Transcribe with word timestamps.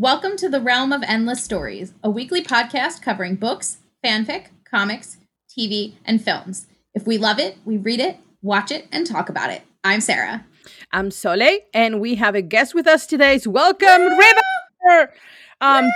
Welcome 0.00 0.38
to 0.38 0.48
the 0.48 0.62
Realm 0.62 0.94
of 0.94 1.02
Endless 1.06 1.44
Stories, 1.44 1.92
a 2.02 2.08
weekly 2.08 2.42
podcast 2.42 3.02
covering 3.02 3.34
books, 3.34 3.80
fanfic, 4.02 4.46
comics, 4.64 5.18
TV, 5.46 5.92
and 6.06 6.24
films. 6.24 6.66
If 6.94 7.06
we 7.06 7.18
love 7.18 7.38
it, 7.38 7.58
we 7.66 7.76
read 7.76 8.00
it, 8.00 8.16
watch 8.40 8.70
it, 8.70 8.88
and 8.90 9.06
talk 9.06 9.28
about 9.28 9.50
it. 9.50 9.60
I'm 9.84 10.00
Sarah. 10.00 10.46
I'm 10.90 11.10
Sole, 11.10 11.58
and 11.74 12.00
we 12.00 12.14
have 12.14 12.34
a 12.34 12.40
guest 12.40 12.74
with 12.74 12.86
us 12.86 13.06
today. 13.06 13.36
So 13.36 13.50
welcome, 13.50 14.00
River. 14.00 15.12
Um, 15.60 15.90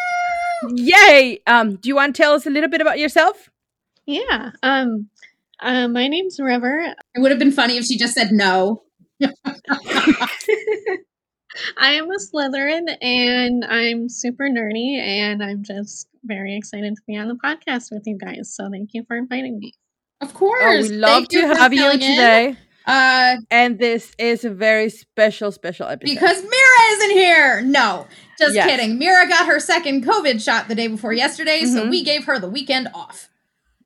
yay! 0.75 1.41
Um, 1.47 1.77
do 1.77 1.89
you 1.89 1.95
want 1.95 2.15
to 2.15 2.23
tell 2.23 2.35
us 2.35 2.45
a 2.45 2.51
little 2.51 2.69
bit 2.69 2.83
about 2.83 2.99
yourself? 2.99 3.49
Yeah. 4.05 4.51
Um, 4.63 5.09
uh, 5.61 5.89
my 5.89 6.09
name's 6.09 6.39
River. 6.39 6.95
It 7.15 7.21
would 7.21 7.31
have 7.31 7.41
been 7.41 7.53
funny 7.53 7.79
if 7.79 7.87
she 7.87 7.97
just 7.97 8.13
said 8.13 8.33
no. 8.33 8.83
I 11.79 11.93
am 11.93 12.11
a 12.11 12.17
Slytherin 12.17 12.97
and 13.03 13.65
I'm 13.65 14.09
super 14.09 14.45
nerdy 14.49 14.99
and 14.99 15.43
I'm 15.43 15.63
just 15.63 16.09
very 16.25 16.57
excited 16.57 16.95
to 16.97 17.03
be 17.07 17.17
on 17.17 17.29
the 17.29 17.35
podcast 17.35 17.91
with 17.93 18.03
you 18.07 18.17
guys. 18.19 18.55
So 18.55 18.69
thank 18.71 18.91
you 18.95 19.05
for 19.05 19.17
inviting 19.17 19.59
me. 19.59 19.73
Of 20.21 20.35
course. 20.35 20.87
Oh, 20.87 20.89
we 20.91 20.97
love 20.97 21.11
Thank 21.11 21.29
to 21.31 21.41
for 21.49 21.55
have 21.57 21.73
you 21.73 21.81
filling 21.81 22.01
in. 22.03 22.11
today. 22.11 22.57
Uh, 22.87 23.37
And 23.51 23.79
this 23.79 24.13
is 24.19 24.45
a 24.45 24.51
very 24.51 24.91
special, 24.91 25.51
special 25.53 25.87
episode. 25.87 26.15
because 26.15 26.43
Mira 26.43 26.93
isn't 26.93 27.11
here. 27.13 27.61
No, 27.63 28.07
just 28.39 28.55
Yes. 28.55 28.69
kidding. 28.69 28.99
Mira 28.99 29.27
got 29.29 29.47
her 29.47 29.59
second 29.59 30.05
COVID 30.05 30.43
shot 30.43 30.69
the 30.69 30.75
day 30.75 30.87
before 30.89 31.13
yesterday, 31.13 31.65
so 31.65 31.85
Mhm. 31.87 31.91
we 31.91 32.05
gave 32.05 32.25
her 32.25 32.39
the 32.39 32.49
weekend 32.49 32.89
off. 32.95 33.29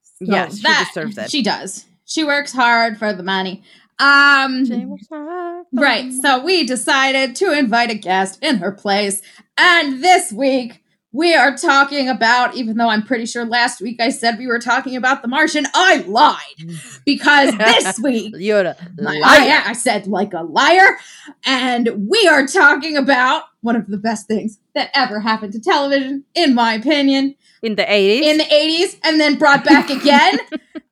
So 0.03 0.25
yes, 0.33 0.59
she 0.59 0.85
deserves 0.85 1.17
it. 1.19 1.31
She 1.31 1.43
does. 1.43 1.85
She 2.05 2.25
works 2.25 2.53
hard 2.53 2.99
for 2.99 3.13
the 3.13 3.23
money. 3.23 3.63
Um, 3.99 4.65
Right. 5.73 6.13
So 6.13 6.43
we 6.45 6.65
decided 6.65 7.37
to 7.37 7.53
invite 7.53 7.91
a 7.91 7.95
guest 7.95 8.39
in 8.43 8.59
her 8.59 8.73
place. 8.73 9.21
And 9.57 10.03
this 10.03 10.33
week 10.33 10.83
we 11.13 11.35
are 11.35 11.57
talking 11.57 12.09
about, 12.09 12.55
even 12.55 12.77
though 12.77 12.89
I'm 12.89 13.03
pretty 13.03 13.27
sure 13.27 13.45
last 13.45 13.81
week 13.81 14.01
I 14.01 14.11
said 14.11 14.39
we 14.39 14.47
were 14.47 14.59
talking 14.59 14.95
about 14.97 15.23
The 15.23 15.29
Martian, 15.29 15.67
I 15.75 15.99
lied. 16.03 16.79
Because 17.05 17.57
this 17.59 17.99
week, 18.01 18.35
You're 18.39 18.61
a 18.65 18.77
I, 18.79 19.19
liar. 19.19 19.23
I, 19.25 19.63
I 19.69 19.73
said 19.73 20.07
like 20.07 20.33
a 20.33 20.43
liar. 20.43 20.99
And 21.45 22.09
we 22.09 22.29
are 22.29 22.47
talking 22.47 22.97
about 22.97 23.45
one 23.63 23.75
of 23.77 23.89
the 23.89 23.99
best 23.99 24.27
things 24.29 24.59
that 24.75 24.91
ever 24.95 25.21
happened 25.21 25.53
to 25.55 25.61
television, 25.61 26.25
in 26.35 26.55
my 26.55 26.75
opinion 26.75 27.35
in 27.63 27.75
the 27.75 27.83
80s. 27.83 28.23
in 28.23 28.39
the 28.39 28.45
80s 28.45 28.99
and 29.03 29.21
then 29.21 29.37
brought 29.37 29.65
back 29.65 29.91
again 29.99 30.39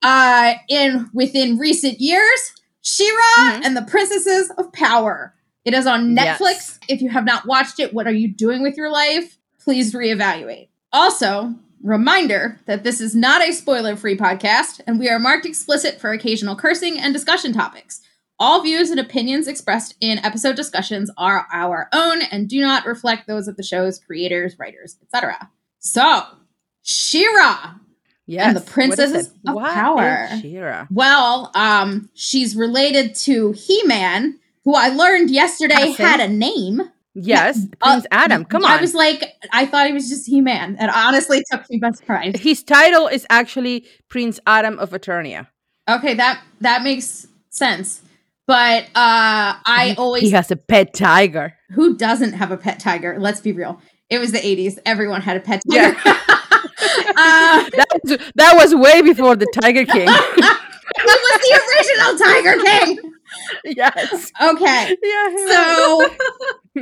uh 0.02 0.54
in 0.68 1.08
within 1.14 1.58
recent 1.58 2.00
years 2.00 2.52
She-Ra 2.88 3.58
Mhm. 3.58 3.64
and 3.64 3.76
the 3.76 3.82
Princesses 3.82 4.48
of 4.58 4.72
Power. 4.72 5.34
It 5.64 5.74
is 5.74 5.88
on 5.88 6.14
Netflix. 6.14 6.38
Yes. 6.38 6.78
If 6.88 7.02
you 7.02 7.10
have 7.10 7.24
not 7.24 7.44
watched 7.44 7.80
it, 7.80 7.92
what 7.92 8.06
are 8.06 8.12
you 8.12 8.28
doing 8.28 8.62
with 8.62 8.76
your 8.76 8.90
life? 8.90 9.38
Please 9.60 9.92
reevaluate. 9.92 10.68
Also, 10.92 11.56
reminder 11.82 12.60
that 12.66 12.84
this 12.84 13.00
is 13.00 13.16
not 13.16 13.42
a 13.42 13.50
spoiler-free 13.52 14.16
podcast 14.16 14.80
and 14.86 15.00
we 15.00 15.08
are 15.08 15.18
marked 15.18 15.44
explicit 15.46 16.00
for 16.00 16.12
occasional 16.12 16.54
cursing 16.54 16.96
and 17.00 17.12
discussion 17.12 17.52
topics. 17.52 18.02
All 18.38 18.62
views 18.62 18.90
and 18.90 19.00
opinions 19.00 19.48
expressed 19.48 19.96
in 20.00 20.24
episode 20.24 20.54
discussions 20.54 21.10
are 21.18 21.48
our 21.52 21.88
own 21.92 22.22
and 22.22 22.48
do 22.48 22.60
not 22.60 22.86
reflect 22.86 23.26
those 23.26 23.48
of 23.48 23.56
the 23.56 23.64
show's 23.64 23.98
creators, 23.98 24.56
writers, 24.60 24.96
etc. 25.02 25.50
So, 25.80 26.22
She-Ra. 26.82 27.74
Yes. 28.26 28.54
the 28.54 28.60
What 28.60 28.66
is 28.68 28.72
Princesses 28.72 29.26
of 29.46 29.54
What 29.54 29.72
Power. 29.74 30.28
She-Ra? 30.40 30.86
Well, 30.90 31.50
um, 31.54 32.08
she's 32.14 32.54
related 32.56 33.14
to 33.26 33.52
He-Man, 33.52 34.38
who 34.64 34.74
I 34.74 34.88
learned 34.88 35.30
yesterday 35.30 35.74
Cousin. 35.94 36.04
had 36.06 36.20
a 36.20 36.28
name. 36.28 36.82
Yes, 37.18 37.64
Uh, 37.80 37.92
Prince 37.92 38.06
Adam. 38.10 38.44
Come 38.44 38.62
on. 38.64 38.70
I 38.72 38.80
was 38.80 38.92
like, 38.94 39.24
I 39.50 39.64
thought 39.64 39.86
he 39.86 39.92
was 39.94 40.08
just 40.10 40.26
He-Man. 40.26 40.76
and 40.78 40.90
honestly 40.90 41.42
took 41.50 41.68
me 41.70 41.78
by 41.78 41.90
surprise. 41.92 42.34
His 42.38 42.62
title 42.62 43.06
is 43.08 43.26
actually 43.30 43.86
Prince 44.10 44.38
Adam 44.46 44.78
of 44.78 44.90
Eternia. 44.90 45.46
Okay, 45.88 46.12
that 46.14 46.42
that 46.60 46.82
makes 46.82 47.26
sense. 47.48 48.02
But 48.46 48.84
uh 48.94 49.56
I 49.64 49.94
always 49.96 50.24
He 50.24 50.30
has 50.32 50.50
a 50.50 50.56
pet 50.56 50.92
tiger. 50.92 51.54
who 51.70 51.96
doesn't 51.96 52.34
have 52.34 52.50
a 52.50 52.56
pet 52.58 52.78
tiger? 52.80 53.16
Let's 53.18 53.40
be 53.40 53.52
real. 53.52 53.80
It 54.10 54.18
was 54.18 54.32
the 54.32 54.38
80s. 54.38 54.78
Everyone 54.84 55.22
had 55.22 55.36
a 55.38 55.40
pet 55.40 55.62
tiger. 55.72 55.96
uh, 56.04 56.36
That 57.16 57.86
was, 58.04 58.18
that 58.34 58.54
was 58.56 58.74
way 58.74 59.02
before 59.02 59.36
the 59.36 59.46
Tiger 59.60 59.84
King. 59.84 60.08
it 60.08 61.04
was 61.06 61.40
the 61.42 61.60
original 61.66 62.18
Tiger 62.18 62.62
King. 62.62 63.12
yes. 63.76 64.32
Okay. 64.42 64.96
Yeah. 65.02 65.36
So 65.46 66.08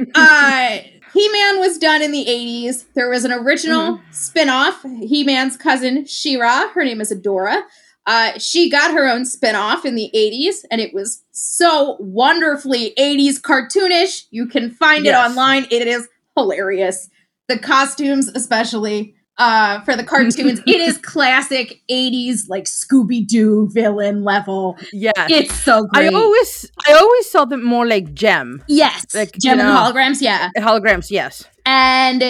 uh 0.15 0.79
He-Man 1.13 1.61
was 1.61 1.79
done 1.79 2.03
in 2.03 2.11
the 2.11 2.25
80s. 2.29 2.87
There 2.95 3.09
was 3.09 3.25
an 3.25 3.33
original 3.33 3.99
Mm-hmm. 3.99 4.13
spin-off, 4.13 4.83
He-Man's 4.83 5.57
cousin 5.57 6.07
She-Ra. 6.07 6.69
Her 6.75 6.85
name 6.85 7.01
is 7.01 7.13
Adora. 7.13 7.63
Uh, 8.07 8.37
she 8.39 8.69
got 8.69 8.93
her 8.93 9.09
own 9.09 9.25
spin-off 9.25 9.87
in 9.87 9.95
the 9.95 10.11
80s, 10.15 10.57
and 10.71 10.79
it 10.81 10.93
was 10.93 11.23
so 11.31 11.97
wonderfully 12.01 12.93
80s 12.99 13.41
cartoonish. 13.41 14.25
You 14.31 14.47
can 14.47 14.71
find 14.73 15.07
it 15.07 15.15
online. 15.15 15.67
It 15.71 15.87
is 15.87 16.07
hilarious. 16.37 17.09
The 17.49 17.59
costumes, 17.59 18.29
especially 18.29 19.15
uh, 19.39 19.81
for 19.81 19.97
the 19.97 20.05
cartoons, 20.05 20.37
it 20.67 20.81
is 20.81 20.99
classic 20.99 21.81
80s 21.91 22.49
like 22.49 22.65
Scooby-Doo 22.65 23.71
villain 23.73 24.23
level. 24.25 24.77
Yeah. 24.93 25.13
It's 25.17 25.55
so 25.55 25.87
great. 25.87 26.13
I 26.13 26.17
always 26.17 26.71
I 26.87 26.93
always 26.93 27.31
saw 27.31 27.45
them 27.45 27.65
more 27.65 27.87
like 27.87 28.15
gem 28.15 28.63
yes, 28.69 29.15
like, 29.15 29.33
gem 29.33 29.59
you 29.59 29.65
and 29.65 29.75
know. 29.75 29.81
holograms, 29.81 30.21
yeah. 30.21 30.51
holograms. 30.59 31.11
Yes, 31.11 31.45
And 31.67 32.23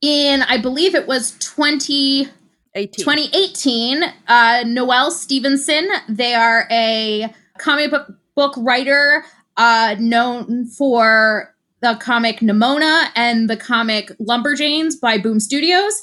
in, 0.00 0.42
I 0.42 0.58
believe 0.58 0.94
it 0.94 1.06
was 1.06 1.36
20, 1.40 2.28
eighteen. 2.74 3.04
2018, 3.04 4.02
uh, 4.28 4.64
Noelle 4.66 5.10
Stevenson, 5.10 5.88
they 6.08 6.34
are 6.34 6.68
a 6.70 7.32
comic 7.58 7.90
book, 7.90 8.12
book 8.34 8.54
writer 8.58 9.24
uh, 9.56 9.96
known 9.98 10.66
for 10.66 11.54
the 11.80 11.96
comic 12.00 12.40
Nimona 12.40 13.08
and 13.14 13.48
the 13.48 13.56
comic 13.56 14.10
Lumberjanes 14.18 15.00
by 15.00 15.18
Boom 15.18 15.38
Studios. 15.40 16.02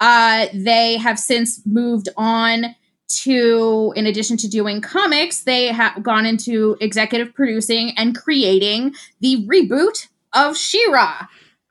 Uh, 0.00 0.46
they 0.52 0.96
have 0.96 1.18
since 1.18 1.60
moved 1.66 2.08
on 2.16 2.74
to, 3.08 3.92
in 3.94 4.06
addition 4.06 4.36
to 4.38 4.48
doing 4.48 4.80
comics, 4.80 5.42
they 5.42 5.66
have 5.66 6.02
gone 6.02 6.26
into 6.26 6.76
executive 6.80 7.34
producing 7.34 7.92
and 7.96 8.16
creating 8.16 8.94
the 9.20 9.46
reboot 9.46 10.08
of 10.32 10.56
She-Ra. 10.56 11.26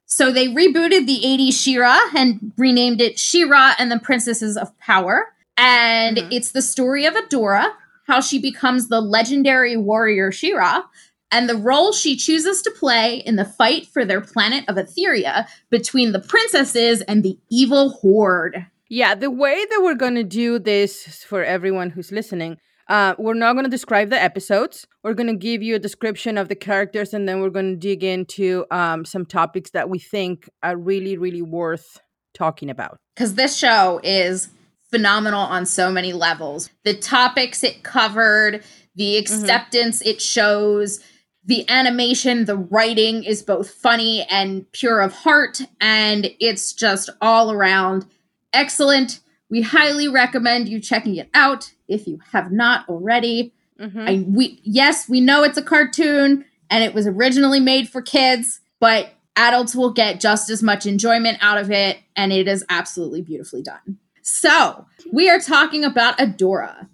So 0.05 0.31
they 0.31 0.47
rebooted 0.47 1.07
the 1.07 1.21
80s 1.23 1.53
She-Ra 1.53 1.99
and 2.15 2.51
renamed 2.57 3.01
it 3.01 3.17
She-Ra 3.17 3.73
and 3.79 3.91
the 3.91 3.99
Princesses 3.99 4.55
of 4.57 4.77
Power. 4.79 5.33
And 5.57 6.17
Mhm. 6.17 6.27
it's 6.31 6.51
the 6.51 6.61
story 6.61 7.05
of 7.05 7.15
Adora, 7.15 7.71
how 8.07 8.21
she 8.21 8.37
becomes 8.39 8.87
the 8.87 9.01
legendary 9.01 9.77
warrior 9.77 10.31
She-Ra, 10.31 10.83
and 11.31 11.47
the 11.47 11.55
role 11.55 11.91
she 11.91 12.15
chooses 12.15 12.61
to 12.63 12.71
play 12.71 13.17
in 13.17 13.35
the 13.35 13.45
fight 13.45 13.87
for 13.87 14.05
their 14.05 14.21
planet 14.21 14.65
of 14.67 14.75
Etheria 14.75 15.47
between 15.69 16.11
the 16.11 16.19
princesses 16.19 17.01
and 17.01 17.23
the 17.23 17.37
evil 17.49 17.89
horde. 17.89 18.65
Yeah, 18.89 19.15
the 19.15 19.31
way 19.31 19.65
that 19.69 19.81
we're 19.81 19.95
going 19.95 20.15
to 20.15 20.23
do 20.23 20.59
this 20.59 21.23
for 21.23 21.43
everyone 21.43 21.91
who's 21.91 22.11
listening, 22.11 22.57
uh, 22.89 23.15
we're 23.17 23.33
not 23.33 23.53
going 23.53 23.63
to 23.63 23.71
describe 23.71 24.09
the 24.09 24.21
episodes. 24.21 24.85
We're 25.01 25.13
going 25.13 25.27
to 25.29 25.35
give 25.35 25.63
you 25.63 25.75
a 25.75 25.79
description 25.79 26.37
of 26.37 26.49
the 26.49 26.55
characters, 26.55 27.13
and 27.13 27.27
then 27.27 27.39
we're 27.39 27.51
going 27.51 27.71
to 27.71 27.77
dig 27.79 28.03
into 28.03 28.65
um, 28.69 29.05
some 29.05 29.25
topics 29.25 29.71
that 29.71 29.89
we 29.89 29.97
think 29.97 30.49
are 30.61 30.75
really, 30.75 31.17
really 31.17 31.41
worth 31.41 32.01
talking 32.33 32.69
about. 32.69 32.97
because 33.15 33.35
this 33.35 33.55
show 33.55 33.99
is 34.03 34.49
phenomenal 34.89 35.39
on 35.41 35.65
so 35.65 35.89
many 35.89 36.11
levels. 36.11 36.69
The 36.83 36.93
topics 36.93 37.63
it 37.63 37.83
covered, 37.83 38.63
the 38.95 39.17
acceptance 39.17 40.01
it 40.01 40.21
shows, 40.21 40.99
the 41.45 41.67
animation, 41.69 42.45
the 42.45 42.57
writing 42.57 43.23
is 43.23 43.41
both 43.41 43.69
funny 43.71 44.23
and 44.29 44.71
pure 44.73 45.01
of 45.01 45.13
heart, 45.13 45.61
and 45.79 46.29
it's 46.39 46.71
just 46.73 47.09
all 47.21 47.51
around 47.51 48.05
excellent. 48.53 49.19
We 49.49 49.61
highly 49.61 50.07
recommend 50.07 50.69
you 50.69 50.79
checking 50.79 51.15
it 51.15 51.29
out 51.33 51.71
if 51.87 52.07
you 52.07 52.19
have 52.31 52.51
not 52.51 52.87
already. 52.87 53.53
Mhm. 53.79 54.07
I 54.09 54.25
we 54.27 54.59
yes, 54.63 55.09
we 55.09 55.19
know 55.19 55.43
it's 55.43 55.57
a 55.57 55.61
cartoon 55.63 56.45
and 56.69 56.83
it 56.83 56.93
was 56.93 57.07
originally 57.07 57.59
made 57.59 57.89
for 57.89 58.01
kids, 58.01 58.61
but 58.79 59.13
adults 59.35 59.75
will 59.75 59.91
get 59.91 60.19
just 60.19 60.49
as 60.49 60.61
much 60.61 60.85
enjoyment 60.85 61.37
out 61.41 61.57
of 61.57 61.71
it 61.71 61.97
and 62.15 62.31
it 62.31 62.47
is 62.47 62.63
absolutely 62.69 63.21
beautifully 63.21 63.61
done. 63.63 63.97
So, 64.21 64.85
we 65.11 65.29
are 65.29 65.39
talking 65.39 65.83
about 65.83 66.17
Adora. 66.19 66.87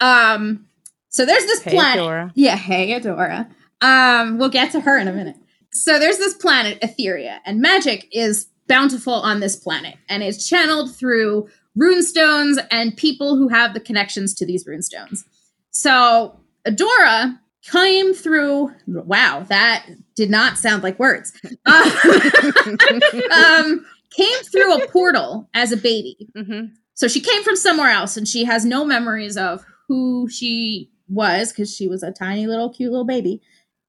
Um 0.00 0.66
so 1.08 1.24
there's 1.24 1.44
this 1.44 1.62
Hey, 1.62 1.70
planet. 1.72 2.02
Adora. 2.04 2.32
Yeah, 2.34 2.56
hey 2.56 2.98
Adora. 2.98 3.48
Um 3.82 4.38
we'll 4.38 4.48
get 4.48 4.72
to 4.72 4.80
her 4.80 4.98
in 4.98 5.08
a 5.08 5.12
minute. 5.12 5.36
So 5.72 5.98
there's 5.98 6.18
this 6.18 6.34
planet 6.34 6.80
Etheria 6.80 7.40
and 7.44 7.60
magic 7.60 8.08
is 8.12 8.46
bountiful 8.68 9.14
on 9.14 9.40
this 9.40 9.56
planet 9.56 9.96
and 10.08 10.22
is 10.22 10.46
channeled 10.46 10.94
through 10.94 11.48
runestones 11.78 12.64
and 12.70 12.96
people 12.96 13.36
who 13.36 13.48
have 13.48 13.74
the 13.74 13.80
connections 13.80 14.34
to 14.34 14.46
these 14.46 14.64
runestones. 14.64 15.24
So 15.70 16.38
Adora 16.66 17.38
came 17.62 18.14
through. 18.14 18.72
Wow, 18.86 19.44
that 19.48 19.86
did 20.14 20.30
not 20.30 20.58
sound 20.58 20.82
like 20.82 20.98
words. 20.98 21.32
Uh, 21.64 21.90
um, 23.32 23.86
came 24.10 24.38
through 24.50 24.74
a 24.74 24.88
portal 24.88 25.48
as 25.54 25.70
a 25.72 25.76
baby. 25.76 26.28
Mm-hmm. 26.36 26.74
So 26.94 27.08
she 27.08 27.20
came 27.20 27.42
from 27.44 27.56
somewhere 27.56 27.90
else 27.90 28.16
and 28.16 28.26
she 28.26 28.44
has 28.44 28.64
no 28.64 28.84
memories 28.84 29.36
of 29.36 29.64
who 29.88 30.28
she 30.28 30.90
was 31.08 31.52
because 31.52 31.74
she 31.74 31.88
was 31.88 32.02
a 32.02 32.10
tiny 32.10 32.46
little 32.46 32.68
cute 32.68 32.90
little 32.90 33.06
baby 33.06 33.40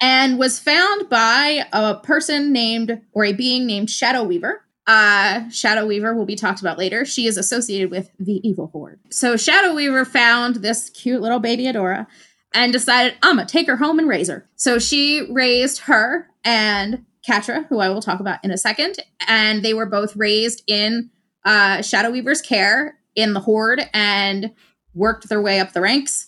and 0.03 0.38
was 0.38 0.59
found 0.59 1.07
by 1.07 1.65
a 1.71 1.95
person 1.95 2.51
named 2.51 3.01
or 3.13 3.23
a 3.23 3.31
being 3.31 3.65
named 3.65 3.89
Shadow 3.89 4.23
Weaver. 4.23 4.61
Uh, 4.85 5.50
Shadow 5.50 5.85
Weaver 5.85 6.13
will 6.13 6.25
be 6.25 6.35
talked 6.35 6.59
about 6.59 6.77
later. 6.77 7.05
She 7.05 7.25
is 7.25 7.38
associated 7.38 7.89
with 7.89 8.11
the 8.19 8.45
evil 8.45 8.67
horde. 8.67 9.00
So 9.11 9.38
Shadow 9.38 9.73
Weaver 9.73 10.03
found 10.03 10.57
this 10.57 10.89
cute 10.89 11.21
little 11.21 11.39
baby 11.39 11.67
Adora 11.67 12.05
and 12.53 12.73
decided, 12.73 13.15
I'm 13.23 13.38
gonna 13.38 13.47
take 13.47 13.65
her 13.67 13.77
home 13.77 13.97
and 13.97 14.09
raise 14.09 14.27
her. 14.27 14.45
So 14.57 14.77
she 14.77 15.25
raised 15.31 15.79
her 15.83 16.27
and 16.44 17.05
Catra, 17.25 17.65
who 17.67 17.79
I 17.79 17.88
will 17.88 18.01
talk 18.01 18.19
about 18.19 18.44
in 18.44 18.51
a 18.51 18.57
second, 18.57 18.97
and 19.29 19.63
they 19.63 19.73
were 19.73 19.85
both 19.85 20.17
raised 20.17 20.63
in 20.67 21.11
uh, 21.45 21.81
Shadow 21.81 22.11
Weaver's 22.11 22.41
care 22.41 22.97
in 23.15 23.31
the 23.31 23.39
Horde 23.39 23.89
and 23.94 24.51
worked 24.94 25.29
their 25.29 25.41
way 25.41 25.61
up 25.61 25.71
the 25.71 25.79
ranks 25.79 26.27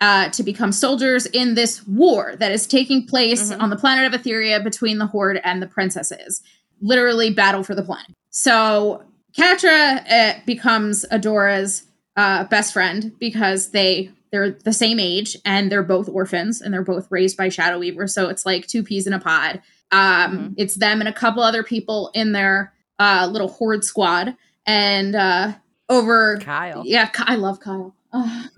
uh, 0.00 0.28
to 0.30 0.42
become 0.42 0.72
soldiers 0.72 1.26
in 1.26 1.54
this 1.54 1.86
war 1.86 2.34
that 2.38 2.52
is 2.52 2.66
taking 2.66 3.06
place 3.06 3.50
Mhm. 3.50 3.60
on 3.62 3.70
the 3.70 3.76
planet 3.76 4.12
of 4.12 4.20
Etheria 4.20 4.62
between 4.62 4.98
the 4.98 5.06
Horde 5.06 5.40
and 5.42 5.62
the 5.62 5.66
princesses. 5.66 6.42
Literally, 6.80 7.30
battle 7.30 7.62
for 7.62 7.74
the 7.74 7.82
planet. 7.82 8.12
So 8.30 9.02
Catra 9.36 10.04
uh, 10.10 10.38
becomes 10.44 11.04
Adora's 11.10 11.84
uh, 12.16 12.44
best 12.44 12.72
friend 12.72 13.12
because 13.18 13.70
they 13.70 14.10
they're 14.32 14.50
the 14.50 14.72
same 14.72 14.98
age 14.98 15.36
and 15.44 15.70
they're 15.70 15.82
both 15.84 16.08
orphans 16.08 16.60
and 16.60 16.74
they're 16.74 16.82
both 16.82 17.06
raised 17.10 17.36
by 17.36 17.48
Shadow 17.48 17.78
Weaver. 17.78 18.06
So 18.08 18.28
it's 18.28 18.44
like 18.44 18.66
two 18.66 18.82
peas 18.82 19.06
in 19.06 19.12
a 19.12 19.20
pod. 19.20 19.62
Um, 19.92 19.98
Mhm. 20.38 20.54
It's 20.56 20.74
them 20.74 21.00
and 21.00 21.08
a 21.08 21.12
couple 21.12 21.42
other 21.42 21.62
people 21.62 22.10
in 22.12 22.32
their 22.32 22.72
uh, 22.98 23.28
little 23.30 23.48
horde 23.48 23.84
squad, 23.84 24.34
and 24.66 25.14
uh, 25.14 25.52
over 25.88 26.38
Kyle. 26.38 26.82
yeah, 26.86 27.08
I 27.18 27.36
love 27.36 27.60
Kyle. 27.60 27.94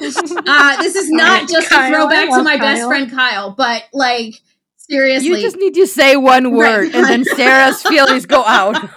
Uh, 0.00 0.76
this 0.82 0.94
is 0.96 1.10
not 1.10 1.48
just 1.48 1.68
Kyle, 1.68 1.92
a 1.92 1.96
throwback 1.96 2.28
to 2.28 2.36
love 2.36 2.44
my 2.44 2.56
best 2.56 2.86
friend 2.86 3.10
Kyle, 3.10 3.50
but 3.50 3.84
like 3.92 4.40
seriously, 4.76 5.28
You 5.28 5.40
just 5.40 5.56
need 5.56 5.74
to 5.74 5.86
say 5.86 6.16
one 6.16 6.52
word, 6.52 6.94
and 6.94 7.04
then 7.04 7.24
Sarah's 7.36 7.82
feelings 7.82 8.26
go 8.26 8.42
out. 8.44 8.74
Kyle 8.74 8.90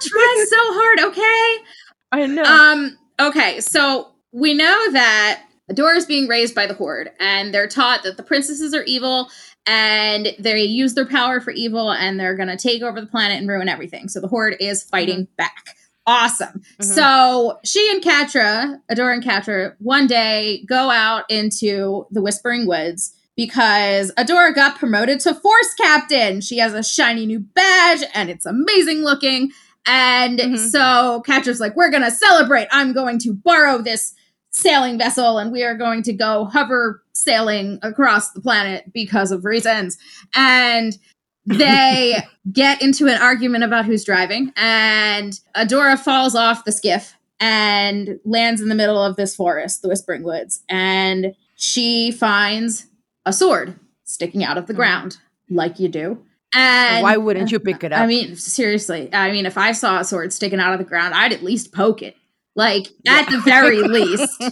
tries 0.00 0.50
so 0.50 0.56
hard. 0.58 1.00
Okay. 1.00 1.64
I 2.12 2.26
know. 2.26 2.42
Um. 2.44 2.98
Okay. 3.20 3.60
So 3.60 4.08
we 4.32 4.54
know 4.54 4.92
that 4.92 5.42
Adora 5.70 5.96
is 5.96 6.06
being 6.06 6.28
raised 6.28 6.54
by 6.54 6.66
the 6.66 6.74
Horde, 6.74 7.10
and 7.18 7.52
they're 7.52 7.68
taught 7.68 8.02
that 8.04 8.16
the 8.16 8.22
princesses 8.22 8.74
are 8.74 8.84
evil, 8.84 9.30
and 9.66 10.34
they 10.38 10.60
use 10.62 10.94
their 10.94 11.06
power 11.06 11.40
for 11.40 11.50
evil, 11.50 11.90
and 11.90 12.18
they're 12.18 12.36
going 12.36 12.48
to 12.48 12.56
take 12.56 12.82
over 12.82 13.00
the 13.00 13.06
planet 13.06 13.38
and 13.38 13.48
ruin 13.48 13.68
everything. 13.68 14.08
So 14.08 14.20
the 14.20 14.28
Horde 14.28 14.56
is 14.60 14.82
fighting 14.82 15.28
back. 15.36 15.76
Awesome. 16.10 16.60
Mhm. 16.80 16.84
So 16.94 17.58
she 17.64 17.88
and 17.92 18.02
Catra, 18.02 18.80
Adora 18.90 19.14
and 19.14 19.22
Catra, 19.24 19.74
one 19.78 20.08
day 20.08 20.64
go 20.68 20.90
out 20.90 21.24
into 21.30 22.06
the 22.10 22.20
Whispering 22.20 22.66
Woods 22.66 23.12
because 23.36 24.10
Adora 24.18 24.52
got 24.52 24.76
promoted 24.76 25.20
to 25.20 25.34
Force 25.34 25.74
Captain. 25.80 26.40
She 26.40 26.58
has 26.58 26.74
a 26.74 26.82
shiny 26.82 27.26
new 27.26 27.38
badge 27.38 28.02
and 28.12 28.28
it's 28.28 28.44
amazing 28.44 29.02
looking. 29.04 29.52
And 29.86 30.38
Mhm. 30.40 30.58
so 30.70 31.22
Catra's 31.26 31.60
like, 31.60 31.76
We're 31.76 31.90
going 31.90 32.02
to 32.02 32.10
celebrate. 32.10 32.66
I'm 32.72 32.92
going 32.92 33.18
to 33.20 33.32
borrow 33.32 33.78
this 33.78 34.12
sailing 34.50 34.98
vessel 34.98 35.38
and 35.38 35.52
we 35.52 35.62
are 35.62 35.76
going 35.76 36.02
to 36.02 36.12
go 36.12 36.46
hover 36.46 37.02
sailing 37.12 37.78
across 37.82 38.32
the 38.32 38.40
planet 38.40 38.92
because 38.92 39.30
of 39.30 39.44
reasons. 39.44 39.96
And 40.34 40.98
they 41.46 42.16
get 42.52 42.82
into 42.82 43.06
an 43.06 43.20
argument 43.20 43.64
about 43.64 43.84
who's 43.86 44.04
driving, 44.04 44.52
and 44.56 45.38
Adora 45.56 45.98
falls 45.98 46.34
off 46.34 46.64
the 46.64 46.72
skiff 46.72 47.14
and 47.38 48.20
lands 48.24 48.60
in 48.60 48.68
the 48.68 48.74
middle 48.74 49.02
of 49.02 49.16
this 49.16 49.34
forest, 49.34 49.82
the 49.82 49.88
Whispering 49.88 50.22
Woods, 50.22 50.62
and 50.68 51.34
she 51.56 52.10
finds 52.12 52.86
a 53.26 53.32
sword 53.32 53.78
sticking 54.04 54.44
out 54.44 54.58
of 54.58 54.66
the 54.66 54.72
Mhm. 54.72 54.76
ground, 54.76 55.16
like 55.48 55.78
you 55.80 55.88
do. 55.88 56.22
And 56.52 57.02
Why 57.02 57.16
wouldn't 57.16 57.52
you 57.52 57.60
pick 57.60 57.84
it 57.84 57.92
up? 57.92 58.00
I 58.00 58.06
mean, 58.06 58.34
seriously. 58.36 59.08
I 59.12 59.30
mean, 59.30 59.46
if 59.46 59.56
I 59.56 59.72
saw 59.72 60.00
a 60.00 60.04
sword 60.04 60.32
sticking 60.32 60.58
out 60.58 60.72
of 60.72 60.78
the 60.78 60.84
ground, 60.84 61.14
I'd 61.14 61.32
at 61.32 61.42
least 61.44 61.72
poke 61.72 62.02
it. 62.02 62.16
Like, 62.56 62.88
at 63.06 63.30
the 63.30 63.38
very 63.40 63.80
least. 63.82 64.42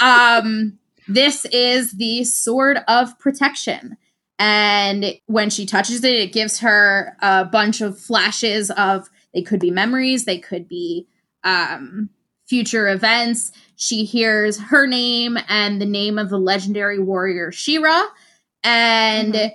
Um, 0.00 0.78
this 1.08 1.44
is 1.46 1.92
the 1.92 2.22
sword 2.24 2.78
of 2.86 3.18
protection. 3.18 3.96
And 4.40 5.18
when 5.26 5.50
she 5.50 5.66
touches 5.66 6.02
it, 6.02 6.14
it 6.14 6.32
gives 6.32 6.60
her 6.60 7.14
a 7.20 7.44
bunch 7.44 7.82
of 7.82 8.00
flashes 8.00 8.70
of 8.70 9.10
they 9.34 9.42
could 9.42 9.60
be 9.60 9.70
memories, 9.70 10.24
they 10.24 10.38
could 10.38 10.66
be 10.66 11.06
um, 11.44 12.08
future 12.48 12.88
events. 12.88 13.52
She 13.76 14.04
hears 14.04 14.58
her 14.58 14.86
name 14.86 15.38
and 15.46 15.80
the 15.80 15.86
name 15.86 16.18
of 16.18 16.30
the 16.30 16.38
legendary 16.38 16.98
warrior 16.98 17.52
She-Ra. 17.52 18.06
And 18.64 19.34
Mhm. 19.34 19.52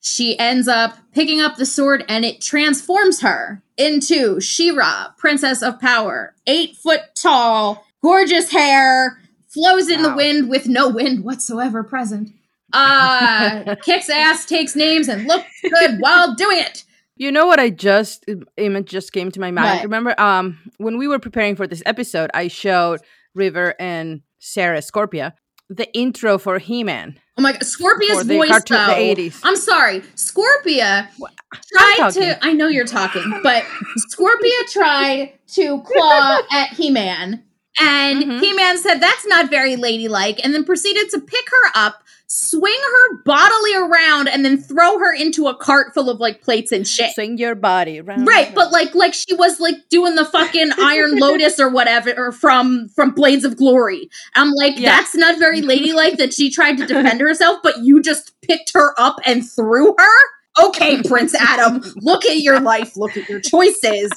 she 0.00 0.38
ends 0.38 0.68
up 0.68 0.96
picking 1.12 1.40
up 1.40 1.56
the 1.56 1.66
sword 1.66 2.04
and 2.08 2.24
it 2.24 2.40
transforms 2.40 3.20
her 3.20 3.60
into 3.76 4.40
She-Ra, 4.40 5.08
Princess 5.18 5.62
of 5.62 5.80
Power, 5.80 6.36
eight 6.46 6.76
foot 6.76 7.00
tall, 7.16 7.84
gorgeous 8.02 8.52
hair, 8.52 9.20
flows 9.48 9.88
in 9.88 10.02
the 10.02 10.14
wind 10.14 10.48
with 10.48 10.68
no 10.68 10.88
wind 10.88 11.24
whatsoever 11.24 11.82
present. 11.82 12.30
Uh, 12.72 13.74
kicks 13.82 14.08
ass, 14.10 14.44
takes 14.44 14.76
names, 14.76 15.08
and 15.08 15.26
looks 15.26 15.48
good 15.62 15.96
while 16.00 16.34
doing 16.34 16.58
it. 16.58 16.84
You 17.16 17.32
know 17.32 17.46
what 17.46 17.58
I 17.58 17.70
just 17.70 18.24
image 18.56 18.86
just 18.88 19.12
came 19.12 19.30
to 19.32 19.40
my 19.40 19.50
mind. 19.50 19.78
What? 19.78 19.82
Remember 19.84 20.20
um 20.20 20.58
when 20.76 20.98
we 20.98 21.08
were 21.08 21.18
preparing 21.18 21.56
for 21.56 21.66
this 21.66 21.82
episode, 21.86 22.30
I 22.34 22.48
showed 22.48 23.00
River 23.34 23.74
and 23.80 24.20
Sarah 24.38 24.78
Scorpia 24.78 25.32
the 25.70 25.92
intro 25.94 26.38
for 26.38 26.58
He-Man. 26.58 27.18
Oh 27.36 27.42
my 27.42 27.52
god, 27.52 27.60
Scorpia's 27.60 28.26
voice 28.26 28.48
cartoon- 28.48 28.86
the 28.86 28.94
80s. 28.94 29.40
I'm 29.44 29.56
sorry, 29.56 30.00
Scorpia 30.16 31.08
What? 31.18 31.32
tried 31.76 32.10
to. 32.12 32.38
I 32.44 32.52
know 32.54 32.68
you're 32.68 32.86
talking, 32.86 33.40
but 33.42 33.64
Scorpia 34.14 34.70
tried 34.72 35.32
to 35.54 35.80
claw 35.82 36.40
at 36.52 36.68
He-Man, 36.70 37.42
and 37.80 38.22
Mhm. 38.24 38.40
He-Man 38.40 38.78
said 38.78 38.98
that's 39.00 39.26
not 39.26 39.50
very 39.50 39.76
ladylike, 39.76 40.40
and 40.44 40.54
then 40.54 40.64
proceeded 40.64 41.10
to 41.10 41.20
pick 41.20 41.48
her 41.50 41.70
up, 41.74 42.02
swing 42.30 42.78
her 42.78 43.22
bodily 43.24 43.74
around, 43.74 44.28
and 44.28 44.44
then 44.44 44.62
throw 44.62 44.98
her 44.98 45.14
into 45.14 45.46
a 45.46 45.56
cart 45.56 45.94
full 45.94 46.10
of 46.10 46.20
like 46.20 46.42
plates 46.42 46.72
and 46.72 46.86
shit. 46.86 47.14
Swing 47.14 47.38
your 47.38 47.54
body 47.54 48.00
around. 48.00 48.26
Right, 48.26 48.54
but 48.54 48.70
like 48.70 48.94
like 48.94 49.14
she 49.14 49.34
was 49.34 49.58
like 49.60 49.76
doing 49.88 50.14
the 50.14 50.24
fucking 50.26 50.70
Iron 50.78 51.16
Lotus 51.18 51.58
or 51.58 51.68
whatever 51.70 52.12
or 52.16 52.32
from 52.32 52.88
from 52.90 53.12
Blades 53.12 53.44
of 53.44 53.56
Glory. 53.56 54.10
I'm 54.34 54.52
like, 54.52 54.78
Yeah. 54.78 54.96
that's 54.96 55.14
not 55.14 55.38
very 55.38 55.62
ladylike 55.62 56.18
that 56.18 56.34
she 56.34 56.50
tried 56.50 56.76
to 56.78 56.86
defend 56.86 57.20
herself, 57.20 57.60
but 57.62 57.78
you 57.78 58.02
just 58.02 58.32
picked 58.42 58.72
her 58.74 58.94
up 59.00 59.16
and 59.24 59.48
threw 59.48 59.94
her. 59.98 60.64
Okay, 60.66 61.00
Prince 61.04 61.36
Adam, 61.36 61.84
look 61.98 62.24
at 62.26 62.38
your 62.40 62.58
life, 62.58 62.96
look 62.96 63.16
at 63.16 63.28
your 63.28 63.38
choices. 63.40 64.10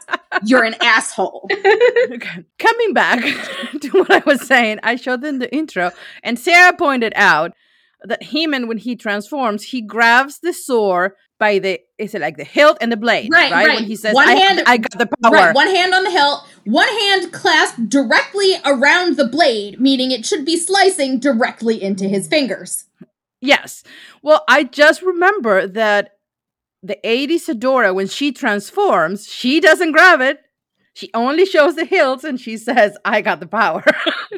You're 0.43 0.63
an 0.63 0.73
asshole. 0.81 1.47
Okay. 1.51 2.43
Coming 2.57 2.93
back 2.93 3.19
to 3.81 3.89
what 3.91 4.09
I 4.09 4.23
was 4.25 4.41
saying, 4.47 4.79
I 4.81 4.95
showed 4.95 5.21
them 5.21 5.37
the 5.37 5.53
intro, 5.53 5.91
and 6.23 6.39
Sarah 6.39 6.75
pointed 6.75 7.13
out 7.15 7.51
that 8.03 8.23
He-Man, 8.23 8.67
when 8.67 8.77
he 8.77 8.95
transforms, 8.95 9.63
he 9.63 9.81
grabs 9.81 10.39
the 10.39 10.53
sword 10.53 11.13
by 11.39 11.59
the 11.59 11.79
is 11.97 12.13
it 12.15 12.21
like 12.21 12.37
the 12.37 12.43
hilt 12.43 12.77
and 12.81 12.91
the 12.91 12.97
blade, 12.97 13.29
Right, 13.31 13.51
right? 13.51 13.67
right. 13.67 13.75
When 13.75 13.85
he 13.85 13.95
says, 13.95 14.13
One 14.13 14.27
I, 14.29 14.33
hand- 14.33 14.63
I 14.65 14.77
got 14.77 14.97
the 14.97 15.07
power." 15.23 15.31
Right, 15.31 15.55
one 15.55 15.67
hand 15.67 15.93
on 15.93 16.03
the 16.03 16.11
hilt, 16.11 16.45
one 16.65 16.87
hand 16.87 17.31
clasped 17.33 17.89
directly 17.89 18.53
around 18.65 19.17
the 19.17 19.25
blade, 19.27 19.79
meaning 19.79 20.11
it 20.11 20.25
should 20.25 20.45
be 20.45 20.57
slicing 20.57 21.19
directly 21.19 21.81
into 21.81 22.07
his 22.07 22.27
fingers. 22.27 22.85
Yes. 23.41 23.83
Well, 24.21 24.43
I 24.47 24.63
just 24.63 25.01
remember 25.01 25.65
that 25.67 26.17
the 26.83 26.97
80s 27.03 27.47
Adora, 27.49 27.93
when 27.93 28.07
she 28.07 28.31
transforms, 28.31 29.27
she 29.27 29.59
doesn't 29.59 29.91
grab 29.93 30.21
it. 30.21 30.41
She 30.93 31.09
only 31.13 31.45
shows 31.45 31.75
the 31.75 31.85
hilts 31.85 32.23
and 32.23 32.39
she 32.39 32.57
says, 32.57 32.97
I 33.05 33.21
got 33.21 33.39
the 33.39 33.47
power. 33.47 33.83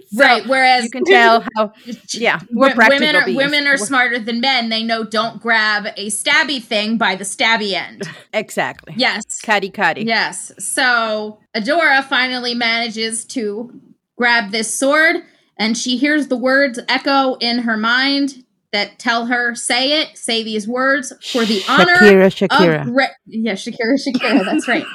So 0.07 0.23
right, 0.23 0.45
whereas 0.45 0.83
You 0.83 0.89
can 0.91 1.05
tell 1.05 1.43
how, 1.55 1.73
yeah, 2.13 2.39
we're 2.51 2.75
women 2.75 3.15
are 3.15 3.25
beings. 3.25 3.37
women 3.37 3.65
are 3.67 3.77
smarter 3.77 4.19
than 4.19 4.41
men. 4.41 4.69
They 4.69 4.83
know 4.83 5.03
don't 5.03 5.41
grab 5.41 5.87
a 5.97 6.07
stabby 6.07 6.61
thing 6.61 6.97
by 6.97 7.15
the 7.15 7.23
stabby 7.23 7.73
end. 7.73 8.03
exactly. 8.33 8.93
Yes. 8.95 9.23
Caddy, 9.41 9.69
caddy. 9.69 10.03
Yes. 10.03 10.51
So 10.59 11.39
Adora 11.55 12.03
finally 12.03 12.53
manages 12.53 13.25
to 13.25 13.71
grab 14.17 14.51
this 14.51 14.71
sword 14.77 15.17
and 15.57 15.75
she 15.77 15.97
hears 15.97 16.27
the 16.27 16.37
words 16.37 16.79
echo 16.87 17.35
in 17.35 17.59
her 17.59 17.77
mind 17.77 18.43
that 18.71 18.97
tell 18.99 19.27
her 19.27 19.55
say 19.55 20.01
it, 20.01 20.17
say 20.17 20.43
these 20.43 20.67
words 20.67 21.13
for 21.31 21.45
the 21.45 21.63
honor 21.69 21.95
Shakira, 21.95 22.25
of 22.25 22.33
Shakira. 22.35 22.83
Gra- 22.91 23.09
yeah, 23.27 23.53
Shakira, 23.53 23.97
Shakira. 23.97 24.43
That's 24.43 24.67
right. 24.67 24.85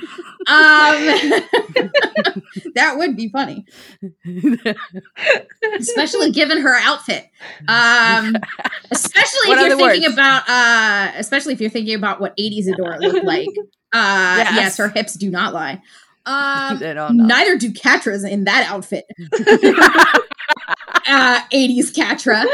Um, 0.49 0.55
that 2.75 2.95
would 2.97 3.17
be 3.17 3.29
funny, 3.29 3.67
especially 5.79 6.31
given 6.33 6.61
her 6.63 6.75
outfit. 6.75 7.27
Um, 7.69 8.35
especially 8.91 9.49
What 9.49 9.59
if 9.59 9.69
you're 9.69 9.77
thinking 9.77 10.03
words? 10.05 10.15
about, 10.15 10.49
uh, 10.49 11.13
especially 11.17 11.53
if 11.53 11.61
you're 11.61 11.71
thinking 11.71 11.95
about 11.95 12.21
what 12.21 12.37
'80s 12.39 12.67
Adora 12.67 12.99
looked 13.01 13.25
like. 13.25 13.49
Uh, 13.93 14.37
yes. 14.39 14.55
Yes. 14.55 14.77
her 14.79 14.89
hips 14.89 15.15
do 15.15 15.31
not 15.31 15.55
lie. 15.55 15.81
Um, 16.27 16.79
neither 17.27 17.57
do 17.57 17.73
Catra's 17.73 18.25
in 18.25 18.45
that 18.45 18.67
outfit. 18.71 19.07
uh, 21.07 21.41
80s 21.53 21.93
Catra. 21.95 22.45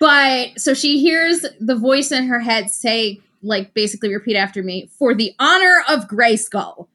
but 0.00 0.58
so 0.60 0.74
she 0.74 0.98
hears 1.00 1.44
the 1.60 1.76
voice 1.76 2.10
in 2.10 2.26
her 2.26 2.40
head 2.40 2.70
say, 2.70 3.20
like, 3.42 3.74
basically 3.74 4.12
repeat 4.12 4.36
after 4.36 4.62
me, 4.62 4.88
for 4.98 5.14
the 5.14 5.34
honor 5.38 5.82
of 5.88 6.08
Grayskull. 6.08 6.88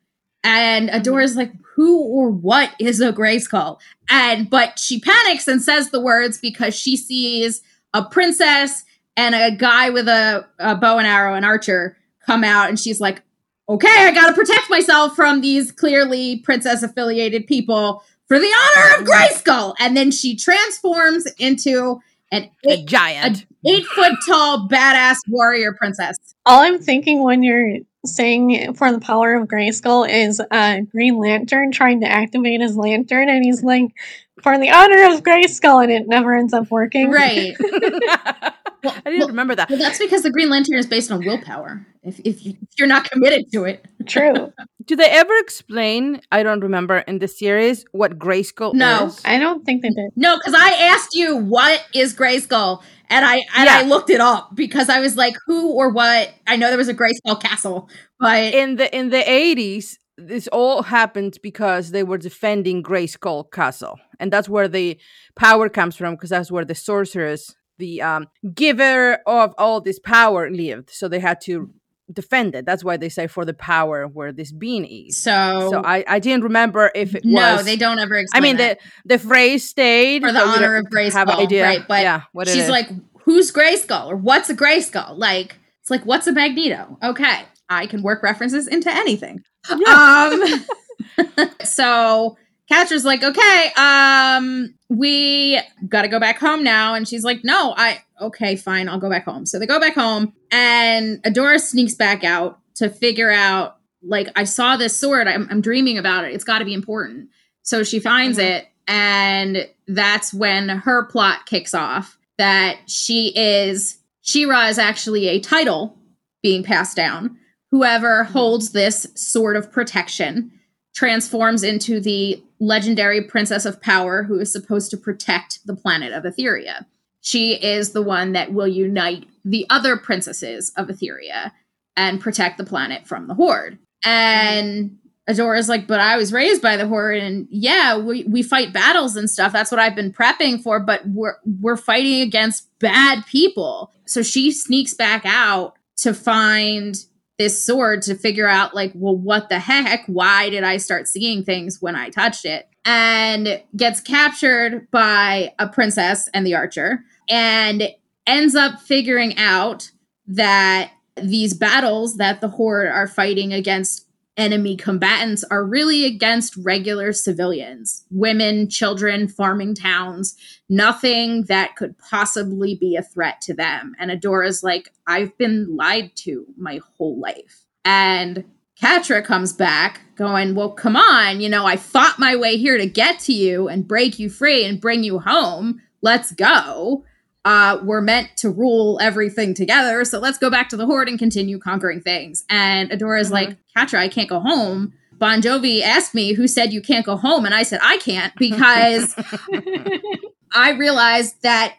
And 0.43 0.89
Adora's 0.89 1.35
like, 1.35 1.51
who 1.75 2.01
or 2.01 2.29
what 2.29 2.71
is 2.79 2.99
a 2.99 3.13
Grayskull? 3.13 3.79
And 4.09 4.49
but 4.49 4.79
she 4.79 4.99
panics 4.99 5.47
and 5.47 5.61
says 5.61 5.89
the 5.89 6.01
words 6.01 6.39
because 6.39 6.75
she 6.75 6.97
sees 6.97 7.61
a 7.93 8.03
princess 8.03 8.83
and 9.17 9.35
a 9.35 9.51
guy 9.55 9.89
with 9.89 10.07
a, 10.07 10.47
a 10.59 10.75
bow 10.75 10.97
and 10.97 11.07
arrow, 11.07 11.33
and 11.33 11.45
archer, 11.45 11.97
come 12.25 12.43
out, 12.43 12.69
and 12.69 12.79
she's 12.79 13.01
like, 13.01 13.21
okay, 13.67 13.87
I 13.89 14.11
gotta 14.13 14.33
protect 14.33 14.69
myself 14.69 15.15
from 15.15 15.41
these 15.41 15.71
clearly 15.71 16.37
princess 16.39 16.83
affiliated 16.83 17.45
people 17.45 18.03
for 18.27 18.39
the 18.39 18.45
honor 18.45 19.01
of 19.01 19.07
Grayskull. 19.07 19.75
And 19.79 19.95
then 19.95 20.11
she 20.11 20.35
transforms 20.35 21.25
into 21.37 21.99
an 22.31 22.49
A 22.65 22.71
eight, 22.71 22.85
giant. 22.85 23.45
eight 23.67 23.85
foot 23.85 24.13
tall 24.25 24.67
badass 24.69 25.17
warrior 25.27 25.73
princess. 25.73 26.15
All 26.45 26.61
I'm 26.61 26.79
thinking 26.79 27.23
when 27.23 27.43
you're 27.43 27.79
saying 28.05 28.73
for 28.73 28.91
the 28.91 28.99
power 28.99 29.35
of 29.35 29.47
Grayskull 29.47 30.09
is 30.09 30.41
uh, 30.51 30.81
Green 30.91 31.17
Lantern 31.17 31.71
trying 31.71 32.01
to 32.01 32.07
activate 32.07 32.61
his 32.61 32.75
lantern, 32.75 33.29
and 33.29 33.43
he's 33.43 33.63
like, 33.63 33.93
for 34.41 34.57
the 34.57 34.71
honor 34.71 35.13
of 35.13 35.23
Grayskull, 35.23 35.83
and 35.83 35.91
it 35.91 36.07
never 36.07 36.35
ends 36.35 36.53
up 36.53 36.71
working. 36.71 37.11
Right. 37.11 37.55
I 38.83 39.11
didn't 39.11 39.27
remember 39.27 39.55
that. 39.55 39.69
Well, 39.69 39.79
that's 39.79 39.99
because 39.99 40.23
the 40.23 40.31
Green 40.31 40.49
Lantern 40.49 40.77
is 40.77 40.87
based 40.87 41.11
on 41.11 41.23
willpower. 41.23 41.85
If, 42.03 42.19
if, 42.25 42.45
you, 42.45 42.53
if 42.61 42.69
you're 42.79 42.87
not 42.87 43.09
committed 43.09 43.51
to 43.53 43.65
it, 43.65 43.85
True. 44.07 44.51
Do 44.85 44.95
they 44.95 45.09
ever 45.09 45.33
explain? 45.37 46.21
I 46.31 46.43
don't 46.43 46.61
remember 46.61 46.99
in 46.99 47.19
the 47.19 47.27
series 47.27 47.85
what 47.91 48.17
Grayskull 48.17 48.73
is? 48.73 48.79
No. 48.79 49.05
is. 49.07 49.21
I 49.23 49.37
don't 49.37 49.63
think 49.63 49.83
they 49.83 49.89
did. 49.89 50.11
no, 50.15 50.37
because 50.37 50.55
I 50.55 50.71
asked 50.71 51.13
you 51.13 51.37
what 51.37 51.85
is 51.93 52.15
Grayskull, 52.15 52.81
and 53.09 53.23
I 53.23 53.41
and 53.55 53.69
I 53.69 53.83
looked 53.83 54.09
it 54.09 54.19
up 54.19 54.55
because 54.55 54.89
I 54.89 54.99
was 54.99 55.15
like, 55.15 55.35
who 55.45 55.71
or 55.73 55.91
what? 55.91 56.33
I 56.47 56.55
know 56.55 56.69
there 56.69 56.77
was 56.77 56.89
a 56.89 56.95
Grayskull 56.95 57.41
castle, 57.41 57.89
but 58.19 58.53
in 58.53 58.77
the 58.77 58.93
in 58.95 59.11
the 59.11 59.29
eighties, 59.29 59.99
this 60.17 60.47
all 60.47 60.83
happened 60.83 61.37
because 61.43 61.91
they 61.91 62.03
were 62.03 62.17
defending 62.17 62.83
Grayskull 62.83 63.51
Castle, 63.51 63.99
and 64.19 64.31
that's 64.33 64.49
where 64.49 64.67
the 64.67 64.97
power 65.35 65.69
comes 65.69 65.95
from. 65.95 66.15
Because 66.15 66.31
that's 66.31 66.51
where 66.51 66.65
the 66.65 66.75
sorceress, 66.75 67.55
the 67.81 68.01
um, 68.01 68.27
giver 68.53 69.15
of 69.25 69.53
all 69.57 69.81
this 69.81 69.99
power, 69.99 70.49
lived. 70.49 70.91
So 70.91 71.09
they 71.09 71.19
had 71.19 71.41
to 71.41 71.69
defend 72.13 72.55
it. 72.55 72.65
That's 72.65 72.83
why 72.83 72.97
they 72.97 73.09
say 73.09 73.27
for 73.27 73.43
the 73.43 73.53
power 73.53 74.07
where 74.07 74.31
this 74.31 74.51
being 74.51 74.85
is. 74.85 75.17
so, 75.17 75.69
So 75.71 75.81
I, 75.83 76.03
I 76.07 76.19
didn't 76.19 76.43
remember 76.43 76.91
if 76.93 77.15
it 77.15 77.25
no, 77.25 77.55
was. 77.55 77.65
they 77.65 77.75
don't 77.75 77.99
ever 77.99 78.23
I 78.33 78.39
mean 78.39 78.57
the 78.57 78.77
the 79.05 79.17
phrase 79.17 79.67
stayed 79.67 80.21
For 80.21 80.31
the 80.31 80.39
honor 80.39 80.77
of 80.77 80.85
Have 81.13 81.29
an 81.29 81.39
idea, 81.39 81.63
right, 81.63 81.87
but 81.87 82.03
yeah, 82.03 82.21
what 82.33 82.47
she's 82.47 82.69
like, 82.69 82.89
who's 83.23 83.51
Grayskull 83.51 84.07
or 84.07 84.15
what's 84.15 84.49
a 84.49 84.55
Grayskull? 84.55 85.17
Like, 85.17 85.57
it's 85.81 85.89
like, 85.89 86.05
what's 86.05 86.27
a 86.27 86.31
Magneto? 86.33 86.97
Okay, 87.03 87.41
I 87.69 87.87
can 87.87 88.03
work 88.03 88.21
references 88.21 88.67
into 88.67 88.93
anything. 88.93 89.43
Um, 89.87 90.65
so 91.63 92.37
Catra's 92.71 93.03
like, 93.03 93.21
okay, 93.23 93.71
um, 93.75 94.73
we 94.89 95.59
got 95.89 96.03
to 96.03 96.07
go 96.07 96.19
back 96.19 96.39
home 96.39 96.63
now, 96.63 96.93
and 96.93 97.07
she's 97.07 97.23
like, 97.23 97.43
no, 97.43 97.73
I 97.75 97.99
okay, 98.21 98.55
fine, 98.55 98.87
I'll 98.87 98.99
go 98.99 99.09
back 99.09 99.25
home. 99.25 99.45
So 99.45 99.59
they 99.59 99.65
go 99.65 99.79
back 99.79 99.95
home, 99.95 100.33
and 100.51 101.21
Adora 101.23 101.59
sneaks 101.59 101.95
back 101.95 102.23
out 102.23 102.59
to 102.75 102.89
figure 102.89 103.31
out, 103.31 103.77
like, 104.03 104.29
I 104.35 104.45
saw 104.45 104.77
this 104.77 104.95
sword, 104.97 105.27
I'm, 105.27 105.47
I'm 105.51 105.59
dreaming 105.61 105.97
about 105.97 106.23
it. 106.23 106.33
It's 106.33 106.43
got 106.43 106.59
to 106.59 106.65
be 106.65 106.73
important. 106.73 107.29
So 107.63 107.83
she 107.83 107.99
finds 107.99 108.37
Mhm. 108.37 108.43
it, 108.43 108.67
and 108.87 109.67
that's 109.87 110.33
when 110.33 110.69
her 110.69 111.05
plot 111.05 111.45
kicks 111.45 111.73
off. 111.73 112.17
That 112.37 112.77
she 112.87 113.33
is 113.35 113.97
She-Ra 114.21 114.67
is 114.67 114.79
actually 114.79 115.27
a 115.27 115.39
title 115.39 115.97
being 116.41 116.63
passed 116.63 116.95
down. 116.95 117.37
Whoever 117.69 118.23
holds 118.23 118.71
this 118.71 119.05
sword 119.15 119.55
of 119.55 119.71
protection 119.71 120.51
transforms 120.93 121.63
into 121.63 121.99
the 121.99 122.43
legendary 122.59 123.21
princess 123.21 123.65
of 123.65 123.81
power 123.81 124.23
who 124.23 124.39
is 124.39 124.51
supposed 124.51 124.91
to 124.91 124.97
protect 124.97 125.65
the 125.65 125.75
planet 125.75 126.13
of 126.13 126.23
Etheria. 126.23 126.85
She 127.21 127.53
is 127.53 127.91
the 127.91 128.01
one 128.01 128.33
that 128.33 128.53
will 128.53 128.67
unite 128.67 129.27
the 129.45 129.65
other 129.69 129.95
princesses 129.97 130.71
of 130.75 130.87
Etheria 130.87 131.51
and 131.95 132.21
protect 132.21 132.57
the 132.57 132.63
planet 132.63 133.07
from 133.07 133.27
the 133.27 133.33
horde. 133.33 133.77
And 134.03 134.97
Adora's 135.27 135.69
like, 135.69 135.87
but 135.87 135.99
I 135.99 136.17
was 136.17 136.33
raised 136.33 136.61
by 136.61 136.77
the 136.77 136.87
horde, 136.87 137.17
and 137.17 137.47
yeah, 137.51 137.97
we, 137.97 138.23
we 138.23 138.41
fight 138.41 138.73
battles 138.73 139.15
and 139.15 139.29
stuff. 139.29 139.53
That's 139.53 139.71
what 139.71 139.79
I've 139.79 139.95
been 139.95 140.11
prepping 140.11 140.61
for, 140.61 140.79
but 140.79 141.07
we're 141.07 141.35
we're 141.59 141.77
fighting 141.77 142.21
against 142.21 142.67
bad 142.79 143.25
people. 143.27 143.91
So 144.05 144.23
she 144.23 144.51
sneaks 144.51 144.93
back 144.93 145.23
out 145.25 145.75
to 145.97 146.13
find 146.13 146.95
this 147.41 147.65
sword 147.65 148.03
to 148.03 148.13
figure 148.13 148.47
out, 148.47 148.75
like, 148.75 148.91
well, 148.93 149.17
what 149.17 149.49
the 149.49 149.57
heck? 149.57 150.05
Why 150.05 150.51
did 150.51 150.63
I 150.63 150.77
start 150.77 151.07
seeing 151.07 151.43
things 151.43 151.81
when 151.81 151.95
I 151.95 152.09
touched 152.09 152.45
it? 152.45 152.69
And 152.85 153.63
gets 153.75 153.99
captured 153.99 154.87
by 154.91 155.55
a 155.57 155.67
princess 155.67 156.29
and 156.35 156.45
the 156.45 156.53
archer, 156.53 157.03
and 157.27 157.89
ends 158.27 158.53
up 158.53 158.79
figuring 158.79 159.35
out 159.37 159.89
that 160.27 160.91
these 161.19 161.55
battles 161.55 162.17
that 162.17 162.41
the 162.41 162.47
horde 162.47 162.87
are 162.87 163.07
fighting 163.07 163.53
against 163.53 164.07
enemy 164.37 164.77
combatants 164.77 165.43
are 165.45 165.65
really 165.65 166.05
against 166.05 166.55
regular 166.55 167.11
civilians 167.11 168.05
women 168.11 168.69
children 168.69 169.27
farming 169.27 169.75
towns 169.75 170.37
nothing 170.71 171.43
that 171.43 171.75
could 171.75 171.95
possibly 171.99 172.75
be 172.75 172.95
a 172.95 173.03
threat 173.03 173.41
to 173.41 173.53
them 173.53 173.93
and 173.99 174.09
adora's 174.09 174.63
like 174.63 174.89
i've 175.05 175.37
been 175.37 175.75
lied 175.75 176.09
to 176.15 176.45
my 176.57 176.79
whole 176.97 177.19
life 177.19 177.65
and 177.85 178.43
Catra 178.81 179.23
comes 179.23 179.53
back 179.53 180.01
going, 180.15 180.55
Well, 180.55 180.71
come 180.71 180.95
on, 180.95 181.39
you 181.39 181.49
know, 181.49 181.67
I 181.67 181.75
fought 181.77 182.17
my 182.17 182.35
way 182.35 182.57
here 182.57 182.79
to 182.79 182.87
get 182.87 183.19
to 183.19 183.33
you 183.33 183.67
and 183.67 183.87
break 183.87 184.17
you 184.17 184.27
free 184.27 184.65
and 184.65 184.81
bring 184.81 185.03
you 185.03 185.19
home. 185.19 185.79
Let's 186.01 186.31
go. 186.31 187.05
Uh, 187.45 187.77
we're 187.83 188.01
meant 188.01 188.35
to 188.37 188.49
rule 188.49 188.97
everything 188.99 189.53
together. 189.53 190.03
So 190.03 190.17
let's 190.17 190.39
go 190.39 190.49
back 190.49 190.67
to 190.69 190.77
the 190.77 190.87
Horde 190.87 191.09
and 191.09 191.19
continue 191.19 191.59
conquering 191.59 192.01
things. 192.01 192.43
And 192.49 192.91
Adora's 192.91 193.29
Mhm. 193.29 193.33
like, 193.33 193.57
Catra, 193.77 193.99
I 193.99 194.07
can't 194.07 194.29
go 194.29 194.39
home. 194.39 194.93
Bon 195.13 195.43
Jovi 195.43 195.83
asked 195.83 196.15
me 196.15 196.33
who 196.33 196.47
said 196.47 196.73
you 196.73 196.81
can't 196.81 197.05
go 197.05 197.17
home. 197.17 197.45
And 197.45 197.53
I 197.53 197.61
said, 197.61 197.81
I 197.83 197.97
can't 197.97 198.33
because 198.37 199.13
I 200.53 200.71
realized 200.71 201.41
that 201.43 201.75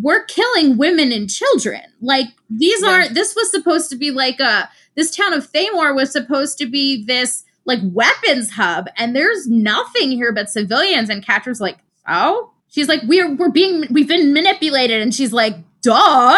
we're 0.00 0.24
killing 0.24 0.76
women 0.78 1.12
and 1.12 1.28
children. 1.28 1.82
Like 2.00 2.26
these 2.48 2.80
Yeah. 2.82 2.88
aren't 2.88 3.14
this 3.14 3.34
was 3.36 3.50
supposed 3.50 3.90
to 3.90 3.96
be 3.96 4.10
like 4.10 4.40
a 4.40 4.68
this 4.96 5.10
town 5.14 5.32
of 5.32 5.50
Thaymor 5.52 5.94
was 5.94 6.10
supposed 6.10 6.58
to 6.58 6.66
be 6.66 7.04
this 7.04 7.44
like 7.64 7.80
weapons 7.82 8.52
hub 8.52 8.88
and 8.96 9.14
there's 9.14 9.46
nothing 9.46 10.10
here 10.10 10.32
but 10.32 10.48
civilians 10.50 11.10
and 11.10 11.24
Catra's 11.24 11.60
like, 11.60 11.78
"Oh?" 12.08 12.50
She's 12.68 12.88
like, 12.88 13.02
"We're 13.06 13.34
we're 13.34 13.50
being 13.50 13.84
we've 13.90 14.08
been 14.08 14.32
manipulated." 14.32 15.02
And 15.02 15.14
she's 15.14 15.32
like, 15.32 15.56
"Duh. 15.82 16.36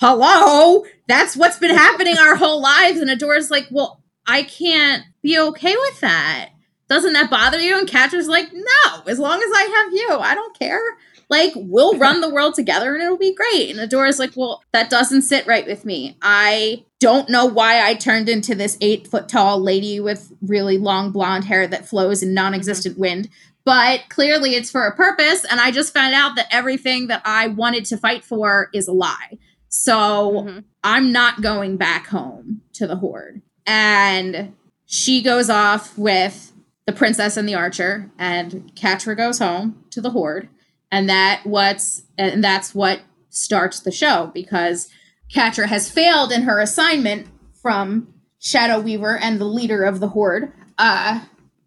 Hello? 0.00 0.84
That's 1.06 1.36
what's 1.36 1.58
been 1.58 1.74
happening 1.74 2.18
our 2.18 2.34
whole 2.36 2.60
lives." 2.60 2.98
And 3.00 3.08
Adora's 3.10 3.50
like, 3.50 3.68
"Well, 3.70 4.02
I 4.26 4.42
can't 4.42 5.04
be 5.22 5.38
okay 5.38 5.74
with 5.76 6.00
that." 6.00 6.50
Doesn't 6.88 7.14
that 7.14 7.30
bother 7.30 7.58
you? 7.58 7.78
And 7.78 7.88
Catra's 7.88 8.28
like, 8.28 8.52
no, 8.52 9.02
as 9.06 9.18
long 9.18 9.38
as 9.38 9.50
I 9.54 9.62
have 9.84 9.92
you, 9.94 10.18
I 10.20 10.34
don't 10.34 10.56
care. 10.58 10.82
Like, 11.28 11.52
we'll 11.56 11.98
run 11.98 12.20
the 12.20 12.28
world 12.30 12.54
together 12.54 12.94
and 12.94 13.02
it'll 13.02 13.16
be 13.16 13.34
great. 13.34 13.70
And 13.70 13.80
Adora's 13.80 14.18
like, 14.18 14.32
well, 14.36 14.62
that 14.72 14.90
doesn't 14.90 15.22
sit 15.22 15.46
right 15.46 15.66
with 15.66 15.84
me. 15.84 16.16
I 16.22 16.84
don't 17.00 17.28
know 17.28 17.44
why 17.46 17.86
I 17.86 17.94
turned 17.94 18.28
into 18.28 18.54
this 18.54 18.78
eight 18.80 19.06
foot 19.08 19.28
tall 19.28 19.60
lady 19.60 20.00
with 20.00 20.32
really 20.42 20.78
long 20.78 21.10
blonde 21.10 21.44
hair 21.44 21.66
that 21.66 21.86
flows 21.88 22.22
in 22.22 22.34
non 22.34 22.54
existent 22.54 22.98
wind. 22.98 23.28
But 23.64 24.02
clearly 24.10 24.54
it's 24.54 24.70
for 24.70 24.86
a 24.86 24.94
purpose. 24.94 25.44
And 25.50 25.60
I 25.60 25.70
just 25.70 25.94
found 25.94 26.14
out 26.14 26.36
that 26.36 26.48
everything 26.50 27.06
that 27.06 27.22
I 27.24 27.48
wanted 27.48 27.84
to 27.86 27.96
fight 27.96 28.24
for 28.24 28.68
is 28.74 28.88
a 28.88 28.92
lie. 28.92 29.38
So 29.68 30.44
Mhm. 30.46 30.64
I'm 30.82 31.12
not 31.12 31.42
going 31.42 31.76
back 31.76 32.08
home 32.08 32.60
to 32.74 32.86
the 32.86 32.96
Horde. 32.96 33.42
And 33.66 34.52
she 34.86 35.22
goes 35.22 35.48
off 35.48 35.96
with 35.98 36.52
the 36.86 36.92
princess 36.92 37.36
and 37.38 37.48
the 37.48 37.54
archer, 37.54 38.10
and 38.18 38.70
Catra 38.76 39.16
goes 39.16 39.38
home 39.38 39.82
to 39.90 40.02
the 40.02 40.10
Horde. 40.10 40.48
And 40.94 41.08
that 41.08 41.40
what's 41.44 42.02
and 42.16 42.42
that's 42.44 42.72
what 42.74 43.00
starts 43.30 43.80
the 43.80 43.90
show 43.90 44.30
because 44.32 44.88
Catra 45.34 45.66
has 45.66 45.90
failed 45.90 46.30
in 46.30 46.42
her 46.42 46.60
assignment 46.60 47.26
from 47.60 48.14
Shadow 48.38 48.78
Weaver 48.78 49.16
and 49.18 49.40
the 49.40 49.44
leader 49.44 49.82
of 49.82 49.98
the 49.98 50.06
Horde 50.08 50.52
uh, 50.78 51.20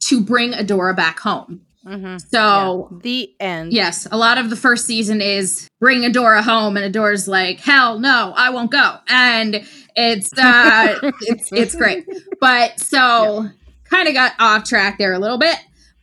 to 0.08 0.22
bring 0.22 0.54
Adora 0.54 0.96
back 0.96 1.20
home. 1.20 1.60
Mhm. 1.86 2.22
So 2.30 2.88
Yeah. 2.92 2.98
the 3.04 3.32
end. 3.42 3.74
Yes, 3.74 4.08
a 4.12 4.18
lot 4.18 4.38
of 4.38 4.50
the 4.50 4.56
first 4.56 4.86
season 4.86 5.20
is 5.20 5.68
bring 5.82 6.04
Adora 6.04 6.42
home, 6.42 6.78
and 6.78 6.86
Adora's 6.96 7.28
like, 7.28 7.60
hell 7.60 8.00
no, 8.00 8.34
I 8.38 8.50
won't 8.52 8.72
go. 8.72 8.96
And 9.10 9.62
It's 9.98 10.32
uh 10.38 11.00
it's 11.22 11.52
it's 11.52 11.76
great. 11.76 12.06
But 12.40 12.80
so 12.80 13.50
kind 13.90 14.08
of 14.08 14.14
got 14.14 14.34
off 14.40 14.64
track 14.64 14.98
there 15.00 15.12
a 15.14 15.20
little 15.20 15.38
bit, 15.40 15.58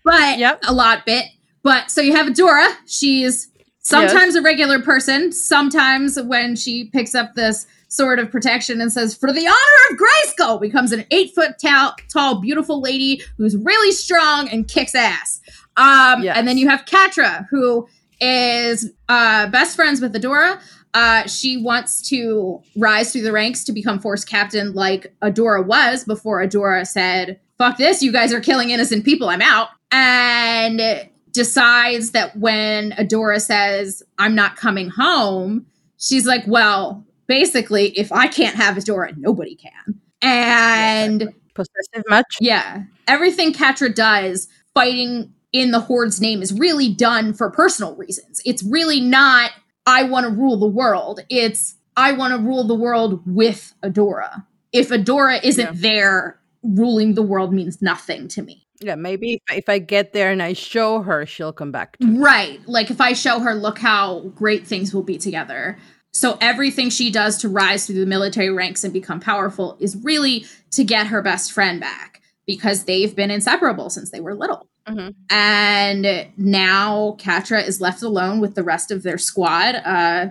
but 0.05 0.39
Yep. 0.39 0.61
a 0.69 0.75
lot 0.75 1.07
bit. 1.07 1.25
But 1.65 1.91
so 1.91 2.01
you 2.01 2.15
have 2.15 2.29
Adora. 2.29 2.77
She's 2.87 3.49
sometimes 3.81 4.37
a 4.37 4.43
regular 4.43 4.81
person, 4.81 5.33
sometimes 5.33 6.21
when 6.21 6.55
she 6.55 6.85
picks 6.91 7.15
up 7.15 7.35
this 7.35 7.67
sword 7.89 8.19
of 8.19 8.31
protection 8.31 8.81
and 8.81 8.93
says, 8.93 9.17
For 9.17 9.33
the 9.33 9.47
honor 9.47 9.91
of 9.91 9.99
Grayskull, 9.99 10.61
becomes 10.61 10.93
an 10.93 11.05
eight 11.11 11.35
foot 11.35 11.53
tall, 11.61 11.95
tall, 12.13 12.41
beautiful 12.41 12.81
lady 12.81 13.23
who's 13.39 13.57
really 13.57 13.91
strong 13.93 14.49
and 14.49 14.69
kicks 14.69 14.95
ass. 14.95 15.41
Um, 15.77 16.23
Yes. 16.23 16.37
And 16.37 16.47
then 16.47 16.57
you 16.59 16.69
have 16.69 16.85
Catra, 16.85 17.47
who 17.51 17.89
is 18.21 18.91
uh, 19.09 19.49
best 19.49 19.75
friends 19.75 20.01
with 20.01 20.15
Adora. 20.15 20.61
Uh, 20.95 21.27
she 21.27 21.57
wants 21.57 22.09
to 22.09 22.63
rise 22.77 23.11
through 23.13 23.23
the 23.23 23.33
ranks 23.33 23.65
to 23.65 23.73
become 23.73 23.99
force 23.99 24.25
captain 24.25 24.73
like 24.75 25.13
Adora 25.23 25.67
was 25.67 26.05
before 26.05 26.41
Adora 26.47 26.87
said, 26.87 27.41
Fuck 27.59 27.79
this, 27.79 28.03
you 28.03 28.13
guys 28.13 28.33
are 28.33 28.41
killing 28.41 28.71
innocent 28.71 29.05
people, 29.05 29.29
I'm 29.29 29.43
out. 29.43 29.69
And 29.91 30.81
decides 31.35 32.13
that 32.13 32.35
when 32.39 32.93
Adora 32.93 33.41
says, 33.41 34.03
I'm 34.19 34.35
not 34.35 34.57
coming 34.57 34.89
home, 34.89 35.67
she's 35.99 36.25
like, 36.27 36.45
Well, 36.47 37.05
basically, 37.27 37.89
if 37.99 38.11
I 38.11 38.27
can't 38.29 38.57
have 38.57 38.77
Adora, 38.77 39.15
nobody 39.19 39.55
can. 39.57 40.01
And 40.23 41.35
Possessive 41.55 42.05
much? 42.09 42.37
yeah. 42.41 42.85
Everything 43.07 43.53
Catra 43.53 43.95
does 43.95 44.49
fighting 44.73 45.33
in 45.53 45.71
the 45.71 45.79
Horde's 45.81 46.21
name 46.21 46.43
is 46.43 46.53
really 46.53 46.93
done 46.93 47.33
for 47.35 47.51
personal 47.51 47.95
reasons. 47.97 48.41
It's 48.45 48.63
really 48.65 49.01
not, 49.01 49.51
I 49.87 50.03
want 50.05 50.25
to 50.25 50.31
rule 50.33 50.59
the 50.59 50.67
world. 50.67 51.21
It's, 51.29 51.77
I 51.97 52.11
want 52.13 52.33
to 52.35 52.39
rule 52.41 52.67
the 52.67 52.75
world 52.75 53.23
with 53.27 53.73
Adora. 53.85 54.45
If 54.73 54.89
Adora 54.89 55.39
isn't 55.45 55.65
Yeah. 55.65 55.73
there, 55.75 56.41
ruling 56.65 57.15
the 57.15 57.23
world 57.23 57.53
means 57.53 57.81
nothing 57.81 58.27
to 58.29 58.43
me. 58.43 58.64
Yeah, 58.81 58.97
maybe 58.97 59.35
if, 59.49 59.59
if 59.59 59.69
I 59.69 59.79
get 59.79 60.13
there 60.13 60.31
and 60.31 60.43
I 60.43 60.53
show 60.53 61.03
her, 61.03 61.25
she'll 61.27 61.53
come 61.53 61.71
back 61.71 61.97
to 61.99 62.07
me. 62.07 62.19
Right. 62.19 62.61
Like 62.67 62.91
if 62.91 63.01
I 63.01 63.13
show 63.13 63.41
her, 63.41 63.55
look 63.55 63.79
how 63.79 64.21
great 64.35 64.67
things 64.67 64.93
will 64.93 65.03
be 65.03 65.17
together. 65.19 65.79
So 66.13 66.39
everything 66.41 66.91
she 66.91 67.11
does 67.11 67.39
to 67.39 67.49
rise 67.49 67.87
through 67.87 68.01
the 68.01 68.07
military 68.07 68.51
ranks 68.51 68.85
and 68.85 68.93
become 68.93 69.21
powerful 69.21 69.77
is 69.81 69.97
really 69.97 70.47
to 70.73 70.85
get 70.85 71.09
her 71.09 71.23
best 71.23 71.53
friend 71.53 71.81
back 71.81 72.21
because 72.47 72.85
they've 72.85 73.15
been 73.15 73.31
inseparable 73.31 73.91
since 73.91 74.11
they 74.11 74.21
were 74.21 74.35
little. 74.35 74.69
Mhm. 74.87 75.15
And 75.31 76.29
now 76.37 77.17
Catra 77.19 77.67
is 77.67 77.81
left 77.81 78.03
alone 78.03 78.39
with 78.41 78.55
the 78.55 78.63
rest 78.63 78.91
of 78.91 79.03
their 79.03 79.19
squad, 79.19 79.77
uh, 79.77 80.27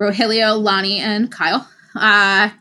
Rogelio, 0.00 0.60
Lonnie, 0.60 0.98
and 0.98 1.32
Kyle. 1.32 1.68
Uh, 1.96 2.50
Kyle. 2.50 2.52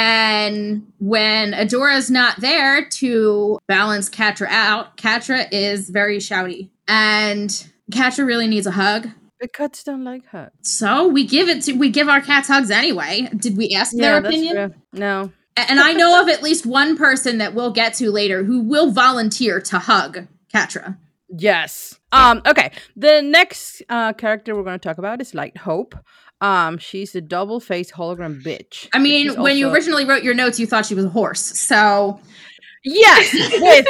And 0.00 0.92
when 1.00 1.54
Adora's 1.54 2.08
not 2.08 2.40
there 2.40 2.88
to 2.88 3.58
balance 3.66 4.08
Catra 4.08 4.46
out, 4.48 4.96
Catra 4.96 5.48
is 5.50 5.90
very 5.90 6.18
shouty. 6.18 6.70
And 6.86 7.50
Catra 7.90 8.24
really 8.24 8.46
needs 8.46 8.68
a 8.68 8.70
hug. 8.70 9.08
The 9.40 9.48
cats 9.48 9.82
don't 9.82 10.04
like 10.04 10.24
hugs. 10.26 10.52
So 10.62 11.08
we 11.08 11.26
give 11.26 11.48
it 11.48 11.62
to 11.64 11.72
we 11.72 11.90
give 11.90 12.08
our 12.08 12.20
cats 12.20 12.46
hugs 12.46 12.70
anyway. 12.70 13.28
Did 13.36 13.56
we 13.56 13.74
ask 13.74 13.92
their 13.92 14.20
that's 14.20 14.32
opinion? 14.32 14.54
true. 14.54 14.74
No. 14.92 15.32
And 15.56 15.80
I 15.80 15.92
know 15.94 16.22
of 16.22 16.28
at 16.28 16.44
least 16.44 16.64
one 16.64 16.96
person 16.96 17.38
that 17.38 17.54
we'll 17.54 17.72
get 17.72 17.94
to 17.94 18.12
later 18.12 18.44
who 18.44 18.60
will 18.60 18.92
volunteer 18.92 19.60
to 19.62 19.80
hug 19.80 20.28
Catra. 20.54 20.96
Yes. 21.28 21.98
Um. 22.12 22.40
Okay. 22.46 22.70
The 22.94 23.20
next 23.20 23.82
uh, 23.88 24.12
character 24.12 24.54
we're 24.54 24.62
going 24.62 24.78
to 24.78 24.88
talk 24.88 24.98
about 24.98 25.20
is 25.20 25.34
Light 25.34 25.56
Hope. 25.56 25.96
Um. 26.40 26.78
She's 26.78 27.14
a 27.14 27.20
double-faced 27.20 27.92
hologram 27.92 28.42
bitch. 28.42 28.88
I 28.94 28.98
mean, 28.98 29.28
She's 29.28 29.36
when 29.36 29.56
you 29.56 29.70
originally 29.70 30.04
wrote 30.04 30.22
your 30.22 30.34
notes, 30.34 30.58
you 30.60 30.66
thought 30.66 30.86
she 30.86 30.94
was 30.94 31.04
a 31.04 31.08
horse. 31.10 31.40
So 31.58 32.20
yes, 32.84 33.32
with 33.60 33.86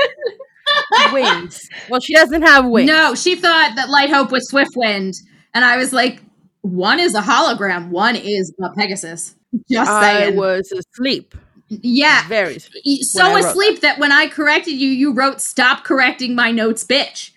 wings. 1.12 1.68
Well, 1.88 2.00
she 2.00 2.14
doesn't 2.14 2.42
have 2.42 2.66
wings. 2.66 2.86
no, 2.86 3.14
she 3.14 3.34
thought 3.34 3.72
that 3.76 3.88
Light 3.90 4.10
Hope 4.10 4.30
was 4.30 4.50
Swiftwind, 4.50 5.16
and 5.54 5.64
I 5.64 5.76
was 5.76 5.92
like, 5.92 6.22
one 6.62 6.98
is 7.00 7.14
a 7.14 7.20
hologram, 7.20 7.88
one 7.90 8.16
is 8.16 8.52
a 8.62 8.70
Pegasus. 8.74 9.34
Just 9.70 9.90
saying. 9.90 10.16
I 10.16 10.20
saying. 10.26 10.36
was 10.36 10.72
asleep. 10.72 11.34
yeah, 11.68 12.26
Very. 12.28 12.56
asleep. 12.56 13.02
so 13.02 13.26
I 13.26 13.40
asleep 13.40 13.80
that 13.80 13.98
when 13.98 14.12
I 14.12 14.26
corrected 14.26 14.74
you, 14.74 14.88
you 14.88 15.12
wrote 15.12 15.40
"Stop 15.40 15.84
correcting 15.84 16.34
my 16.34 16.50
notes, 16.50 16.84
bitch." 16.84 17.30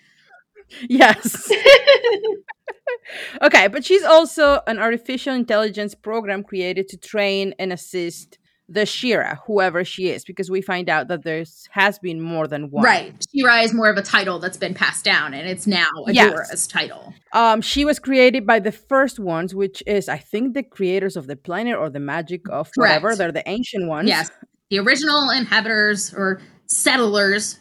Yes. 0.88 1.50
okay, 3.42 3.68
but 3.68 3.84
she's 3.84 4.04
also 4.04 4.60
an 4.66 4.78
artificial 4.78 5.34
intelligence 5.34 5.94
program 5.94 6.42
created 6.42 6.88
to 6.88 6.96
train 6.96 7.54
and 7.58 7.72
assist 7.72 8.38
the 8.68 8.86
She-Ra, 8.86 9.36
whoever 9.46 9.84
she 9.84 10.08
is, 10.08 10.24
because 10.24 10.50
we 10.50 10.62
find 10.62 10.88
out 10.88 11.08
that 11.08 11.24
there's 11.24 11.68
has 11.72 11.98
been 11.98 12.20
more 12.20 12.46
than 12.46 12.70
one. 12.70 12.84
Right, 12.84 13.14
She-Ra 13.30 13.60
is 13.60 13.74
more 13.74 13.90
of 13.90 13.98
a 13.98 14.02
title 14.02 14.38
that's 14.38 14.56
been 14.56 14.72
passed 14.72 15.04
down, 15.04 15.34
and 15.34 15.48
it's 15.48 15.66
now 15.66 15.88
Yes. 16.06 16.28
Adora's 16.28 16.66
title. 16.66 17.12
Um, 17.32 17.60
she 17.60 17.84
was 17.84 17.98
created 17.98 18.46
by 18.46 18.60
the 18.60 18.72
first 18.72 19.18
ones, 19.18 19.54
which 19.54 19.82
is 19.86 20.08
I 20.08 20.16
think 20.16 20.54
the 20.54 20.62
creators 20.62 21.16
of 21.16 21.26
the 21.26 21.36
planet 21.36 21.76
or 21.76 21.90
the 21.90 22.00
magic 22.00 22.48
of 22.48 22.70
whatever. 22.76 23.14
They're 23.14 23.32
the 23.32 23.46
ancient 23.48 23.88
ones. 23.88 24.08
Yes, 24.08 24.30
the 24.70 24.78
original 24.78 25.28
inhabitants 25.30 26.14
or 26.14 26.40
settlers, 26.66 27.58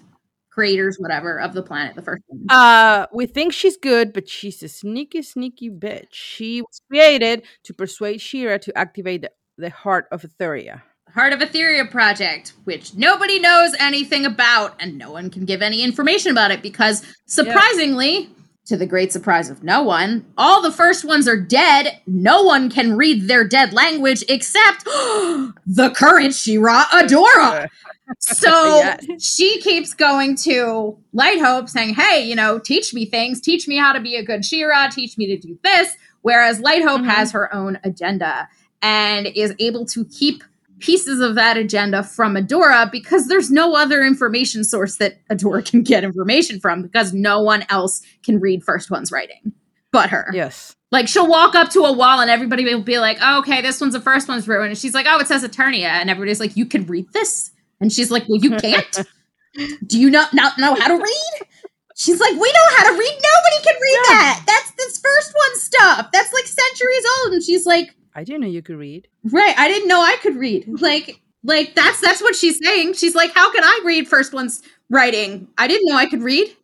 creators, 0.52 0.98
whatever 1.00 1.40
of 1.40 1.54
the 1.54 1.64
planet. 1.64 1.96
The 1.96 2.02
first 2.02 2.24
one. 2.28 2.46
Uh, 2.50 3.08
we 3.12 3.26
think 3.26 3.54
she's 3.54 3.78
good, 3.78 4.14
but 4.14 4.30
she's 4.30 4.62
a 4.62 4.68
sneaky, 4.68 5.22
sneaky 5.22 5.70
bitch. 5.70 6.10
She 6.12 6.62
was 6.62 6.82
created 6.90 7.44
to 7.64 7.74
persuade 7.74 8.22
She-Ra 8.22 8.58
to 8.58 8.78
activate 8.78 9.22
the, 9.22 9.32
the 9.58 9.70
heart 9.70 10.08
of 10.12 10.24
Etheria. 10.24 10.82
Heart 11.14 11.34
of 11.34 11.40
Etheria 11.40 11.90
project, 11.90 12.54
which 12.64 12.96
nobody 12.96 13.40
knows 13.40 13.74
anything 13.80 14.26
about, 14.26 14.76
and 14.80 14.98
no 14.98 15.12
one 15.12 15.30
can 15.30 15.44
give 15.44 15.62
any 15.62 15.84
information 15.84 16.32
about 16.32 16.52
it 16.52 16.62
because, 16.62 17.06
surprisingly, 17.26 18.30
to 18.66 18.78
the 18.78 18.86
great 18.86 19.12
surprise 19.12 19.50
of 19.50 19.64
no 19.64 19.84
one, 19.84 20.26
all 20.38 20.62
the 20.62 20.72
first 20.72 21.04
ones 21.04 21.28
are 21.28 21.40
dead. 21.40 22.00
No 22.08 22.44
one 22.44 22.70
can 22.70 22.96
read 22.96 23.28
their 23.28 23.46
dead 23.46 23.74
language 23.74 24.24
except 24.30 24.84
the 24.86 25.92
current 25.94 26.34
She-Ra 26.34 26.86
Adora. 26.92 27.68
So 28.20 28.50
Yes. 28.78 29.06
she 29.24 29.60
keeps 29.62 29.94
going 29.94 30.36
to 30.38 30.98
Light 31.14 31.40
Hope 31.40 31.70
saying, 31.70 31.94
Hey, 31.96 32.24
you 32.28 32.36
know, 32.36 32.60
teach 32.60 32.94
me 32.94 33.06
things, 33.06 33.40
teach 33.42 33.68
me 33.68 33.78
how 33.78 33.94
to 33.94 34.00
be 34.00 34.16
a 34.16 34.24
good 34.24 34.44
She-Ra, 34.46 34.90
teach 34.90 35.18
me 35.18 35.28
to 35.28 35.38
do 35.38 35.58
this. 35.64 35.96
Whereas 36.22 36.60
Light 36.60 36.84
Hope 36.84 37.02
Mhm. 37.02 37.10
has 37.10 37.32
her 37.32 37.54
own 37.54 37.80
agenda 37.84 38.48
and 38.82 39.28
is 39.28 39.54
able 39.60 39.86
to 39.88 40.06
keep 40.06 40.44
pieces 40.80 41.20
of 41.20 41.36
that 41.36 41.58
agenda 41.58 42.02
from 42.04 42.36
Adora 42.36 42.92
because 42.92 43.28
there's 43.28 43.52
no 43.52 43.76
other 43.76 44.04
information 44.04 44.64
source 44.64 44.96
that 44.98 45.20
Adora 45.30 45.64
can 45.64 45.84
get 45.84 46.04
information 46.04 46.60
from 46.60 46.82
because 46.82 47.14
no 47.14 47.40
one 47.42 47.64
else 47.70 48.02
can 48.24 48.40
read 48.40 48.64
First 48.64 48.90
One's 48.90 49.12
writing 49.12 49.54
but 49.92 50.10
her. 50.10 50.30
Yes. 50.34 50.74
Like 50.92 51.08
she'll 51.08 51.28
walk 51.28 51.54
up 51.54 51.70
to 51.72 51.82
a 51.82 51.92
wall 51.92 52.20
and 52.22 52.30
everybody 52.32 52.64
will 52.64 52.82
be 52.82 52.98
like, 52.98 53.18
oh, 53.22 53.40
"Okay, 53.40 53.62
this 53.62 53.80
one's 53.82 53.94
the 53.94 54.00
first 54.02 54.28
one's 54.28 54.48
ruined," 54.48 54.70
and 54.70 54.78
she's 54.78 54.94
like, 54.94 55.06
"Oh, 55.10 55.20
it 55.20 55.28
says 55.28 55.44
Eternia," 55.44 55.84
and 55.90 56.10
everybody's 56.10 56.40
like, 56.40 56.56
"You 56.58 56.66
can 56.66 56.86
read 56.88 57.12
this," 57.14 57.52
and 57.82 57.92
she's 57.92 58.10
like, 58.12 58.30
"Well, 58.30 58.40
you 58.40 58.52
can't. 58.58 59.00
Do 59.86 60.00
you 60.00 60.10
not 60.10 60.34
not 60.34 60.58
know 60.58 60.76
how 60.76 60.88
to 60.88 60.96
read?" 60.96 61.48
She's 61.98 62.20
like, 62.20 62.32
"We 62.32 62.38
know 62.52 62.78
how 62.78 62.84
to 62.92 62.98
read. 62.98 63.20
Nobody 63.22 63.64
can 63.64 63.76
read 63.82 64.00
Yeah. 64.08 64.16
that. 64.16 64.44
That's 64.48 64.72
this 64.78 65.00
first 65.00 65.34
one 65.36 65.58
stuff. 65.60 66.10
That's 66.14 66.32
like 66.34 66.46
centuries 66.46 67.06
old." 67.24 67.34
And 67.34 67.44
she's 67.44 67.66
like, 67.66 67.94
I 68.16 68.24
didn't 68.24 68.42
know 68.42 68.48
you 68.48 68.62
could 68.62 68.78
read. 68.78 69.08
"Right, 69.26 69.54
I 69.58 69.68
didn't 69.68 69.88
know 69.90 70.02
I 70.02 70.16
could 70.22 70.36
read." 70.38 70.80
Like, 70.82 71.20
like 71.44 71.76
that's 71.76 72.00
that's 72.00 72.22
what 72.22 72.36
she's 72.36 72.60
saying. 72.64 72.94
She's 72.94 73.14
like, 73.16 73.34
"How 73.34 73.52
can 73.52 73.64
I 73.64 73.82
read 73.84 74.08
first 74.08 74.34
one's 74.34 74.62
writing? 74.90 75.48
I 75.58 75.68
didn't 75.68 75.88
know 75.90 75.96
I 75.98 76.06
could 76.06 76.22
read." 76.22 76.56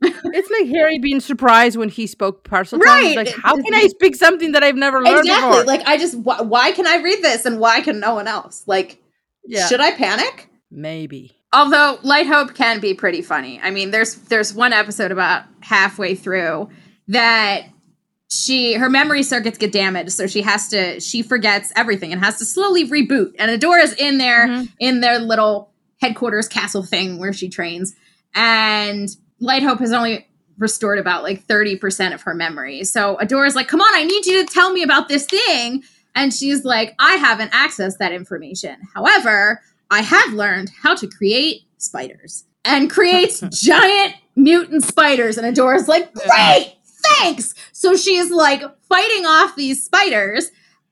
It's 0.00 0.48
like 0.50 0.68
Harry 0.68 1.00
being 1.00 1.18
surprised 1.18 1.76
when 1.76 1.88
he 1.88 2.06
spoke 2.06 2.44
Parseltongue. 2.48 3.00
He's 3.02 3.16
Right. 3.16 3.16
like, 3.16 3.34
how 3.34 3.56
can 3.56 3.74
I 3.74 3.88
speak 3.88 4.14
something 4.14 4.52
that 4.52 4.62
I've 4.62 4.76
never 4.76 5.02
learned 5.02 5.26
exactly. 5.26 5.48
before? 5.50 5.64
Like, 5.64 5.82
I 5.88 5.96
just 5.98 6.16
why, 6.18 6.40
why 6.40 6.70
can 6.70 6.86
I 6.86 6.98
read 6.98 7.20
this 7.20 7.44
and 7.44 7.58
why 7.58 7.80
can 7.80 7.98
no 7.98 8.14
one 8.14 8.28
else? 8.28 8.62
Like. 8.66 9.02
yeah, 9.44 9.66
Should 9.66 9.80
I 9.80 9.90
panic? 9.92 10.47
Maybe. 10.70 11.34
Although 11.52 11.98
Light 12.02 12.26
Hope 12.26 12.54
can 12.54 12.80
be 12.80 12.94
pretty 12.94 13.22
funny. 13.22 13.58
I 13.62 13.70
mean, 13.70 13.90
there's 13.90 14.14
there's 14.14 14.52
one 14.52 14.72
episode 14.72 15.10
about 15.12 15.44
halfway 15.60 16.14
through 16.14 16.68
that 17.08 17.62
she 18.30 18.74
her 18.74 18.90
memory 18.90 19.22
circuits 19.22 19.56
get 19.56 19.72
damaged, 19.72 20.12
so 20.12 20.26
she 20.26 20.42
has 20.42 20.68
to 20.68 21.00
she 21.00 21.22
forgets 21.22 21.72
everything 21.74 22.12
and 22.12 22.22
has 22.22 22.38
to 22.38 22.44
slowly 22.44 22.86
reboot. 22.88 23.32
And 23.38 23.50
Adora's 23.50 23.94
in 23.94 24.18
there 24.18 24.46
Mhm. 24.48 24.68
in 24.78 25.00
their 25.00 25.18
little 25.18 25.72
headquarters 26.02 26.48
castle 26.48 26.82
thing 26.82 27.18
where 27.18 27.32
she 27.32 27.48
trains, 27.48 27.94
and 28.34 29.08
Light 29.40 29.62
Hope 29.62 29.78
has 29.80 29.92
only 29.92 30.26
restored 30.58 30.98
about 30.98 31.22
like 31.22 31.46
30% 31.46 32.12
of 32.14 32.22
her 32.22 32.34
memory. 32.34 32.82
So 32.84 33.16
Adora's 33.20 33.54
like, 33.54 33.68
come 33.68 33.80
on, 33.80 33.94
I 33.94 34.02
need 34.04 34.26
you 34.26 34.44
to 34.44 34.52
tell 34.52 34.72
me 34.72 34.82
about 34.82 35.08
this 35.08 35.24
thing. 35.24 35.84
And 36.16 36.34
she's 36.34 36.64
like, 36.64 36.94
I 36.98 37.12
haven't 37.14 37.52
accessed 37.52 37.98
that 37.98 38.10
information. 38.12 38.76
However, 38.92 39.60
I 39.90 40.02
have 40.02 40.32
learned 40.32 40.70
how 40.82 40.94
to 40.94 41.06
create 41.06 41.62
spiders 41.78 42.44
and 42.64 42.90
creates 42.90 43.40
giant 43.52 44.14
mutant 44.36 44.84
spiders. 44.84 45.38
And 45.38 45.46
Adora's 45.46 45.88
like, 45.88 46.12
great, 46.14 46.74
thanks. 46.84 47.54
So 47.72 47.96
she's 47.96 48.30
like 48.30 48.62
fighting 48.88 49.26
off 49.26 49.56
these 49.56 49.84
spiders. 49.84 50.50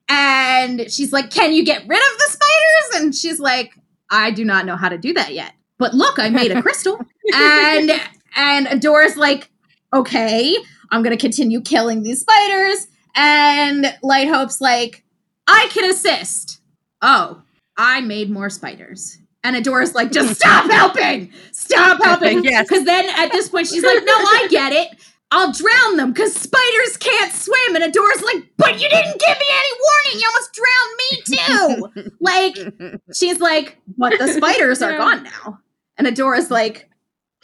and 0.09 0.91
she's 0.91 1.13
like, 1.13 1.31
Can 1.31 1.53
you 1.53 1.65
get 1.65 1.83
rid 1.87 1.99
of 1.99 2.19
the 2.19 2.27
spiders? 2.29 3.03
And 3.03 3.15
she's 3.15 3.41
like, 3.41 3.73
I 4.11 4.31
do 4.31 4.45
not 4.45 4.67
know 4.67 4.77
how 4.77 4.89
to 4.89 4.99
do 4.99 5.13
that 5.15 5.35
yet. 5.35 5.53
But 5.79 5.95
look, 5.95 6.19
I 6.19 6.31
made 6.31 6.53
a 6.53 6.63
crystal. 6.63 6.99
and 7.35 7.91
and 8.37 8.67
Adora's 8.69 9.17
like, 9.17 9.51
Okay, 9.93 10.57
I'm 10.91 11.03
gonna 11.03 11.17
continue 11.17 11.61
killing 11.61 12.03
these 12.03 12.21
spiders. 12.21 12.87
And 13.17 13.97
Light 14.03 14.29
Hope's 14.29 14.61
like, 14.61 15.03
I 15.47 15.69
can 15.73 15.91
assist. 15.91 16.61
Oh, 17.03 17.43
I 17.77 18.01
made 18.01 18.31
more 18.31 18.51
spiders. 18.51 19.19
And 19.45 19.55
Adora's 19.57 19.95
like, 19.95 20.11
just 20.13 20.37
stop 20.37 20.71
helping! 20.71 21.33
Stop 21.53 22.03
helping! 22.03 22.43
Yes. 22.45 22.67
Because 22.69 22.85
then 22.85 23.09
at 23.17 23.31
this 23.33 23.49
point 23.49 23.69
she's 23.69 23.85
like, 23.85 24.05
no, 24.05 24.13
I 24.13 24.49
get 24.51 24.73
it. 24.73 24.89
I'll 25.33 25.53
drown 25.53 25.97
them 25.97 26.13
because 26.13 26.35
spiders 26.35 26.97
can't 26.99 27.33
swim. 27.33 27.75
And 27.75 27.85
Adora's 27.85 28.23
like, 28.23 28.45
but 28.57 28.75
you 28.81 28.89
didn't 28.89 29.21
give 29.21 29.39
me 29.39 29.47
any 29.51 29.73
warning. 29.83 30.21
You 30.21 30.29
almost 30.29 30.53
drowned 30.55 31.93
me 31.97 32.03
too. 32.07 32.13
like, 32.21 33.03
she's 33.15 33.41
like, 33.41 33.77
but 33.99 34.19
the 34.19 34.29
spiders 34.29 34.83
are 34.83 34.97
gone 34.97 35.25
now. 35.25 35.59
And 35.99 36.07
Adora's 36.07 36.51
like, 36.51 36.89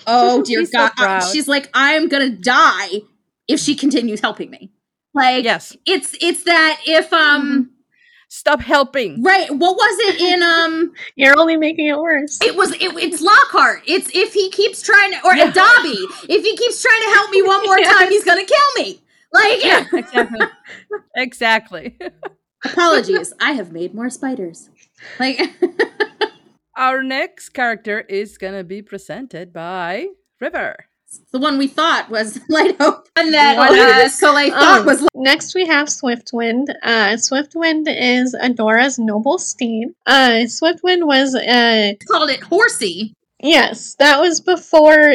oh 0.06 0.42
dear 0.42 0.60
She's 0.60 0.70
God. 0.70 0.92
Proud. 0.96 1.24
she's 1.24 1.48
like, 1.48 1.70
I'm 1.74 2.08
gonna 2.08 2.30
die 2.30 3.00
if 3.48 3.58
she 3.60 3.74
continues 3.74 4.20
helping 4.20 4.50
me. 4.50 4.70
Like, 5.12 5.42
Yes. 5.44 5.76
it's 5.84 6.16
it's 6.20 6.44
that 6.44 6.80
if 6.86 7.12
um 7.12 7.71
Stop 8.42 8.60
helping. 8.60 9.22
right, 9.22 9.48
what 9.52 9.76
was 9.76 9.96
it 10.08 10.20
in 10.20 10.42
um 10.54 10.92
You're 11.14 11.38
only 11.38 11.56
making 11.56 11.86
it 11.86 11.96
worse. 11.96 12.40
it 12.42 12.56
was 12.56 12.72
it, 12.72 12.90
it's 13.06 13.20
Lockhart. 13.22 13.82
It's 13.86 14.10
if 14.12 14.32
he 14.34 14.50
keeps 14.50 14.82
trying 14.82 15.12
to 15.12 15.18
or 15.24 15.36
Yeah. 15.36 15.52
Dobby, 15.52 15.96
if 16.28 16.42
he 16.42 16.56
keeps 16.56 16.82
trying 16.82 17.02
to 17.02 17.10
help 17.10 17.30
me 17.30 17.40
one 17.42 17.62
more 17.64 17.78
time, 17.92 18.08
he's 18.08 18.24
gonna 18.24 18.44
kill 18.44 18.70
me. 18.82 19.00
Like 19.32 19.64
Yeah, 19.64 19.86
exactly. 19.92 20.46
exactly. 21.16 21.98
apologies, 22.64 23.32
I 23.40 23.52
have 23.52 23.70
made 23.70 23.94
more 23.94 24.10
spiders. 24.10 24.70
Like 25.20 25.38
Our 26.76 27.04
next 27.04 27.50
character 27.50 28.00
is 28.00 28.38
gonna 28.38 28.64
be 28.64 28.82
presented 28.82 29.52
by 29.52 30.08
River. 30.40 30.86
The 31.32 31.38
one 31.38 31.58
we 31.58 31.66
thought 31.66 32.10
was 32.10 32.38
Light 32.48 32.76
Hope, 32.80 33.08
and 33.16 33.32
that 33.34 33.56
What? 33.56 33.78
uh, 33.78 34.08
Soleil 34.08 34.50
thought 34.50 34.80
Um, 34.80 34.86
was 34.86 35.06
Next, 35.14 35.54
we 35.54 35.66
have 35.66 35.88
Swiftwind. 35.88 36.66
Uh, 36.82 37.14
Swiftwind 37.16 37.84
is 37.88 38.34
Adora's 38.40 38.98
noble 38.98 39.38
steed. 39.38 39.88
Uh, 40.06 40.44
Swiftwind 40.46 41.06
was, 41.06 41.34
uh, 41.34 41.92
called 42.10 42.30
it 42.30 42.40
Horsey. 42.42 43.14
yes, 43.42 43.94
that 43.98 44.20
was 44.20 44.40
before 44.40 45.14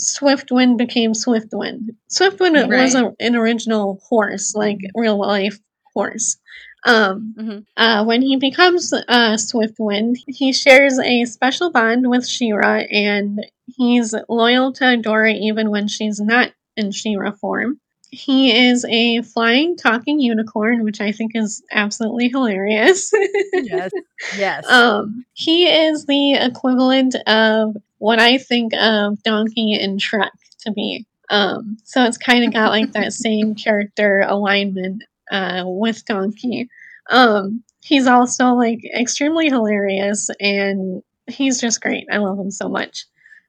Swiftwind 0.00 0.76
became 0.78 1.12
Swiftwind. 1.12 1.90
Swiftwind 2.10 2.68
was 2.68 2.94
Right. 2.94 3.04
a, 3.04 3.14
an 3.24 3.36
original 3.36 4.00
horse, 4.08 4.54
like 4.54 4.78
real 4.94 5.18
life 5.18 5.58
horse. 5.94 6.36
Um, 6.84 7.34
Mhm. 7.38 7.64
uh, 7.76 8.04
when 8.04 8.22
he 8.22 8.36
becomes 8.36 8.92
uh, 8.92 9.34
Swiftwind, 9.36 10.16
he 10.26 10.52
shares 10.52 10.98
a 10.98 11.24
special 11.26 11.70
bond 11.70 12.08
with 12.10 12.26
She-Ra, 12.26 12.82
and 12.90 13.46
he's 13.76 14.14
loyal 14.28 14.72
to 14.74 14.84
Adora 14.84 15.32
even 15.38 15.70
when 15.70 15.86
she's 15.88 16.20
not 16.20 16.52
in 16.76 16.90
She-Ra 16.90 17.30
form. 17.32 17.78
He 18.10 18.54
is 18.68 18.84
a 18.90 19.22
flying, 19.22 19.76
talking 19.76 20.20
unicorn, 20.20 20.82
which 20.84 21.00
I 21.00 21.12
think 21.12 21.32
is 21.34 21.62
absolutely 21.72 22.28
hilarious. 22.28 23.10
Yes. 23.54 23.90
Yes. 24.38 24.70
um, 24.70 25.24
he 25.32 25.64
is 25.64 26.04
the 26.06 26.34
equivalent 26.34 27.16
of 27.26 27.76
what 27.98 28.18
I 28.20 28.38
think 28.38 28.72
of 28.74 29.20
Donkey 29.24 29.74
and 29.74 29.98
Shrek 30.00 30.30
to 30.66 30.70
be. 30.72 31.06
Um, 31.30 31.78
so 31.84 32.04
it's 32.04 32.18
kind 32.18 32.44
of 32.44 32.52
got 32.52 32.70
like 32.70 32.92
that 32.92 33.12
same 33.14 33.54
character 33.56 34.20
alignment 34.26 35.02
uh, 35.32 35.64
with 35.66 36.04
Donkey. 36.04 36.68
Um, 37.10 37.64
he's 37.82 38.06
also 38.06 38.52
like 38.52 38.78
extremely 38.96 39.48
hilarious 39.48 40.30
and 40.40 41.02
he's 41.26 41.60
just 41.60 41.80
great. 41.80 42.06
I 42.12 42.18
love 42.18 42.38
him 42.38 42.50
so 42.50 42.68
much. 42.68 43.06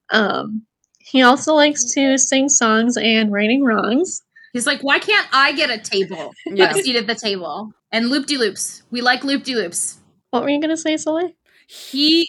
Um, 0.10 0.63
he 1.00 1.22
also 1.22 1.54
likes 1.54 1.93
to 1.93 2.17
sing 2.17 2.50
songs 2.50 2.98
and 2.98 3.32
righting 3.32 3.63
wrongs. 3.63 4.24
He's 4.54 4.65
like, 4.65 4.82
why 4.82 5.00
can't 5.00 5.28
I 5.32 5.52
get 5.52 5.69
a 5.69 5.78
table? 5.78 6.34
Yeah. 6.46 6.72
A 6.72 6.82
seat 6.82 6.96
at 6.96 7.08
the 7.08 7.15
table. 7.15 7.72
And 7.91 8.10
loop 8.10 8.28
de 8.28 8.38
loops. 8.38 8.84
We 8.89 9.02
like 9.02 9.24
loop 9.24 9.43
de 9.43 9.56
loops. 9.56 10.00
What 10.32 10.43
were 10.43 10.50
you 10.50 10.62
gonna 10.62 10.78
say, 10.78 10.98
Soleil? 10.98 11.32
He 11.67 12.28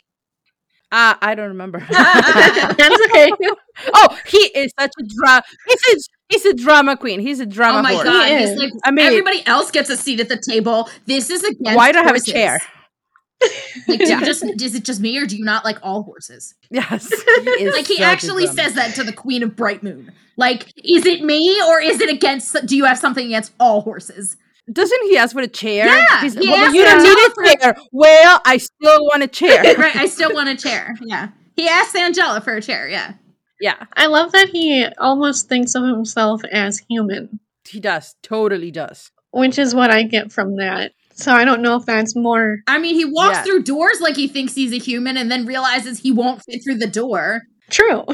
uh, 0.94 1.16
I 1.20 1.34
don't 1.34 1.48
remember. 1.48 1.80
That's 1.90 3.00
okay. 3.06 3.30
oh, 3.94 4.18
he 4.26 4.38
is 4.38 4.72
such 4.78 4.92
a 5.00 5.02
drama. 5.02 5.42
He's 5.66 5.82
a, 5.88 6.08
he's 6.28 6.44
a 6.44 6.54
drama 6.54 6.96
queen. 6.96 7.20
He's 7.20 7.40
a 7.40 7.46
drama 7.46 7.78
oh 7.78 7.82
my 7.82 7.92
horse. 7.92 8.04
god! 8.04 8.28
He 8.28 8.38
He's 8.38 8.50
is. 8.50 8.58
like, 8.58 8.72
I 8.84 8.90
mean- 8.90 9.06
everybody 9.06 9.46
else 9.46 9.70
gets 9.70 9.90
a 9.90 9.96
seat 9.96 10.20
at 10.20 10.28
the 10.28 10.36
table. 10.48 10.88
This 11.06 11.30
is 11.30 11.42
against. 11.44 11.76
Why 11.76 11.92
do 11.92 11.98
I 11.98 12.02
have 12.04 12.16
a 12.16 12.20
chair? 12.20 12.58
Like, 13.88 14.00
Yeah. 14.00 14.24
just 14.24 14.42
is 14.42 14.74
it 14.74 14.84
just 14.84 15.00
me 15.00 15.18
or 15.18 15.26
do 15.26 15.36
you 15.36 15.44
not 15.44 15.64
like 15.66 15.76
all 15.82 16.02
horses? 16.02 16.54
Yes, 16.70 17.10
he 17.58 17.70
Like 17.70 17.86
he 17.86 18.02
actually 18.02 18.46
says 18.46 18.72
that 18.74 18.94
to 18.94 19.04
the 19.04 19.12
Queen 19.12 19.42
of 19.42 19.54
Bright 19.54 19.82
Moon. 19.82 20.12
Like, 20.38 20.72
is 20.82 21.04
it 21.04 21.22
me 21.22 21.60
or 21.68 21.78
is 21.80 22.00
it 22.00 22.08
against? 22.08 22.56
Do 22.66 22.74
you 22.76 22.84
have 22.86 22.98
something 22.98 23.26
against 23.26 23.52
all 23.60 23.82
horses? 23.82 24.36
Doesn't 24.72 25.02
he 25.02 25.18
ask 25.18 25.34
for 25.34 25.42
a 25.42 25.46
chair? 25.48 25.86
Yeah, 25.86 26.20
He's, 26.22 26.34
he 26.34 26.48
well, 26.48 26.74
you 26.74 26.84
don't 26.84 27.02
need 27.02 27.52
a 27.52 27.56
chair. 27.58 27.76
Well, 27.92 28.40
I 28.46 28.56
still 28.56 29.04
want 29.04 29.22
a 29.22 29.28
chair. 29.28 29.62
right. 29.78 29.94
I 29.94 30.06
still 30.06 30.32
want 30.32 30.48
a 30.48 30.56
chair. 30.56 30.94
Yeah. 31.02 31.28
He 31.54 31.68
asked 31.68 31.94
Angela 31.94 32.40
for 32.40 32.54
a 32.56 32.62
chair. 32.62 32.88
Yeah. 32.88 33.12
Yeah, 33.60 33.84
I 33.94 34.06
love 34.06 34.32
that 34.32 34.48
he 34.50 34.86
almost 34.98 35.48
thinks 35.48 35.74
of 35.74 35.84
himself 35.84 36.42
as 36.50 36.78
human, 36.88 37.40
he 37.68 37.80
does. 37.80 38.14
Totally 38.22 38.70
does. 38.70 39.10
which 39.30 39.58
is 39.58 39.74
what 39.74 39.90
I 39.90 40.02
get 40.04 40.30
from 40.32 40.56
that. 40.56 40.92
So 41.16 41.32
I 41.32 41.44
don't 41.44 41.62
know 41.62 41.76
if 41.76 41.86
that's 41.86 42.16
more 42.16 42.58
I 42.66 42.78
mean, 42.78 42.94
he 42.96 43.04
walks 43.04 43.36
Yeah. 43.38 43.42
through 43.44 43.62
doors 43.64 44.00
like 44.00 44.16
he 44.16 44.26
thinks 44.28 44.54
he's 44.54 44.72
a 44.72 44.78
human, 44.78 45.16
and 45.16 45.30
then 45.30 45.46
realizes 45.46 45.98
he 45.98 46.10
won't 46.12 46.42
fit 46.44 46.62
through 46.64 46.78
the 46.78 46.86
door. 46.88 47.42
true. 47.70 48.00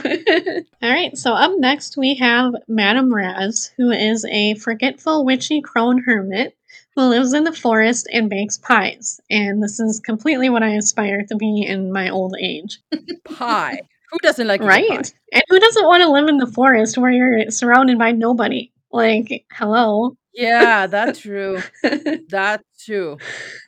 All 0.82 0.90
right, 0.90 1.16
so 1.16 1.32
up 1.32 1.52
next 1.58 1.96
we 1.96 2.14
have 2.16 2.52
Madame 2.68 3.12
Raz, 3.12 3.70
who 3.76 3.90
is 3.90 4.24
a 4.26 4.54
forgetful 4.54 5.24
witchy 5.24 5.60
crone 5.60 6.02
hermit 6.04 6.56
who 6.94 7.02
lives 7.02 7.32
in 7.32 7.44
the 7.44 7.52
forest 7.52 8.08
and 8.12 8.28
bakes 8.30 8.58
pies. 8.58 9.20
And 9.30 9.62
this 9.62 9.78
is 9.80 10.00
completely 10.00 10.48
what 10.50 10.62
I 10.62 10.70
aspire 10.70 11.24
to 11.28 11.36
be 11.36 11.62
in 11.66 11.92
my 11.92 12.10
old 12.10 12.34
age. 12.40 12.80
Pie. 13.24 13.80
Who 14.10 14.18
doesn't 14.18 14.46
like 14.46 14.62
Right? 14.62 15.14
And 15.32 15.42
who 15.48 15.58
doesn't 15.60 15.84
want 15.84 16.02
to 16.02 16.10
live 16.10 16.28
in 16.28 16.38
the 16.38 16.46
forest 16.46 16.98
where 16.98 17.10
you're 17.10 17.50
surrounded 17.50 17.98
by 17.98 18.12
nobody? 18.12 18.72
Like, 18.92 19.44
hello. 19.52 20.16
Yeah, 20.34 20.86
that's 20.86 21.20
true. 21.20 21.58
That's 22.28 22.62
true. 22.84 23.18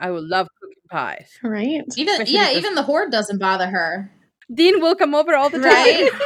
I 0.00 0.10
would 0.10 0.24
love 0.24 0.46
cooking 0.60 0.76
pies. 0.90 1.38
right? 1.42 1.82
Even 1.96 2.12
Especially 2.12 2.34
yeah, 2.34 2.50
even 2.52 2.74
the 2.76 2.82
horde 2.84 3.10
doesn't 3.10 3.38
bother 3.38 3.66
her. 3.66 4.10
Dean 4.52 4.80
will 4.80 4.94
come 4.94 5.14
over 5.14 5.34
all 5.34 5.50
the 5.50 5.58
time. 5.58 5.64
Right? 5.68 6.10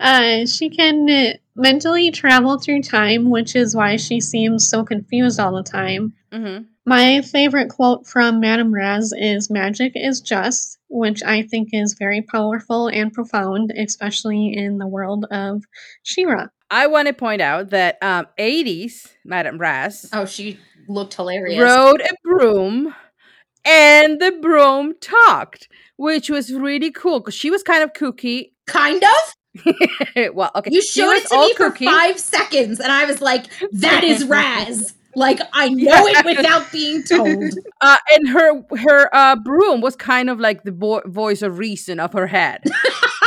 Uh, 0.00 0.46
she 0.46 0.70
can 0.70 1.10
uh, 1.10 1.32
mentally 1.56 2.12
travel 2.12 2.56
through 2.58 2.82
time, 2.82 3.30
which 3.30 3.56
is 3.56 3.74
why 3.74 3.96
she 3.96 4.20
seems 4.20 4.68
so 4.68 4.84
confused 4.84 5.40
all 5.40 5.52
the 5.52 5.62
time. 5.62 6.12
hmm 6.32 6.58
My 6.86 7.20
favorite 7.22 7.70
quote 7.70 8.06
from 8.06 8.38
Madame 8.38 8.72
Raz 8.72 9.12
is 9.12 9.50
Magic 9.50 9.92
is 9.96 10.20
just, 10.20 10.77
which 10.88 11.22
I 11.22 11.42
think 11.42 11.70
is 11.72 11.96
very 11.98 12.22
powerful 12.22 12.88
and 12.88 13.12
profound, 13.12 13.72
especially 13.76 14.52
in 14.56 14.78
the 14.78 14.86
world 14.86 15.26
of 15.30 15.64
She-Ra. 16.02 16.46
I 16.70 16.86
want 16.86 17.08
to 17.08 17.14
point 17.14 17.40
out 17.40 17.70
that 17.70 17.96
um, 18.02 18.26
80s 18.38 19.08
Madame 19.24 19.58
Raz 19.58 20.08
oh, 20.12 20.26
she 20.26 20.58
looked 20.88 21.14
hilarious. 21.14 21.60
rode 21.60 22.00
a 22.02 22.14
broom 22.22 22.94
and 23.64 24.20
the 24.20 24.32
broom 24.40 24.94
talked, 25.00 25.68
which 25.96 26.30
was 26.30 26.52
really 26.52 26.90
cool 26.90 27.20
because 27.20 27.34
she 27.34 27.50
was 27.50 27.62
kind 27.62 27.82
of 27.82 27.92
kooky. 27.92 28.52
kind 28.66 29.02
of. 29.02 29.64
well, 30.34 30.50
okay. 30.54 30.70
You 30.72 30.82
showed 30.82 31.12
it 31.12 31.26
to 31.28 31.34
all 31.34 31.48
me 31.48 31.54
for 31.54 31.70
kooky. 31.70 31.86
five 31.86 32.18
seconds, 32.18 32.80
and 32.80 32.92
I 32.92 33.04
was 33.06 33.20
like, 33.20 33.46
"That 33.72 34.04
is 34.04 34.24
Raz." 34.24 34.94
Like 35.16 35.40
I 35.52 35.68
know 35.86 36.06
it 36.06 36.24
without 36.24 36.70
being 36.72 37.02
told. 37.02 37.54
Uh, 37.80 37.96
and 38.12 38.28
her 38.30 38.62
her 38.76 39.08
uh, 39.14 39.36
broom 39.36 39.80
was 39.80 39.94
kind 39.94 40.28
of 40.28 40.40
like 40.40 40.64
the 40.64 40.72
vo- 40.72 41.02
voice 41.06 41.42
of 41.42 41.58
reason 41.58 42.00
of 42.00 42.12
her 42.12 42.26
head. 42.26 42.64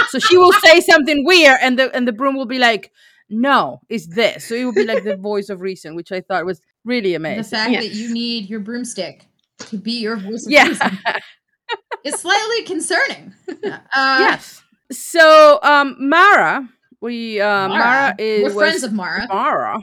so 0.09 0.19
she 0.19 0.35
will 0.37 0.51
say 0.51 0.81
something 0.91 1.23
weird, 1.25 1.57
and 1.61 1.79
the 1.79 1.89
and 1.95 2.05
the 2.05 2.11
broom 2.11 2.35
will 2.35 2.45
be 2.45 2.59
like, 2.59 2.91
"No, 3.29 3.79
it's 3.87 4.07
this." 4.07 4.43
So 4.45 4.55
it 4.55 4.65
will 4.65 4.73
be 4.73 4.85
like 4.85 5.05
the 5.05 5.15
voice 5.15 5.47
of 5.49 5.61
reason, 5.61 5.95
which 5.95 6.11
I 6.11 6.19
thought 6.19 6.45
was 6.45 6.59
really 6.83 7.11
The 7.11 7.15
amazing. 7.15 7.43
fact 7.45 7.71
Yeah. 7.71 7.79
that 7.79 7.93
you 7.93 8.13
need 8.13 8.49
your 8.49 8.59
broomstick 8.59 9.25
to 9.69 9.77
be 9.77 9.93
your 10.01 10.17
voice 10.17 10.45
of 10.45 10.51
Yeah. 10.51 10.67
reason 10.67 10.99
is 12.03 12.15
slightly 12.15 12.63
concerning. 12.63 13.33
Uh, 13.63 14.17
yes. 14.19 14.61
So 14.91 15.59
um, 15.63 15.95
Mara, 15.97 16.67
we 16.99 17.39
uh, 17.39 17.69
Mara, 17.69 18.15
is 18.19 18.53
We're 18.53 18.67
friends 18.69 18.83
of 18.83 18.91
Mara. 18.91 19.27
Mara. 19.29 19.81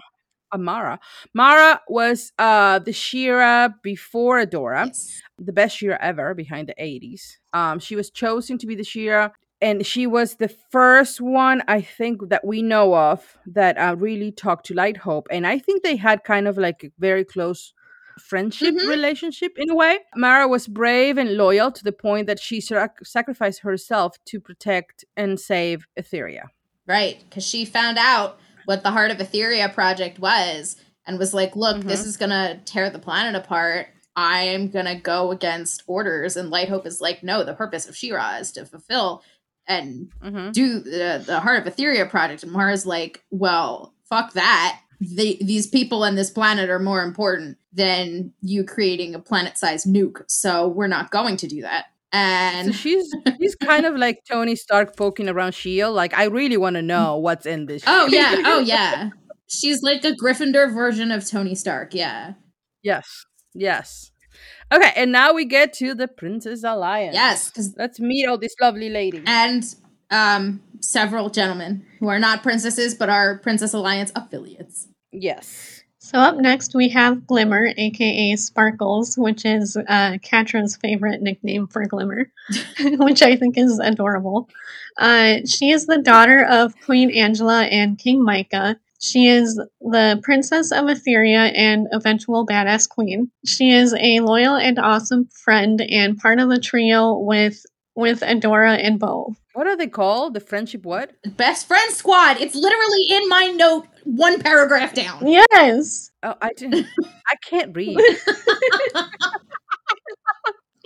Amara. 0.53 0.99
Mara 1.35 1.81
was 1.89 2.33
uh 2.39 2.79
the 2.79 2.93
She-Ra 2.93 3.69
before 3.83 4.45
Adora. 4.45 4.87
Yes. 4.87 5.21
the 5.39 5.53
best 5.53 5.77
She-Ra 5.77 5.97
ever 6.01 6.35
behind 6.35 6.69
the 6.69 6.75
80s. 6.83 7.37
Um, 7.53 7.79
she 7.79 7.95
was 7.97 8.11
chosen 8.11 8.59
to 8.59 8.67
be 8.67 8.75
the 8.75 8.85
She-Ra, 8.85 9.31
and 9.61 9.85
she 9.87 10.07
was 10.07 10.37
the 10.37 10.49
first 10.71 11.21
one 11.21 11.63
I 11.69 11.81
think 11.81 12.29
that 12.31 12.45
we 12.45 12.63
know 12.63 12.95
of 12.95 13.37
that 13.47 13.77
uh, 13.79 13.95
really 13.99 14.31
talked 14.33 14.67
to 14.67 14.75
Light 14.75 14.97
Hope. 14.99 15.27
And 15.31 15.47
I 15.47 15.59
think 15.59 15.83
they 15.83 15.97
had 15.97 16.25
kind 16.25 16.47
of 16.49 16.59
like 16.59 16.85
a 16.85 16.91
very 16.99 17.25
close 17.25 17.73
friendship 18.21 18.75
Mhm. 18.75 18.89
relationship 18.89 19.53
in 19.57 19.71
a 19.71 19.77
way. 19.77 19.99
Mara 20.17 20.49
was 20.49 20.67
brave 20.67 21.19
and 21.19 21.37
loyal 21.37 21.71
to 21.71 21.85
the 21.85 21.93
point 21.93 22.27
that 22.27 22.41
she 22.41 22.61
sac- 22.61 23.05
sacrificed 23.05 23.61
herself 23.61 24.17
to 24.27 24.41
protect 24.41 25.05
and 25.17 25.39
save 25.39 25.87
Etheria. 25.97 26.47
Right, 26.87 27.23
because 27.29 27.47
she 27.47 27.65
found 27.65 27.97
out 27.99 28.41
what 28.69 28.83
the 28.83 28.91
Heart 28.91 29.13
of 29.13 29.17
Etheria 29.17 29.73
project 29.73 30.19
was 30.19 30.77
and 31.07 31.19
was 31.19 31.33
like, 31.33 31.57
look, 31.57 31.83
this 31.85 32.05
is 32.05 32.19
going 32.19 32.29
to 32.29 32.61
tear 32.67 32.91
the 32.91 32.99
planet 32.99 33.35
apart. 33.35 33.87
I'm 34.15 34.69
going 34.69 34.85
to 34.85 34.95
go 34.95 35.31
against 35.31 35.85
orders. 35.87 36.37
And 36.37 36.51
Light 36.51 36.69
Hope 36.69 36.87
is 36.87 37.01
like, 37.01 37.23
no, 37.23 37.45
the 37.45 37.55
purpose 37.55 37.89
of 37.89 37.97
She-Ra 37.97 38.37
is 38.37 38.53
to 38.53 38.67
fulfill 38.67 39.23
and 39.67 40.11
hmm 40.23 40.51
do 40.51 40.81
the, 40.81 41.23
the 41.25 41.41
Heart 41.41 41.67
of 41.67 41.75
Etheria 41.75 42.11
project. 42.11 42.43
And 42.43 42.53
Mara's 42.53 42.85
like, 42.85 43.25
well, 43.31 43.95
fuck 44.05 44.35
that. 44.35 44.81
The, 45.01 45.39
these 45.41 45.67
people 45.67 46.05
and 46.05 46.19
this 46.19 46.29
planet 46.29 46.69
are 46.69 46.79
more 46.79 47.03
important 47.03 47.57
than 47.73 48.35
you 48.43 48.65
creating 48.65 49.15
a 49.15 49.19
planet 49.19 49.57
sized 49.57 49.87
nuke. 49.87 50.25
So 50.27 50.69
we're 50.69 50.89
not 50.89 51.11
going 51.11 51.39
to 51.39 51.49
do 51.49 51.63
that. 51.63 51.87
So 52.13 52.19
And 52.19 52.75
she's 52.75 53.07
she's 53.41 53.55
kind 53.57 53.85
of 53.87 53.97
like 53.97 54.21
Tony 54.31 54.57
Stark 54.57 54.97
poking 54.97 55.29
around 55.29 55.53
Shield. 55.55 55.95
Like 55.95 56.15
I 56.17 56.25
really 56.25 56.57
want 56.57 56.77
to 56.77 56.83
know 56.83 57.19
what's 57.19 57.47
in 57.47 57.67
this. 57.67 57.83
oh, 57.87 58.09
shit. 58.09 58.15
yeah. 58.19 58.43
Oh, 58.47 58.61
yeah. 58.61 59.11
She's 59.51 59.83
like 59.83 60.05
a 60.05 60.13
Gryffindor 60.13 60.75
version 60.75 61.11
of 61.11 61.27
Tony 61.27 61.55
Stark. 61.55 61.95
Yeah. 61.95 62.35
Yes. 62.83 63.07
Yes. 63.55 64.11
Okay, 64.71 64.93
and 64.95 65.11
now 65.11 65.33
we 65.33 65.47
get 65.47 65.73
to 65.75 65.95
the 65.95 66.07
Princess 66.07 66.63
Alliance. 66.65 67.15
Yes, 67.15 67.49
because 67.51 67.75
Let's 67.79 67.99
meet 67.99 68.27
all 68.27 68.37
these 68.37 68.55
lovely 68.61 68.91
ladies. 68.91 69.25
and 69.27 69.65
um 70.11 70.63
several 70.81 71.29
gentlemen 71.31 71.85
who 71.99 72.09
are 72.09 72.19
not 72.19 72.43
princesses 72.43 72.95
but 72.95 73.09
are 73.09 73.39
Princess 73.39 73.73
Alliance 73.75 74.13
affiliates. 74.15 74.89
Yes. 75.13 75.78
So 76.09 76.19
up 76.19 76.39
next 76.39 76.75
we 76.75 76.89
have 76.89 77.27
Glimmer, 77.27 77.75
aka 77.77 78.35
Sparkles, 78.37 79.19
which 79.19 79.45
is 79.45 79.77
uh, 79.77 80.17
Catra's 80.23 80.75
favorite 80.75 81.21
nickname 81.21 81.67
for 81.67 81.85
Glimmer, 81.85 82.33
which 82.81 83.21
I 83.21 83.37
think 83.37 83.59
is 83.59 83.79
adorable. 83.79 84.49
Uh, 84.99 85.41
she 85.45 85.69
is 85.69 85.85
the 85.85 85.99
daughter 85.99 86.47
of 86.47 86.73
Queen 86.87 87.11
Angela 87.11 87.65
and 87.65 87.99
King 87.99 88.25
Micah. 88.25 88.79
She 88.99 89.27
is 89.27 89.61
the 89.83 90.19
princess 90.23 90.73
of 90.73 90.87
Etheria 90.87 91.53
and 91.55 91.87
eventual 91.93 92.47
badass 92.47 92.89
queen. 92.89 93.31
She 93.45 93.71
is 93.71 93.93
a 93.93 94.21
loyal 94.21 94.57
and 94.57 94.79
awesome 94.79 95.29
friend 95.45 95.83
and 95.83 96.17
part 96.17 96.41
of 96.41 96.49
the 96.49 96.59
trio 96.59 97.19
with 97.19 97.67
with 97.99 98.21
Adora 98.21 98.79
and 98.81 98.99
Bow. 99.01 99.35
What 99.55 99.67
are 99.67 99.77
they 99.77 99.89
called? 99.89 100.35
The 100.35 100.41
friendship 100.41 100.85
what? 100.85 101.11
Best 101.37 101.67
friend 101.67 101.93
squad. 101.93 102.41
It's 102.41 102.55
literally 102.55 103.07
in 103.11 103.29
my 103.29 103.49
note, 103.49 103.89
one 104.05 104.41
paragraph 104.41 104.95
down. 104.95 105.27
Yes. 105.27 106.13
Oh, 106.23 106.35
I 106.41 106.53
didn't. 106.53 106.87
I 107.29 107.35
can't 107.43 107.77
read. 107.77 107.99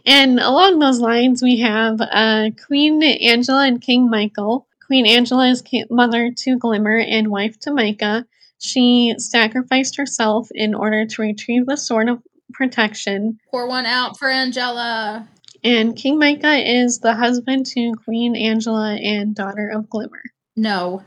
And 0.05 0.41
along 0.41 0.81
those 0.81 0.99
lines, 0.99 1.43
we 1.43 1.61
have 1.61 2.01
uh, 2.01 2.51
Queen 2.67 3.03
Angela 3.05 3.67
and 3.67 3.81
King 3.81 4.11
Michael. 4.11 4.67
Queen 4.85 5.07
Angela 5.07 5.49
is 5.49 5.63
mother 5.91 6.33
to 6.39 6.59
Glimmer 6.59 6.99
and 6.99 7.29
wife 7.29 7.59
to 7.61 7.73
Micah. 7.73 8.27
She 8.59 9.15
sacrificed 9.19 9.97
herself 9.97 10.49
in 10.53 10.75
order 10.75 11.07
to 11.07 11.23
retrieve 11.23 11.67
the 11.67 11.77
Sword 11.77 12.09
of 12.09 12.21
Protection. 12.53 13.39
Pour 13.51 13.69
one 13.69 13.87
out 13.87 14.19
for 14.19 14.29
Angela. 14.29 15.29
And 15.65 15.97
King 15.97 16.19
Micah 16.19 16.57
is 16.59 16.99
the 16.99 17.15
husband 17.15 17.67
to 17.67 17.93
Queen 18.05 18.35
Angela 18.37 18.95
and 18.95 19.35
daughter 19.35 19.69
of 19.75 19.89
Glimmer. 19.89 20.23
No. 20.57 21.03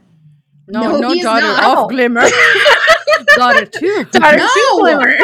No, 0.68 0.82
No, 0.82 0.98
no, 1.00 1.22
daughter 1.22 1.46
not. 1.46 1.78
of 1.78 1.89
Glimmer. 1.89 2.26
daughter 3.36 3.65
too. 3.65 4.06
Daughter 4.12 4.38
No! 4.38 4.48
to 4.48 4.78
Glimmer. 4.80 5.12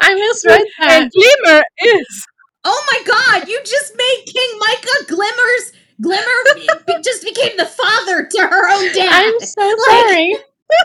I 0.00 0.14
misread 0.14 0.62
that. 0.80 1.02
And 1.02 1.10
Glimmer 1.12 1.62
is. 1.82 2.26
Oh 2.64 2.84
my 2.90 3.02
god, 3.12 3.48
you 3.48 3.60
just 3.64 3.92
made 3.96 4.24
King 4.26 4.58
Micah 4.58 5.06
Glimmer's 5.08 5.72
Glimmer 6.00 6.86
be- 6.86 7.02
just 7.02 7.22
became 7.24 7.56
the 7.56 7.66
father 7.66 8.24
to 8.26 8.40
her 8.40 8.70
own 8.72 8.92
dad. 8.94 9.10
I'm 9.12 9.40
so 9.40 9.60
Like- 9.62 10.08
sorry. 10.08 10.36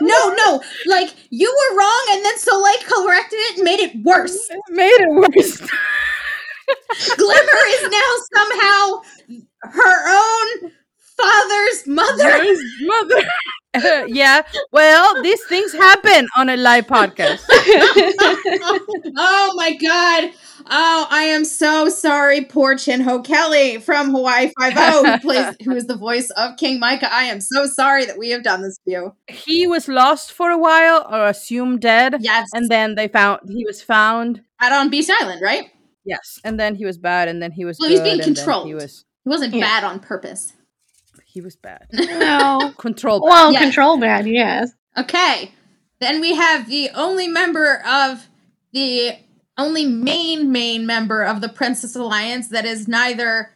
no, 0.02 0.34
no, 0.34 0.62
like 0.86 1.14
you 1.30 1.48
were 1.50 1.78
wrong, 1.78 2.06
and 2.12 2.24
then 2.24 2.38
Soleil 2.38 2.74
corrected 2.86 3.38
it 3.38 3.54
and 3.56 3.64
made 3.64 3.80
it 3.80 3.96
worse. 4.04 4.36
It 4.50 4.60
made 4.70 4.90
it 5.00 5.08
worse. 5.10 5.60
Glimmer 7.16 7.62
is 7.68 7.90
now 7.90 8.14
somehow 8.34 9.02
her 9.62 10.08
own 10.10 10.70
father's 11.16 11.86
mother. 11.86 12.42
His 12.44 12.60
mother. 12.82 13.22
Uh, 13.74 14.04
yeah. 14.08 14.42
Well, 14.72 15.22
these 15.22 15.42
things 15.46 15.72
happen 15.72 16.26
on 16.36 16.48
a 16.48 16.56
live 16.56 16.86
podcast. 16.86 17.44
oh 19.16 19.52
my 19.56 19.76
god. 19.76 20.30
Oh, 20.70 21.06
I 21.10 21.22
am 21.24 21.44
so 21.44 21.88
sorry, 21.88 22.44
poor 22.44 22.76
Chin 22.76 23.00
Ho 23.00 23.22
Kelly 23.22 23.78
from 23.78 24.10
Hawaii 24.10 24.50
Five 24.58 24.72
O, 24.76 25.04
who 25.12 25.18
plays, 25.26 25.54
who 25.64 25.74
is 25.74 25.86
the 25.86 25.96
voice 25.96 26.30
of 26.30 26.56
King 26.56 26.78
Micah. 26.78 27.12
I 27.12 27.24
am 27.24 27.40
so 27.40 27.66
sorry 27.66 28.04
that 28.04 28.18
we 28.18 28.30
have 28.30 28.42
done 28.42 28.62
this 28.62 28.76
to 28.84 28.90
you. 28.90 29.12
He 29.28 29.66
was 29.66 29.88
lost 29.88 30.32
for 30.32 30.50
a 30.50 30.58
while 30.58 31.06
or 31.10 31.26
assumed 31.26 31.80
dead. 31.80 32.16
Yes, 32.20 32.48
And 32.54 32.68
then 32.68 32.94
they 32.96 33.08
found 33.08 33.40
he 33.48 33.64
was 33.64 33.80
found. 33.82 34.42
out 34.60 34.72
on 34.72 34.90
Beast 34.90 35.10
Island, 35.10 35.40
right? 35.42 35.70
Yes. 36.08 36.40
And 36.42 36.58
then 36.58 36.74
he 36.74 36.84
was 36.84 36.96
bad 36.98 37.28
and 37.28 37.40
then 37.42 37.52
he 37.52 37.64
was 37.64 37.78
Well, 37.78 37.88
he's 37.90 37.98
good, 38.00 38.04
being 38.04 38.12
and 38.14 38.22
then 38.22 38.34
controlled. 38.34 38.66
He 38.66 38.74
was 38.74 39.04
He 39.24 39.28
wasn't 39.28 39.54
Yeah. 39.54 39.60
bad 39.64 39.84
on 39.84 40.00
purpose. 40.00 40.54
he 41.26 41.40
was 41.42 41.54
bad. 41.56 41.86
no. 41.92 42.72
Controlled. 42.78 43.22
Well, 43.22 43.52
Yeah. 43.52 43.60
control 43.60 43.98
bad, 43.98 44.26
yes. 44.26 44.70
Okay. 44.96 45.52
Then 46.00 46.20
we 46.20 46.34
have 46.34 46.68
the 46.68 46.90
only 46.94 47.28
member 47.28 47.82
of 47.86 48.26
the 48.72 49.12
only 49.58 49.84
main 49.86 50.50
main 50.52 50.86
member 50.86 51.22
of 51.24 51.40
the 51.40 51.48
Princess 51.48 51.94
Alliance 51.96 52.48
that 52.48 52.64
is 52.64 52.88
neither 52.88 53.50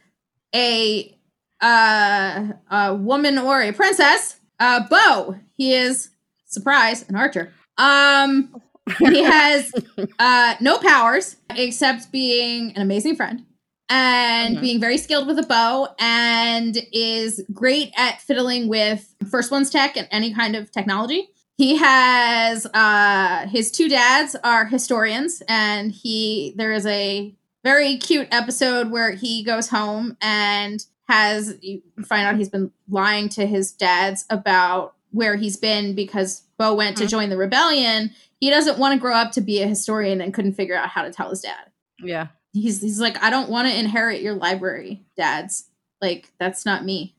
a 0.54 1.16
uh, 1.60 2.48
a 2.70 2.94
woman 2.94 3.38
or 3.38 3.62
a 3.62 3.72
princess. 3.72 4.36
Uh, 4.60 4.80
Bow. 4.88 5.36
He 5.56 5.72
is 5.74 6.10
surprise 6.46 7.04
an 7.08 7.16
archer. 7.16 7.52
Um, 7.78 8.60
he 8.99 9.23
has 9.23 9.73
uh 10.18 10.55
no 10.61 10.79
powers 10.79 11.37
except 11.51 12.11
being 12.12 12.73
an 12.77 12.83
amazing 12.83 13.16
friend 13.16 13.45
and 13.88 14.57
Mhm. 14.57 14.61
being 14.61 14.81
very 14.81 14.99
skilled 14.99 15.27
with 15.27 15.38
a 15.38 15.42
bow 15.47 15.88
and 15.99 16.79
is 16.92 17.42
great 17.53 17.92
at 17.97 18.21
fiddling 18.21 18.68
with 18.68 19.14
first 19.31 19.51
one's 19.51 19.71
tech 19.71 19.97
and 19.97 20.09
any 20.11 20.33
kind 20.33 20.57
of 20.57 20.71
technology. 20.71 21.29
He 21.59 21.77
has 21.77 22.66
uh 22.66 23.47
his 23.49 23.71
two 23.71 23.88
dads 23.88 24.35
are 24.42 24.64
historians 24.66 25.42
and 25.49 25.92
he 25.92 26.55
there 26.57 26.73
is 26.73 26.87
a 26.87 27.35
very 27.64 27.97
cute 27.99 28.27
episode 28.33 28.90
where 28.90 29.12
he 29.12 29.45
goes 29.45 29.68
home 29.68 30.16
and 30.21 30.85
has 31.09 31.57
you 31.61 31.83
find 32.05 32.27
out 32.27 32.37
he's 32.37 32.49
been 32.49 32.73
lying 32.88 33.29
to 33.29 33.47
his 33.47 33.71
dads 33.73 34.25
about 34.31 34.95
where 35.11 35.37
he's 35.37 35.57
been 35.59 35.95
because 35.95 36.42
Bow 36.59 36.75
went 36.75 36.97
to 36.97 37.05
Mhm. 37.05 37.09
join 37.11 37.29
the 37.31 37.37
rebellion. 37.37 38.11
He 38.42 38.50
doesn't 38.50 38.76
want 38.76 38.92
to 38.94 39.00
grow 39.00 39.14
up 39.14 39.31
to 39.33 39.40
be 39.40 39.62
a 39.62 39.68
historian 39.68 40.20
and 40.20 40.35
couldn't 40.35 40.55
figure 40.55 40.74
out 40.76 40.88
how 40.88 41.02
to 41.02 41.12
tell 41.12 41.31
his 41.31 41.42
dad 41.42 41.70
Yeah. 42.00 42.26
he's 42.52 42.81
he's 42.83 43.00
like 43.00 43.16
I 43.22 43.31
don't 43.31 43.48
want 43.48 43.68
to 43.68 43.78
inherit 43.78 44.20
your 44.20 44.35
library, 44.35 45.05
dads. 45.16 45.68
Like 46.00 46.33
that's 46.40 46.66
not 46.66 46.85
me. 46.85 47.14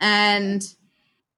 And 0.00 0.66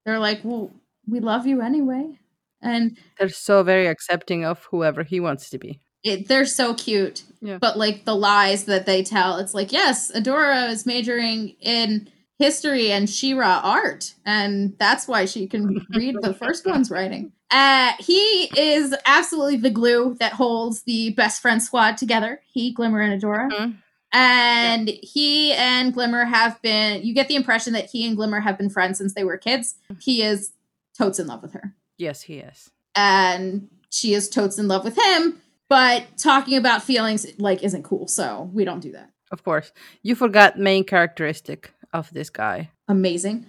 they're 0.07 0.21
like, 0.21 0.41
"Well, 0.45 0.71
we 1.09 1.19
love 1.21 1.47
you 1.47 1.61
anyway." 1.61 2.19
And 2.63 2.97
They're 3.19 3.29
so 3.29 3.63
very 3.65 3.89
accepting 3.89 4.45
of 4.45 4.65
whoever 4.71 5.03
he 5.03 5.19
wants 5.21 5.51
to 5.51 5.59
be. 5.59 5.81
it, 6.05 6.29
they're 6.29 6.47
so 6.47 6.73
cute. 6.75 7.25
Yeah. 7.41 7.59
But 7.59 7.77
like 7.79 8.05
the 8.05 8.15
lies 8.15 8.65
that 8.67 8.87
they 8.87 9.03
tell, 9.03 9.39
it's 9.39 9.53
like, 9.55 9.73
"Yes, 9.73 10.13
Adora 10.13 10.69
is 10.71 10.87
majoring 10.87 11.57
in 11.61 12.09
history 12.39 12.91
and 12.91 13.09
She-Ra 13.09 13.61
art, 13.63 14.15
and 14.25 14.75
that's 14.79 15.07
why 15.09 15.25
she 15.25 15.47
can 15.47 15.87
read 15.95 16.17
the 16.21 16.35
first 16.35 16.67
one's 16.67 16.91
writing." 16.91 17.33
Uh, 17.51 17.93
he 18.01 18.51
is 18.59 18.95
absolutely 19.07 19.57
the 19.57 19.71
glue 19.71 20.17
that 20.19 20.33
holds 20.33 20.83
the 20.83 21.11
best 21.11 21.41
friend 21.41 21.63
squad 21.63 21.97
together. 21.97 22.41
He, 22.47 22.73
Glimmer, 22.73 23.01
and 23.01 23.21
Adora. 23.23 23.51
Mhm. 23.51 23.77
And 24.13 24.89
he 24.89 25.53
and 25.55 25.93
Glimmer 25.93 26.25
have 26.25 26.63
been, 26.63 27.03
you 27.03 27.15
get 27.15 27.27
the 27.27 27.35
impression 27.35 27.73
that 27.73 27.91
he 27.91 28.07
and 28.07 28.17
Glimmer 28.17 28.41
have 28.41 28.57
been 28.57 28.71
friends 28.71 28.99
since 28.99 29.13
they 29.15 29.25
were 29.25 29.37
kids. 29.37 29.75
He 30.01 30.23
is 30.23 30.53
totes 30.97 31.19
in 31.19 31.27
love 31.27 31.43
with 31.43 31.53
her. 31.53 31.75
Yes, 31.99 32.23
he 32.23 32.39
is. 32.39 32.71
And 32.95 33.69
she 33.91 34.15
is 34.15 34.29
totes 34.29 34.57
in 34.59 34.69
love 34.69 34.85
with 34.85 34.97
him. 34.97 35.41
But 35.69 36.05
talking 36.17 36.57
about 36.57 36.85
feelings, 36.85 37.27
like, 37.39 37.65
isn't 37.65 37.83
cool. 37.83 38.07
So 38.07 38.51
we 38.53 38.65
don't 38.65 38.81
do 38.81 38.93
that. 38.93 39.11
Of 39.33 39.43
course. 39.43 39.73
You 40.03 40.15
forgot 40.15 40.59
main 40.59 40.85
characteristic 40.85 41.73
of 41.95 42.11
this 42.13 42.29
guy. 42.29 42.71
Amazing. 42.89 43.47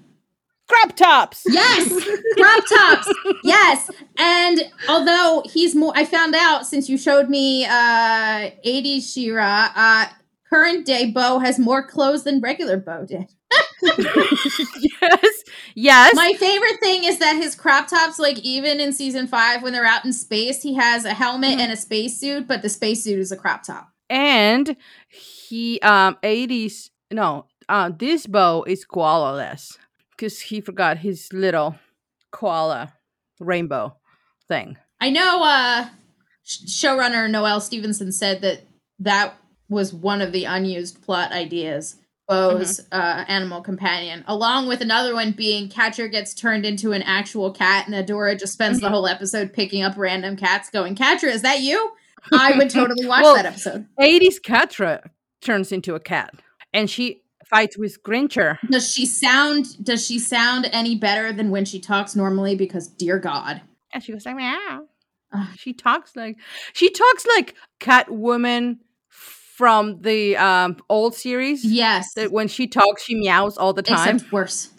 Crop 0.68 0.96
tops. 0.96 1.44
Yes! 1.48 1.90
Crop 2.38 2.64
tops! 2.74 3.14
Yes! 3.44 3.92
And 4.18 4.62
although 4.90 5.44
he's 5.46 5.76
more, 5.76 5.92
I 5.96 6.06
found 6.06 6.34
out 6.36 6.66
since 6.66 6.88
you 6.90 6.98
showed 6.98 7.30
me 7.30 7.66
uh 7.66 8.50
80s 8.66 9.14
She-Ra, 9.14 9.70
uh, 9.76 10.06
current 10.50 10.86
day 10.86 11.12
Bow 11.12 11.38
has 11.40 11.60
more 11.60 11.86
clothes 11.86 12.24
than 12.24 12.40
regular 12.40 12.78
Bow 12.78 13.06
did. 13.06 13.28
yes, 13.84 15.44
yes. 15.76 16.16
My 16.16 16.34
favorite 16.34 16.80
thing 16.80 17.04
is 17.04 17.20
that 17.20 17.36
his 17.36 17.56
crop 17.56 17.88
tops, 17.88 18.18
like 18.20 18.40
even 18.40 18.80
in 18.80 18.94
season 18.94 19.28
five 19.28 19.62
when 19.62 19.74
they're 19.74 19.86
out 19.86 20.06
in 20.06 20.14
space, 20.14 20.62
he 20.64 20.74
has 20.76 21.06
a 21.06 21.14
helmet 21.14 21.58
Mhm. 21.58 21.62
and 21.62 21.72
a 21.72 21.78
spacesuit, 21.78 22.48
but 22.48 22.62
the 22.62 22.70
spacesuit 22.70 23.20
is 23.20 23.32
a 23.32 23.38
crop 23.38 23.64
top. 23.64 23.90
and 24.10 24.76
he 25.10 25.80
um 25.82 26.16
80s 26.24 26.90
no 27.12 27.46
uh 27.70 27.90
this 27.98 28.28
bow 28.28 28.64
is 28.64 28.86
koala-less 28.86 29.78
because 30.12 30.40
he 30.42 30.62
forgot 30.62 30.98
his 31.00 31.32
little 31.34 31.76
koala 32.32 32.94
rainbow 33.40 33.96
thing 34.48 34.78
I 35.02 35.10
know 35.10 35.44
uh 35.44 35.88
showrunner 36.46 37.30
Noelle 37.30 37.62
Stevenson 37.62 38.12
said 38.12 38.42
that 38.42 38.62
that 39.00 39.36
was 39.70 39.94
one 39.94 40.22
of 40.22 40.32
the 40.32 40.46
unused 40.46 41.02
plot 41.04 41.32
ideas. 41.32 41.96
Bow's 42.28 42.80
uh, 42.92 43.24
animal 43.28 43.62
companion, 43.62 44.24
along 44.28 44.68
with 44.68 44.82
another 44.82 45.14
one 45.14 45.32
being 45.32 45.70
Catra 45.70 46.10
gets 46.12 46.34
turned 46.34 46.66
into 46.66 46.92
an 46.92 47.04
actual 47.04 47.52
cat, 47.52 47.88
and 47.88 47.96
Adora 47.96 48.38
just 48.40 48.54
spends 48.54 48.80
the 48.80 48.88
Mhm. 48.88 48.92
whole 48.92 49.08
episode 49.08 49.54
picking 49.54 49.84
up 49.84 49.94
random 49.96 50.36
cats, 50.36 50.70
going, 50.72 50.96
"Catra, 50.96 51.32
is 51.32 51.44
that 51.44 51.60
you?" 51.62 51.92
I 52.32 52.58
would 52.58 52.70
totally 52.72 53.06
watch 53.06 53.22
Well, 53.24 53.36
that 53.36 53.46
episode. 53.46 53.86
80s 54.00 54.40
Catra 54.40 55.02
turns 55.42 55.72
into 55.72 55.94
a 55.94 56.00
cat 56.00 56.34
and 56.74 56.90
she 56.90 57.22
fights 57.56 57.78
with 57.78 58.04
Grincher. 58.04 58.58
Does 58.70 58.92
she 58.92 59.06
sound? 59.06 59.82
Does 59.84 60.06
she 60.06 60.20
sound 60.20 60.70
any 60.74 60.96
better 60.96 61.32
than 61.32 61.52
when 61.52 61.64
she 61.66 61.80
talks 61.80 62.16
normally? 62.16 62.56
Because, 62.56 62.88
dear 62.88 63.18
God, 63.20 63.62
And 63.94 64.04
she 64.04 64.12
goes 64.12 64.26
like 64.26 64.36
meow. 64.36 64.88
Ugh. 65.32 65.48
She 65.58 65.74
talks 65.74 66.16
like 66.16 66.38
she 66.74 66.90
talks 66.90 67.26
like 67.36 67.56
Catwoman 67.80 68.80
from 69.10 70.02
the 70.02 70.36
um 70.38 70.78
old 70.90 71.16
series. 71.16 71.64
yes, 71.64 72.14
That 72.16 72.32
when 72.32 72.48
she 72.50 72.68
talks, 72.68 73.04
she 73.04 73.16
meows 73.16 73.58
all 73.58 73.74
the 73.74 73.82
time. 73.84 74.16
except 74.16 74.32
worse. 74.34 74.70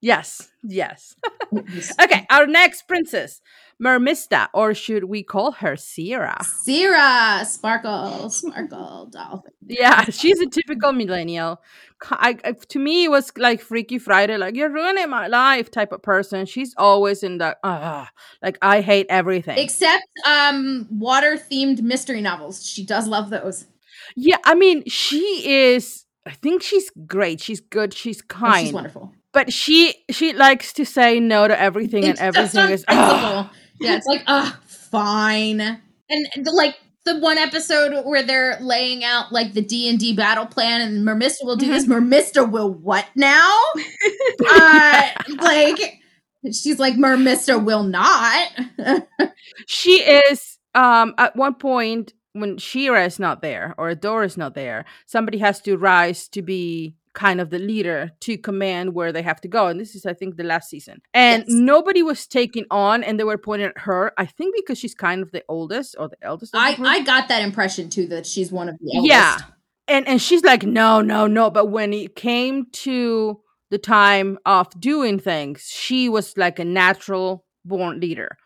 Yes, 0.00 0.48
yes. 0.62 1.14
Okay, 2.00 2.26
our 2.30 2.46
next 2.46 2.88
princess, 2.88 3.40
Mermista, 3.82 4.48
or 4.54 4.74
should 4.74 5.04
we 5.04 5.22
call 5.22 5.52
her 5.52 5.76
Sierra? 5.76 6.38
Sierra, 6.44 7.44
sparkle, 7.44 8.30
sparkle, 8.30 9.08
dolphin. 9.10 9.52
Yeah, 9.66 10.04
she's 10.04 10.38
a 10.40 10.46
typical 10.46 10.92
millennial. 10.92 11.60
I, 12.10 12.36
I- 12.44 12.52
to 12.52 12.78
me, 12.78 13.04
it 13.04 13.10
was 13.10 13.32
like 13.36 13.60
Freaky 13.60 13.98
Friday, 13.98 14.36
like 14.36 14.54
you're 14.54 14.70
ruining 14.70 15.10
my 15.10 15.26
life 15.26 15.70
type 15.70 15.92
of 15.92 16.02
person. 16.02 16.46
She's 16.46 16.74
always 16.78 17.22
in 17.22 17.38
the 17.38 17.56
ah, 17.64 18.10
like 18.42 18.58
I 18.62 18.80
hate 18.82 19.06
everything. 19.08 19.58
Except 19.58 20.04
um 20.26 20.86
water 20.90 21.36
themed 21.36 21.82
mystery 21.82 22.20
novels. 22.20 22.64
She 22.66 22.84
does 22.86 23.08
love 23.08 23.30
those. 23.30 23.66
yeah, 24.16 24.36
I 24.44 24.54
mean, 24.54 24.84
she 24.86 25.18
is. 25.48 26.04
I 26.24 26.30
think 26.30 26.62
she's 26.62 26.88
great. 27.06 27.40
She's 27.40 27.60
good. 27.60 27.92
She's 27.92 28.20
Oh, 28.22 28.26
kind. 28.28 28.66
she's 28.66 28.72
wonderful. 28.72 29.12
but 29.32 29.52
she 29.52 29.94
she 30.10 30.32
likes 30.32 30.72
to 30.74 30.84
say 30.84 31.18
no 31.18 31.48
to 31.48 31.60
everything, 31.60 32.04
and 32.04 32.12
It's 32.12 32.20
just 32.20 32.54
everything 32.54 32.70
is 32.74 32.84
principle. 32.84 33.50
Yeah, 33.82 33.96
it's 33.96 34.06
like, 34.06 34.22
ah, 34.26 34.58
fine. 34.66 35.60
And 35.60 36.28
and, 36.34 36.46
like 36.52 36.76
the 37.04 37.18
one 37.18 37.38
episode 37.38 38.04
where 38.04 38.22
they're 38.22 38.58
laying 38.60 39.04
out 39.04 39.32
like 39.32 39.54
the 39.54 39.62
D 39.62 39.88
and 39.88 39.98
D 39.98 40.14
battle 40.14 40.46
plan, 40.46 40.80
and 40.80 41.06
Mermista 41.06 41.44
will 41.44 41.56
do 41.56 41.68
this. 41.68 41.86
Mm-hmm. 41.86 42.12
Mermista 42.12 42.50
will 42.50 42.72
what 42.72 43.06
now? 43.14 43.58
uh, 44.50 45.08
like 45.40 46.00
she's 46.52 46.78
like 46.78 46.94
Mermista 46.94 47.62
will 47.62 47.84
not. 47.84 48.50
she 49.66 50.02
is 50.02 50.58
um 50.74 51.14
at 51.18 51.36
one 51.36 51.54
point 51.54 52.12
when 52.32 52.58
She-Ra 52.58 53.02
is 53.02 53.18
not 53.18 53.42
there 53.42 53.74
or 53.76 53.94
Adora 53.94 54.24
is 54.24 54.36
not 54.36 54.54
there, 54.54 54.84
somebody 55.06 55.38
has 55.38 55.60
to 55.62 55.76
rise 55.76 56.28
to 56.28 56.42
be 56.42 56.96
kind 57.14 57.40
of 57.40 57.50
the 57.50 57.58
leader 57.58 58.10
to 58.20 58.38
command 58.38 58.94
where 58.94 59.12
they 59.12 59.22
have 59.22 59.40
to 59.42 59.48
go. 59.48 59.66
And 59.66 59.78
this 59.78 59.94
is, 59.94 60.06
I 60.06 60.14
think, 60.14 60.36
the 60.36 60.44
last 60.44 60.70
season. 60.70 61.02
And 61.12 61.44
Yes. 61.46 61.54
nobody 61.54 62.02
was 62.02 62.26
taken 62.26 62.64
on 62.70 63.02
and 63.04 63.18
they 63.20 63.24
were 63.24 63.38
pointing 63.38 63.68
at 63.68 63.78
her. 63.78 64.12
I 64.16 64.26
think 64.26 64.54
because 64.56 64.78
she's 64.78 64.94
kind 64.94 65.22
of 65.22 65.30
the 65.30 65.44
oldest 65.48 65.94
or 65.98 66.08
the 66.08 66.16
eldest. 66.22 66.54
Of 66.54 66.60
the 66.76 66.82
I. 66.88 66.92
I 66.96 67.02
got 67.02 67.28
that 67.28 67.42
impression 67.42 67.88
too 67.90 68.06
that 68.08 68.26
she's 68.26 68.50
one 68.50 68.68
of 68.68 68.76
the 68.80 68.96
eldest. 68.96 69.10
Yeah. 69.10 69.38
and 69.88 70.06
and 70.08 70.22
she's 70.22 70.42
like, 70.44 70.62
no, 70.62 71.00
no, 71.02 71.26
no. 71.26 71.50
But 71.50 71.66
when 71.66 71.92
it 71.92 72.16
came 72.16 72.66
to 72.86 73.40
the 73.70 73.78
time 73.78 74.38
of 74.46 74.68
doing 74.80 75.18
things, 75.18 75.66
she 75.68 76.08
was 76.08 76.36
like 76.36 76.58
a 76.58 76.64
natural 76.64 77.44
born 77.64 78.00
leader. 78.00 78.36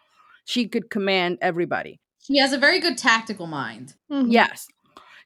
She 0.44 0.66
could 0.68 0.90
command 0.90 1.38
everybody. 1.42 2.00
She 2.20 2.38
has 2.38 2.52
a 2.52 2.58
very 2.58 2.80
good 2.80 2.96
tactical 2.98 3.46
mind. 3.46 3.94
Mhm. 4.10 4.26
Yes. 4.32 4.66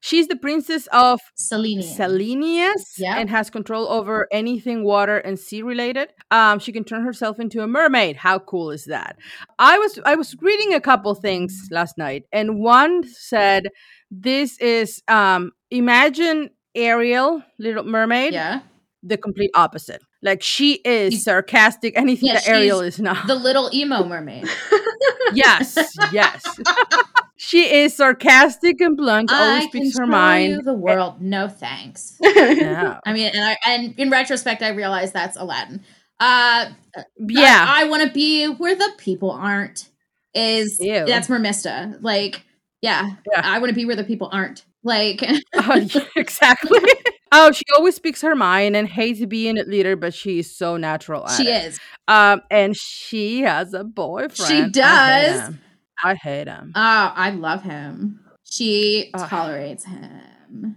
She's 0.03 0.29
the 0.29 0.37
princess 0.37 0.89
of 0.93 1.21
Selene. 1.35 1.83
Salineas 1.83 2.95
Yeah. 2.99 3.19
and 3.19 3.29
has 3.31 3.51
control 3.51 3.87
over 3.89 4.27
anything 4.33 4.83
water 4.83 5.19
and 5.19 5.39
sea 5.39 5.63
related. 5.63 6.09
Um, 6.31 6.59
she 6.59 6.73
can 6.73 6.85
turn 6.85 7.05
herself 7.05 7.39
into 7.39 7.63
a 7.63 7.67
mermaid. 7.67 8.17
How 8.17 8.39
cool 8.39 8.71
is 8.71 8.87
that? 8.87 9.17
I 9.59 9.79
was 9.79 9.99
I 10.07 10.15
was 10.17 10.35
reading 10.41 10.73
a 10.75 10.81
couple 10.81 11.15
things 11.15 11.69
last 11.71 11.99
night, 11.99 12.25
and 12.33 12.59
one 12.61 13.05
said 13.05 13.69
this 14.11 14.59
is 14.59 15.03
um 15.09 15.53
imagine 15.71 16.51
Ariel, 16.75 17.43
Little 17.59 17.85
Mermaid, 17.85 18.33
Yeah. 18.33 18.61
the 19.03 19.17
complete 19.19 19.51
opposite. 19.55 20.03
Like 20.23 20.43
she 20.43 20.75
is 20.85 21.25
sarcastic, 21.25 21.97
anything 21.97 22.29
Yeah, 22.29 22.35
that 22.35 22.49
Ariel 22.49 22.81
is 22.81 22.99
not. 23.01 23.27
The 23.27 23.35
little 23.35 23.71
emo 23.73 24.05
mermaid. 24.05 24.47
yes, 25.35 25.77
yes. 26.13 26.43
she 27.43 27.75
is 27.75 27.97
sarcastic 27.97 28.83
and 28.83 28.99
blunt, 28.99 29.33
always 29.33 29.65
I 29.65 29.67
speaks 29.69 29.99
her 29.99 30.07
mind. 30.07 30.63
the 30.63 30.75
world. 30.75 31.23
No 31.23 31.49
thanks. 31.49 32.19
Yeah. 32.23 33.01
I 33.07 33.15
mean, 33.15 33.31
and 33.35 33.43
I 33.43 33.57
and 33.67 33.99
in 33.99 34.11
retrospect, 34.11 34.61
I 34.63 34.69
realize 34.69 35.11
that's 35.11 35.39
Aladdin. 35.39 35.83
Uh, 36.19 36.67
Yeah. 37.19 37.65
I, 37.67 37.85
want 37.85 38.03
to 38.03 38.11
be 38.13 38.47
where 38.47 38.75
the 38.75 38.93
people 38.99 39.31
aren't. 39.31 39.89
Is 40.35 40.79
Ew. 40.81 41.07
that's 41.07 41.29
Mermista? 41.29 41.97
Like, 42.03 42.43
yeah, 42.83 43.13
Yeah. 43.33 43.41
I 43.43 43.59
want 43.59 43.71
to 43.71 43.75
be 43.75 43.87
where 43.87 43.97
the 43.97 44.05
people 44.05 44.29
aren't. 44.31 44.67
Like, 44.85 45.23
yeah, 45.23 45.39
exactly. 46.17 46.79
oh, 47.33 47.53
she 47.53 47.65
always 47.75 47.95
speaks 47.97 48.21
her 48.21 48.37
mind 48.37 48.77
and 48.77 48.87
hates 48.87 49.25
being 49.25 49.59
a 49.59 49.63
leader, 49.63 49.97
but 49.97 50.13
she 50.13 50.41
is 50.41 50.55
so 50.55 50.77
natural 50.77 51.27
at 51.27 51.37
she 51.39 51.49
it. 51.49 51.65
is. 51.69 51.81
Um, 52.07 52.43
and 52.51 52.77
she 52.77 53.41
has 53.41 53.73
a 53.73 53.83
boyfriend. 53.85 54.37
She 54.37 54.61
I 54.63 54.69
does. 54.69 55.55
Him. 56.03 56.11
I 56.11 56.15
hate 56.15 56.49
him. 56.49 56.73
Oh, 56.75 57.13
I 57.15 57.31
love 57.31 57.63
him. 57.63 58.21
She 58.45 59.11
Ugh. 59.15 59.29
tolerates 59.29 59.85
him. 59.85 60.77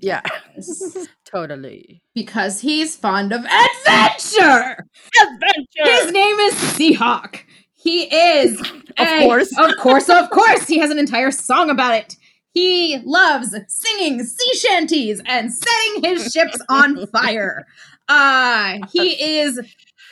Yeah. 0.00 0.20
Yes. 0.54 1.08
Totally. 1.24 2.02
because 2.14 2.60
he's 2.60 2.96
fond 2.96 3.32
of 3.32 3.44
adventure. 3.44 4.84
adventure. 5.22 5.92
His 6.04 6.12
name 6.12 6.36
is 6.40 6.54
Seahawk. 6.54 7.40
He 7.74 8.02
is 8.14 8.60
Of 8.98 9.06
a- 9.06 9.24
course. 9.24 9.56
of 9.58 9.70
course, 9.78 10.08
of 10.08 10.30
course. 10.30 10.66
He 10.66 10.78
has 10.78 10.90
an 10.90 10.98
entire 10.98 11.30
song 11.30 11.70
about 11.70 11.94
it. 11.94 12.16
He 12.52 12.98
loves 13.04 13.54
singing 13.68 14.24
sea 14.24 14.54
shanties 14.58 15.22
and 15.26 15.52
setting 15.52 16.02
his 16.04 16.32
ships 16.32 16.58
on 16.68 17.06
fire. 17.08 17.66
Uh, 18.08 18.78
he 18.92 19.38
is 19.40 19.60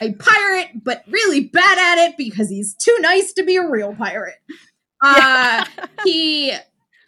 a 0.00 0.12
pirate, 0.12 0.84
but 0.84 1.04
really 1.08 1.40
bad 1.40 1.78
at 1.78 2.08
it 2.08 2.16
because 2.16 2.48
he's 2.48 2.74
too 2.74 2.96
nice 3.00 3.32
to 3.34 3.44
be 3.44 3.56
a 3.56 3.68
real 3.68 3.94
pirate. 3.94 4.36
Uh, 5.02 5.64
he 6.04 6.52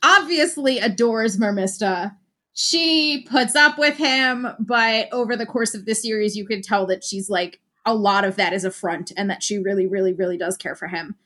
obviously 0.03 0.79
adores 0.79 1.39
Mermista. 1.39 2.17
She 2.53 3.27
puts 3.31 3.55
up 3.55 3.79
with 3.79 3.97
him, 3.97 4.49
but 4.59 5.09
over 5.13 5.37
the 5.37 5.47
course 5.47 5.75
of 5.75 5.87
the 5.87 5.95
series, 5.95 6.37
you 6.37 6.45
can 6.47 6.61
tell 6.61 6.87
that 6.87 7.05
she's 7.05 7.31
like 7.31 7.61
a 7.87 7.95
lot 7.95 8.25
of 8.25 8.37
that 8.37 8.53
is 8.53 8.65
a 8.65 8.71
front 8.71 9.13
and 9.17 9.31
that 9.31 9.43
she 9.43 9.59
really, 9.59 9.87
really, 9.87 10.13
really 10.13 10.37
does 10.37 10.57
care 10.57 10.75
for 10.75 10.89
him. 10.89 11.17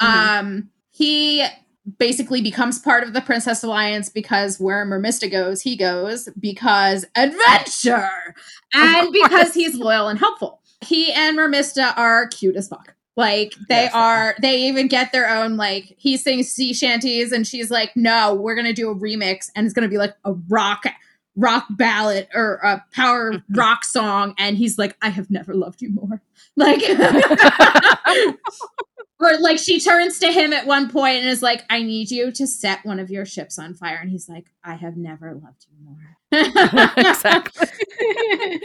Mhm. 0.00 0.06
Um, 0.06 0.70
he 0.90 1.44
basically 1.98 2.40
becomes 2.40 2.78
part 2.78 3.02
of 3.02 3.12
the 3.12 3.20
Princess 3.20 3.64
Alliance 3.64 4.08
because 4.08 4.60
where 4.60 4.86
Mermista 4.86 5.30
goes, 5.30 5.62
he 5.62 5.76
goes 5.76 6.28
because 6.38 7.04
adventure 7.16 8.08
and 8.72 9.12
because 9.12 9.54
he's 9.54 9.74
loyal 9.74 10.08
and 10.08 10.18
helpful. 10.18 10.60
He 10.82 11.12
and 11.12 11.38
Mermista 11.38 11.96
are 11.96 12.26
cute 12.28 12.56
as 12.56 12.68
fuck. 12.68 12.94
Like 13.16 13.54
they 13.68 13.84
Yes, 13.84 13.94
are, 13.94 14.34
they 14.40 14.62
even 14.62 14.88
get 14.88 15.12
their 15.12 15.28
own 15.28 15.56
like 15.58 15.94
he 15.98 16.16
sings 16.16 16.48
sea 16.50 16.72
shanties 16.72 17.30
and 17.30 17.46
she's 17.46 17.70
like, 17.70 17.94
"No, 17.94 18.34
we're 18.34 18.54
gonna 18.54 18.72
do 18.72 18.90
a 18.90 18.94
remix 18.94 19.50
and 19.54 19.66
it's 19.66 19.74
gonna 19.74 19.88
be 19.88 19.98
like 19.98 20.14
a 20.24 20.32
rock 20.48 20.84
rock 21.36 21.66
ballad 21.70 22.28
or 22.34 22.54
a 22.56 22.82
power 22.94 23.42
rock 23.50 23.84
song." 23.84 24.34
And 24.38 24.56
he's 24.56 24.78
like, 24.78 24.96
"I 25.02 25.10
have 25.10 25.30
never 25.30 25.54
loved 25.54 25.82
you 25.82 25.90
more." 25.90 26.22
Like, 26.54 26.82
or 29.20 29.38
like 29.40 29.58
she 29.58 29.80
turns 29.80 30.18
to 30.18 30.30
him 30.30 30.52
at 30.52 30.66
one 30.66 30.90
point 30.90 31.18
and 31.18 31.28
is 31.28 31.42
like, 31.42 31.64
"I 31.70 31.82
need 31.82 32.10
you 32.10 32.30
to 32.32 32.46
set 32.46 32.84
one 32.84 32.98
of 32.98 33.10
your 33.10 33.24
ships 33.24 33.58
on 33.58 33.74
fire," 33.74 33.98
and 34.00 34.10
he's 34.10 34.28
like, 34.28 34.46
"I 34.64 34.74
have 34.74 34.96
never 34.96 35.32
loved 35.34 35.66
you 35.70 35.76
more." 35.84 36.11
exactly. 36.96 37.68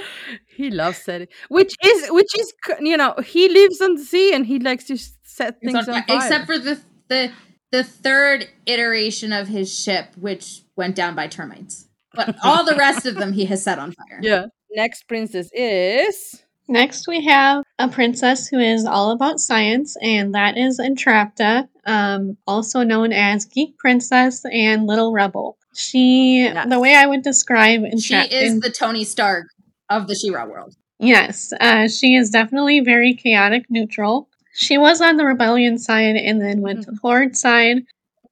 he 0.47 0.72
loves 0.72 0.97
setting, 0.97 1.28
which 1.49 1.76
is 1.84 2.07
which 2.09 2.38
is 2.38 2.53
you 2.80 2.97
know 2.97 3.15
he 3.26 3.49
lives 3.49 3.82
on 3.82 3.95
the 3.95 4.03
sea 4.03 4.34
and 4.34 4.45
he 4.45 4.59
likes 4.59 4.86
to 4.86 4.97
set 5.24 5.59
things 5.59 5.76
on 5.76 5.80
on 5.80 5.86
fire. 5.86 6.03
fire. 6.07 6.18
Except 6.18 6.45
for 6.45 6.57
the 6.57 6.80
the 7.09 7.32
the 7.72 7.84
third 7.84 8.47
iteration 8.65 9.34
of 9.34 9.47
his 9.47 9.74
ship, 9.74 10.09
which 10.15 10.63
went 10.76 10.95
down 10.95 11.15
by 11.15 11.28
termites. 11.28 11.88
But 12.13 12.36
all 12.43 12.63
the 12.63 12.76
rest 12.76 13.05
of 13.05 13.15
them 13.15 13.34
he 13.34 13.45
has 13.45 13.61
set 13.63 13.78
on 13.78 13.91
fire. 13.91 14.20
yeah, 14.22 14.45
Next 14.72 15.03
princess 15.07 15.49
is 15.53 16.41
Next, 16.70 17.07
we 17.07 17.24
have 17.24 17.63
a 17.80 17.88
princess 17.88 18.47
who 18.49 18.59
is 18.59 18.86
all 18.86 19.11
about 19.11 19.39
science, 19.39 19.95
and 20.01 20.36
that 20.36 20.57
is 20.57 20.80
Entrapta, 20.80 21.70
um, 21.86 22.38
also 22.45 22.84
known 22.84 23.13
as 23.13 23.45
Geek 23.45 23.78
Princess 23.78 24.43
and 24.51 24.86
Little 24.86 25.13
Rebel. 25.13 25.57
She, 25.78 26.39
Yes. 26.45 26.67
the 26.69 26.80
way 26.80 26.95
I 26.95 27.05
would 27.05 27.21
describe 27.21 27.82
She 27.99 28.15
is 28.15 28.59
the 28.61 28.71
Tony 28.71 29.03
Stark 29.03 29.45
of 29.89 30.07
the 30.07 30.15
She-Ra 30.15 30.45
world. 30.45 30.75
yes, 30.99 31.53
uh, 31.61 31.88
she 31.88 32.15
is 32.15 32.32
definitely 32.32 32.80
very 32.80 33.13
chaotic 33.13 33.65
neutral. 33.69 34.28
She 34.53 34.80
was 34.80 35.01
on 35.01 35.17
the 35.17 35.25
rebellion 35.25 35.78
side 35.78 36.15
and 36.15 36.41
then 36.41 36.61
went 36.61 36.84
to 36.86 36.91
the 36.91 36.97
horde 36.97 37.38
side. 37.38 37.84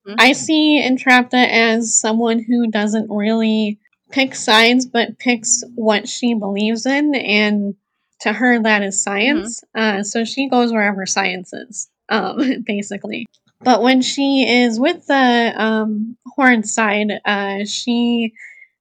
Mhm. 0.08 0.16
I 0.18 0.32
see 0.32 0.82
Entrapta 0.84 1.48
as 1.48 1.94
someone 1.94 2.40
who 2.40 2.66
doesn't 2.72 3.12
really 3.12 3.78
pick 4.12 4.34
sides, 4.34 4.88
but 4.88 5.20
picks 5.20 5.64
what 5.76 6.08
she 6.10 6.34
believes 6.34 6.88
in, 6.88 7.14
and 7.14 7.76
to 8.22 8.34
her 8.34 8.60
that 8.64 8.82
is 8.82 9.00
science. 9.02 9.64
Uh, 9.76 10.02
so 10.02 10.26
she 10.26 10.50
goes 10.50 10.72
wherever 10.72 11.06
science 11.06 11.54
is, 11.54 11.90
um, 12.10 12.64
basically. 12.66 13.28
But 13.66 13.84
when 13.84 14.02
she 14.04 14.48
is 14.50 14.80
with 14.80 15.08
the 15.08 15.54
um, 15.58 16.18
Horde 16.28 16.68
side, 16.68 17.12
uh, 17.26 17.66
she 17.66 18.34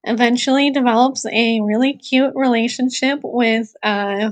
eventually 0.05 0.71
develops 0.71 1.25
a 1.27 1.61
really 1.61 1.95
cute 1.95 2.33
relationship 2.35 3.21
with 3.23 3.75
uh, 3.83 4.31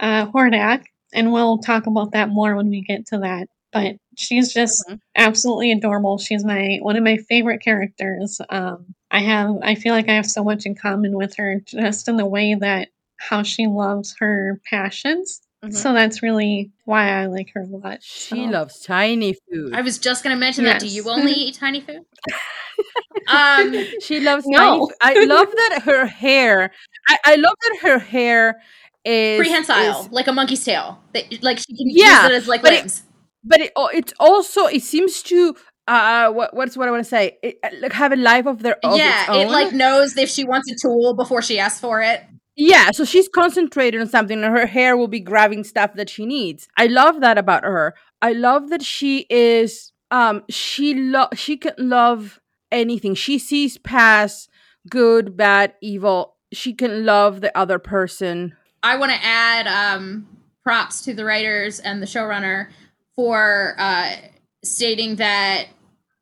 uh, 0.00 0.26
Hordak, 0.26 0.84
and 1.12 1.32
we'll 1.32 1.58
talk 1.58 1.86
about 1.86 2.12
that 2.12 2.28
more 2.30 2.56
when 2.56 2.70
we 2.70 2.82
get 2.82 3.06
to 3.08 3.18
that. 3.18 3.48
But 3.72 3.96
she's 4.16 4.52
just 4.52 4.86
Mhm. 4.88 5.00
absolutely 5.16 5.72
adorable. 5.72 6.18
She's 6.18 6.44
my 6.44 6.78
one 6.82 6.96
of 6.96 7.04
my 7.04 7.18
favorite 7.18 7.60
characters. 7.62 8.40
Um, 8.50 8.94
I 9.10 9.20
have 9.20 9.56
I 9.62 9.74
feel 9.74 9.94
like 9.94 10.08
I 10.08 10.14
have 10.14 10.26
so 10.30 10.44
much 10.44 10.66
in 10.66 10.74
common 10.74 11.16
with 11.16 11.36
her, 11.36 11.60
just 11.66 12.08
in 12.08 12.16
the 12.16 12.26
way 12.26 12.54
that 12.54 12.88
how 13.18 13.42
she 13.42 13.66
loves 13.66 14.16
her 14.20 14.60
passions. 14.70 15.40
Mhm. 15.64 15.74
So 15.74 15.92
that's 15.92 16.22
really 16.22 16.70
why 16.84 17.10
I 17.20 17.26
like 17.26 17.50
her 17.54 17.62
a 17.62 17.66
lot. 17.66 17.98
she 18.02 18.44
so. 18.44 18.50
loves 18.50 18.80
tiny 18.80 19.34
food. 19.50 19.74
I 19.74 19.82
was 19.82 19.98
just 19.98 20.22
going 20.22 20.34
to 20.36 20.38
mention 20.40 20.64
that. 20.64 20.80
Do 20.80 20.86
you 20.86 21.08
only 21.10 21.32
eat 21.32 21.56
tiny 21.56 21.80
food? 21.80 22.02
um, 23.28 23.74
she 24.00 24.20
loves 24.20 24.44
No. 24.46 24.58
tiny 24.58 24.78
food. 24.80 24.94
I 25.00 25.14
love 25.26 25.48
that 25.50 25.82
her 25.84 26.06
hair. 26.06 26.70
I, 27.08 27.18
I 27.24 27.34
love 27.36 27.54
that 27.62 27.78
her 27.82 27.98
hair 27.98 28.60
is 29.04 29.38
prehensile, 29.40 30.04
is- 30.04 30.12
like 30.12 30.28
a 30.28 30.32
monkey's 30.32 30.64
tail. 30.64 31.00
That, 31.12 31.42
like 31.42 31.58
she 31.58 31.76
can 31.76 31.86
Yeah, 31.90 32.22
use 32.22 32.30
it 32.30 32.34
as 32.36 32.48
like 32.48 32.62
but 32.62 32.72
it- 32.72 33.02
but 33.44 33.60
it 33.60 33.72
oh, 33.76 33.88
it's 33.92 34.12
also 34.20 34.66
it 34.66 34.82
seems 34.82 35.22
to 35.24 35.56
uh 35.86 36.30
what 36.30 36.54
what's 36.54 36.76
what 36.76 36.86
I 36.88 36.90
want 36.90 37.02
to 37.04 37.08
say 37.08 37.38
it, 37.42 37.58
uh, 37.64 37.70
like 37.80 37.92
have 37.92 38.12
a 38.12 38.16
life 38.16 38.46
of 38.46 38.62
their 38.62 38.76
of 38.84 38.96
yeah, 38.98 39.20
its 39.22 39.30
own. 39.30 39.36
it 39.46 39.50
like 39.50 39.72
knows 39.72 40.16
if 40.16 40.28
she 40.28 40.44
wants 40.44 40.70
a 40.70 40.74
tool 40.80 41.14
before 41.14 41.40
she 41.42 41.58
asks 41.58 41.80
for 41.80 42.02
it. 42.02 42.22
Yeah, 42.60 42.90
so 42.90 43.04
she's 43.04 43.28
concentrated 43.28 44.00
on 44.00 44.08
something 44.08 44.42
and 44.42 44.52
her 44.56 44.66
hair 44.66 44.96
will 44.96 45.06
be 45.06 45.20
grabbing 45.20 45.62
stuff 45.62 45.94
that 45.94 46.10
she 46.10 46.26
needs. 46.26 46.66
I 46.76 46.86
love 46.86 47.20
that 47.20 47.38
about 47.38 47.62
her. 47.62 47.94
I 48.20 48.32
love 48.32 48.68
that 48.70 48.82
she 48.82 49.26
is 49.30 49.92
um 50.10 50.42
she 50.50 50.94
lo- 50.94 51.28
she 51.34 51.56
can 51.56 51.74
love 51.78 52.40
anything. 52.72 53.14
She 53.14 53.38
sees 53.38 53.78
past 53.78 54.50
good, 54.90 55.36
bad, 55.36 55.74
evil. 55.80 56.34
She 56.52 56.72
can 56.72 57.04
love 57.04 57.40
the 57.40 57.56
other 57.56 57.78
person. 57.78 58.56
I 58.82 58.96
want 58.96 59.12
to 59.12 59.18
add 59.22 59.66
um, 59.66 60.26
props 60.64 61.02
to 61.02 61.14
the 61.14 61.24
writers 61.24 61.78
and 61.78 62.02
the 62.02 62.06
showrunner 62.06 62.68
for 63.14 63.74
uh, 63.78 64.16
stating 64.64 65.16
that 65.16 65.66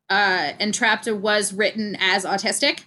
uh, 0.09 0.51
Entrapta 0.59 1.17
was 1.17 1.53
written 1.53 1.95
as 1.99 2.25
autistic, 2.25 2.81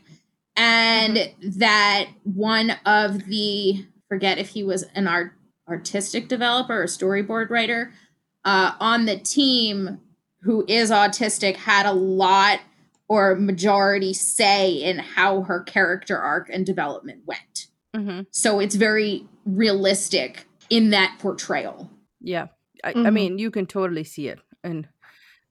and 0.60 1.32
that 1.42 2.08
one 2.22 2.72
of 2.84 3.24
the 3.24 3.86
forget 4.08 4.36
if 4.38 4.50
he 4.50 4.62
was 4.62 4.82
an 4.94 5.08
art 5.08 5.32
artistic 5.66 6.28
developer 6.28 6.82
or 6.82 6.86
storyboard 6.86 7.48
writer 7.48 7.92
uh, 8.44 8.72
on 8.78 9.06
the 9.06 9.16
team 9.16 10.00
who 10.42 10.64
is 10.68 10.90
autistic 10.90 11.56
had 11.56 11.86
a 11.86 11.92
lot 11.92 12.60
or 13.08 13.36
majority 13.36 14.12
say 14.12 14.72
in 14.72 14.98
how 14.98 15.42
her 15.42 15.60
character 15.62 16.18
arc 16.18 16.48
and 16.52 16.66
development 16.66 17.22
went. 17.24 17.66
Mm-hmm. 17.96 18.22
So 18.30 18.60
it's 18.60 18.74
very 18.74 19.26
realistic 19.46 20.44
in 20.68 20.90
that 20.90 21.16
portrayal. 21.20 21.88
Yeah. 22.20 22.48
I, 22.84 22.90
I 22.90 22.94
Mhm. 22.94 23.12
mean, 23.12 23.38
you 23.38 23.50
can 23.50 23.66
totally 23.66 24.04
see 24.04 24.28
it 24.28 24.40
in 24.62 24.88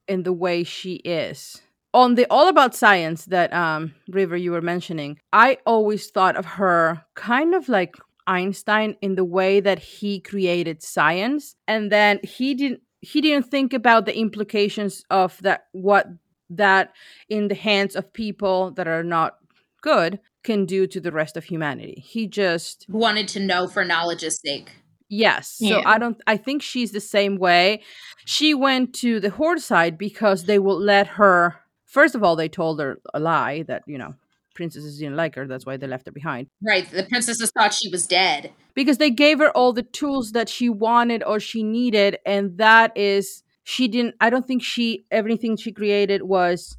in 0.06 0.22
the 0.22 0.32
way 0.32 0.64
she 0.64 0.94
is. 0.96 1.62
On 1.92 2.14
the 2.14 2.26
All 2.30 2.48
About 2.48 2.74
Science 2.74 3.24
that 3.26 3.52
um 3.52 3.94
River 4.08 4.36
you 4.36 4.52
were 4.52 4.62
mentioning, 4.62 5.18
I 5.32 5.58
always 5.66 6.10
thought 6.10 6.36
of 6.36 6.46
her 6.46 7.04
kind 7.14 7.54
of 7.54 7.68
like 7.68 7.96
Einstein 8.26 8.96
in 9.00 9.16
the 9.16 9.24
way 9.24 9.60
that 9.60 9.78
he 9.78 10.20
created 10.20 10.82
science 10.82 11.56
and 11.66 11.90
then 11.90 12.20
he 12.22 12.54
didn't 12.54 12.80
he 13.00 13.20
didn't 13.20 13.50
think 13.50 13.72
about 13.72 14.06
the 14.06 14.16
implications 14.16 15.04
of 15.10 15.38
that 15.42 15.66
what 15.72 16.06
that 16.50 16.92
in 17.28 17.48
the 17.48 17.54
hands 17.54 17.96
of 17.96 18.12
people 18.12 18.70
that 18.72 18.86
are 18.86 19.02
not 19.02 19.36
good 19.82 20.20
can 20.42 20.66
do 20.66 20.86
to 20.86 21.00
the 21.00 21.12
rest 21.12 21.36
of 21.36 21.44
humanity. 21.44 22.02
He 22.06 22.26
just 22.26 22.86
Wanted 22.88 23.28
to 23.28 23.40
know 23.40 23.66
for 23.66 23.84
knowledge's 23.84 24.40
sake. 24.40 24.70
Yes. 25.08 25.56
So 25.58 25.66
Yeah. 25.66 25.82
I 25.84 25.98
don't 25.98 26.20
I 26.26 26.36
think 26.36 26.62
she's 26.62 26.92
the 26.92 27.00
same 27.00 27.36
way. 27.36 27.82
She 28.24 28.54
went 28.54 28.94
to 28.96 29.18
the 29.18 29.30
horde 29.30 29.60
side 29.60 29.98
because 29.98 30.44
they 30.44 30.58
will 30.58 30.78
let 30.78 31.06
her 31.08 31.59
first 31.90 32.14
of 32.14 32.22
all 32.22 32.36
they 32.36 32.48
told 32.48 32.80
her 32.80 32.98
a 33.12 33.20
lie 33.20 33.62
that, 33.64 33.82
you 33.86 33.98
know, 33.98 34.14
princesses 34.54 34.98
didn't 34.98 35.16
like 35.16 35.34
her, 35.34 35.46
that's 35.46 35.66
why 35.66 35.76
they 35.76 35.86
left 35.86 36.06
her 36.06 36.12
behind. 36.12 36.46
Right. 36.62 36.88
The 36.88 37.04
princesses 37.04 37.50
thought 37.50 37.74
she 37.74 37.88
was 37.88 38.06
dead. 38.06 38.52
Because 38.74 38.98
they 38.98 39.10
gave 39.10 39.38
her 39.38 39.50
all 39.50 39.72
the 39.72 39.82
tools 39.82 40.32
that 40.32 40.48
she 40.48 40.68
wanted 40.68 41.22
or 41.24 41.40
she 41.40 41.62
needed 41.62 42.18
and 42.24 42.56
that 42.58 42.96
is 42.96 43.42
she 43.64 43.88
didn't 43.88 44.14
I 44.20 44.30
don't 44.30 44.46
think 44.46 44.62
she 44.62 45.04
everything 45.10 45.56
she 45.56 45.72
created 45.72 46.22
was 46.22 46.76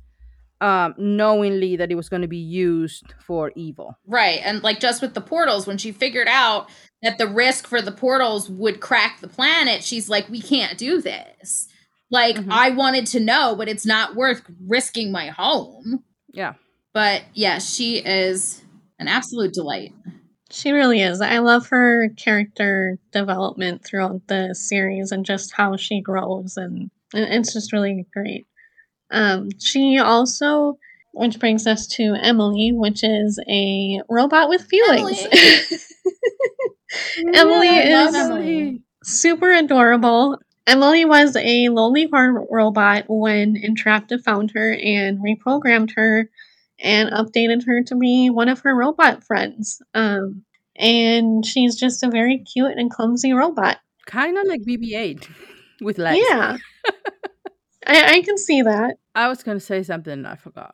um 0.62 0.94
knowingly 0.98 1.76
that 1.76 1.92
it 1.92 1.96
was 1.96 2.10
going 2.10 2.22
to 2.22 2.28
be 2.28 2.38
used 2.38 3.14
for 3.20 3.52
evil. 3.56 3.98
Right. 4.08 4.40
And 4.44 4.64
like 4.64 4.80
just 4.80 5.02
with 5.02 5.14
the 5.14 5.22
portals, 5.22 5.68
when 5.68 5.78
she 5.78 5.92
figured 5.92 6.28
out 6.28 6.70
that 7.02 7.18
the 7.18 7.28
risk 7.28 7.68
for 7.68 7.82
the 7.82 7.92
portals 7.92 8.50
would 8.50 8.80
crack 8.80 9.20
the 9.20 9.28
planet, 9.28 9.84
she's 9.84 10.08
like, 10.08 10.30
we 10.30 10.42
can't 10.42 10.78
do 10.78 11.02
this. 11.02 11.68
Like, 12.12 12.36
Mhm. 12.36 12.48
I 12.52 12.72
wanted 12.72 13.08
to 13.08 13.20
know, 13.20 13.56
but 13.58 13.68
it's 13.70 13.86
not 13.86 14.16
worth 14.16 14.44
risking 14.68 15.12
my 15.12 15.28
home. 15.28 16.04
Yeah. 16.34 16.54
But 16.94 17.24
yeah, 17.34 17.60
she 17.60 17.98
is 17.98 18.62
an 19.00 19.08
absolute 19.08 19.54
delight. 19.54 19.94
She 20.52 20.72
really 20.72 21.02
is. 21.02 21.22
I 21.22 21.38
love 21.40 21.68
her 21.70 22.10
character 22.18 22.98
development 23.14 23.86
throughout 23.86 24.28
the 24.28 24.54
series 24.54 25.12
and 25.14 25.26
just 25.26 25.54
how 25.54 25.78
she 25.78 26.02
grows, 26.02 26.58
and 26.58 26.92
and 27.14 27.26
it's 27.34 27.54
just 27.54 27.72
really 27.74 28.06
great. 28.14 28.46
Um, 29.12 29.50
she 29.60 29.98
also, 30.00 30.78
which 31.14 31.40
brings 31.40 31.66
us 31.68 31.88
to 31.96 32.16
Emily, 32.22 32.72
which 32.74 33.04
is 33.04 33.40
a 33.50 34.02
robot 34.10 34.50
with 34.50 34.64
feelings. 34.64 35.22
Emily 37.34 37.70
I 37.70 37.90
love 37.90 38.10
is 38.10 38.16
Emily. 38.16 38.82
super 39.04 39.52
adorable. 39.52 40.38
Emily 40.72 41.04
was 41.04 41.36
a 41.36 41.68
lonely 41.68 42.08
heart 42.08 42.48
robot 42.50 43.04
when 43.10 43.58
Entrapta 43.58 44.24
found 44.24 44.52
her 44.52 44.72
and 44.72 45.20
reprogrammed 45.20 45.92
her 45.98 46.30
and 46.80 47.12
updated 47.12 47.66
her 47.68 47.84
to 47.84 47.96
be 47.98 48.30
one 48.30 48.48
of 48.48 48.62
her 48.62 48.74
robot 48.74 49.22
friends. 49.26 49.82
Um, 49.94 50.44
and 50.78 51.46
she's 51.46 51.76
just 51.76 52.04
a 52.04 52.10
very 52.10 52.46
cute 52.46 52.78
and 52.78 52.90
clumsy 52.90 53.34
robot. 53.34 53.80
Kind 54.06 54.38
of 54.38 54.46
like 54.48 54.62
BB-8 54.62 55.30
with 55.82 55.98
legs. 55.98 56.26
Yeah. 56.26 56.56
I, 57.86 58.16
I 58.16 58.22
can 58.22 58.38
see 58.38 58.62
that. 58.62 58.96
I 59.14 59.28
was 59.28 59.44
going 59.44 59.58
to 59.58 59.66
say 59.66 59.84
something 59.84 60.26
I 60.26 60.38
forgot. 60.38 60.74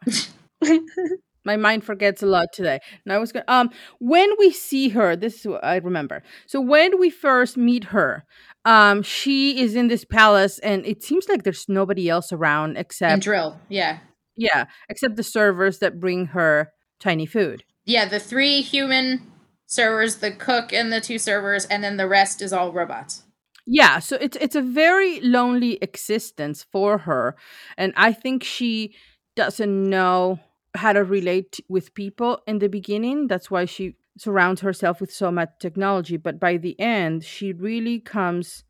My 1.44 1.56
mind 1.56 1.86
forgets 1.86 2.22
a 2.22 2.28
lot 2.28 2.50
today. 2.54 2.80
And 3.06 3.14
I 3.14 3.18
was 3.18 3.32
going 3.32 3.46
um 3.48 3.72
when 4.00 4.30
we 4.38 4.52
see 4.52 4.90
her, 4.90 5.16
this 5.16 5.40
is 5.40 5.48
what 5.48 5.64
I 5.64 5.78
remember. 5.78 6.22
So 6.46 6.60
when 6.60 7.00
we 7.00 7.10
first 7.10 7.56
meet 7.56 7.86
her, 7.86 8.26
um 8.68 9.02
she 9.02 9.62
is 9.62 9.76
in 9.76 9.88
this 9.88 10.04
palace 10.06 10.60
and 10.60 10.86
it 10.86 11.02
seems 11.02 11.28
like 11.30 11.44
there's 11.44 11.66
nobody 11.70 12.10
else 12.10 12.32
around 12.34 12.72
And 12.72 12.78
except 12.78 13.24
drill. 13.24 13.58
Yeah. 13.70 14.00
yeah, 14.36 14.66
except 14.90 15.16
the 15.16 15.24
servers 15.24 15.80
that 15.80 16.00
bring 16.00 16.28
her 16.28 16.72
tiny 17.00 17.26
food. 17.26 17.64
Yeah. 17.86 18.06
The 18.06 18.20
three 18.20 18.62
human 18.62 19.32
servers, 19.66 20.18
the 20.18 20.32
cook 20.32 20.74
and 20.74 20.92
the 20.92 21.00
two 21.02 21.18
servers, 21.18 21.66
and 21.66 21.84
then 21.84 21.98
the 21.98 22.08
rest 22.08 22.42
is 22.42 22.52
all 22.54 22.72
robots. 22.74 23.24
Yeah, 23.66 24.00
so 24.00 24.16
it's 24.26 24.38
it's 24.40 24.56
a 24.56 24.62
very 24.62 25.20
lonely 25.22 25.78
existence 25.82 26.66
for 26.72 27.00
her 27.00 27.36
and 27.78 27.94
I 27.96 28.14
think 28.14 28.44
she 28.44 28.96
doesn't 29.36 29.90
know 29.90 30.40
how 30.76 30.94
to 30.94 31.04
relate 31.04 31.60
with 31.70 31.94
people 31.94 32.40
in 32.48 32.60
the 32.60 32.70
beginning. 32.70 33.28
That's 33.28 33.50
why 33.50 33.66
she 33.66 33.96
surrounds 34.18 34.62
herself 34.62 35.00
with 35.00 35.12
so 35.12 35.32
much 35.32 35.50
technology, 35.60 36.18
but 36.18 36.40
by 36.40 36.58
the 36.58 36.80
end 36.80 37.24
she 37.24 37.54
really 37.54 38.00
comes 38.00 38.64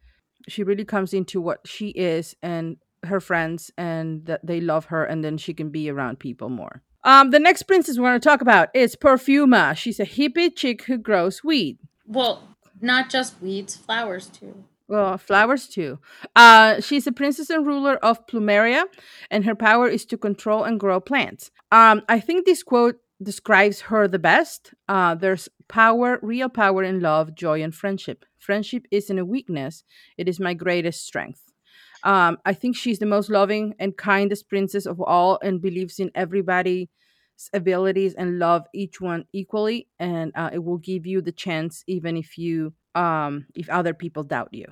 she 0.47 0.63
really 0.63 0.85
comes 0.85 1.13
into 1.13 1.41
what 1.41 1.59
she 1.65 1.89
is 1.89 2.35
and 2.41 2.77
her 3.03 3.19
friends 3.19 3.71
and 3.77 4.25
that 4.25 4.45
they 4.45 4.61
love 4.61 4.85
her 4.85 5.03
and 5.03 5.23
then 5.23 5.37
she 5.37 5.53
can 5.53 5.69
be 5.69 5.89
around 5.89 6.19
people 6.19 6.49
more. 6.49 6.83
Um, 7.03 7.29
the 7.29 7.39
next 7.39 7.63
princess 7.63 7.97
we're 7.97 8.09
going 8.09 8.19
to 8.19 8.27
talk 8.27 8.41
about 8.41 8.69
is 8.73 8.95
Perfuma. 8.95 9.75
She's 9.75 9.99
a 9.99 10.05
hippie 10.05 10.55
chick 10.55 10.83
who 10.83 10.97
grows 10.97 11.43
weed. 11.43 11.77
Well, 12.05 12.43
not 12.81 13.09
just 13.09 13.41
weeds, 13.41 13.75
flowers 13.75 14.27
too. 14.27 14.65
Well, 14.87 15.17
flowers 15.17 15.67
too. 15.67 15.99
Uh, 16.35 16.79
she's 16.79 17.07
a 17.07 17.11
princess 17.11 17.49
and 17.49 17.67
ruler 17.67 17.95
of 17.97 18.25
Plumeria, 18.25 18.85
and 19.29 19.43
her 19.43 19.55
power 19.55 19.89
is 19.89 20.05
to 20.05 20.17
control 20.17 20.63
and 20.63 20.79
grow 20.79 21.01
plants. 21.01 21.51
Um, 21.71 22.03
I 22.07 22.21
think 22.21 22.45
this 22.45 22.63
quote 22.63 22.95
describes 23.21 23.81
her 23.81 24.07
the 24.07 24.19
best. 24.19 24.73
Uh, 24.87 25.15
there's 25.15 25.49
power, 25.67 26.19
real 26.21 26.49
power 26.49 26.83
in 26.83 26.99
love, 26.99 27.35
joy, 27.35 27.61
and 27.63 27.73
friendship. 27.73 28.25
Friendship 28.37 28.85
isn't 28.91 29.19
a 29.19 29.25
weakness; 29.25 29.83
it 30.17 30.27
is 30.29 30.39
my 30.39 30.53
greatest 30.53 31.05
strength. 31.05 31.41
Um, 32.03 32.37
I 32.45 32.53
think 32.53 32.75
she's 32.75 32.99
the 32.99 33.05
most 33.05 33.29
loving 33.29 33.73
and 33.79 33.97
kindest 33.97 34.49
princess 34.49 34.85
of 34.85 35.01
all, 35.01 35.39
and 35.41 35.61
believes 35.61 35.99
in 35.99 36.11
everybody's 36.15 36.87
abilities 37.53 38.13
and 38.15 38.39
love 38.39 38.65
each 38.73 39.01
one 39.01 39.25
equally. 39.33 39.87
And 39.99 40.31
uh, 40.35 40.49
it 40.53 40.63
will 40.63 40.77
give 40.77 41.05
you 41.05 41.21
the 41.21 41.31
chance, 41.31 41.83
even 41.87 42.17
if 42.17 42.37
you 42.37 42.73
um 42.95 43.45
if 43.55 43.69
other 43.69 43.93
people 43.93 44.23
doubt 44.23 44.49
you 44.51 44.65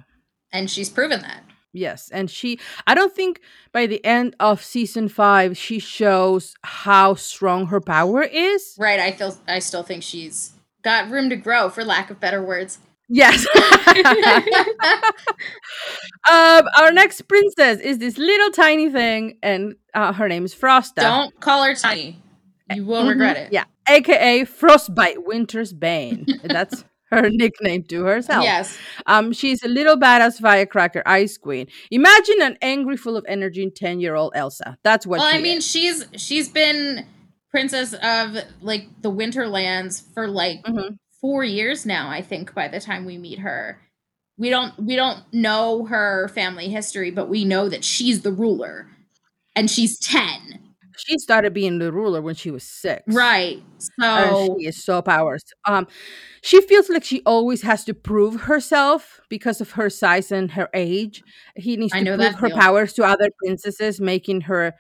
And 0.51 0.69
she's 0.71 0.89
proven 0.89 1.21
that. 1.21 1.44
Yes 1.75 2.09
and 2.11 2.29
she 2.31 2.57
i 2.87 2.95
don't 2.95 3.13
think 3.13 3.41
by 3.71 3.85
the 3.85 4.03
end 4.05 4.35
of 4.39 4.63
season 4.63 5.07
five 5.09 5.57
she 5.57 5.77
shows 5.79 6.55
how 6.63 7.13
strong 7.15 7.67
her 7.67 7.81
power 7.81 8.23
is 8.23 8.75
Right. 8.79 8.99
I 8.99 9.11
feel 9.11 9.35
I 9.47 9.59
still 9.59 9.83
think 9.83 10.03
she's 10.03 10.53
got 10.83 11.09
room 11.09 11.29
to 11.29 11.35
grow 11.35 11.69
for 11.69 11.83
lack 11.83 12.09
of 12.09 12.19
better 12.19 12.41
words. 12.41 12.79
yes 13.09 13.45
um 16.29 16.67
our 16.77 16.91
next 16.91 17.21
princess 17.27 17.79
is 17.79 17.97
this 17.99 18.17
little 18.17 18.51
tiny 18.51 18.89
thing 18.89 19.37
and 19.43 19.75
uh, 19.93 20.13
her 20.13 20.27
name 20.27 20.45
is 20.45 20.53
frosta 20.55 20.95
Don't 21.01 21.39
call 21.39 21.63
her 21.63 21.75
tiny. 21.75 22.21
You 22.73 22.85
will 22.85 23.03
Mhm. 23.03 23.09
regret 23.09 23.37
it. 23.37 23.53
yeah 23.53 23.65
aka 23.87 24.43
frostbite 24.45 25.25
winter's 25.25 25.73
bane 25.73 26.25
that's 26.43 26.83
her 27.11 27.29
nickname 27.41 27.83
to 27.83 28.03
herself 28.03 28.43
Yes. 28.43 28.77
Um, 29.05 29.31
she's 29.33 29.63
a 29.63 29.67
little 29.67 29.97
badass 29.97 30.39
firecracker 30.41 31.03
ice 31.05 31.37
queen. 31.37 31.67
Imagine 31.91 32.41
an 32.41 32.57
angry, 32.61 32.97
full 32.97 33.15
of 33.17 33.25
energy, 33.27 33.69
ten 33.69 33.99
year 33.99 34.15
old 34.15 34.33
Elsa. 34.35 34.77
That's 34.83 35.05
what. 35.05 35.19
well, 35.19 35.33
I 35.33 35.39
mean, 35.39 35.57
is. 35.59 35.67
she's 35.67 36.05
she's 36.15 36.49
been 36.49 37.05
princess 37.51 37.93
of 37.93 38.37
like 38.61 38.87
the 39.01 39.09
Winterlands 39.11 40.03
for 40.13 40.27
like 40.27 40.63
Mhm. 40.65 40.97
four 41.21 41.43
years 41.43 41.85
now. 41.85 42.09
I 42.09 42.21
think 42.21 42.53
by 42.53 42.67
the 42.67 42.79
time 42.79 43.05
we 43.05 43.17
meet 43.17 43.39
her, 43.39 43.79
we 44.37 44.49
don't 44.49 44.77
we 44.79 44.95
don't 44.95 45.19
know 45.33 45.85
her 45.85 46.27
family 46.29 46.69
history, 46.69 47.11
but 47.11 47.29
we 47.29 47.45
know 47.45 47.69
that 47.69 47.83
she's 47.85 48.21
the 48.21 48.31
ruler, 48.31 48.87
and 49.55 49.69
she's 49.71 49.97
ten. 49.99 50.64
She 50.97 51.17
started 51.17 51.53
being 51.53 51.79
the 51.79 51.91
ruler 51.91 52.21
when 52.21 52.35
she 52.35 52.51
was 52.51 52.63
six. 52.63 53.03
Right. 53.07 53.61
And 53.99 54.29
So 54.29 54.57
she 54.59 54.67
is 54.67 54.83
so 54.83 55.01
powerful. 55.01 55.47
Um, 55.65 55.87
she 56.41 56.61
feels 56.61 56.89
like 56.89 57.03
she 57.03 57.21
always 57.25 57.61
has 57.63 57.83
to 57.85 57.93
prove 57.93 58.41
herself 58.41 59.21
because 59.29 59.61
of 59.61 59.71
her 59.71 59.89
size 59.89 60.31
and 60.31 60.51
her 60.51 60.69
age. 60.73 61.23
He 61.55 61.77
needs 61.77 61.93
I 61.93 62.03
to 62.03 62.17
prove 62.17 62.35
her 62.35 62.49
powers 62.49 62.93
to 62.93 63.03
other 63.03 63.29
princesses, 63.43 63.99
making 63.99 64.41
her 64.41 64.73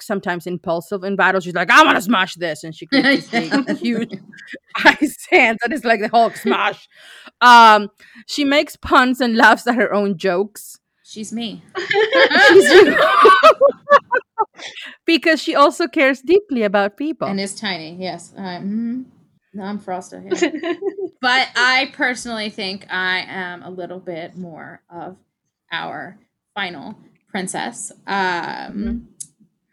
sometimes 0.00 0.46
impulsive 0.46 1.04
in 1.04 1.16
battle. 1.16 1.40
She's 1.40 1.54
like, 1.54 1.70
"I 1.70 1.84
want 1.84 1.96
to 1.96 2.02
smash 2.02 2.34
this," 2.34 2.64
and 2.64 2.74
she 2.74 2.86
creates 2.86 3.28
big, 3.30 3.78
huge 3.78 4.12
ice 4.84 5.26
hands 5.30 5.58
that 5.62 5.72
is 5.72 5.84
like 5.84 6.00
the 6.00 6.08
Hulk 6.08 6.36
smash. 6.36 6.88
Um, 7.40 7.88
she 8.26 8.44
makes 8.44 8.76
puns 8.76 9.20
and 9.20 9.36
laughs 9.36 9.66
at 9.66 9.76
her 9.76 9.92
own 9.92 10.16
jokes. 10.18 10.78
She's 11.14 11.32
me. 11.32 11.62
She's 11.78 12.70
you. 12.72 12.96
because 15.06 15.40
she 15.40 15.54
also 15.54 15.86
cares 15.86 16.20
deeply 16.20 16.64
about 16.64 16.96
people. 16.96 17.28
and 17.28 17.40
is 17.40 17.54
tiny. 17.54 17.96
Yes. 17.96 18.34
I'm. 18.36 19.06
No, 19.56 19.62
I'm 19.62 19.78
Frosta. 19.78 20.20
Yeah. 20.24 20.74
but 21.20 21.48
I 21.54 21.92
personally 21.94 22.50
think 22.50 22.86
I 22.90 23.18
am 23.28 23.62
a 23.62 23.70
little 23.70 24.00
bit 24.00 24.36
more 24.36 24.82
of 24.90 25.16
our 25.70 26.18
final 26.54 26.98
princess. 27.28 27.92
Um, 28.08 29.08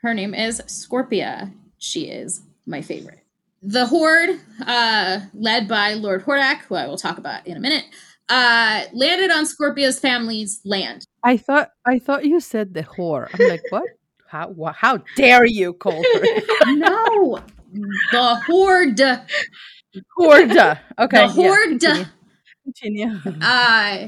her 0.03 0.13
name 0.13 0.35
is 0.35 0.61
Scorpia. 0.67 1.51
She 1.79 2.01
is 2.01 2.43
my 2.67 2.83
favorite. 2.83 3.23
The 3.63 3.87
Horde, 3.87 4.39
uh, 4.65 5.21
led 5.33 5.67
by 5.67 5.95
Lord 5.95 6.25
Hordak, 6.25 6.59
who 6.61 6.75
I 6.75 6.87
will 6.87 6.97
talk 6.97 7.17
about 7.17 7.45
in 7.47 7.57
a 7.57 7.59
minute, 7.59 7.85
uh, 8.29 8.83
landed 8.93 9.31
on 9.31 9.45
Scorpia's 9.45 9.99
family's 9.99 10.61
land. 10.63 11.05
I 11.23 11.37
thought 11.37 11.71
I 11.85 11.99
thought 11.99 12.25
you 12.25 12.39
said 12.39 12.73
the 12.73 12.83
whore. 12.83 13.27
I'm 13.39 13.49
like, 13.49 13.63
what? 13.69 13.83
How 14.27 14.49
wha- 14.49 14.73
how 14.73 14.99
dare 15.17 15.45
you 15.45 15.73
call 15.73 16.01
her 16.01 16.21
No, 16.75 17.39
the 18.11 18.41
Horde, 18.47 19.21
Horda? 20.17 20.79
Okay, 20.99 21.27
the 21.27 21.33
yeah, 21.41 21.47
Horde. 21.47 21.79
continue. 21.81 22.05
continue. 23.13 23.39
uh, 23.41 24.07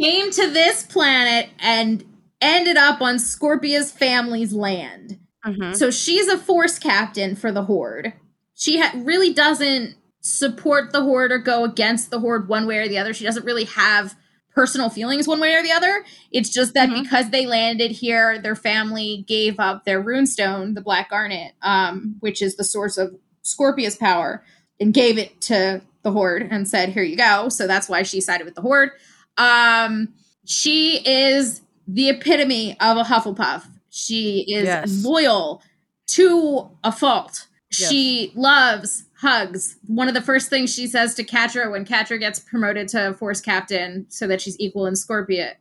came 0.00 0.30
to 0.30 0.50
this 0.50 0.84
planet 0.84 1.50
and 1.58 2.04
ended 2.40 2.76
up 2.76 3.00
on 3.00 3.18
Scorpia's 3.18 3.90
family's 3.92 4.52
land. 4.52 5.18
Mhm. 5.46 5.76
So 5.76 5.90
she's 5.90 6.28
a 6.28 6.38
force 6.38 6.78
captain 6.78 7.34
for 7.36 7.52
the 7.52 7.64
Horde. 7.64 8.12
She 8.54 8.80
ha- 8.80 8.92
really 8.96 9.32
doesn't 9.32 9.96
support 10.20 10.92
the 10.92 11.02
Horde 11.02 11.32
or 11.32 11.38
go 11.38 11.64
against 11.64 12.10
the 12.10 12.20
Horde 12.20 12.48
one 12.48 12.66
way 12.66 12.78
or 12.78 12.88
the 12.88 12.98
other. 12.98 13.12
She 13.14 13.24
doesn't 13.24 13.44
really 13.44 13.64
have 13.64 14.16
personal 14.58 14.90
feelings 14.90 15.28
one 15.28 15.38
way 15.38 15.54
or 15.54 15.62
the 15.62 15.70
other. 15.70 16.04
It's 16.32 16.50
just 16.50 16.74
that 16.74 16.88
Mhm. 16.88 17.04
because 17.04 17.30
they 17.30 17.46
landed 17.46 17.92
here, 17.92 18.40
their 18.40 18.56
family 18.56 19.24
gave 19.28 19.60
up 19.60 19.84
their 19.84 20.02
runestone, 20.02 20.74
the 20.74 20.80
Black 20.80 21.10
Garnet, 21.10 21.52
um, 21.62 22.16
which 22.18 22.42
is 22.42 22.56
the 22.56 22.64
source 22.64 22.98
of 22.98 23.14
Scorpia's 23.42 23.94
power, 23.94 24.42
and 24.80 24.92
gave 24.92 25.16
it 25.16 25.40
to 25.42 25.80
the 26.02 26.10
Horde 26.10 26.48
and 26.50 26.66
said, 26.68 26.88
"Here 26.88 27.04
you 27.04 27.14
go." 27.16 27.48
So 27.50 27.68
that's 27.68 27.88
why 27.88 28.02
she 28.02 28.20
sided 28.20 28.46
with 28.46 28.56
the 28.56 28.60
Horde. 28.60 28.90
Um, 29.36 30.08
she 30.44 31.06
is 31.06 31.60
the 31.86 32.08
epitome 32.08 32.76
of 32.80 32.96
a 32.96 33.04
Hufflepuff. 33.04 33.62
She 33.90 34.40
is 34.48 34.64
Yes. 34.64 35.04
loyal 35.04 35.62
to 36.08 36.68
a 36.82 36.90
fault. 36.90 37.46
Yes. 37.70 37.90
She 37.90 38.32
loves 38.34 39.04
hugs. 39.20 39.76
One 39.86 40.08
of 40.08 40.14
the 40.14 40.22
first 40.22 40.48
things 40.48 40.72
she 40.72 40.86
says 40.86 41.14
to 41.16 41.24
Catra 41.24 41.70
when 41.70 41.84
Catra 41.84 42.18
gets 42.18 42.38
promoted 42.40 42.88
to 42.88 43.14
Force 43.14 43.40
Captain, 43.40 44.06
so 44.08 44.26
that 44.26 44.40
she's 44.40 44.58
equal 44.60 44.86
in 44.86 44.94
Scorpia, 44.94 45.52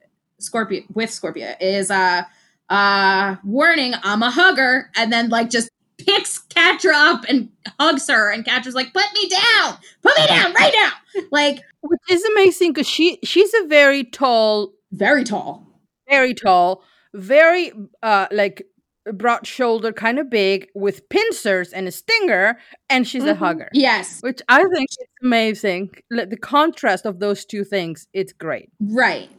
Scorpia 0.41 0.83
with 0.93 1.09
Scorpia, 1.09 1.55
is 1.59 1.89
uh, 1.91 2.23
uh, 2.69 3.35
warning, 3.43 3.93
I'm 4.03 4.23
a 4.23 4.29
hugger, 4.29 4.89
and 4.95 5.11
then 5.11 5.29
like 5.29 5.49
just 5.49 5.69
picks 5.97 6.39
Catra 6.49 6.93
up 6.93 7.25
and 7.27 7.49
hugs 7.79 8.07
her, 8.07 8.31
and 8.31 8.45
Catra's 8.45 8.75
like, 8.75 8.93
"Put 8.93 9.05
me 9.13 9.27
down, 9.29 9.77
put 10.03 10.17
me 10.17 10.27
down 10.27 10.53
right 10.53 10.73
now!" 10.75 10.91
Like 11.31 11.61
Which 11.81 11.99
is 12.09 12.23
amazing 12.25 12.73
because 12.73 12.87
she 12.87 13.17
she's 13.23 13.51
a 13.63 13.65
very 13.67 14.03
tall, 14.03 14.73
very 14.91 15.23
tall. 15.23 15.65
very 16.07 16.35
tall, 16.35 16.83
very 17.15 17.71
uh 18.03 18.27
like 18.31 18.67
broad 19.13 19.45
shoulder, 19.47 19.91
kind 19.91 20.19
of 20.19 20.29
big, 20.29 20.67
with 20.75 21.07
pincers 21.09 21.71
and 21.73 21.87
a 21.87 21.91
stinger, 21.91 22.57
and 22.89 23.07
she's 23.07 23.23
a 23.25 23.33
Mhm. 23.33 23.37
hugger. 23.37 23.69
Yes, 23.73 24.21
Which 24.21 24.41
I 24.49 24.63
think 24.73 24.89
is 24.89 25.07
amazing. 25.21 25.89
Like, 26.11 26.29
The 26.29 26.37
contrast 26.37 27.05
of 27.05 27.19
those 27.19 27.45
two 27.45 27.63
things, 27.63 28.07
it's 28.13 28.33
great. 28.33 28.69
Right. 28.79 29.29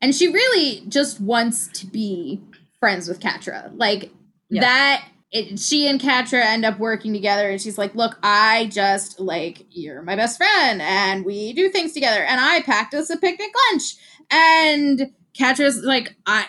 And 0.00 0.14
she 0.14 0.28
really 0.28 0.82
just 0.88 1.20
wants 1.20 1.68
to 1.80 1.86
be 1.86 2.40
friends 2.80 3.08
with 3.08 3.18
Catra. 3.20 3.70
Like 3.74 4.10
Yeah. 4.50 4.60
that 4.62 5.04
it, 5.30 5.58
she 5.58 5.86
and 5.88 6.00
Catra 6.00 6.42
end 6.42 6.64
up 6.64 6.78
working 6.78 7.12
together 7.12 7.50
and 7.50 7.60
she's 7.60 7.76
like, 7.76 7.94
"Look, 7.94 8.16
I 8.22 8.70
just 8.72 9.20
like 9.20 9.66
you're 9.70 10.00
my 10.02 10.16
best 10.16 10.38
friend 10.38 10.80
and 10.80 11.22
we 11.24 11.52
do 11.52 11.68
things 11.68 11.92
together 11.92 12.22
and 12.24 12.40
I 12.40 12.62
packed 12.62 12.94
us 12.94 13.10
a 13.10 13.16
picnic 13.18 13.50
lunch." 13.70 13.96
And 14.30 15.12
Catra's 15.38 15.82
like, 15.82 16.14
"I 16.26 16.46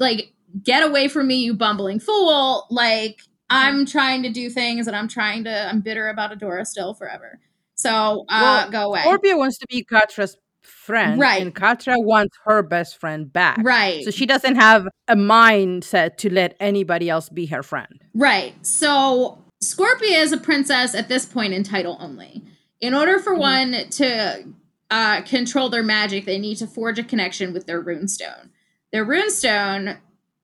like 0.00 0.32
get 0.62 0.82
away 0.86 1.08
from 1.08 1.26
me, 1.26 1.36
you 1.36 1.54
bumbling 1.54 2.00
fool. 2.00 2.66
Like 2.70 3.20
I'm 3.50 3.86
trying 3.86 4.22
to 4.24 4.28
do 4.30 4.50
things 4.50 4.86
and 4.86 4.94
I'm 4.96 5.08
trying 5.08 5.44
to 5.44 5.68
I'm 5.68 5.80
bitter 5.80 6.08
about 6.08 6.38
Adora 6.38 6.66
still 6.66 6.94
forever. 6.94 7.40
So, 7.74 8.24
uh 8.28 8.66
Well, 8.68 8.70
go 8.70 8.82
away." 8.88 9.00
Scorpia 9.00 9.36
wants 9.38 9.58
to 9.58 9.66
be 9.68 9.84
Catra's 9.84 10.36
friend, 10.62 11.18
Right. 11.20 11.40
And 11.40 11.54
Catra 11.54 11.96
wants 11.98 12.36
her 12.44 12.62
best 12.62 12.98
friend 13.00 13.32
back. 13.32 13.58
right. 13.62 14.04
So 14.04 14.10
she 14.10 14.26
doesn't 14.26 14.56
have 14.56 14.86
a 15.06 15.16
mindset 15.16 16.16
to 16.18 16.32
let 16.32 16.56
anybody 16.60 17.08
else 17.08 17.28
be 17.28 17.46
her 17.46 17.62
friend. 17.62 18.00
Right. 18.14 18.54
So 18.66 19.38
Scorpia 19.64 20.20
is 20.22 20.32
a 20.32 20.36
princess 20.38 20.94
at 20.94 21.08
this 21.08 21.24
point 21.26 21.52
in 21.54 21.62
title 21.62 21.96
only. 22.00 22.44
In 22.80 22.94
order 22.94 23.18
for 23.18 23.34
Mhm. 23.34 23.38
one 23.38 23.88
to 23.90 24.44
uh, 24.90 25.20
control 25.22 25.68
their 25.68 25.82
magic, 25.82 26.24
they 26.24 26.38
need 26.38 26.56
to 26.56 26.66
forge 26.66 26.98
a 26.98 27.02
connection 27.04 27.52
with 27.52 27.66
their 27.66 27.82
runestone. 27.82 28.48
Their 28.92 29.04
runestone, 29.04 29.98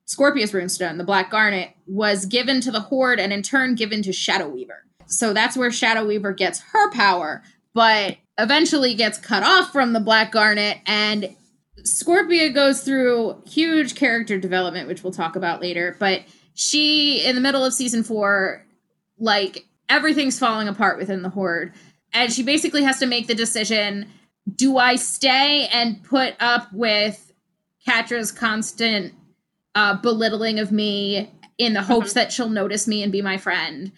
Scorpia's 0.05 0.51
runestone, 0.51 0.97
the 0.97 1.03
Black 1.03 1.31
Garnet, 1.31 1.71
was 1.87 2.25
given 2.25 2.61
to 2.61 2.71
the 2.71 2.79
Horde 2.79 3.19
and 3.19 3.33
in 3.33 3.41
turn 3.41 3.75
given 3.75 4.01
to 4.03 4.13
Shadow 4.13 4.47
Weaver. 4.47 4.83
So 5.07 5.33
that's 5.33 5.57
where 5.57 5.71
Shadow 5.71 6.05
Weaver 6.05 6.33
gets 6.33 6.59
her 6.71 6.91
power, 6.91 7.43
but 7.73 8.17
eventually 8.37 8.93
gets 8.93 9.17
cut 9.17 9.43
off 9.43 9.71
from 9.71 9.93
the 9.93 9.99
Black 9.99 10.31
Garnet 10.31 10.77
and 10.85 11.35
Scorpia 11.81 12.53
goes 12.53 12.81
through 12.81 13.41
huge 13.47 13.95
character 13.95 14.39
development, 14.39 14.87
which 14.87 15.03
we'll 15.03 15.13
talk 15.13 15.35
about 15.35 15.61
later. 15.61 15.95
But 15.99 16.21
she, 16.53 17.23
in 17.25 17.35
the 17.35 17.41
middle 17.41 17.63
of 17.63 17.73
season 17.73 18.03
four, 18.03 18.65
like 19.19 19.65
everything's 19.89 20.39
falling 20.39 20.67
apart 20.67 20.97
within 20.97 21.21
the 21.21 21.29
horde 21.29 21.73
and 22.13 22.31
she 22.31 22.43
basically 22.43 22.83
has 22.83 22.99
to 22.99 23.05
make 23.05 23.27
the 23.27 23.35
decision 23.35 24.07
do 24.55 24.77
i 24.77 24.95
stay 24.95 25.67
and 25.71 26.03
put 26.03 26.33
up 26.39 26.71
with 26.73 27.31
catra's 27.85 28.31
constant 28.31 29.13
uh, 29.75 29.95
belittling 29.95 30.59
of 30.59 30.71
me 30.71 31.31
in 31.57 31.73
the 31.73 31.81
hopes 31.81 32.13
that 32.13 32.31
she'll 32.31 32.49
notice 32.49 32.87
me 32.87 33.03
and 33.03 33.11
be 33.11 33.21
my 33.21 33.37
friend 33.37 33.91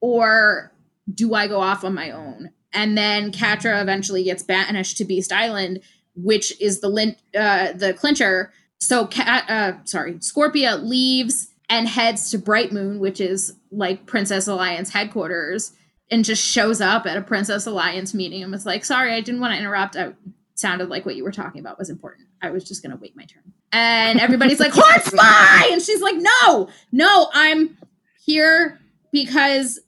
or 0.00 0.72
do 1.12 1.34
i 1.34 1.46
go 1.46 1.60
off 1.60 1.84
on 1.84 1.94
my 1.94 2.10
own? 2.10 2.50
And 2.72 2.96
then 2.98 3.30
catra 3.30 3.80
eventually 3.80 4.24
gets 4.24 4.42
banished 4.42 4.96
to 4.98 5.04
beast 5.04 5.32
island 5.32 5.80
which 6.16 6.60
is 6.60 6.80
the 6.80 6.88
lin- 6.88 7.16
uh, 7.36 7.72
the 7.72 7.92
clincher. 7.92 8.52
So 8.78 9.06
cat 9.06 9.48
uh, 9.50 9.84
sorry 9.84 10.14
scorpia 10.14 10.82
leaves 10.82 11.48
and 11.68 11.88
heads 11.88 12.30
to 12.30 12.38
bright 12.38 12.72
moon 12.72 12.98
which 12.98 13.20
is 13.20 13.56
like 13.70 14.06
princess 14.06 14.46
alliance 14.46 14.90
headquarters 14.90 15.72
and 16.10 16.24
just 16.24 16.44
shows 16.44 16.80
up 16.80 17.06
at 17.06 17.16
a 17.16 17.22
princess 17.22 17.66
alliance 17.66 18.12
meeting 18.14 18.42
and 18.42 18.52
was 18.52 18.66
like 18.66 18.84
sorry 18.84 19.12
i 19.14 19.20
didn't 19.20 19.40
want 19.40 19.52
to 19.54 19.58
interrupt. 19.58 19.96
I 19.96 20.12
sounded 20.54 20.88
like 20.88 21.04
what 21.04 21.16
you 21.16 21.24
were 21.24 21.32
talking 21.32 21.60
about 21.60 21.78
was 21.78 21.90
important 21.90 22.28
i 22.44 22.50
was 22.50 22.64
just 22.64 22.82
to 22.90 23.00
wait 23.00 23.16
my 23.16 23.24
turn. 23.24 23.42
And 23.72 24.20
everybody's 24.20 24.60
like 24.60 24.72
horde 24.72 25.02
spy 25.02 25.68
and 25.72 25.82
she's 25.82 26.00
like 26.00 26.16
no 26.16 26.68
no 26.92 27.28
i'm 27.32 27.76
here 28.24 28.78
because 29.12 29.80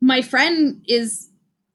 my 0.00 0.22
friend 0.22 0.82
is 0.88 1.28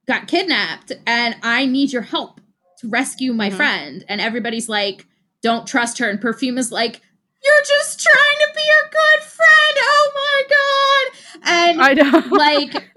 got 0.07 0.27
kidnapped 0.27 0.91
and 1.07 1.35
i 1.43 1.65
need 1.65 1.93
your 1.93 2.01
help 2.01 2.41
to 2.79 2.89
rescue 2.89 3.33
my 3.33 3.49
Mhm. 3.49 3.55
friend. 3.55 4.05
And 4.09 4.19
everybody's 4.19 4.67
like 4.67 5.05
don't 5.41 5.65
trust 5.67 5.97
her. 5.99 6.09
And 6.09 6.19
Perfuma 6.21 6.57
is 6.59 6.71
like 6.71 7.01
you're 7.43 7.63
just 7.67 8.01
trying 8.01 8.39
to 8.39 8.49
be 8.55 8.61
a 8.61 8.89
good 8.89 9.23
friend. 9.23 9.77
Oh 9.79 10.11
my 10.15 10.43
god. 11.41 11.49
And 11.49 11.81
I 11.81 11.93
know. 11.93 12.27
like 12.37 12.89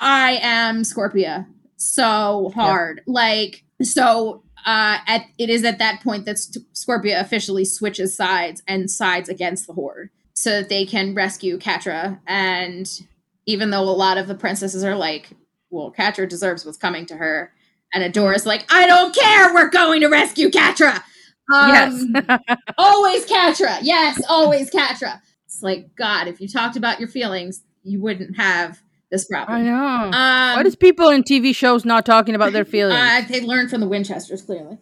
I 0.00 0.38
am 0.42 0.82
Scorpia 0.82 1.46
so 1.76 2.50
hard. 2.54 3.02
Like 3.06 3.64
so 3.82 4.42
uh 4.66 4.98
at 5.06 5.22
it 5.38 5.50
is 5.50 5.64
at 5.64 5.78
that 5.78 6.02
point 6.02 6.24
that 6.24 6.36
Scorpia 6.74 7.20
officially 7.20 7.64
switches 7.64 8.16
sides 8.16 8.62
and 8.66 8.90
sides 8.90 9.28
against 9.28 9.66
the 9.66 9.72
horde 9.72 10.10
so 10.34 10.50
that 10.50 10.68
they 10.68 10.84
can 10.86 11.14
rescue 11.14 11.58
Catra 11.58 12.18
and 12.26 13.02
even 13.46 13.70
though 13.70 13.82
a 13.82 13.90
lot 13.90 14.18
of 14.18 14.28
the 14.28 14.34
princesses 14.34 14.84
are 14.84 14.96
like 14.96 15.30
well 15.70 15.92
Catra 15.96 16.28
deserves 16.28 16.64
what's 16.64 16.78
coming 16.78 17.06
to 17.06 17.16
her 17.16 17.52
and 17.92 18.04
Adora's 18.04 18.46
like 18.46 18.64
I 18.72 18.86
don't 18.86 19.14
care 19.14 19.52
we're 19.54 19.70
going 19.70 20.00
to 20.00 20.08
rescue 20.08 20.50
Catra. 20.50 21.02
yes. 21.50 21.92
Um, 21.92 22.38
always 22.78 23.26
Catra. 23.26 23.78
Yes, 23.82 24.22
always 24.28 24.70
Catra. 24.70 25.20
It's 25.46 25.62
like 25.62 25.94
God, 25.96 26.28
if 26.28 26.40
you 26.40 26.48
talked 26.48 26.76
about 26.76 27.00
your 27.00 27.08
feelings, 27.08 27.62
you 27.82 28.00
wouldn't 28.00 28.36
have 28.36 28.80
this 29.10 29.24
problem. 29.26 29.58
I 29.58 29.62
know. 29.62 30.10
Um, 30.16 30.56
What 30.56 30.66
is 30.66 30.76
people 30.76 31.08
in 31.08 31.22
TV 31.22 31.54
shows 31.54 31.84
not 31.84 32.06
talking 32.06 32.34
about 32.34 32.52
their 32.52 32.64
feelings? 32.76 32.94
uh, 32.98 33.22
they 33.28 33.40
learn 33.40 33.68
from 33.68 33.80
the 33.80 33.88
Winchesters, 33.88 34.42
clearly. 34.42 34.78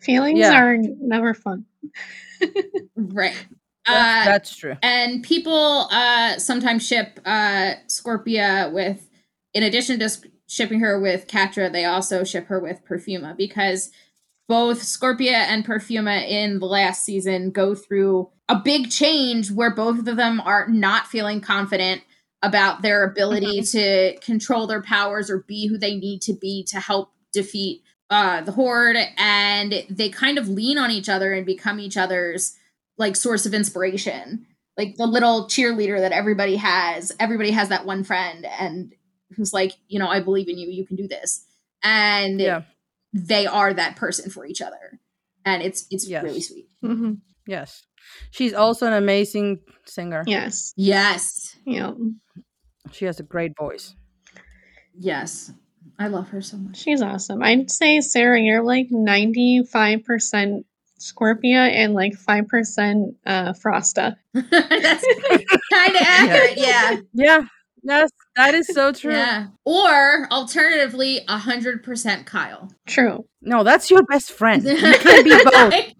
Feelings 0.00 0.38
Yeah. 0.38 0.60
are 0.62 0.76
never 0.78 1.34
fun. 1.34 1.64
Right. 2.96 3.34
that's, 3.86 3.88
Uh, 3.88 4.24
that's 4.30 4.56
true. 4.56 4.76
and 4.82 5.22
people 5.22 5.88
uh, 5.90 6.38
sometimes 6.38 6.86
ship 6.86 7.20
uh, 7.24 7.74
Scorpia 7.88 8.72
with, 8.72 9.08
in 9.52 9.62
addition 9.62 9.98
to 9.98 10.06
s- 10.06 10.24
shipping 10.46 10.80
her 10.80 10.98
with 11.00 11.26
Catra, 11.26 11.70
they 11.72 11.84
also 11.84 12.24
ship 12.24 12.46
her 12.46 12.60
with 12.60 12.84
Perfuma 12.84 13.36
because 13.36 13.90
both 14.48 14.80
Scorpia 14.82 15.32
and 15.32 15.64
Perfuma 15.66 16.26
in 16.28 16.58
the 16.60 16.66
last 16.66 17.04
season 17.04 17.50
go 17.50 17.74
through 17.74 18.30
a 18.48 18.56
big 18.56 18.90
change 18.90 19.50
where 19.50 19.74
both 19.74 20.06
of 20.06 20.16
them 20.16 20.40
are 20.40 20.68
not 20.68 21.06
feeling 21.06 21.40
confident 21.40 22.02
about 22.46 22.82
their 22.82 23.04
ability 23.04 23.62
to 23.62 24.16
control 24.20 24.66
their 24.66 24.82
powers 24.82 25.30
or 25.30 25.38
be 25.38 25.66
who 25.66 25.78
they 25.78 25.94
need 25.96 26.20
to 26.22 26.32
be 26.34 26.62
to 26.64 26.78
help 26.78 27.10
defeat 27.32 27.82
uh, 28.10 28.42
the 28.42 28.52
horde 28.52 28.96
and 29.16 29.84
they 29.88 30.08
kind 30.10 30.36
of 30.38 30.48
lean 30.48 30.76
on 30.78 30.90
each 30.90 31.08
other 31.08 31.32
and 31.32 31.46
become 31.46 31.80
each 31.80 31.96
other's 31.96 32.54
like 32.98 33.16
source 33.16 33.46
of 33.46 33.54
inspiration 33.54 34.46
like 34.76 34.96
the 34.96 35.06
little 35.06 35.44
cheerleader 35.46 35.98
that 35.98 36.12
everybody 36.12 36.56
has 36.56 37.10
everybody 37.18 37.50
has 37.50 37.70
that 37.70 37.86
one 37.86 38.04
friend 38.04 38.46
and 38.60 38.92
who's 39.34 39.52
like 39.54 39.72
you 39.88 39.98
know 39.98 40.06
i 40.08 40.20
believe 40.20 40.48
in 40.48 40.58
you 40.58 40.68
you 40.68 40.86
can 40.86 40.96
do 40.96 41.08
this 41.08 41.44
and 41.82 42.38
Yeah. 42.40 42.62
they 43.14 43.46
are 43.46 43.72
that 43.72 43.96
person 43.96 44.30
for 44.30 44.44
each 44.46 44.60
other 44.60 45.00
and 45.44 45.62
it's 45.62 45.86
it's 45.90 46.06
Yes. 46.06 46.22
really 46.22 46.40
sweet 46.42 46.68
hmm 46.82 47.14
Yes. 47.46 47.82
She's 48.30 48.54
also 48.54 48.86
an 48.86 48.94
amazing 48.94 49.60
singer. 49.86 50.24
Yes. 50.26 50.72
yes 50.76 51.43
Yeah. 51.64 51.92
She 52.92 53.04
has 53.06 53.18
a 53.20 53.22
great 53.24 53.52
voice. 53.58 53.94
yes 54.98 55.50
i 55.98 56.06
love 56.08 56.28
her 56.28 56.40
so 56.42 56.56
much 56.56 56.76
She's 56.76 57.02
awesome. 57.02 57.42
I'd 57.42 57.70
say, 57.70 58.00
Sarah, 58.00 58.40
you're 58.40 58.62
like 58.62 58.88
95% 58.90 60.64
Scorpia 60.98 61.70
and 61.70 61.92
like 61.94 62.14
5% 62.14 63.14
uh, 63.26 63.52
Frosta. 63.52 64.16
that's 64.32 64.50
kind 65.72 65.94
of 65.96 66.02
accurate 66.02 66.56
yeah 66.58 66.96
Yeah. 67.12 67.40
Yes, 67.84 68.10
that 68.36 68.54
is 68.54 68.66
so 68.68 68.92
true. 68.92 69.12
yeah 69.12 69.46
or 69.64 70.26
alternatively 70.32 71.20
100% 71.28 72.26
kyle 72.26 72.70
True. 72.86 73.26
No, 73.42 73.62
that's 73.62 73.90
your 73.90 74.02
best 74.04 74.32
friend. 74.32 74.62
You 74.64 74.74
can 74.98 75.22
be 75.24 75.30
both. 75.30 75.54
I, 75.54 75.94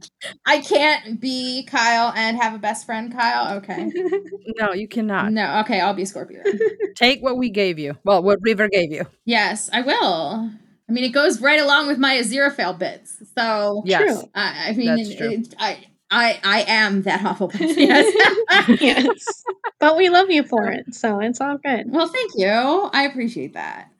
I 0.46 0.60
can't 0.60 1.20
be 1.20 1.64
Kyle 1.66 2.10
and 2.16 2.38
have 2.38 2.54
a 2.54 2.58
best 2.58 2.86
friend, 2.86 3.12
Kyle. 3.12 3.56
Okay. 3.58 3.92
No, 4.58 4.72
you 4.72 4.86
cannot. 4.88 5.32
No, 5.32 5.60
okay, 5.60 5.80
I'll 5.80 5.94
be 5.94 6.04
Scorpia. 6.04 6.42
Take 6.96 7.22
what 7.22 7.36
we 7.36 7.50
gave 7.50 7.78
you. 7.78 7.96
Well, 8.04 8.22
what 8.22 8.38
River 8.42 8.68
gave 8.68 8.90
you. 8.92 9.04
yes, 9.24 9.68
I 9.72 9.80
will. 9.82 10.50
I 10.88 10.92
mean, 10.92 11.04
it 11.04 11.10
goes 11.12 11.40
right 11.40 11.60
along 11.60 11.88
with 11.88 11.98
my 11.98 12.14
Aziraphale 12.16 12.78
bits. 12.78 13.16
So, 13.36 13.82
Yes. 13.84 14.02
True. 14.20 14.30
I, 14.34 14.68
I 14.68 14.72
mean, 14.74 14.86
That's 14.96 15.08
it- 15.10 15.54
I, 15.58 15.84
I, 16.10 16.40
I 16.44 16.64
am 16.68 17.02
that 17.02 17.20
Hufflepuff. 17.20 17.58
Yes. 17.76 18.80
yes. 18.80 19.44
But 19.84 19.98
we 19.98 20.08
love 20.08 20.30
you 20.30 20.44
for 20.44 20.68
it, 20.68 20.94
so 20.94 21.20
it's 21.20 21.42
all 21.42 21.58
good. 21.58 21.90
well, 21.90 22.08
thank 22.08 22.32
you. 22.36 22.48
I 22.48 23.02
appreciate 23.02 23.52
that. 23.52 23.90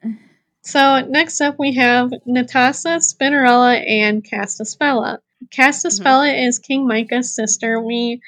So 0.61 1.01
next 1.01 1.41
up 1.41 1.59
we 1.59 1.75
have 1.75 2.09
Netossa, 2.27 2.97
Spinnerella, 2.97 3.87
and 3.87 4.23
Castaspella. 4.23 5.19
Castaspella 5.55 6.31
mm-hmm. 6.31 6.47
is 6.47 6.57
King 6.57 6.87
Micah's 6.87 7.35
sister. 7.35 7.79
We 7.79 8.19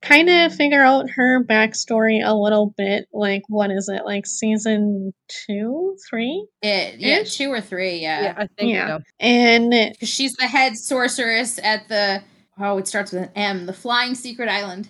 kind 0.00 0.30
of 0.30 0.54
figure 0.54 0.82
out 0.82 1.10
her 1.10 1.44
backstory 1.44 2.22
a 2.24 2.34
little 2.34 2.72
bit. 2.74 3.06
Like, 3.12 3.42
what 3.48 3.70
is 3.70 3.90
it? 3.90 4.06
Like 4.06 4.24
season 4.24 5.12
two, 5.28 5.98
three? 6.08 6.46
It, 6.62 7.00
yeah, 7.00 7.18
Ish? 7.18 7.36
two 7.36 7.52
or 7.52 7.60
three, 7.60 7.98
Yeah, 7.98 8.22
yeah. 8.22 8.34
I 8.38 8.46
think 8.58 8.72
Yeah. 8.72 8.86
so. 8.96 9.02
And 9.20 9.72
'Cause 10.00 10.08
She's 10.08 10.32
the 10.36 10.46
head 10.46 10.78
sorceress 10.78 11.60
at 11.62 11.86
the, 11.88 12.22
oh, 12.58 12.78
it 12.78 12.88
starts 12.88 13.12
with 13.12 13.24
an 13.24 13.30
M, 13.36 13.66
the 13.66 13.74
Flying 13.74 14.14
Secret 14.14 14.48
Island. 14.48 14.88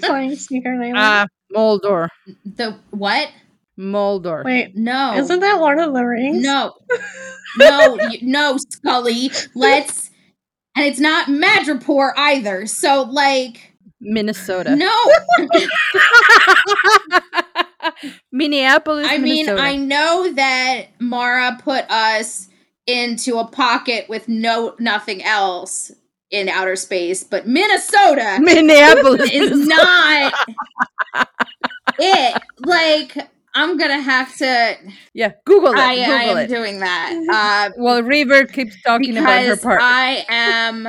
Flying 0.00 0.36
Secret 0.36 0.74
Island. 0.78 0.94
Ah, 0.96 1.26
Moldor. 1.52 2.08
The 2.44 2.78
what? 2.90 3.28
Moldor. 3.76 4.42
Wait, 4.44 4.76
No. 4.76 5.14
isn't 5.16 5.40
that 5.40 5.60
Lord 5.60 5.78
of 5.78 5.94
the 5.94 6.04
Rings? 6.04 6.42
No. 6.42 6.74
No, 7.58 7.96
you, 8.10 8.18
no, 8.20 8.58
Scully. 8.58 9.30
Let's. 9.54 10.10
And 10.76 10.84
it's 10.84 11.00
not 11.00 11.28
Madripoor 11.28 12.12
either. 12.14 12.66
So, 12.66 13.04
like, 13.04 13.72
Minnesota. 13.98 14.76
no. 14.76 14.94
Minneapolis, 18.32 19.06
I 19.08 19.16
mean, 19.16 19.46
Minnesota. 19.46 19.62
I 19.62 19.76
know 19.76 20.32
that 20.32 20.88
Mara 21.00 21.58
put 21.62 21.90
us 21.90 22.48
into 22.86 23.38
a 23.38 23.46
pocket 23.46 24.06
with 24.10 24.28
no 24.28 24.74
nothing 24.78 25.24
else 25.24 25.90
in 26.30 26.48
outer 26.48 26.76
space, 26.76 27.22
but 27.24 27.46
Minnesota 27.46 28.38
Minneapolis 28.40 29.30
is 29.32 29.66
not 29.66 30.34
it. 31.98 32.42
Like, 32.60 33.16
I'm 33.54 33.78
gonna 33.78 34.00
have 34.00 34.36
to. 34.38 34.76
Yeah, 35.14 35.32
Google 35.44 35.72
it. 35.72 35.78
I, 35.78 35.92
I 35.92 36.22
am 36.24 36.38
it. 36.38 36.48
doing 36.48 36.80
that. 36.80 37.70
Uh, 37.70 37.74
well, 37.78 38.02
River 38.02 38.44
keeps 38.44 38.80
talking 38.82 39.16
about 39.16 39.44
her 39.44 39.56
part. 39.56 39.80
I 39.82 40.24
am 40.28 40.88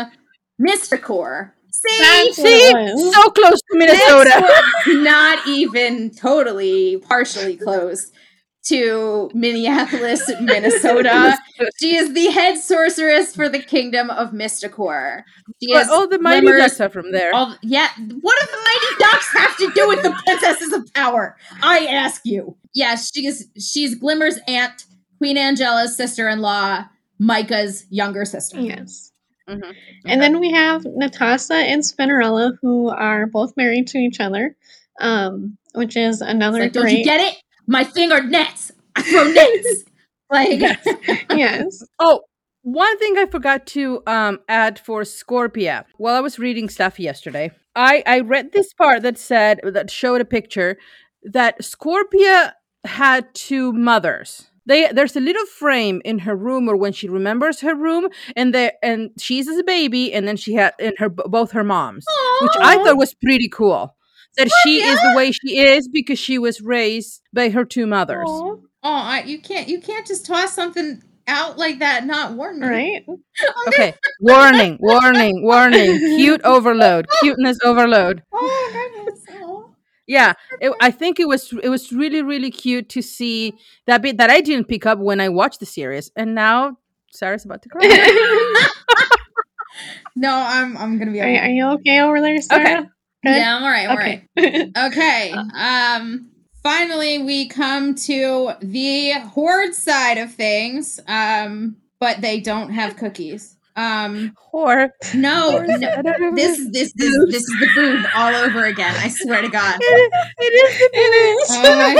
Mystacor. 0.61 1.51
See, 1.71 1.97
That's 1.99 2.35
See, 2.35 3.11
so 3.11 3.29
close 3.29 3.59
to 3.71 3.77
Minnesota. 3.77 4.51
Not 4.87 5.47
even 5.47 6.09
totally, 6.09 6.97
partially 6.97 7.55
close 7.55 8.11
to 8.69 9.29
Minneapolis, 9.33 10.29
Minnesota. 10.41 11.37
she 11.79 11.95
is 11.95 12.13
the 12.13 12.27
head 12.31 12.57
sorceress 12.57 13.35
for 13.35 13.47
the 13.49 13.59
kingdom 13.61 14.09
of 14.09 14.31
Mystacor. 14.31 15.23
She 15.61 15.71
But 15.73 15.83
is 15.83 15.89
all 15.89 16.07
the 16.07 16.19
mighty 16.19 16.41
glimmers- 16.41 16.61
ducks 16.61 16.81
are 16.81 16.89
from 16.89 17.11
there. 17.11 17.33
all- 17.33 17.55
yeah, 17.61 17.87
what 17.97 18.37
do 18.39 18.47
the 18.51 18.57
mighty 18.65 18.95
ducks 18.99 19.27
have 19.37 19.57
to 19.57 19.71
do 19.73 19.87
with 19.87 20.03
the 20.03 20.13
princesses 20.25 20.73
of 20.73 20.93
power? 20.93 21.35
I 21.61 21.85
ask 21.85 22.21
you. 22.25 22.55
Yes, 22.73 23.11
she 23.13 23.25
is. 23.27 23.47
She's 23.59 23.95
Glimmer's 23.95 24.39
aunt, 24.47 24.85
Queen 25.17 25.37
Angela's 25.37 25.95
sister-in-law, 25.95 26.85
Micah's 27.19 27.85
younger 27.89 28.25
sister. 28.25 28.59
Yes. 28.59 29.11
Mhm. 29.49 29.73
And 30.05 30.21
then 30.21 30.39
we 30.39 30.51
have 30.51 30.83
Netossa 30.83 31.55
and 31.55 31.81
Spinnerella, 31.81 32.57
who 32.61 32.89
are 32.89 33.25
both 33.27 33.55
married 33.55 33.87
to 33.87 33.97
each 33.97 34.19
other, 34.19 34.55
um, 34.99 35.57
which 35.73 35.95
is 35.95 36.21
another 36.21 36.59
like, 36.59 36.73
don't 36.73 36.89
you 36.91 37.03
get 37.03 37.21
it? 37.21 37.35
My 37.67 37.83
finger 37.83 38.23
nets. 38.23 38.71
I 38.95 39.01
throw 39.03 39.25
nets. 39.25 39.83
like 40.29 40.59
yes. 41.31 41.83
Oh, 41.99 42.21
one 42.63 42.97
thing 42.97 43.17
I 43.17 43.25
forgot 43.25 43.65
to 43.67 44.01
um, 44.07 44.39
add 44.49 44.79
for 44.79 45.01
Scorpia. 45.03 45.85
While 45.97 46.15
I 46.15 46.19
was 46.21 46.39
reading 46.39 46.69
stuff 46.69 46.99
yesterday, 46.99 47.51
I 47.75 48.03
I 48.05 48.21
read 48.21 48.51
this 48.51 48.73
part 48.73 49.03
that 49.03 49.17
said 49.17 49.59
that 49.63 49.91
showed 49.91 50.21
a 50.21 50.25
picture 50.25 50.77
that 51.23 51.61
Scorpia 51.61 52.53
had 52.85 53.33
two 53.33 53.73
mothers. 53.73 54.49
They, 54.65 54.91
there's 54.91 55.15
a 55.15 55.21
little 55.21 55.45
frame 55.45 56.01
in 56.03 56.19
her 56.19 56.35
room 56.35 56.67
or 56.67 56.75
when 56.75 56.91
she 56.91 57.07
remembers 57.07 57.61
her 57.61 57.73
room 57.73 58.09
and 58.35 58.53
there 58.53 58.73
and 58.83 59.11
she's 59.17 59.47
as 59.47 59.57
a 59.57 59.63
baby 59.63 60.13
and 60.13 60.27
then 60.27 60.35
she 60.35 60.55
had 60.55 60.73
in 60.77 60.93
her 60.97 61.07
both 61.07 61.51
her 61.51 61.63
moms 61.63 62.03
which 62.41 62.51
i 62.59 62.75
thought 62.75 62.97
was 62.97 63.13
pretty 63.13 63.47
cool 63.47 63.95
that 64.37 64.49
she 64.63 64.81
is 64.81 64.99
the 65.01 65.13
way 65.15 65.31
she 65.31 65.59
is 65.59 65.87
because 65.87 66.19
she 66.19 66.37
was 66.37 66.61
raised 66.61 67.21
by 67.33 67.49
her 67.49 67.65
two 67.65 67.87
mothers 67.87 68.27
Oh, 68.29 68.61
I, 68.83 69.23
you 69.23 69.41
can't 69.41 69.67
you 69.67 69.81
can't 69.81 70.07
just 70.07 70.25
toss 70.25 70.53
something 70.53 71.01
out 71.27 71.57
like 71.57 71.79
that 71.79 72.05
not 72.05 72.33
warn 72.33 72.59
me. 72.61 72.67
Right? 72.67 73.05
okay 73.67 73.93
warning 74.21 74.77
warning 74.79 75.43
warning 75.43 75.99
cute 75.99 76.41
overload 76.43 77.07
cuteness 77.19 77.57
overload 77.65 78.23
Oh 78.31 78.69
goodness. 78.71 79.25
Oh. 79.41 79.71
yeah 80.07 80.33
it, 80.61 80.71
i 80.79 80.89
think 80.89 81.19
it 81.19 81.27
was 81.27 81.51
it 81.61 81.69
was 81.69 81.91
really 81.91 82.21
really 82.21 82.51
cute 82.51 82.87
to 82.89 83.01
see 83.01 83.53
that 83.87 84.01
bit 84.01 84.17
that 84.17 84.29
i 84.29 84.39
didn't 84.39 84.69
pick 84.69 84.85
up 84.85 84.99
when 84.99 85.19
i 85.19 85.27
watched 85.27 85.59
the 85.59 85.65
series 85.65 86.11
and 86.15 86.33
now 86.33 86.77
sarah's 87.11 87.43
about 87.43 87.61
to 87.63 87.69
cry 87.69 88.67
No, 90.15 90.31
I'm 90.31 90.75
I'm 90.77 90.97
gonna 90.97 91.11
be 91.11 91.21
Are, 91.21 91.27
are 91.27 91.49
you 91.49 91.67
okay 91.73 91.99
over 92.01 92.19
there, 92.21 92.41
Sarah? 92.41 92.89
Good? 93.27 93.35
Yeah, 93.35 93.57
I'm 93.57 93.63
alright, 93.63 93.89
I'm 93.89 93.97
Okay. 94.37 94.71
Okay. 94.77 95.33
Um 95.53 96.29
finally 96.63 97.19
we 97.19 97.49
come 97.49 97.93
to 97.93 98.51
the 98.61 99.11
horde 99.19 99.73
side 99.73 100.17
of 100.17 100.33
things. 100.33 100.99
Um, 101.07 101.75
but 101.99 102.21
they 102.21 102.39
don't 102.39 102.69
have 102.69 102.95
cookies. 102.95 103.57
Um 103.75 104.33
or 104.53 104.93
no, 105.13 105.59
no 105.65 105.87
I 105.89 106.01
don't 106.01 106.35
this 106.35 106.57
is 106.57 106.71
this 106.71 106.93
this 106.95 107.13
this 107.31 107.43
is 107.43 107.59
the 107.59 107.69
boob 107.75 108.05
all 108.15 108.33
over 108.33 108.63
again. 108.63 108.95
I 108.97 109.09
swear 109.09 109.41
to 109.41 109.49
God. 109.49 109.77
it, 109.81 110.11
it 110.39 110.43
is 110.43 110.79
the 110.79 110.89
It 110.93 110.99
is. 110.99 111.49
Oh 111.51 111.99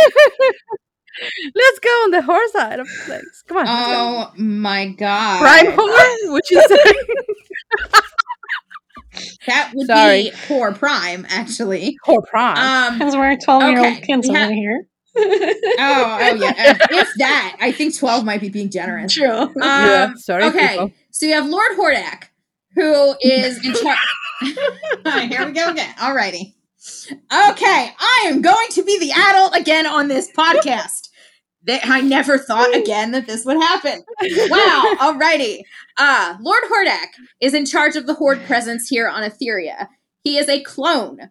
let's 1.55 1.79
go 1.79 1.89
on 1.89 2.11
the 2.11 2.21
horse 2.21 2.51
side 2.51 2.79
of 2.79 2.87
things 3.07 3.43
come 3.47 3.57
on 3.57 3.65
go. 3.65 3.71
oh 3.73 4.31
my 4.37 4.85
God. 4.85 5.39
prime 5.39 5.71
horse 5.75 6.19
what 6.27 6.47
you 6.51 6.61
say 6.67 8.01
That 9.47 9.71
would 9.75 9.87
Sorry. 9.87 10.23
be 10.23 10.31
poor 10.47 10.73
prime, 10.73 11.25
actually. 11.29 11.97
or 12.07 12.21
prime 12.23 12.57
Um 12.57 12.99
Because 12.99 13.15
we're 13.15 13.35
12 13.37 13.63
year 13.63 13.79
Okay, 13.79 13.93
old 13.95 14.03
kids 14.03 14.29
we 14.29 14.37
over 14.37 14.51
here. 14.53 14.87
oh, 15.17 16.17
oh 16.21 16.35
yeah. 16.35 16.77
If 16.91 17.09
that, 17.17 17.57
I 17.59 17.71
think 17.71 17.95
12 17.97 18.23
might 18.25 18.41
be 18.41 18.49
being 18.49 18.69
generous. 18.69 19.13
True. 19.13 19.29
Um, 19.31 19.51
yeah 19.61 20.13
sorry 20.17 20.43
okay, 20.45 20.69
people. 20.69 20.91
so 21.11 21.25
you 21.25 21.33
have 21.33 21.47
Lord 21.47 21.71
Hordak, 21.77 22.25
who 22.75 23.15
is 23.21 23.57
in 23.65 23.73
charge. 23.73 23.97
Here 25.31 25.45
we 25.45 25.51
go 25.53 25.69
again. 25.69 25.93
Alrighty. 25.97 26.53
Okay, 27.11 27.91
I 27.99 28.25
am 28.27 28.41
going 28.41 28.67
to 28.71 28.83
be 28.83 28.99
the 28.99 29.11
adult 29.11 29.55
again 29.55 29.87
on 29.87 30.07
this 30.07 30.29
podcast. 30.31 31.06
That 31.63 31.81
I 31.85 32.01
never 32.01 32.37
thought 32.37 32.73
again 32.75 33.11
that 33.11 33.27
this 33.27 33.43
would 33.43 33.57
happen. 33.57 34.03
Wow. 34.49 34.95
Alrighty. 34.99 35.63
Uh, 35.97 36.37
Lord 36.39 36.63
Hordak 36.71 37.07
is 37.41 37.53
in 37.53 37.65
charge 37.65 37.95
of 37.95 38.05
the 38.07 38.13
Horde 38.13 38.43
presence 38.45 38.87
here 38.87 39.09
on 39.09 39.29
Etheria. 39.29 39.87
He 40.23 40.37
is 40.37 40.47
a 40.47 40.63
clone. 40.63 41.29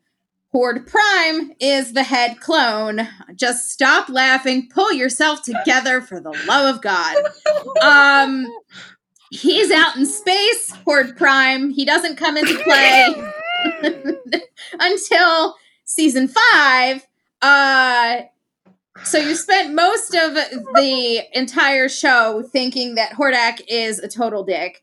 Horde 0.52 0.86
Prime 0.86 1.52
is 1.60 1.92
the 1.92 2.02
head 2.02 2.40
clone. 2.40 3.06
Just 3.34 3.70
stop 3.70 4.08
laughing. 4.08 4.68
Pull 4.72 4.92
yourself 4.92 5.42
together 5.42 6.00
for 6.00 6.20
the 6.20 6.32
love 6.46 6.76
of 6.76 6.82
God. 6.82 7.16
Um, 7.82 8.46
he's 9.30 9.70
out 9.70 9.96
in 9.96 10.06
space, 10.06 10.70
Horde 10.84 11.16
Prime. 11.16 11.70
He 11.70 11.84
doesn't 11.84 12.16
come 12.16 12.36
into 12.36 12.58
play 12.64 13.14
until 14.80 15.56
season 15.84 16.28
five. 16.28 17.06
Uh, 17.42 18.22
so 19.04 19.18
you 19.18 19.34
spent 19.34 19.74
most 19.74 20.14
of 20.14 20.34
the 20.34 21.22
entire 21.32 21.88
show 21.88 22.42
thinking 22.52 22.94
that 22.96 23.12
Hordak 23.12 23.60
is 23.68 23.98
a 23.98 24.08
total 24.08 24.44
dick. 24.44 24.82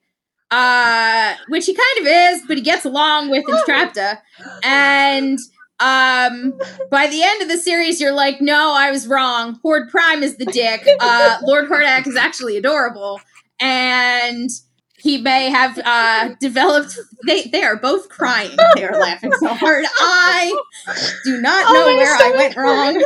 Uh, 0.52 1.34
which 1.48 1.66
he 1.66 1.74
kind 1.74 2.00
of 2.00 2.06
is, 2.06 2.44
but 2.48 2.58
he 2.58 2.64
gets 2.64 2.86
along 2.86 3.30
with 3.32 3.44
Entrapta. 3.46 4.20
And 4.64 5.40
um 5.80 6.54
by 6.92 7.08
the 7.08 7.24
end 7.24 7.42
of 7.42 7.48
the 7.50 7.58
series 7.58 8.00
you're 8.00 8.14
like 8.14 8.40
no 8.40 8.76
i 8.78 8.92
was 8.92 9.08
wrong 9.08 9.60
horde 9.64 9.90
prime 9.90 10.22
is 10.22 10.38
the 10.38 10.46
dick 10.46 10.88
uh 11.00 11.38
lord 11.44 11.68
hordak 11.68 12.06
is 12.06 12.16
actually 12.16 12.56
adorable 12.58 13.20
and 13.60 14.52
he 15.00 15.20
may 15.20 15.50
have 15.50 15.80
uh 15.84 16.30
developed 16.40 16.96
they 17.26 17.46
they 17.46 17.64
are 17.64 17.76
both 17.76 18.08
crying 18.08 18.56
they 18.76 18.84
are 18.86 18.96
laughing 19.00 19.32
so 19.40 19.48
hard 19.56 19.84
i 20.00 20.56
do 21.26 21.42
not 21.42 21.66
Oh, 21.68 21.74
know 21.74 21.86
my 21.88 21.96
where 21.96 22.16
i 22.18 22.32
went 22.38 22.56
wrong. 22.56 23.04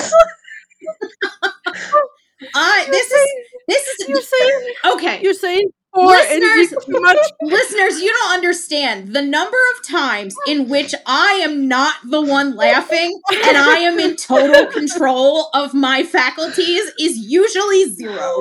i 2.56 2.86
this 2.90 3.12
is 3.12 3.30
this 3.68 3.88
is 3.88 4.10
you're 4.10 4.22
saying 4.22 4.74
okay. 4.94 5.22
you're 5.22 5.34
saying 5.34 5.70
Listeners- 5.96 6.76
listeners 7.42 8.02
you 8.02 8.14
don't 8.14 8.34
understand. 8.36 9.16
The 9.16 9.22
number 9.24 9.58
of 9.76 9.84
times 9.88 10.36
in 10.46 10.70
which 10.70 10.94
i 11.08 11.40
am 11.44 11.68
not 11.68 11.96
the 12.08 12.22
one 12.22 12.56
laughing 12.56 13.20
and 13.46 13.58
i 13.58 13.78
am 13.78 13.98
in 13.98 14.16
total 14.16 14.68
control 14.68 15.50
of 15.56 15.74
my 15.74 16.04
faculties 16.04 16.84
is 17.00 17.18
usually 17.18 17.86
zero. 17.90 18.36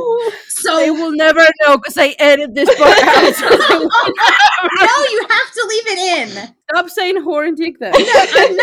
So 0.49 0.76
they 0.80 0.90
will 0.90 1.12
never 1.12 1.47
know 1.62 1.78
because 1.78 1.97
I 1.97 2.14
edit 2.18 2.55
this 2.55 2.68
part 2.74 3.03
out. 3.03 3.34
so 3.34 3.49
they 3.68 3.78
will 3.78 3.88
no 3.88 5.05
you 5.12 5.26
have 5.30 5.53
to 5.53 5.66
leave 5.68 5.86
it 5.86 5.99
in. 6.38 6.55
Stop 6.74 6.90
saying 6.90 7.22
whore 7.22 7.47
and 7.49 7.57
dick 7.57 7.78
then. 7.78 7.94
I'm 7.97 8.57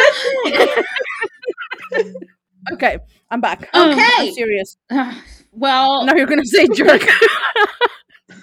not- 2.03 2.25
Okay, 2.71 2.97
I'm 3.29 3.41
back. 3.41 3.69
Okay. 3.75 4.01
I'm 4.17 4.33
serious. 4.33 4.77
well 5.51 6.05
Now 6.05 6.15
you're 6.15 6.25
gonna 6.27 6.45
say 6.45 6.67
jerk. 6.75 7.01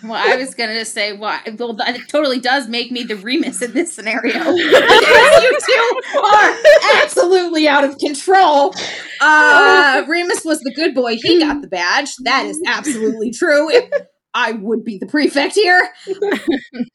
well 0.05 0.15
i 0.15 0.37
was 0.37 0.55
gonna 0.55 0.85
say 0.85 1.13
why 1.13 1.41
well 1.59 1.73
that 1.75 1.99
totally 2.09 2.39
does 2.39 2.69
make 2.69 2.93
me 2.93 3.03
the 3.03 3.17
remus 3.17 3.61
in 3.63 3.73
this 3.73 3.93
scenario 3.93 4.33
you 4.53 5.59
two 5.67 6.01
are 6.19 6.57
absolutely 7.03 7.67
out 7.67 7.83
of 7.83 7.97
control 7.99 8.73
uh 9.21 10.05
remus 10.07 10.45
was 10.45 10.61
the 10.61 10.73
good 10.75 10.95
boy 10.95 11.17
he 11.21 11.41
got 11.41 11.61
the 11.63 11.69
badge 11.69 12.11
that 12.23 12.45
is 12.47 12.61
absolutely 12.67 13.33
true 13.33 13.69
If 13.71 13.91
I 14.33 14.53
would 14.53 14.85
be 14.85 14.97
the 14.97 15.07
prefect 15.07 15.57
here. 15.57 15.91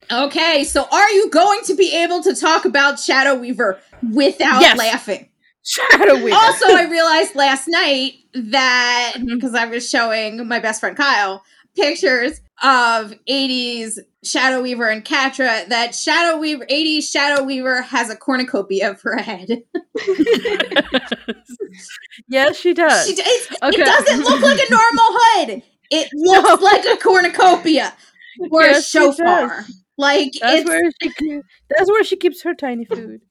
Okay, 0.10 0.64
so 0.64 0.88
are 0.90 1.10
you 1.12 1.30
going 1.30 1.60
to 1.66 1.76
be 1.76 1.92
able 1.94 2.24
to 2.24 2.34
talk 2.34 2.64
about 2.64 2.98
Shadow 2.98 3.36
Weaver 3.36 3.78
without 4.14 4.62
Yes. 4.62 4.78
laughing? 4.78 5.28
Shadow 5.66 6.16
Weaver. 6.24 6.36
also, 6.36 6.68
I 6.76 6.88
realized 6.90 7.36
last 7.36 7.68
night 7.68 8.14
that 8.34 9.14
mm-hmm. 9.16 9.36
because 9.36 9.56
I 9.56 9.66
was 9.66 9.90
showing 9.90 10.48
my 10.48 10.60
best 10.60 10.80
friend 10.80 10.96
Kyle 10.96 11.44
pictures 11.76 12.40
of 12.64 13.14
80s 13.30 13.98
Shadow 14.24 14.62
Weaver 14.62 14.90
and 14.90 15.04
Catra, 15.04 15.68
that 15.68 15.94
Shadow 15.94 16.38
Weaver, 16.38 16.66
80s 16.66 17.12
Shadow 17.12 17.44
Weaver 17.44 17.82
has 17.82 18.10
a 18.10 18.16
cornucopia 18.16 18.92
of 18.92 19.02
a 19.06 19.22
head. 19.22 19.50
yes, 22.28 22.58
she 22.58 22.74
does. 22.74 23.08
She, 23.08 23.14
Okay. 23.14 23.82
It 23.82 23.86
doesn't 23.86 24.20
look 24.20 24.42
like 24.42 24.60
a 24.60 24.72
normal 24.72 25.06
hood. 25.10 25.64
It 25.92 26.10
looks 26.14 26.62
No. 26.62 26.66
like 26.66 26.86
a 26.86 26.98
cornucopia 27.02 27.94
or 28.52 28.64
Yes, 28.64 28.80
a 28.80 28.90
shofar. 28.90 29.66
Like 29.98 30.34
That's 30.42 30.62
it's 30.62 30.70
where 30.70 30.92
she. 31.02 31.42
That's 31.70 31.90
where 31.90 32.04
she 32.04 32.16
keeps 32.18 32.42
her 32.44 32.54
tiny 32.54 32.86
food. 32.86 33.22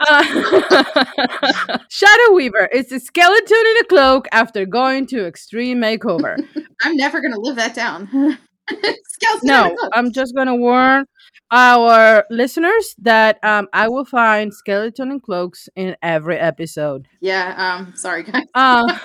Uh, 0.00 0.22
Shadow 1.88 2.32
Weaver 2.34 2.66
is 2.72 2.90
a 2.92 2.98
skeleton 3.00 3.56
in 3.70 3.76
a 3.78 3.84
cloak 3.84 4.26
after 4.32 4.66
going 4.66 5.06
to 5.08 5.26
extreme 5.26 5.78
makeover. 5.78 6.36
I'm 6.82 6.96
never 6.96 7.20
gonna 7.20 7.38
live 7.38 7.56
that 7.56 7.74
down. 7.74 8.08
Skeleton 8.68 9.46
no, 9.46 9.66
in 9.66 9.72
a 9.72 9.76
cloak. 9.76 9.90
I'm 9.94 10.12
just 10.12 10.34
gonna 10.34 10.56
warn 10.56 11.06
our 11.50 12.24
listeners 12.30 12.94
that 12.98 13.38
um, 13.44 13.68
I 13.72 13.88
will 13.88 14.04
find 14.04 14.52
skeleton 14.52 15.10
and 15.10 15.22
cloaks 15.22 15.68
in 15.76 15.96
every 16.02 16.38
episode. 16.38 17.06
yeah. 17.20 17.54
Um. 17.56 17.92
Sorry, 17.94 18.24
guys. 18.24 18.46
Uh, 18.54 18.98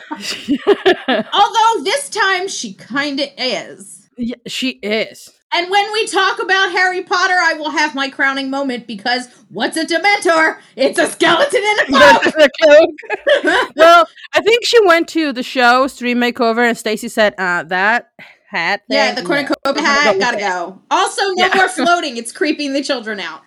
Although 1.34 1.84
this 1.84 2.10
time 2.10 2.48
she 2.48 2.74
kind 2.74 3.20
of 3.20 3.28
is. 3.38 4.09
Yeah, 4.20 4.36
she 4.48 4.70
is. 4.72 5.30
And 5.52 5.72
when 5.72 5.92
we 5.94 6.06
talk 6.06 6.40
about 6.40 6.72
Harry 6.72 7.02
Potter, 7.02 7.34
I 7.36 7.54
will 7.54 7.72
have 7.72 7.96
my 7.96 8.08
crowning 8.10 8.52
moment 8.52 8.86
because 8.86 9.28
what's 9.50 9.78
a 9.78 9.86
Dementor? 9.86 10.60
It's 10.76 11.00
a 11.00 11.08
skeleton 11.08 11.64
in 11.64 11.80
a 11.80 11.86
cloak. 12.62 12.90
Well, 13.76 14.08
I 14.34 14.42
think 14.42 14.64
she 14.66 14.86
went 14.86 15.08
to 15.10 15.34
the 15.34 15.42
show 15.42 15.88
Stream 15.88 16.20
Makeover, 16.20 16.68
and 16.68 16.78
Stacy 16.78 17.08
said, 17.08 17.34
uh, 17.40 17.64
"That 17.64 18.12
hat, 18.50 18.82
yeah, 18.90 19.16
the 19.16 19.24
cornucopia 19.24 19.58
I'm 19.66 19.78
hat 19.84 20.20
gotta 20.20 20.38
go. 20.38 20.82
Also, 20.92 21.22
no 21.34 21.46
Yeah. 21.48 21.52
more 21.56 21.70
floating. 21.70 22.18
It's 22.18 22.32
creeping 22.32 22.74
the 22.74 22.84
children 22.84 23.20
out. 23.20 23.42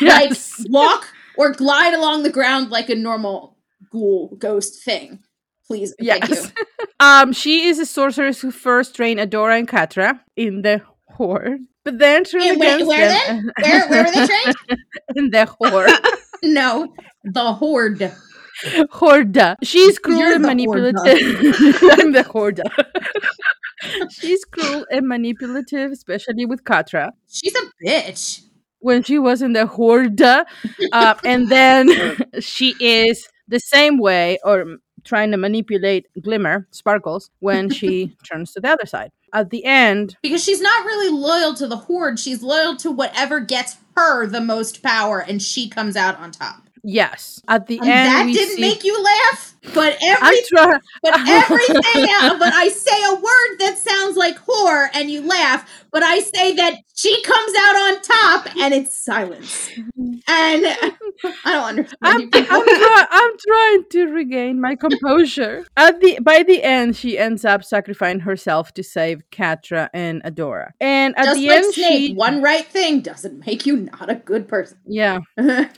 Yes. 0.00 0.58
Like 0.60 0.70
walk 0.70 1.08
or 1.36 1.52
glide 1.52 1.94
along 1.94 2.22
the 2.24 2.30
ground 2.30 2.70
like 2.70 2.88
a 2.90 2.94
normal 2.94 3.56
ghoul 3.90 4.34
ghost 4.38 4.82
thing. 4.82 5.20
Please. 5.66 5.94
Thank 6.04 6.28
you. 6.28 6.34
Yes. 6.36 6.52
um, 7.00 7.32
she 7.32 7.66
is 7.66 7.78
a 7.78 7.86
sorceress 7.86 8.40
who 8.40 8.50
first 8.50 8.94
trained 8.96 9.20
Adora 9.20 9.58
and 9.58 9.68
Catra 9.68 10.20
in 10.36 10.62
the 10.62 10.82
Horde, 11.08 11.60
but 11.84 11.98
then 11.98 12.24
wait, 12.32 12.56
against 12.56 12.86
where 12.86 13.08
them 13.08 13.50
Where, 13.62 13.88
where 13.88 14.04
were 14.04 14.10
they 14.10 14.26
trained? 14.26 14.56
in 15.16 15.30
the 15.30 15.46
Horde. 15.46 15.90
No, 16.44 16.92
the 17.22 17.52
Horde. 17.52 18.12
Horda. 18.90 19.56
She's 19.62 19.96
cruel 19.98 20.34
and 20.34 20.42
manipulative. 20.42 20.96
I'm 21.04 22.10
the 22.12 22.24
Horda. 22.28 22.62
She's 24.10 24.44
cruel 24.44 24.84
and 24.90 25.06
manipulative, 25.06 25.92
especially 25.92 26.46
with 26.46 26.64
Catra. 26.64 27.10
She's 27.28 27.54
a 27.54 27.84
bitch. 27.84 28.42
When 28.80 29.04
she 29.04 29.18
was 29.20 29.40
in 29.42 29.52
the 29.52 29.66
Horda, 29.66 30.44
uh, 30.92 31.14
and 31.24 31.48
then 31.48 31.90
she 32.40 32.74
is 32.80 33.28
the 33.46 33.60
same 33.60 33.98
way, 33.98 34.38
or 34.44 34.78
trying 35.04 35.30
to 35.32 35.36
manipulate 35.36 36.06
Glimmer, 36.20 36.66
Sparkles, 36.70 37.30
when 37.40 37.70
she 37.70 38.16
turns 38.24 38.52
to 38.52 38.60
the 38.60 38.68
other 38.70 38.86
side. 38.86 39.10
At 39.34 39.50
the 39.50 39.64
end, 39.64 40.16
Because 40.22 40.44
she's 40.44 40.60
not 40.60 40.84
really 40.84 41.08
loyal 41.10 41.54
to 41.54 41.66
the 41.66 41.76
Horde. 41.76 42.18
She's 42.18 42.42
loyal 42.42 42.76
to 42.76 42.90
whatever 42.90 43.40
gets 43.40 43.76
her 43.96 44.26
the 44.26 44.40
most 44.42 44.82
power, 44.82 45.20
and 45.20 45.40
she 45.42 45.68
comes 45.68 45.96
out 45.96 46.18
on 46.18 46.30
top. 46.32 46.68
yes, 46.82 47.40
at 47.48 47.66
the 47.66 47.78
And 47.78 47.88
end, 47.88 48.08
that 48.08 48.30
didn't 48.32 48.56
see. 48.56 48.60
make 48.60 48.84
you 48.84 49.02
laugh, 49.02 49.51
but 49.74 49.96
every 50.02 50.38
but 51.02 51.12
everything 51.28 52.04
uh, 52.04 52.22
else, 52.22 52.38
but 52.38 52.52
I 52.52 52.68
say 52.68 53.04
a 53.04 53.14
word 53.14 53.58
that 53.60 53.78
sounds 53.78 54.16
like 54.16 54.36
whore 54.44 54.88
and 54.94 55.10
you 55.10 55.22
laugh, 55.26 55.84
but 55.90 56.02
I 56.02 56.20
say 56.20 56.54
that 56.54 56.76
she 56.94 57.22
comes 57.22 57.52
out 57.58 57.76
on 57.76 58.02
top 58.02 58.56
and 58.56 58.74
it's 58.74 58.96
silence. 58.96 59.70
And 60.28 60.66
I 61.44 61.52
don't 61.52 61.64
understand. 61.64 61.96
I'm, 62.02 62.28
I'm, 62.34 62.64
try- 62.78 63.06
I'm 63.10 63.30
trying 63.46 63.84
to 63.90 64.06
regain 64.06 64.60
my 64.60 64.74
composure. 64.74 65.64
At 65.76 66.00
the 66.00 66.18
by 66.20 66.42
the 66.42 66.62
end, 66.62 66.96
she 66.96 67.18
ends 67.18 67.44
up 67.44 67.64
sacrificing 67.64 68.20
herself 68.20 68.72
to 68.74 68.82
save 68.82 69.22
Catra 69.30 69.88
and 69.94 70.22
Adora. 70.24 70.70
And 70.80 71.14
at 71.16 71.24
Just 71.26 71.40
the 71.40 71.48
like 71.48 71.56
end, 71.58 71.74
Snape, 71.74 72.10
she 72.10 72.14
one 72.14 72.42
right 72.42 72.66
thing 72.66 73.00
doesn't 73.00 73.44
make 73.46 73.64
you 73.66 73.76
not 73.76 74.10
a 74.10 74.16
good 74.16 74.48
person. 74.48 74.78
yeah, 74.86 75.20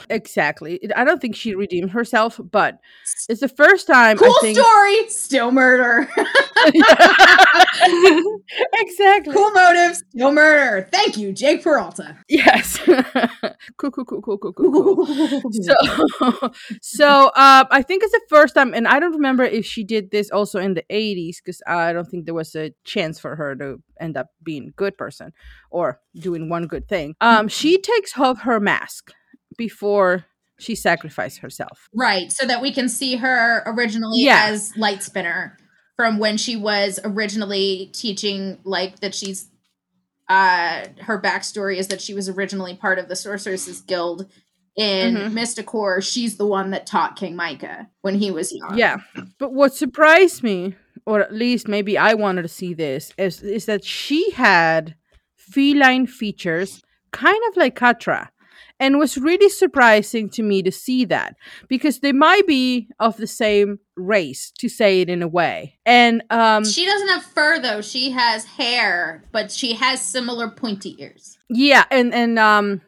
exactly. 0.09 0.81
I 0.97 1.05
don't 1.05 1.21
think 1.21 1.37
she 1.37 1.55
redeemed 1.55 1.91
herself, 1.91 2.41
but 2.51 2.79
it's 3.29 3.41
the 3.41 3.49
first 3.49 3.74
time 3.83 4.17
cool 4.17 4.29
I 4.29 4.39
think 4.41 4.57
story, 4.57 5.09
still 5.09 5.51
murder. 5.51 6.09
exactly. 8.75 9.35
cool 9.35 9.51
motives, 9.51 10.05
still 10.11 10.31
murder. 10.31 10.89
Thank 10.93 11.17
you, 11.17 11.33
Jake 11.33 11.65
Peralta. 11.65 12.17
Yes. 12.29 12.79
cool, 13.77 13.91
cool, 13.91 14.05
cool, 14.05 14.23
cool, 14.23 14.39
cool, 14.39 14.53
cool, 14.53 15.07
cool. 15.07 15.43
so 15.53 15.75
so 16.83 17.27
uh, 17.35 17.65
i 17.71 17.83
think 17.83 18.03
it's 18.03 18.13
the 18.13 18.21
first 18.29 18.55
time 18.55 18.75
and 18.75 18.87
i 18.89 18.99
don't 18.99 19.13
remember 19.13 19.45
if 19.45 19.65
she 19.65 19.85
did 19.85 20.11
this 20.11 20.31
also 20.31 20.59
in 20.59 20.75
the 20.75 20.85
80s 20.91 21.37
because 21.39 21.63
i 21.67 21.93
don't 21.93 22.07
think 22.07 22.25
there 22.25 22.35
was 22.35 22.55
a 22.55 22.73
chance 22.85 23.19
for 23.19 23.37
her 23.37 23.55
to 23.57 23.83
end 24.01 24.17
up 24.17 24.29
being 24.43 24.69
a 24.69 24.71
good 24.73 24.97
person 24.97 25.33
or 25.71 26.01
doing 26.17 26.49
one 26.49 26.67
good 26.67 26.89
thing 26.89 27.15
um 27.21 27.49
she 27.49 27.81
takes 27.81 28.17
off 28.19 28.43
her 28.43 28.61
mask 28.61 29.13
before 29.57 30.25
she 30.59 30.75
sacrificed 30.75 31.39
herself 31.41 31.89
Right, 31.95 32.31
so 32.33 32.47
that 32.47 32.63
we 32.63 32.73
can 32.73 32.89
see 32.89 33.17
her 33.17 33.63
originally 33.67 34.23
Yeah. 34.23 34.47
as 34.51 34.73
light 34.77 35.03
spinner 35.03 35.57
from 35.97 36.19
when 36.19 36.37
she 36.37 36.57
was 36.57 36.99
originally 37.05 37.91
teaching 37.93 38.59
like 38.65 39.01
that 39.01 39.15
she's 39.15 39.49
uh 40.29 40.87
her 41.01 41.21
backstory 41.21 41.77
is 41.77 41.89
that 41.89 42.01
she 42.01 42.15
was 42.15 42.29
originally 42.29 42.75
part 42.75 42.99
of 42.99 43.09
the 43.09 43.17
sorceresses 43.17 43.81
guild 43.83 44.27
in 44.77 45.15
Mhm. 45.15 45.33
Mystacor. 45.33 46.03
She's 46.03 46.37
the 46.37 46.47
one 46.47 46.71
that 46.71 46.85
taught 46.87 47.15
King 47.15 47.37
Micah 47.37 47.89
when 48.01 48.17
he 48.17 48.31
was 48.31 48.51
young. 48.53 48.77
yeah 48.77 48.97
but 49.39 49.53
what 49.53 49.75
surprised 49.75 50.43
me 50.43 50.75
or 51.07 51.21
at 51.21 51.35
least 51.35 51.69
maybe 51.69 51.99
i 51.99 52.15
wanted 52.15 52.43
to 52.43 52.49
see 52.49 52.73
this 52.75 53.13
is, 53.19 53.43
is 53.43 53.67
that 53.67 53.85
she 53.85 54.31
had 54.31 54.95
feline 55.37 56.07
features 56.07 56.81
kind 57.13 57.39
of 57.51 57.57
like 57.57 57.77
catra 57.79 58.29
and 58.81 58.99
was 58.99 59.17
really 59.17 59.49
surprising 59.49 60.29
to 60.31 60.43
me 60.43 60.63
to 60.63 60.71
see 60.73 61.05
that 61.07 61.37
because 61.69 62.01
they 62.01 62.13
might 62.13 62.47
be 62.47 62.89
of 62.99 63.17
the 63.17 63.27
same 63.27 63.79
race 63.97 64.51
to 64.59 64.69
say 64.69 65.01
it 65.01 65.09
in 65.09 65.23
a 65.23 65.29
way 65.29 65.79
and 65.87 66.23
um 66.31 66.65
She 66.65 66.85
doesn't 66.85 67.09
have 67.09 67.23
fur 67.23 67.59
though. 67.61 67.81
She 67.81 68.11
has 68.11 68.45
hair, 68.45 69.23
but 69.33 69.51
she 69.53 69.75
has 69.75 70.01
similar 70.03 70.49
pointy 70.49 70.97
ears. 70.99 71.39
yeah 71.49 71.85
and 71.91 72.13
and 72.15 72.39
um 72.39 72.81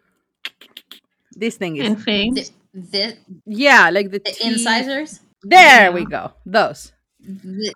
this 1.32 1.56
thing 1.56 1.76
is 1.76 1.86
and 1.86 2.02
fangs. 2.02 2.50
The, 2.72 2.80
the, 2.92 3.16
yeah 3.46 3.90
like 3.90 4.10
the, 4.10 4.18
the 4.18 4.36
incisors. 4.46 5.20
there 5.42 5.92
we 5.92 6.04
go 6.04 6.32
those 6.44 6.86
The- 6.90 6.95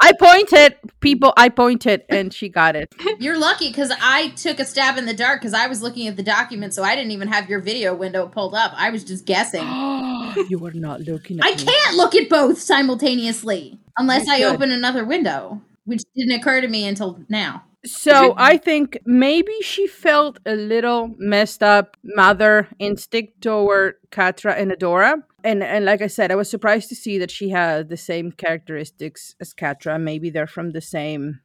i 0.00 0.12
pointed 0.12 0.76
people 1.00 1.32
i 1.36 1.48
pointed 1.48 2.02
and 2.08 2.32
she 2.32 2.48
got 2.48 2.76
it 2.76 2.92
You're 3.18 3.38
lucky 3.38 3.68
because 3.68 3.92
I 4.00 4.28
took 4.30 4.60
a 4.60 4.64
stab 4.64 4.96
in 4.96 5.06
the 5.06 5.14
dark 5.14 5.40
because 5.40 5.54
I 5.54 5.66
was 5.66 5.82
looking 5.82 6.08
at 6.08 6.16
the 6.16 6.22
document, 6.22 6.74
so 6.74 6.82
I 6.82 6.94
didn't 6.94 7.10
even 7.12 7.28
have 7.28 7.48
your 7.48 7.60
video 7.60 7.94
window 7.94 8.26
pulled 8.26 8.54
up. 8.54 8.72
I 8.76 8.90
was 8.90 9.04
just 9.04 9.26
guessing. 9.26 9.62
you 10.48 10.58
were 10.58 10.72
not 10.72 11.00
looking 11.00 11.38
at 11.38 11.44
I 11.44 11.50
me. 11.50 11.56
can't 11.56 11.96
look 11.96 12.14
at 12.14 12.28
both 12.28 12.58
simultaneously 12.58 13.78
unless 13.98 14.28
I 14.28 14.42
open 14.44 14.70
another 14.70 15.04
window, 15.04 15.60
which 15.84 16.02
didn't 16.16 16.32
occur 16.32 16.60
to 16.60 16.68
me 16.68 16.86
until 16.86 17.20
now. 17.28 17.64
So 17.84 18.34
I 18.36 18.58
think 18.58 18.98
maybe 19.06 19.54
she 19.62 19.86
felt 19.86 20.38
a 20.44 20.54
little 20.54 21.14
messed 21.18 21.62
up 21.62 21.96
mother 22.04 22.68
instinct 22.78 23.42
toward 23.42 23.94
Catra 24.10 24.54
and 24.56 24.70
Adora. 24.70 25.22
And 25.44 25.62
and 25.62 25.84
like 25.84 26.02
I 26.02 26.06
said, 26.06 26.30
I 26.30 26.36
was 26.36 26.50
surprised 26.50 26.88
to 26.90 26.94
see 26.94 27.18
that 27.18 27.30
she 27.30 27.50
had 27.50 27.88
the 27.88 27.96
same 27.96 28.32
characteristics 28.32 29.34
as 29.40 29.54
Catra. 29.54 30.00
Maybe 30.00 30.30
they're 30.30 30.46
from 30.46 30.70
the 30.70 30.80
same 30.80 31.40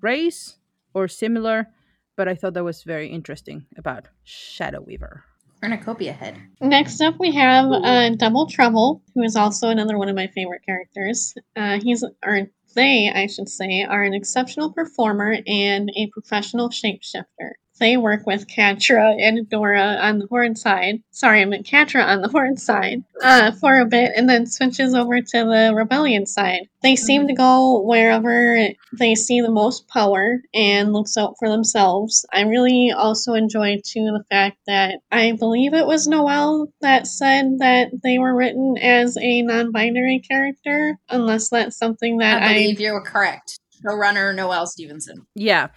race 0.00 0.56
or 0.94 1.08
similar. 1.08 1.68
But 2.16 2.28
I 2.28 2.34
thought 2.34 2.54
that 2.54 2.64
was 2.64 2.82
very 2.82 3.08
interesting 3.08 3.66
about 3.76 4.08
Shadow 4.24 4.80
Weaver. 4.80 5.24
Cornucopia 5.60 6.12
head. 6.12 6.36
Next 6.60 7.00
up, 7.00 7.14
we 7.18 7.32
have 7.32 7.66
uh, 7.70 8.10
Double 8.16 8.46
Trouble, 8.46 9.02
who 9.14 9.22
is 9.22 9.36
also 9.36 9.68
another 9.68 9.98
one 9.98 10.08
of 10.08 10.16
my 10.16 10.28
favorite 10.28 10.62
characters. 10.64 11.34
Uh, 11.56 11.80
he's, 11.80 12.04
or 12.24 12.48
they, 12.74 13.10
I 13.12 13.26
should 13.26 13.48
say, 13.48 13.82
are 13.82 14.02
an 14.02 14.14
exceptional 14.14 14.72
performer 14.72 15.36
and 15.46 15.90
a 15.96 16.08
professional 16.12 16.70
shapeshifter. 16.70 17.52
They 17.78 17.96
work 17.96 18.26
with 18.26 18.48
Catra 18.48 19.16
and 19.20 19.48
Dora 19.48 19.98
on 20.00 20.18
the 20.18 20.26
Horde 20.26 20.58
side. 20.58 21.02
Sorry, 21.10 21.42
I 21.42 21.44
meant 21.44 21.66
Catra 21.66 22.04
on 22.04 22.22
the 22.22 22.28
Horde 22.32 22.58
side 22.58 23.02
uh, 23.22 23.52
for 23.52 23.78
a 23.80 23.86
bit, 23.86 24.12
and 24.16 24.28
then 24.28 24.46
switches 24.46 24.94
over 24.94 25.20
to 25.20 25.26
the 25.44 25.72
Rebellion 25.74 26.26
side. 26.26 26.68
They 26.82 26.94
seem 26.96 27.26
to 27.26 27.34
go 27.34 27.80
wherever 27.82 28.68
they 28.92 29.14
see 29.16 29.40
the 29.40 29.50
most 29.50 29.88
power 29.88 30.40
and 30.54 30.92
looks 30.92 31.16
out 31.16 31.34
for 31.38 31.48
themselves. 31.48 32.24
I 32.32 32.42
really 32.42 32.92
also 32.96 33.34
enjoyed 33.34 33.82
too 33.84 34.04
the 34.04 34.24
fact 34.30 34.58
that 34.66 35.00
I 35.10 35.32
believe 35.32 35.74
it 35.74 35.86
was 35.86 36.06
Noelle 36.06 36.68
that 36.80 37.06
said 37.06 37.58
that 37.58 37.90
they 38.02 38.18
were 38.18 38.34
written 38.34 38.76
as 38.78 39.16
a 39.20 39.42
non-binary 39.42 40.20
character, 40.20 40.96
unless 41.08 41.48
that's 41.48 41.76
something 41.76 42.18
that 42.18 42.42
I 42.42 42.46
I, 42.46 42.54
believe 42.54 42.80
you 42.80 42.92
were 42.92 43.02
correct. 43.02 43.58
Showrunner 43.84 44.34
Noelle 44.34 44.66
Stevenson. 44.66 45.26
Yeah. 45.34 45.68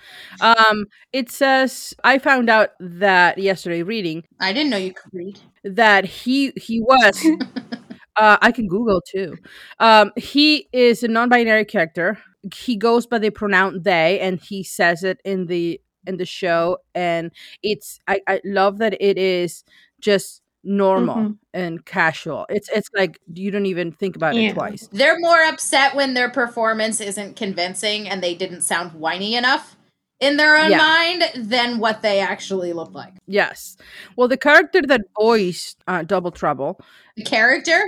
Um 0.41 0.85
it 1.13 1.29
says 1.29 1.93
I 2.03 2.17
found 2.19 2.49
out 2.49 2.69
that 2.79 3.37
yesterday 3.37 3.83
reading 3.83 4.23
I 4.39 4.53
didn't 4.53 4.69
know 4.71 4.77
you 4.77 4.93
could 4.93 5.11
read. 5.13 5.39
that 5.63 6.05
he 6.05 6.51
he 6.55 6.81
was 6.81 7.23
uh 8.17 8.37
i 8.41 8.51
can 8.51 8.67
google 8.67 9.01
too 9.01 9.37
um 9.79 10.11
he 10.15 10.67
is 10.73 11.03
a 11.03 11.07
non-binary 11.07 11.65
character 11.65 12.17
he 12.55 12.75
goes 12.75 13.05
by 13.05 13.17
the 13.19 13.29
pronoun 13.29 13.81
they 13.83 14.19
and 14.19 14.39
he 14.41 14.63
says 14.63 15.03
it 15.03 15.19
in 15.23 15.45
the 15.47 15.79
in 16.07 16.17
the 16.17 16.25
show 16.25 16.77
and 16.95 17.31
it's 17.63 17.99
i 18.07 18.19
i 18.27 18.41
love 18.43 18.79
that 18.79 18.95
it 18.99 19.17
is 19.17 19.63
just 20.01 20.40
normal 20.63 21.15
Mhm. 21.15 21.37
and 21.53 21.85
casual 21.85 22.45
it's 22.49 22.69
it's 22.69 22.89
like 22.95 23.19
you 23.33 23.49
don't 23.51 23.65
even 23.65 23.91
think 23.91 24.15
about 24.15 24.35
Yeah. 24.35 24.49
it 24.49 24.53
twice 24.53 24.87
They're 24.91 25.19
more 25.19 25.43
upset 25.43 25.95
when 25.95 26.13
their 26.13 26.29
performance 26.29 27.01
isn't 27.01 27.35
convincing 27.35 28.07
and 28.07 28.21
they 28.21 28.35
didn't 28.35 28.61
sound 28.61 28.93
whiny 28.93 29.35
enough 29.35 29.75
in 30.19 30.37
their 30.37 30.55
own 30.57 30.69
Yeah. 30.71 30.77
mind 30.77 31.23
than 31.35 31.79
what 31.79 32.03
they 32.03 32.19
actually 32.19 32.73
look 32.73 32.93
like. 32.93 33.13
yes 33.27 33.75
well 34.15 34.27
the 34.27 34.37
character 34.37 34.81
that 34.87 35.01
voiced 35.19 35.77
uh, 35.87 36.03
double 36.03 36.31
trouble 36.31 36.79
The 37.17 37.23
character, 37.23 37.81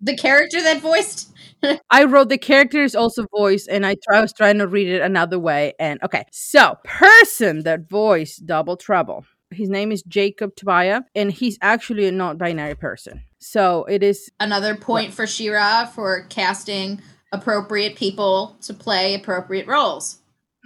the 0.00 0.16
character 0.16 0.62
that 0.62 0.80
voiced 0.80 1.30
I 1.90 2.04
wrote 2.04 2.28
the 2.30 2.36
character 2.38 2.82
is 2.82 2.94
also 2.94 3.26
voiced, 3.34 3.68
and 3.68 3.86
I, 3.86 3.96
try, 4.06 4.18
I 4.18 4.20
was 4.20 4.34
trying 4.34 4.58
to 4.58 4.66
read 4.66 4.88
it 4.88 5.00
another 5.00 5.38
way. 5.38 5.72
And 5.78 5.98
okay, 6.02 6.24
so 6.30 6.76
person 6.84 7.62
that 7.62 7.88
voiced 7.88 8.44
Double 8.44 8.76
Trouble. 8.76 9.24
His 9.54 9.68
name 9.70 9.92
is 9.92 10.02
Jacob 10.02 10.54
Tobia, 10.56 11.02
and 11.14 11.32
he's 11.32 11.58
actually 11.62 12.06
a 12.06 12.12
non-binary 12.12 12.74
person. 12.76 13.22
So 13.38 13.84
it 13.84 14.02
is 14.02 14.30
another 14.40 14.74
point 14.74 15.12
for 15.12 15.26
She-Ra 15.26 15.86
for 15.86 16.26
casting 16.28 17.00
appropriate 17.32 17.96
people 17.96 18.56
to 18.62 18.72
play 18.74 19.14
appropriate 19.14 19.66
roles. 19.66 20.18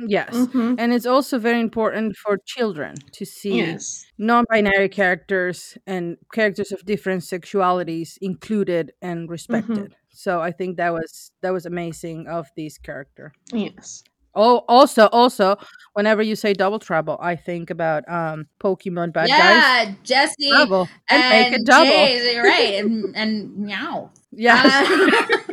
Yes. 0.07 0.31
Mhm. 0.33 0.77
And 0.79 0.93
it's 0.93 1.07
also 1.07 1.39
very 1.39 1.61
important 1.61 2.17
for 2.17 2.39
children 2.47 2.95
to 3.13 3.25
see 3.25 3.59
Yes. 3.59 4.07
non 4.17 4.45
binary 4.49 4.89
characters 4.89 5.77
and 5.87 6.17
characters 6.33 6.71
of 6.71 6.85
different 6.85 7.23
sexualities 7.23 8.17
included 8.21 8.93
and 9.03 9.29
respected. 9.29 9.97
So 10.11 10.41
I 10.41 10.53
think 10.53 10.77
that 10.77 10.93
was 10.93 11.33
that 11.43 11.53
was 11.53 11.67
amazing 11.67 12.29
of 12.29 12.47
this 12.57 12.79
character. 12.79 13.33
Yes. 13.53 14.05
Oh 14.39 14.59
also 14.69 15.09
also 15.09 15.57
whenever 15.95 16.23
you 16.23 16.37
say 16.37 16.53
double 16.55 16.79
trouble, 16.79 17.19
I 17.21 17.35
think 17.37 17.71
about 17.71 18.09
um 18.09 18.47
Pokemon 18.61 19.13
bad 19.13 19.29
guys. 19.29 19.39
yeah, 19.39 19.95
Jessie 20.05 20.51
Double 20.51 20.89
and, 21.11 21.23
and 21.23 21.31
make 21.51 21.61
it 21.61 21.67
double. 21.67 21.91
Jay, 21.91 22.35
you're 22.35 22.45
right, 22.57 22.75
and 22.85 23.17
and 23.17 23.57
meow. 23.59 24.11
Yes. 24.31 24.65
Uh, 24.65 25.53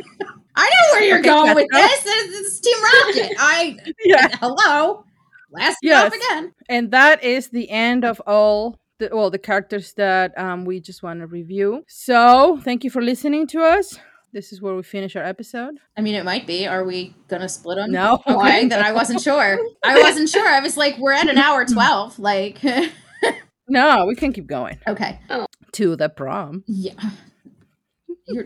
I 0.58 0.64
know 0.70 0.92
where 0.92 1.02
you're 1.02 1.18
Okay, 1.18 1.28
going 1.28 1.54
with 1.54 1.66
Jessica. 1.72 2.04
this. 2.04 2.30
It's, 2.40 2.60
Team 2.60 2.76
Rocket. 2.82 3.36
I 3.38 3.76
yeah. 4.04 4.28
hello. 4.40 5.04
Last 5.50 5.78
Yes. 5.82 6.12
again. 6.14 6.52
And 6.68 6.90
that 6.92 7.22
is 7.24 7.48
the 7.48 7.68
end 7.70 8.04
of 8.04 8.20
all 8.26 8.78
the 8.98 9.10
well 9.12 9.30
the 9.30 9.38
characters 9.38 9.92
that 9.94 10.36
um 10.38 10.64
we 10.64 10.80
just 10.80 11.02
want 11.02 11.20
to 11.20 11.26
review. 11.26 11.82
So 11.88 12.58
thank 12.62 12.84
you 12.84 12.90
for 12.90 13.02
listening 13.02 13.46
to 13.48 13.62
us. 13.62 13.98
This 14.36 14.52
is 14.52 14.60
where 14.60 14.74
we 14.74 14.82
finish 14.82 15.16
our 15.16 15.22
episode. 15.24 15.78
I 15.96 16.02
mean, 16.02 16.14
it 16.14 16.22
might 16.22 16.46
be. 16.46 16.66
Are 16.66 16.84
we 16.84 17.14
gonna 17.28 17.48
split 17.48 17.76
them? 17.78 17.90
No. 17.90 18.22
Okay, 18.26 18.66
then 18.68 18.84
I 18.84 18.92
wasn't 18.92 19.22
sure. 19.22 19.58
I 19.82 19.98
wasn't 20.02 20.28
sure. 20.28 20.46
I 20.46 20.60
was 20.60 20.76
like, 20.76 20.98
we're 20.98 21.14
at 21.14 21.26
an 21.26 21.38
hour 21.38 21.64
twelve. 21.64 22.18
Like, 22.18 22.58
No, 23.70 24.04
we 24.04 24.14
can 24.14 24.34
keep 24.34 24.46
going. 24.46 24.78
okay, 24.86 25.20
Oh. 25.30 25.46
To 25.72 25.96
the 25.96 26.10
prom. 26.10 26.64
yeah. 26.66 26.92
You're 28.28 28.44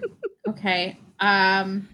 okay. 0.51 0.97
Um, 1.19 1.89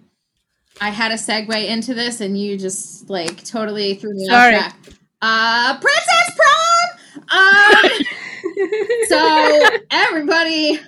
I 0.79 0.91
had 0.91 1.11
a 1.11 1.15
segue 1.15 1.67
into 1.67 1.95
this, 1.95 2.21
and 2.21 2.39
you 2.39 2.55
just 2.55 3.09
like 3.09 3.43
totally 3.45 3.95
threw 3.95 4.13
me 4.13 4.27
Sorry. 4.27 4.57
off 4.57 4.61
track. 4.61 4.93
Uh, 5.23 5.79
Princess 5.79 6.37
Prom. 6.37 7.39
Um. 7.39 7.89
so 9.07 9.69
everybody 9.89 10.79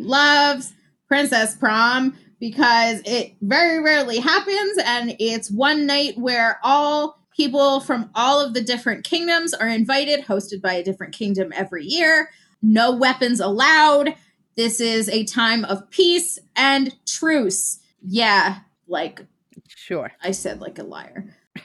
loves 0.00 0.72
Princess 1.06 1.54
Prom 1.56 2.16
because 2.40 3.00
it 3.04 3.34
very 3.42 3.80
rarely 3.82 4.18
happens 4.18 4.78
and 4.84 5.16
it's 5.18 5.50
one 5.50 5.86
night 5.86 6.16
where 6.18 6.58
all 6.62 7.18
people 7.36 7.80
from 7.80 8.10
all 8.14 8.40
of 8.44 8.54
the 8.54 8.60
different 8.62 9.04
kingdoms 9.04 9.54
are 9.54 9.68
invited 9.68 10.24
hosted 10.24 10.60
by 10.62 10.72
a 10.74 10.82
different 10.84 11.14
kingdom 11.14 11.52
every 11.54 11.84
year 11.84 12.30
no 12.62 12.90
weapons 12.92 13.40
allowed 13.40 14.14
this 14.56 14.80
is 14.80 15.08
a 15.08 15.24
time 15.24 15.64
of 15.66 15.88
peace 15.90 16.38
and 16.56 16.96
truce 17.06 17.78
yeah 18.02 18.58
like 18.86 19.24
Sure. 19.68 20.12
i 20.22 20.30
said 20.30 20.60
like 20.60 20.78
a 20.78 20.82
liar 20.84 21.34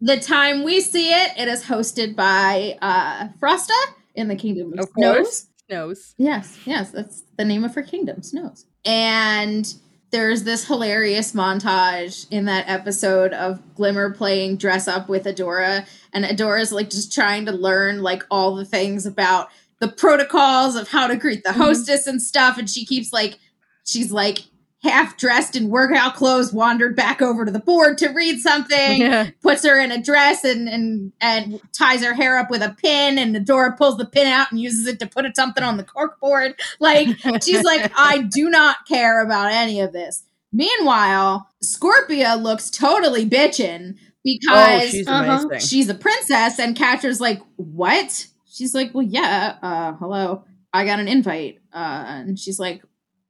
the 0.00 0.18
time 0.20 0.62
we 0.62 0.80
see 0.80 1.08
it, 1.10 1.32
it 1.36 1.48
is 1.48 1.64
hosted 1.64 2.14
by 2.14 2.76
uh, 2.80 3.28
Frosta 3.40 3.70
in 4.14 4.28
the 4.28 4.36
Kingdom 4.36 4.72
of, 4.74 4.78
Of 4.80 4.88
Snows. 4.96 5.16
course. 5.16 5.46
Nose. 5.68 6.14
Yes, 6.16 6.58
yes, 6.64 6.92
that's 6.92 7.24
the 7.36 7.44
name 7.44 7.64
of 7.64 7.74
her 7.74 7.82
kingdom, 7.82 8.22
Snows. 8.22 8.66
And 8.86 9.72
there's 10.12 10.44
this 10.44 10.64
hilarious 10.66 11.32
montage 11.32 12.26
in 12.30 12.44
that 12.46 12.68
episode 12.68 13.32
of 13.32 13.60
Glimmer 13.74 14.10
playing 14.10 14.56
dress 14.56 14.86
up 14.88 15.08
with 15.08 15.24
Adora, 15.24 15.86
and 16.12 16.24
Adora's 16.24 16.72
like 16.72 16.88
just 16.88 17.12
trying 17.12 17.44
to 17.46 17.52
learn 17.52 18.02
like 18.02 18.22
all 18.30 18.54
the 18.54 18.64
things 18.64 19.04
about 19.04 19.48
the 19.80 19.88
protocols 19.88 20.76
of 20.76 20.88
how 20.88 21.06
to 21.08 21.16
greet 21.16 21.42
the 21.44 21.50
Mhm. 21.50 21.56
hostess 21.56 22.06
and 22.06 22.22
stuff, 22.22 22.56
and 22.56 22.70
she 22.70 22.86
keeps 22.86 23.12
like 23.12 23.38
she's 23.84 24.12
like 24.12 24.44
half 24.88 25.16
dressed 25.16 25.56
in 25.56 25.68
workout 25.68 26.14
clothes, 26.14 26.52
wandered 26.52 26.94
back 26.96 27.20
over 27.20 27.44
to 27.44 27.50
the 27.50 27.58
board 27.58 27.98
to 27.98 28.08
read 28.08 28.40
something 28.40 29.00
Yeah. 29.00 29.30
puts 29.42 29.64
her 29.64 29.78
in 29.80 29.90
a 29.92 30.02
dress 30.02 30.44
and 30.44 30.68
and 30.68 31.12
and 31.20 31.60
ties 31.72 32.04
her 32.04 32.14
hair 32.14 32.38
up 32.38 32.50
with 32.50 32.62
a 32.62 32.74
pin 32.80 33.18
and 33.18 33.34
Adora 33.36 33.76
pulls 33.76 33.96
the 33.96 34.06
pin 34.06 34.26
out 34.26 34.50
and 34.50 34.60
uses 34.60 34.86
it 34.86 34.98
to 35.00 35.06
put 35.06 35.24
something 35.36 35.62
on 35.64 35.76
the 35.76 35.84
corkboard. 35.84 36.54
Like 36.80 37.08
she's 37.42 37.62
like, 37.64 37.90
I 37.96 38.22
do 38.22 38.48
not 38.50 38.86
care 38.86 39.22
about 39.22 39.50
any 39.52 39.80
of 39.80 39.92
this. 39.92 40.22
Meanwhile, 40.52 41.48
Scorpia 41.62 42.40
looks 42.40 42.70
totally 42.70 43.28
bitchin' 43.28 43.94
Oh, 43.98 44.02
because 44.24 44.90
she's 44.90 45.06
Uh-huh. 45.08 45.58
she's 45.60 45.88
a 45.88 45.94
princess 45.94 46.58
and 46.58 46.76
Catra's 46.76 47.20
like, 47.20 47.40
What? 47.56 48.26
She's 48.50 48.74
like, 48.74 48.92
Well, 48.94 49.04
yeah, 49.06 49.56
uh, 49.62 49.92
hello. 49.94 50.44
I 50.72 50.84
got 50.84 50.98
an 51.00 51.08
invite. 51.08 51.58
Uh, 51.72 52.04
and 52.06 52.38
she's 52.38 52.58
like, 52.58 52.82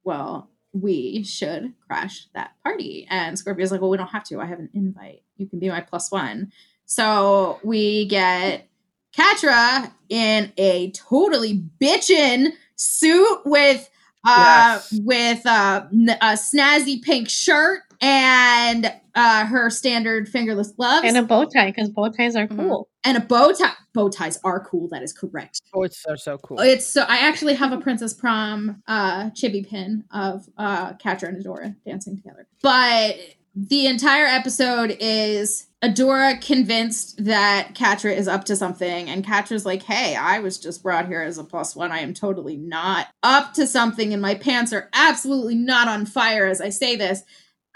Well, 0.03 0.49
we 0.81 1.23
should 1.23 1.73
crash 1.87 2.27
that 2.33 2.51
party. 2.63 3.07
And 3.09 3.37
Scorpia's 3.37 3.71
like, 3.71 3.81
Well, 3.81 3.89
we 3.89 3.97
don't 3.97 4.07
have 4.07 4.23
to. 4.25 4.39
I 4.39 4.45
have 4.45 4.59
an 4.59 4.69
invite. 4.73 5.23
You 5.37 5.47
can 5.47 5.59
be 5.59 5.69
my 5.69 5.81
plus 5.81 6.11
one. 6.11 6.51
So 6.85 7.59
we 7.63 8.05
get 8.05 8.67
Catra 9.15 9.91
in 10.09 10.53
a 10.57 10.91
totally 10.91 11.63
bitchin' 11.81 12.53
suit 12.75 13.41
with 13.45 13.89
uh 14.25 14.79
Yes. 14.79 14.93
with 15.03 15.45
uh, 15.45 15.85
a 15.91 16.33
snazzy 16.33 17.01
pink 17.01 17.29
shirt 17.29 17.81
and 18.01 18.91
uh 19.15 19.45
her 19.45 19.69
standard 19.69 20.27
fingerless 20.29 20.71
gloves 20.71 21.05
and 21.07 21.17
a 21.17 21.23
bow 21.23 21.45
tie 21.45 21.71
because 21.71 21.89
bow 21.89 22.09
ties 22.09 22.35
are 22.35 22.47
Mhm. 22.47 22.57
cool. 22.57 22.87
and 23.03 23.17
a 23.17 23.21
bow 23.21 23.51
tie. 23.53 23.73
Bow 23.93 24.09
ties 24.09 24.37
are 24.43 24.59
cool. 24.59 24.87
That 24.89 25.01
is 25.03 25.13
correct. 25.13 25.61
Oh, 25.73 25.83
it's 25.83 26.01
so 26.01 26.15
so 26.15 26.37
cool. 26.37 26.59
It's 26.59 26.85
so 26.85 27.03
I 27.07 27.17
actually 27.19 27.55
have 27.55 27.71
a 27.71 27.77
Princess 27.77 28.13
Prom 28.13 28.83
uh 28.87 29.29
chibi 29.31 29.67
pin 29.67 30.03
of 30.11 30.47
uh 30.57 30.93
Catra 30.93 31.29
and 31.29 31.43
Adora 31.43 31.75
dancing 31.85 32.17
together. 32.17 32.47
But 32.61 33.15
the 33.55 33.87
entire 33.87 34.25
episode 34.27 34.95
is 34.99 35.65
Adora 35.83 36.39
convinced 36.41 37.23
that 37.25 37.73
Catra 37.73 38.15
is 38.15 38.27
up 38.27 38.43
to 38.45 38.55
something, 38.55 39.09
and 39.09 39.25
Catra's 39.25 39.65
like, 39.65 39.81
"Hey, 39.83 40.15
I 40.15 40.39
was 40.39 40.59
just 40.59 40.83
brought 40.83 41.07
here 41.07 41.21
as 41.21 41.37
a 41.39 41.43
plus 41.43 41.75
one. 41.75 41.91
I 41.91 41.99
am 41.99 42.13
totally 42.13 42.57
not 42.57 43.07
up 43.23 43.53
to 43.55 43.65
something, 43.65 44.11
and 44.13 44.21
my 44.21 44.35
pants 44.35 44.73
are 44.73 44.89
absolutely 44.93 45.55
not 45.55 45.87
on 45.87 46.05
fire 46.05 46.45
as 46.45 46.61
I 46.61 46.69
say 46.69 46.95
this." 46.95 47.23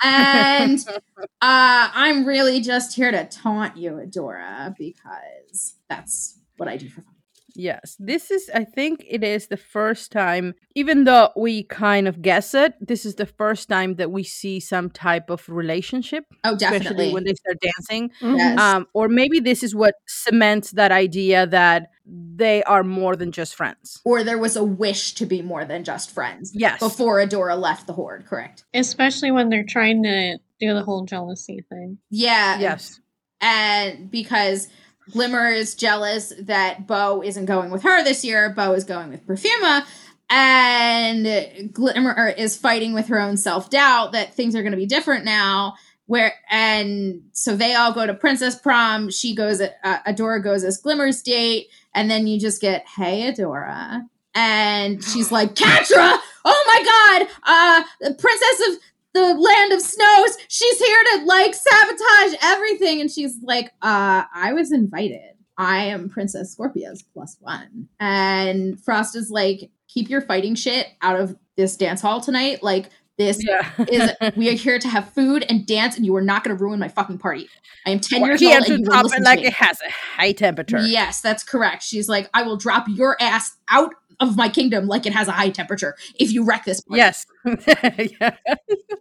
And 0.03 0.79
uh, 0.87 0.97
I'm 1.41 2.25
really 2.25 2.61
just 2.61 2.95
here 2.95 3.11
to 3.11 3.25
taunt 3.25 3.77
you, 3.77 3.91
Adora, 3.91 4.75
because 4.77 5.75
that's 5.89 6.39
what 6.57 6.67
I 6.67 6.77
do 6.77 6.89
for 6.89 7.01
fun. 7.01 7.10
Yes, 7.55 7.95
this 7.99 8.31
is, 8.31 8.49
I 8.53 8.63
think 8.63 9.03
it 9.07 9.23
is 9.23 9.47
the 9.47 9.57
first 9.57 10.11
time, 10.11 10.53
even 10.75 11.03
though 11.03 11.31
we 11.35 11.63
kind 11.63 12.07
of 12.07 12.21
guess 12.21 12.53
it, 12.53 12.73
this 12.79 13.05
is 13.05 13.15
the 13.15 13.25
first 13.25 13.67
time 13.69 13.95
that 13.95 14.11
we 14.11 14.23
see 14.23 14.59
some 14.59 14.89
type 14.89 15.29
of 15.29 15.47
relationship, 15.49 16.25
Oh, 16.43 16.55
especially 16.55 16.79
definitely. 16.79 17.13
when 17.13 17.23
they 17.25 17.33
start 17.33 17.57
dancing. 17.61 18.11
Mhm. 18.21 18.37
Yes. 18.37 18.59
Um, 18.59 18.87
or 18.93 19.09
maybe 19.09 19.39
this 19.39 19.63
is 19.63 19.75
what 19.75 19.95
cements 20.07 20.71
that 20.71 20.91
idea 20.91 21.45
that 21.47 21.89
they 22.05 22.63
are 22.63 22.83
more 22.83 23.15
than 23.15 23.31
just 23.31 23.55
friends. 23.55 24.01
or 24.05 24.23
there 24.23 24.37
was 24.37 24.55
a 24.55 24.63
wish 24.63 25.13
to 25.15 25.25
be 25.25 25.41
more 25.41 25.65
than 25.65 25.83
just 25.83 26.09
friends 26.11 26.51
Yes. 26.55 26.79
before 26.79 27.17
Adora 27.19 27.57
left 27.59 27.85
the 27.87 27.93
Horde, 27.93 28.25
correct? 28.25 28.65
Especially 28.73 29.31
when 29.31 29.49
they're 29.49 29.63
trying 29.65 30.03
to 30.03 30.37
do 30.59 30.73
the 30.73 30.83
whole 30.83 31.05
jealousy 31.05 31.63
thing. 31.69 31.97
Yeah. 32.09 32.59
Yes. 32.59 32.99
And 33.39 34.09
because 34.11 34.67
Glimmer 35.11 35.49
is 35.49 35.75
jealous 35.75 36.33
that 36.39 36.87
Bow 36.87 37.21
isn't 37.21 37.45
going 37.45 37.71
with 37.71 37.83
her 37.83 38.03
this 38.03 38.23
year, 38.23 38.49
Bow 38.49 38.73
is 38.73 38.83
going 38.83 39.09
with 39.09 39.25
Perfuma. 39.25 39.85
And 40.33 41.73
Glimmer 41.73 42.29
is 42.29 42.55
fighting 42.55 42.93
with 42.93 43.07
her 43.07 43.19
own 43.19 43.35
self 43.35 43.69
doubt 43.69 44.13
that 44.13 44.33
things 44.33 44.55
are 44.55 44.61
going 44.61 44.71
to 44.71 44.77
be 44.77 44.85
different 44.85 45.25
now. 45.25 45.75
Where 46.05 46.33
and 46.49 47.21
so 47.33 47.55
they 47.55 47.75
all 47.75 47.93
go 47.93 48.05
to 48.05 48.13
Princess 48.13 48.55
Prom. 48.55 49.09
She 49.09 49.35
goes, 49.35 49.61
uh, 49.61 49.69
Adora 50.07 50.43
goes 50.43 50.63
as 50.63 50.77
Glimmer's 50.77 51.21
date, 51.21 51.67
and 51.93 52.09
then 52.09 52.27
you 52.27 52.39
just 52.39 52.59
get, 52.59 52.85
"Hey, 52.85 53.31
Adora," 53.31 54.07
and 54.35 55.03
she's 55.03 55.31
like, 55.31 55.55
"Catra, 55.55 56.17
oh 56.45 56.63
my 56.67 56.83
God, 56.83 57.27
uh, 57.43 57.83
the 58.01 58.13
Princess 58.13 58.69
of 58.69 58.79
the 59.13 59.33
land 59.33 59.73
of 59.73 59.81
snows 59.81 60.37
she's 60.47 60.79
here 60.79 61.03
to 61.13 61.25
like 61.25 61.53
sabotage 61.53 62.37
everything 62.41 63.01
and 63.01 63.11
she's 63.11 63.37
like 63.43 63.67
uh 63.81 64.23
i 64.33 64.53
was 64.53 64.71
invited 64.71 65.35
i 65.57 65.83
am 65.83 66.09
princess 66.09 66.51
scorpia's 66.51 67.01
plus 67.13 67.37
one 67.39 67.87
and 67.99 68.81
frost 68.83 69.15
is 69.15 69.29
like 69.29 69.69
keep 69.87 70.09
your 70.09 70.21
fighting 70.21 70.55
shit 70.55 70.87
out 71.01 71.19
of 71.19 71.35
this 71.57 71.75
dance 71.75 72.01
hall 72.01 72.21
tonight 72.21 72.63
like 72.63 72.89
this 73.17 73.43
Yeah. 73.45 73.69
is 73.89 74.11
we 74.37 74.49
are 74.49 74.53
here 74.53 74.79
to 74.79 74.87
have 74.87 75.13
food 75.13 75.45
and 75.49 75.65
dance 75.67 75.97
and 75.97 76.05
you 76.05 76.15
are 76.15 76.21
not 76.21 76.43
going 76.43 76.57
to 76.57 76.63
ruin 76.63 76.79
my 76.79 76.87
fucking 76.87 77.17
party 77.17 77.47
i 77.85 77.89
am 77.91 77.99
10 77.99 78.23
years 78.23 78.39
he 78.39 78.47
old 78.47 78.63
and 78.63 78.67
you 78.67 78.89
will 78.89 79.03
listen 79.03 79.21
it 79.23 79.35
to 79.35 79.41
me. 79.41 79.47
it 79.47 79.53
has 79.53 79.79
a 79.85 79.91
high 79.91 80.31
temperature. 80.31 80.79
Yes, 80.79 81.19
that's 81.19 81.43
correct. 81.43 81.81
She's 81.83 82.07
like, 82.07 82.29
I 82.33 82.43
will 82.43 82.57
drop 82.57 82.85
your 82.87 83.17
ass 83.19 83.55
out 83.69 83.93
of 84.21 84.37
my 84.37 84.47
kingdom 84.47 84.87
like 84.87 85.05
it 85.05 85.13
has 85.13 85.27
a 85.27 85.31
high 85.31 85.49
temperature 85.49 85.95
if 86.17 86.31
you 86.31 86.45
wreck 86.45 86.63
this 86.63 86.79
party. 86.81 86.99
Yes. 86.99 87.25
yeah. 88.21 88.37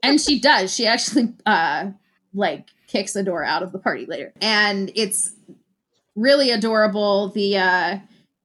and 0.02 0.20
she 0.20 0.40
does. 0.40 0.74
She 0.74 0.86
actually 0.86 1.34
uh 1.46 1.90
like 2.34 2.68
kicks 2.88 3.12
Adora 3.12 3.46
out 3.46 3.62
of 3.62 3.72
the 3.72 3.78
party 3.78 4.06
later. 4.06 4.32
And 4.40 4.90
it's 4.94 5.32
really 6.16 6.50
adorable 6.50 7.28
the 7.28 7.58
uh 7.58 7.98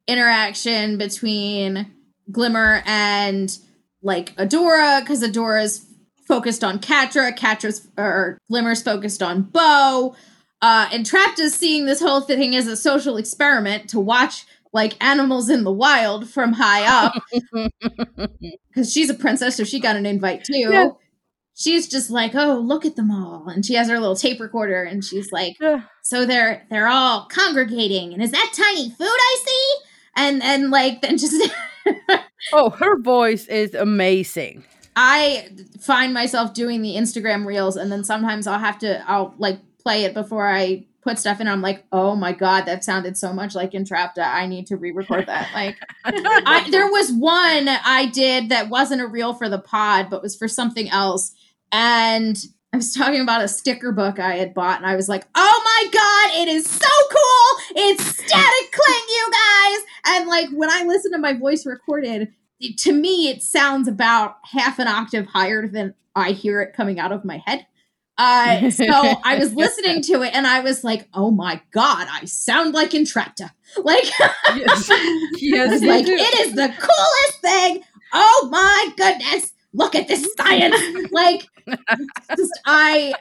interaction 0.07 0.97
between 0.97 1.91
Glimmer 2.32 2.84
and 2.86 3.57
like 4.03 4.36
Adora 4.36 4.99
because 4.99 5.23
Adora's 5.23 5.86
focused 6.28 6.63
on 6.63 6.80
Catra, 6.80 7.36
Catra's 7.36 7.88
or 7.97 8.38
Glimmer's 8.49 8.82
focused 8.82 9.23
on 9.23 9.43
Bow. 9.43 10.15
Uh, 10.61 10.89
and 10.91 11.05
Trapped 11.05 11.39
is 11.39 11.53
seeing 11.53 11.86
this 11.86 11.99
whole 11.99 12.21
thing 12.21 12.55
as 12.55 12.65
a 12.65 12.76
social 12.76 13.17
experiment 13.17 13.89
to 13.89 13.99
watch 13.99 14.45
like 14.76 15.01
animals 15.01 15.49
in 15.49 15.63
the 15.63 15.71
wild 15.71 16.30
from 16.30 16.51
high 16.51 16.84
up 16.84 17.13
because 18.67 18.91
she's 18.91 19.09
a 19.09 19.13
princess, 19.13 19.55
so 19.55 19.63
she 19.63 19.80
got 19.80 19.95
an 19.95 20.05
invite 20.05 20.43
too. 20.43 20.69
Yeah. 20.69 20.89
She's 21.55 21.88
just 21.88 22.09
like, 22.09 22.36
oh, 22.36 22.59
look 22.59 22.86
at 22.86 22.97
them 22.97 23.09
all, 23.09 23.47
and 23.47 23.65
she 23.65 23.76
has 23.76 23.88
her 23.88 23.97
little 23.97 24.17
tape 24.17 24.41
recorder, 24.41 24.84
and 24.84 25.01
she's 25.01 25.32
like, 25.32 25.55
so 26.03 26.26
they're 26.26 26.67
they're 26.69 26.89
all 26.89 27.26
congregating, 27.32 28.13
and 28.13 28.21
is 28.21 28.32
that 28.32 28.51
tiny 28.53 28.89
food 28.89 29.07
I 29.07 29.38
see? 29.45 29.76
And 30.17 30.43
and 30.43 30.69
like 30.69 31.01
then 31.01 31.17
just 31.17 31.41
oh, 32.53 32.71
her 32.71 32.99
voice 32.99 33.47
is 33.47 33.73
amazing. 33.73 34.65
I 34.97 35.49
find 35.80 36.13
myself 36.13 36.53
doing 36.53 36.82
the 36.82 36.95
Instagram 36.95 37.45
reels, 37.45 37.78
and 37.78 37.89
then 37.89 38.03
sometimes 38.03 38.45
I'll 38.45 38.59
have 38.59 38.80
to 38.80 39.09
I'll 39.09 39.34
like 39.38 39.59
play 39.82 40.03
it 40.03 40.13
before 40.13 40.49
I 40.49 40.86
put 41.06 41.20
stuff 41.20 41.39
in. 41.39 41.47
I'm 41.47 41.62
like, 41.62 41.86
oh 41.91 42.16
my 42.16 42.34
god, 42.34 42.66
that 42.66 42.84
sounded 42.84 43.16
so 43.16 43.32
much 43.32 43.56
like 43.56 43.72
Entrapta. 43.72 44.26
I 44.26 44.47
need 44.47 44.68
to 44.68 44.76
re-record 44.76 45.26
that. 45.28 45.49
Like, 45.53 45.78
I, 46.03 46.68
there 46.70 46.91
was 46.91 47.12
one 47.12 47.70
I 47.70 48.10
did 48.12 48.49
that 48.49 48.70
wasn't 48.70 49.01
a 49.01 49.08
reel 49.08 49.34
for 49.34 49.47
the 49.47 49.60
pod, 49.60 50.10
but 50.10 50.22
was 50.22 50.36
for 50.36 50.47
something 50.47 50.89
else, 50.89 51.34
and 51.72 52.38
I 52.74 52.78
was 52.78 52.93
talking 52.93 53.22
about 53.22 53.43
a 53.43 53.47
sticker 53.47 53.93
book 53.93 54.20
I 54.20 54.36
had 54.36 54.53
bought, 54.53 54.78
and 54.78 54.88
I 54.88 54.95
was 54.95 55.08
like, 55.08 55.26
"Oh 55.36 55.62
my 55.64 55.89
god, 55.91 56.41
it 56.41 56.49
is 56.49 56.66
so 56.70 56.88
cool! 57.12 57.84
It's 57.84 58.03
static 58.03 58.72
cling, 58.72 59.06
you 59.10 59.32
guys!" 59.32 59.86
And 60.08 60.28
like 60.28 60.49
when 60.49 60.70
I 60.70 60.84
listen 60.86 61.12
to 61.14 61.18
my 61.20 61.34
voice 61.34 61.66
recorded, 61.66 62.34
to 62.78 62.91
me, 62.91 63.30
it 63.30 63.43
sounds 63.43 63.88
about 63.88 64.38
half 64.43 64.80
an 64.80 64.88
octave 64.88 65.28
higher 65.28 65.68
than 65.68 65.93
I 66.16 66.32
hear 66.32 66.62
it 66.62 66.74
coming 66.74 66.99
out 66.99 67.12
of 67.12 67.24
my 67.24 67.41
head. 67.45 67.68
Uh, 68.18 68.70
so 68.72 68.86
I 69.24 69.38
was 69.38 69.53
listening 69.55 70.01
to 70.03 70.22
it, 70.22 70.34
and 70.34 70.47
I 70.47 70.61
was 70.61 70.84
like, 70.84 71.07
"Oh 71.13 71.32
my 71.32 71.61
god, 71.72 72.07
I 72.09 72.26
sound 72.26 72.74
like 72.74 72.91
Entrapta!" 72.91 73.51
Like, 73.84 74.05
yes, 74.55 74.89
yes 75.41 75.82
like, 75.84 76.05
do. 76.05 76.13
"It 76.13 76.47
is 76.47 76.53
the 76.55 76.70
coolest 76.80 77.41
thing!" 77.41 77.84
Oh 78.13 78.47
my 78.51 78.93
goodness! 78.95 79.51
Look 79.74 79.95
at 79.95 80.07
this 80.07 80.26
science! 80.38 80.78
like, 81.11 81.45
just 82.38 82.57
I, 82.66 83.13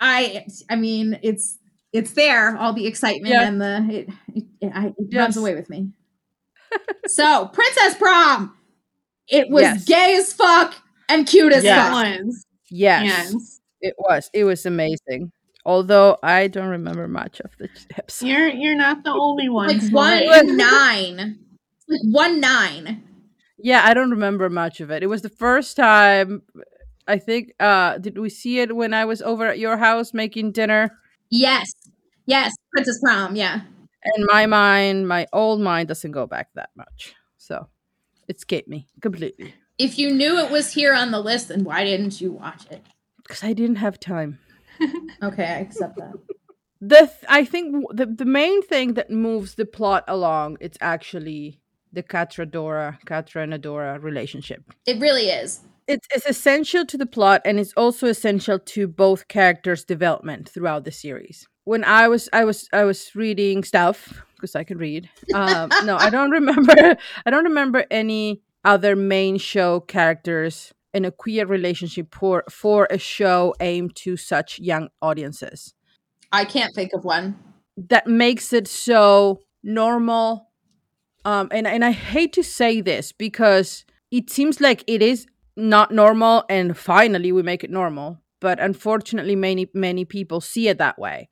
I, 0.00 0.44
I 0.68 0.76
mean, 0.76 1.18
it's 1.22 1.56
it's 1.94 2.10
there. 2.12 2.54
All 2.58 2.74
the 2.74 2.86
excitement 2.86 3.32
Yeah. 3.32 3.48
and 3.48 3.60
the 3.60 3.86
it 3.90 4.08
it, 4.34 4.44
it, 4.60 4.72
I, 4.74 4.86
it 4.88 4.94
Yes. 5.10 5.18
runs 5.20 5.36
away 5.38 5.54
with 5.54 5.70
me. 5.70 5.88
so, 7.06 7.46
Princess 7.46 7.94
Prom. 7.96 8.54
It 9.28 9.48
was 9.48 9.62
Yes. 9.62 9.84
gay 9.86 10.16
as 10.18 10.32
fuck 10.34 10.74
and 11.08 11.26
cute 11.26 11.52
as 11.54 11.64
Yes. 11.64 11.88
Fuck. 11.88 12.26
was. 12.26 12.46
yes, 12.70 13.04
Yes. 13.32 13.57
It 13.80 13.94
was. 13.98 14.30
It 14.32 14.44
was 14.44 14.66
amazing. 14.66 15.32
Although 15.64 16.18
I 16.22 16.48
don't 16.48 16.68
remember 16.68 17.08
much 17.08 17.40
of 17.40 17.50
the 17.58 17.68
episode. 17.96 18.26
You're 18.26 18.48
you're 18.48 18.76
not 18.76 19.04
the 19.04 19.12
only 19.12 19.48
one. 19.48 19.68
Like 19.68 19.82
Sly. 19.82 20.24
one 20.26 20.56
nine, 20.56 21.38
like 21.88 22.00
one 22.04 22.40
nine. 22.40 23.02
Yeah, 23.58 23.82
I 23.84 23.92
don't 23.92 24.10
remember 24.10 24.48
much 24.48 24.80
of 24.80 24.90
it. 24.90 25.02
It 25.02 25.08
was 25.08 25.22
the 25.22 25.28
first 25.28 25.76
time. 25.76 26.42
I 27.06 27.18
think. 27.18 27.52
uh 27.60 27.98
Did 27.98 28.18
we 28.18 28.30
see 28.30 28.60
it 28.60 28.74
when 28.74 28.94
I 28.94 29.04
was 29.04 29.20
over 29.22 29.46
at 29.46 29.58
your 29.58 29.76
house 29.76 30.14
making 30.14 30.52
dinner? 30.52 30.90
Yes, 31.30 31.70
yes, 32.26 32.54
Princess 32.72 33.00
Prom. 33.02 33.36
Yeah. 33.36 33.60
And 34.04 34.26
my 34.26 34.46
mind, 34.46 35.08
my 35.08 35.26
old 35.32 35.60
mind, 35.60 35.88
doesn't 35.88 36.12
go 36.12 36.26
back 36.26 36.48
that 36.54 36.70
much. 36.76 37.14
So 37.36 37.66
it 38.28 38.36
escaped 38.36 38.68
me 38.68 38.86
completely 39.02 39.54
If 39.78 39.98
you 39.98 40.12
knew 40.12 40.38
it 40.38 40.50
was 40.50 40.72
here 40.72 40.94
on 40.94 41.10
the 41.10 41.20
list, 41.20 41.48
then 41.48 41.64
why 41.64 41.84
didn't 41.84 42.20
you 42.20 42.32
watch 42.32 42.64
it? 42.70 42.84
Because 43.28 43.44
I 43.44 43.52
didn't 43.52 43.76
have 43.76 44.00
time. 44.00 44.38
Okay, 45.22 45.44
I 45.44 45.58
accept 45.58 45.96
that. 45.98 46.14
the 46.80 46.96
th- 46.98 47.24
I 47.28 47.44
think 47.44 47.66
w- 47.72 47.88
the 47.92 48.06
the 48.06 48.24
main 48.24 48.62
thing 48.62 48.94
that 48.94 49.10
moves 49.10 49.56
the 49.56 49.66
plot 49.66 50.04
along 50.06 50.56
it's 50.60 50.78
actually 50.80 51.60
the 51.92 52.02
Katra 52.04 52.48
Dora 52.48 52.98
Catra 53.04 53.42
and 53.42 53.52
Adora 53.52 54.00
relationship. 54.00 54.62
It 54.86 55.00
really 55.00 55.30
is. 55.30 55.60
It's 55.88 56.06
it's 56.14 56.26
essential 56.26 56.84
to 56.86 56.96
the 56.96 57.06
plot 57.06 57.40
and 57.44 57.58
it's 57.58 57.72
also 57.76 58.06
essential 58.06 58.58
to 58.74 58.86
both 58.86 59.26
characters' 59.26 59.84
development 59.84 60.48
throughout 60.48 60.84
the 60.84 60.92
series. 60.92 61.48
When 61.64 61.82
I 61.82 62.06
was 62.06 62.28
I 62.32 62.44
was 62.44 62.68
I 62.72 62.84
was 62.84 63.10
reading 63.16 63.64
stuff 63.64 64.22
because 64.36 64.54
I 64.54 64.62
can 64.62 64.78
read. 64.78 65.10
Um, 65.34 65.70
no, 65.84 65.96
I 65.96 66.10
don't 66.10 66.30
remember. 66.40 66.96
I 67.26 67.30
don't 67.30 67.44
remember 67.44 67.84
any 67.90 68.42
other 68.64 68.94
main 68.94 69.38
show 69.38 69.80
characters 69.80 70.72
in 70.94 71.04
a 71.04 71.10
queer 71.10 71.46
relationship 71.46 72.14
for 72.14 72.44
for 72.50 72.86
a 72.90 72.98
show 72.98 73.54
aimed 73.60 73.94
to 73.96 74.16
such 74.16 74.58
young 74.58 74.88
audiences. 75.02 75.74
I 76.32 76.44
can't 76.44 76.74
think 76.74 76.92
of 76.94 77.04
one. 77.04 77.36
that 77.76 78.06
makes 78.06 78.52
it 78.52 78.66
so 78.68 79.40
normal 79.62 80.48
um 81.24 81.48
and 81.52 81.66
and 81.66 81.84
i 81.84 81.90
hate 81.90 82.32
to 82.32 82.42
say 82.42 82.80
this 82.80 83.12
because 83.12 83.84
it 84.10 84.30
seems 84.30 84.60
like 84.60 84.82
it 84.86 85.02
is 85.02 85.26
not 85.56 85.90
normal 85.92 86.44
and 86.48 86.76
finally 86.76 87.32
we 87.32 87.42
make 87.42 87.62
it 87.64 87.70
normal 87.70 88.18
but 88.40 88.58
unfortunately 88.60 89.36
many 89.36 89.68
many 89.74 90.04
people 90.04 90.40
see 90.40 90.68
it 90.68 90.78
that 90.78 90.98
way 90.98 91.28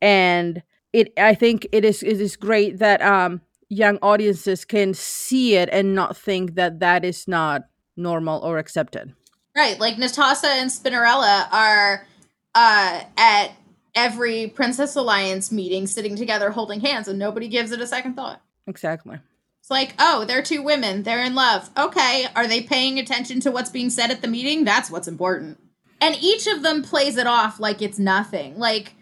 and 0.00 0.62
it 0.92 1.12
i 1.18 1.34
think 1.34 1.66
it 1.72 1.84
is 1.84 2.02
it 2.02 2.20
is 2.20 2.36
great 2.36 2.78
that 2.78 3.00
um 3.02 3.40
young 3.68 3.98
audiences 4.02 4.64
can 4.64 4.94
see 4.94 5.56
it 5.56 5.68
and 5.72 5.94
not 5.94 6.16
think 6.16 6.54
that 6.54 6.80
that 6.80 7.04
is 7.04 7.26
not 7.28 7.62
normal 7.96 8.40
or 8.40 8.58
accepted 8.58 9.14
Right, 9.56 9.80
like 9.80 9.96
Netossa 9.96 10.44
and 10.44 10.70
Spinnerella 10.70 11.50
are 11.50 12.06
uh, 12.54 13.00
at 13.16 13.52
every 13.94 14.48
Princess 14.48 14.94
Alliance 14.96 15.50
meeting, 15.50 15.86
sitting 15.86 16.14
together, 16.14 16.50
holding 16.50 16.80
hands, 16.80 17.08
and 17.08 17.18
nobody 17.18 17.48
gives 17.48 17.72
it 17.72 17.80
a 17.80 17.86
second 17.86 18.16
thought. 18.16 18.42
exactly 18.66 19.18
It's 19.60 19.70
like, 19.70 19.94
oh, 19.98 20.26
they're 20.26 20.42
two 20.42 20.62
women, 20.62 21.04
they're 21.04 21.24
in 21.24 21.34
love. 21.34 21.70
Okay, 21.74 22.26
are 22.36 22.46
they 22.46 22.62
paying 22.62 22.98
attention 22.98 23.40
to 23.40 23.50
what's 23.50 23.70
being 23.70 23.88
said 23.88 24.10
at 24.10 24.20
the 24.20 24.28
meeting? 24.28 24.64
That's 24.64 24.90
what's 24.90 25.08
important. 25.08 25.58
And 26.02 26.14
each 26.20 26.46
of 26.46 26.62
them 26.62 26.82
plays 26.82 27.16
it 27.16 27.26
off 27.26 27.58
like 27.58 27.80
it's 27.80 27.98
nothing. 27.98 28.58
Like 28.58 28.94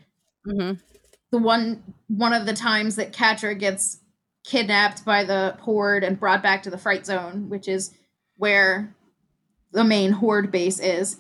hmm 0.48 0.74
the 1.32 1.38
one 1.38 1.82
one 2.06 2.32
of 2.32 2.46
the 2.46 2.54
times 2.54 2.94
that 2.94 3.12
Catra 3.12 3.58
gets 3.58 3.98
kidnapped 4.44 5.04
by 5.04 5.24
the 5.24 5.56
horde 5.62 6.04
and 6.04 6.20
brought 6.20 6.44
back 6.44 6.62
to 6.62 6.70
the 6.70 6.78
fright 6.78 7.04
zone, 7.06 7.48
which 7.48 7.66
is 7.66 7.92
where 8.36 8.94
the 9.72 9.84
main 9.84 10.12
horde 10.12 10.50
base 10.50 10.78
is, 10.80 11.16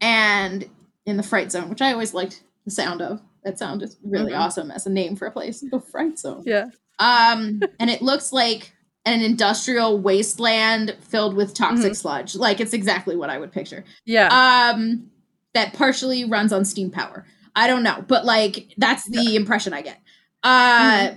and 0.00 0.68
in 1.06 1.16
the 1.16 1.22
fright 1.22 1.50
zone, 1.52 1.68
which 1.68 1.82
I 1.82 1.92
always 1.92 2.14
liked 2.14 2.42
the 2.64 2.70
sound 2.70 3.02
of. 3.02 3.20
That 3.44 3.58
sound 3.58 3.82
is 3.82 3.96
really 4.02 4.32
Mhm. 4.32 4.38
awesome 4.40 4.70
as 4.70 4.86
a 4.86 4.90
name 4.90 5.16
for 5.16 5.26
a 5.26 5.30
place, 5.30 5.60
the 5.70 5.80
fright 5.80 6.18
zone. 6.18 6.42
yeah 6.46 6.66
Um, 6.98 7.60
and 7.80 7.88
it 7.90 8.02
looks 8.02 8.32
like 8.32 8.72
an 9.06 9.22
industrial 9.22 9.98
wasteland 9.98 10.96
filled 11.00 11.34
with 11.34 11.54
toxic 11.54 11.92
Mhm. 11.92 11.96
sludge. 11.96 12.34
Like 12.36 12.60
it's 12.60 12.74
exactly 12.74 13.16
what 13.16 13.30
I 13.30 13.38
would 13.38 13.52
picture. 13.52 13.84
yeah 14.04 14.28
Um, 14.74 15.10
that 15.54 15.72
partially 15.72 16.24
runs 16.24 16.52
on 16.52 16.64
steam 16.64 16.90
power. 16.90 17.24
I 17.56 17.66
don't 17.66 17.82
know, 17.82 18.04
but 18.06 18.24
like 18.24 18.74
that's 18.76 19.06
the 19.08 19.34
impression 19.36 19.72
I 19.72 19.82
get. 19.82 19.98
Uh, 20.42 21.14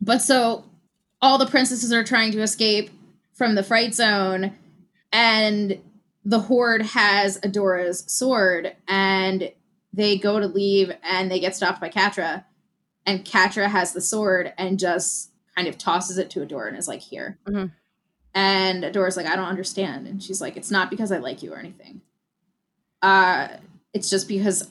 but 0.00 0.18
so 0.20 0.64
all 1.22 1.38
the 1.38 1.46
princesses 1.46 1.92
are 1.92 2.04
trying 2.04 2.32
to 2.32 2.42
escape 2.42 2.90
from 3.40 3.54
the 3.54 3.62
fright 3.62 3.94
zone, 3.94 4.52
and 5.14 5.80
the 6.26 6.40
horde 6.40 6.82
has 6.82 7.40
Adora's 7.40 8.04
sword, 8.06 8.76
and 8.86 9.50
they 9.94 10.18
go 10.18 10.38
to 10.38 10.46
leave, 10.46 10.92
and 11.02 11.30
they 11.30 11.40
get 11.40 11.56
stopped 11.56 11.80
by 11.80 11.88
Catra, 11.88 12.44
and 13.06 13.24
Catra 13.24 13.66
has 13.70 13.94
the 13.94 14.00
sword 14.02 14.52
and 14.58 14.78
just 14.78 15.30
kind 15.56 15.66
of 15.68 15.78
tosses 15.78 16.18
it 16.18 16.28
to 16.28 16.40
Adora 16.40 16.68
and 16.68 16.76
is 16.76 16.86
like, 16.86 17.00
"Here." 17.00 17.38
Mhm. 17.46 17.72
And 18.34 18.84
Adora's 18.84 19.16
like, 19.16 19.24
"I 19.26 19.36
don't 19.36 19.48
understand," 19.48 20.06
and 20.06 20.22
she's 20.22 20.42
like, 20.42 20.58
"It's 20.58 20.70
not 20.70 20.90
because 20.90 21.10
I 21.10 21.16
like 21.16 21.42
you 21.42 21.54
or 21.54 21.58
anything. 21.58 22.02
Uh, 23.00 23.48
it's 23.94 24.10
just 24.10 24.28
because 24.28 24.68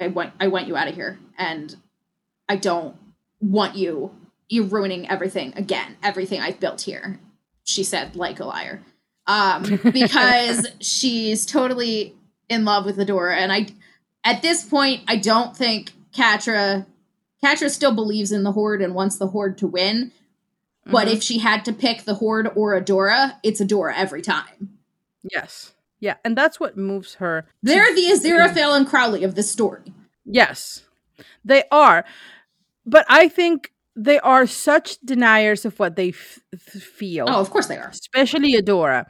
I 0.00 0.06
want 0.06 0.32
I 0.40 0.46
want 0.46 0.68
you 0.68 0.74
out 0.74 0.88
of 0.88 0.94
here, 0.94 1.18
and 1.36 1.76
I 2.48 2.56
don't 2.56 2.96
want 3.42 3.76
you. 3.76 4.16
You're 4.48 4.64
ruining 4.64 5.06
everything 5.06 5.52
again. 5.54 5.98
Everything 6.02 6.40
I've 6.40 6.60
built 6.60 6.80
here." 6.80 7.20
She 7.66 7.82
said, 7.84 8.16
like 8.16 8.40
a 8.40 8.44
liar, 8.44 8.80
um, 9.26 9.62
because 9.92 10.66
she's 10.80 11.44
totally 11.44 12.14
in 12.48 12.64
love 12.64 12.84
with 12.86 12.96
Adora, 12.98 13.36
and 13.36 13.52
I, 13.52 13.66
at 14.24 14.40
this 14.42 14.64
point, 14.64 15.02
I 15.08 15.16
don't 15.16 15.56
think 15.56 15.92
Catra, 16.14 16.86
Catra 17.44 17.68
still 17.70 17.92
believes 17.94 18.32
in 18.32 18.44
the 18.44 18.52
Horde 18.52 18.80
and 18.82 18.94
wants 18.94 19.18
the 19.18 19.26
Horde 19.26 19.58
to 19.58 19.66
win. 19.66 20.12
But 20.88 21.08
Mhm. 21.08 21.14
if 21.14 21.22
she 21.24 21.38
had 21.38 21.64
to 21.64 21.72
pick 21.72 22.04
the 22.04 22.14
Horde 22.14 22.52
or 22.54 22.80
Adora, 22.80 23.34
it's 23.42 23.60
Adora 23.60 23.92
every 23.96 24.22
time. 24.22 24.78
yes 25.32 25.72
yeah 25.98 26.14
and 26.24 26.36
that's 26.36 26.60
what 26.60 26.76
moves 26.76 27.14
her 27.14 27.46
They're 27.62 27.92
the 27.96 28.02
Aziraphale 28.12 28.76
and 28.76 28.86
Crowley 28.86 29.24
of 29.24 29.34
this 29.34 29.50
story. 29.50 29.92
Yes, 30.24 30.82
they 31.44 31.64
are. 31.72 32.04
But 32.84 33.04
I 33.08 33.26
think 33.28 33.72
they 33.96 34.18
are 34.20 34.46
such 34.46 34.98
deniers 35.00 35.64
of 35.64 35.78
what 35.78 35.96
they 35.96 36.10
f- 36.10 36.38
feel, 36.58 37.24
Oh, 37.28 37.40
of 37.40 37.50
course 37.50 37.66
they 37.66 37.78
are. 37.78 37.88
especially 37.88 38.52
Adora. 38.54 39.06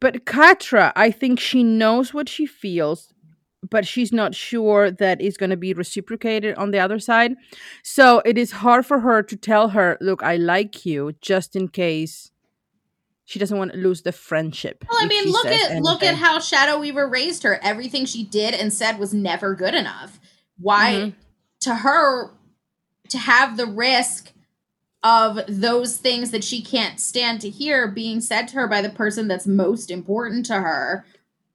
But 0.00 0.24
Catra, 0.26 0.92
I 0.94 1.10
think 1.10 1.40
she 1.40 1.64
knows 1.64 2.12
what 2.12 2.28
she 2.28 2.44
feels, 2.46 3.12
but 3.68 3.86
she's 3.86 4.12
not 4.12 4.34
sure 4.34 4.90
that 4.90 5.20
it's 5.20 5.36
going 5.38 5.50
to 5.50 5.56
be 5.56 5.72
reciprocated 5.72 6.54
on 6.56 6.70
the 6.70 6.78
other 6.78 6.98
side. 6.98 7.32
So 7.82 8.20
it 8.24 8.36
is 8.36 8.52
hard 8.52 8.84
for 8.84 9.00
her 9.00 9.22
to 9.22 9.36
tell 9.36 9.70
her, 9.70 9.96
"Look, 10.00 10.22
I 10.22 10.36
like 10.36 10.84
you," 10.84 11.12
just 11.22 11.56
in 11.56 11.68
case 11.68 12.30
she 13.24 13.38
doesn't 13.40 13.58
want 13.58 13.72
to 13.72 13.78
lose 13.78 14.02
the 14.02 14.12
friendship. 14.12 14.84
Well, 14.88 14.98
I 15.02 15.06
mean, 15.06 15.32
look 15.32 15.46
at 15.46 15.80
look 15.82 16.02
at 16.02 16.14
how 16.14 16.38
Shadow 16.38 16.78
Weaver 16.78 17.08
raised 17.08 17.42
her. 17.42 17.58
Everything 17.62 18.04
she 18.04 18.22
did 18.22 18.54
and 18.54 18.72
said 18.72 18.98
was 18.98 19.12
never 19.14 19.54
good 19.54 19.74
enough. 19.74 20.20
Why 20.58 20.92
Mhm. 20.92 21.14
to 21.62 21.74
her 21.76 22.30
to 23.10 23.18
have 23.18 23.56
the 23.56 23.66
risk 23.66 24.32
of 25.02 25.40
those 25.48 25.96
things 25.98 26.30
that 26.32 26.42
she 26.44 26.62
can't 26.62 26.98
stand 27.00 27.40
to 27.40 27.50
hear 27.50 27.86
being 27.88 28.20
said 28.20 28.48
to 28.48 28.54
her 28.56 28.66
by 28.68 28.82
the 28.82 28.88
person 28.90 29.28
that's 29.28 29.46
most 29.46 29.90
important 29.90 30.46
to 30.46 30.54
her, 30.54 31.04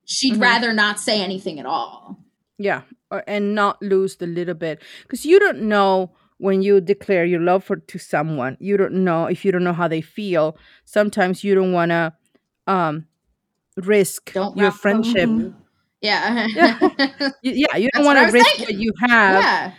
she'd 0.06 0.36
Mhm. 0.36 0.41
rather 0.41 0.73
not 0.73 0.99
say 0.99 1.22
anything 1.22 1.60
at 1.60 1.65
all. 1.65 2.18
Yeah, 2.57 2.84
and 3.28 3.56
not 3.56 3.82
lose 3.82 4.18
the 4.18 4.28
little 4.28 4.53
bit 4.53 4.82
because 5.03 5.26
you 5.26 5.40
don't 5.40 5.64
know 5.64 6.11
when 6.38 6.61
you 6.61 6.80
declare 6.82 7.26
your 7.26 7.40
love 7.41 7.64
for 7.64 7.76
to 7.78 7.98
someone. 7.99 8.56
You 8.60 8.78
don't 8.78 9.03
know 9.03 9.26
if 9.26 9.44
you 9.44 9.52
don't 9.52 9.64
know 9.64 9.73
how 9.73 9.88
they 9.88 10.02
feel. 10.02 10.57
Sometimes 10.86 11.44
you 11.44 11.56
don't 11.56 11.72
want 11.73 11.90
to 11.91 12.14
um 12.68 13.07
risk 13.78 14.34
Don't 14.34 14.56
your 14.57 14.72
friendship. 14.72 15.30
Yeah. 16.02 16.48
Y- 16.56 17.34
Yeah, 17.44 17.76
you 17.78 17.90
don't 17.94 18.06
want 18.06 18.18
to 18.19 18.32
risk 18.32 18.45
thinking. 18.57 18.76
what 18.78 18.84
you 18.84 18.94
have 19.07 19.44
yeah. 19.44 19.72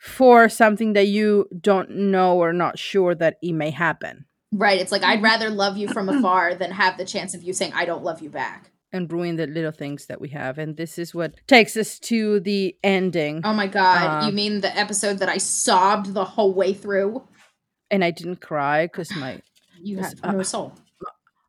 For 0.00 0.48
something 0.48 0.94
that 0.94 1.06
you 1.08 1.46
don't 1.60 1.90
know 1.90 2.36
or 2.38 2.52
not 2.52 2.78
sure 2.78 3.14
that 3.14 3.36
it 3.42 3.52
may 3.52 3.70
happen 3.70 4.24
Right. 4.52 4.80
It's 4.80 4.90
like 4.90 5.04
I'd 5.04 5.22
rather 5.22 5.48
love 5.48 5.76
you 5.76 5.86
from 5.86 6.08
afar 6.08 6.56
than 6.56 6.72
have 6.72 6.98
the 6.98 7.04
chance 7.04 7.34
of 7.34 7.42
you 7.44 7.52
saying 7.52 7.72
I 7.72 7.84
don't 7.84 8.02
love 8.02 8.20
you 8.20 8.30
back. 8.30 8.72
and 8.92 9.12
ruin 9.12 9.36
the 9.36 9.46
little 9.46 9.70
things 9.70 10.06
that 10.06 10.20
we 10.20 10.28
have. 10.30 10.58
And 10.58 10.76
this 10.76 10.98
is 10.98 11.14
what 11.14 11.34
takes 11.46 11.76
us 11.76 12.00
to 12.10 12.40
the 12.40 12.74
ending. 12.82 13.42
Oh 13.44 13.52
my 13.54 13.68
god. 13.68 14.24
Uh, 14.24 14.26
you 14.26 14.32
mean 14.32 14.60
the 14.60 14.76
episode 14.76 15.18
that 15.20 15.28
I 15.28 15.36
sobbed 15.38 16.14
the 16.14 16.24
whole 16.24 16.52
way 16.52 16.74
through? 16.74 17.22
And 17.92 18.02
I 18.02 18.10
didn't 18.10 18.40
cry 18.40 18.86
because 18.86 19.14
my 19.14 19.40
You 19.80 19.98
Yes, 19.98 20.14
have 20.24 20.34
no 20.34 20.40
uh, 20.40 20.42
soul. 20.42 20.72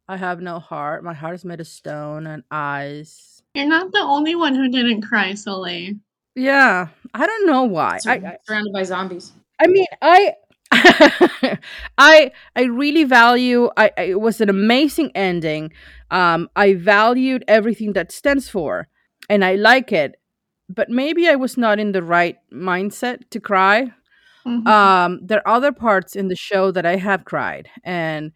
I 0.08 0.18
have 0.18 0.40
no 0.40 0.60
heart. 0.60 1.04
My 1.04 1.16
heart 1.16 1.34
is 1.34 1.44
made 1.44 1.60
of 1.60 1.68
stone 1.68 2.28
and 2.28 2.44
eyes. 2.52 3.42
You're 3.56 3.66
not 3.68 3.92
the 3.92 4.00
only 4.02 4.36
one 4.36 4.54
who 4.54 4.70
didn't 4.70 5.02
cry, 5.02 5.34
Soleil. 5.34 5.96
Yeah, 6.36 6.88
I 7.14 7.28
don't 7.28 7.46
know 7.48 7.64
why. 7.64 7.98
Sur- 8.00 8.12
I 8.12 8.38
surrounded 8.46 8.74
by 8.74 8.84
zombies. 8.84 9.34
I 9.60 9.68
mean, 9.68 9.86
I 10.02 10.34
I 11.98 12.32
I 12.56 12.64
really 12.64 13.04
value 13.04 13.70
I, 13.78 13.92
I 13.98 14.02
it 14.04 14.22
was 14.22 14.40
an 14.42 14.50
amazing 14.50 15.12
ending. 15.16 15.72
Um 16.10 16.50
I 16.56 16.74
valued 16.76 17.44
everything 17.48 17.94
that 17.94 18.12
stands 18.12 18.50
for 18.50 18.88
and 19.30 19.44
I 19.44 19.56
like 19.56 19.92
it. 19.92 20.16
But 20.70 20.90
maybe 20.90 21.28
I 21.28 21.36
was 21.36 21.58
not 21.58 21.80
in 21.80 21.92
the 21.92 22.02
right 22.02 22.38
mindset 22.52 23.30
to 23.32 23.40
cry. 23.42 23.92
Mhm. 24.46 24.66
Um 24.68 25.20
there 25.22 25.46
are 25.46 25.56
other 25.58 25.74
parts 25.74 26.16
in 26.16 26.30
the 26.30 26.36
show 26.38 26.72
that 26.72 26.86
I 26.86 26.96
have 26.96 27.26
cried 27.26 27.70
and 27.84 28.32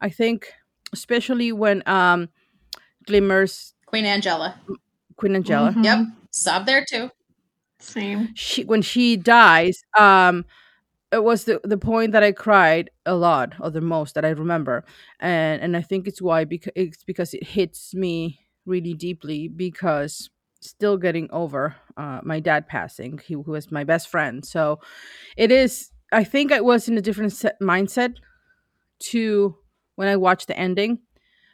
I 0.00 0.10
think 0.10 0.52
especially 0.92 1.52
when 1.52 1.82
um 1.88 2.28
Glimmers 3.06 3.74
Queen 3.86 4.04
Angela. 4.04 4.56
Queen 5.16 5.36
Angela 5.36 5.72
Mhm. 5.72 5.84
Yep. 5.84 5.98
Sob 6.30 6.66
there 6.66 6.84
too. 6.84 7.10
Same. 7.80 8.28
she 8.34 8.64
when 8.64 8.82
she 8.82 9.16
dies 9.16 9.82
um 9.98 10.44
it 11.12 11.24
was 11.24 11.44
the 11.44 11.60
the 11.64 11.78
point 11.78 12.12
that 12.12 12.22
i 12.22 12.32
cried 12.32 12.90
a 13.06 13.14
lot 13.14 13.54
or 13.60 13.70
the 13.70 13.80
most 13.80 14.14
that 14.14 14.24
i 14.24 14.30
remember 14.30 14.84
and 15.20 15.60
and 15.62 15.76
i 15.76 15.82
think 15.82 16.06
it's 16.06 16.22
why 16.22 16.44
because 16.44 16.72
it's 16.76 17.04
because 17.04 17.34
it 17.34 17.44
hits 17.44 17.94
me 17.94 18.40
really 18.66 18.94
deeply 18.94 19.48
because 19.48 20.30
still 20.60 20.96
getting 20.96 21.28
over 21.32 21.74
uh 21.96 22.20
my 22.22 22.38
dad 22.38 22.66
passing 22.68 23.18
he 23.26 23.34
who 23.34 23.42
was 23.42 23.72
my 23.72 23.84
best 23.84 24.08
friend 24.08 24.44
so 24.44 24.78
it 25.36 25.50
is 25.50 25.90
i 26.12 26.22
think 26.24 26.52
i 26.52 26.60
was 26.60 26.88
in 26.88 26.98
a 26.98 27.02
different 27.02 27.32
set, 27.32 27.58
mindset 27.60 28.14
to 28.98 29.56
when 29.96 30.08
i 30.08 30.16
watched 30.16 30.48
the 30.48 30.58
ending 30.58 30.98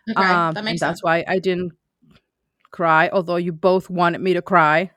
Okay. 0.08 0.22
um 0.22 0.54
that 0.54 0.64
and 0.66 0.66
makes 0.66 0.80
that's 0.80 1.00
sense. 1.00 1.02
why 1.02 1.24
i 1.28 1.38
didn't 1.38 1.72
cry 2.70 3.08
although 3.12 3.36
you 3.36 3.52
both 3.52 3.88
wanted 3.88 4.20
me 4.20 4.34
to 4.34 4.42
cry 4.42 4.90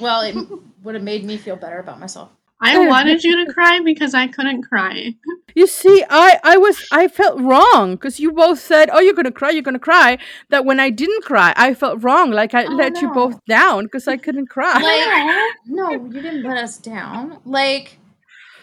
Well, 0.00 0.22
it 0.22 0.36
would 0.82 0.94
have 0.94 1.04
made 1.04 1.24
me 1.24 1.36
feel 1.36 1.56
better 1.56 1.78
about 1.78 2.00
myself. 2.00 2.30
I 2.60 2.78
wanted 2.88 3.22
you 3.24 3.44
to 3.44 3.52
cry 3.52 3.80
because 3.80 4.14
I 4.14 4.26
couldn't 4.28 4.62
cry. 4.62 5.14
You 5.54 5.66
see, 5.66 6.04
I 6.08 6.38
I 6.44 6.56
was 6.56 6.86
I 6.92 7.08
felt 7.08 7.40
wrong 7.40 7.96
because 7.96 8.20
you 8.20 8.30
both 8.30 8.60
said, 8.60 8.90
"Oh, 8.92 9.00
you're 9.00 9.14
gonna 9.14 9.32
cry, 9.32 9.50
you're 9.50 9.62
gonna 9.62 9.80
cry." 9.80 10.18
That 10.50 10.64
when 10.64 10.78
I 10.78 10.90
didn't 10.90 11.24
cry, 11.24 11.52
I 11.56 11.74
felt 11.74 12.04
wrong, 12.04 12.30
like 12.30 12.54
I 12.54 12.66
Oh, 12.66 12.74
let 12.74 13.02
you 13.02 13.08
both 13.12 13.44
down 13.46 13.84
because 13.84 14.06
I 14.06 14.18
couldn't 14.18 14.46
cry. 14.46 14.78
Like, 14.78 15.50
no, 15.66 15.90
you 15.90 16.22
didn't 16.22 16.44
let 16.44 16.58
us 16.58 16.78
down. 16.78 17.40
Like, 17.44 17.98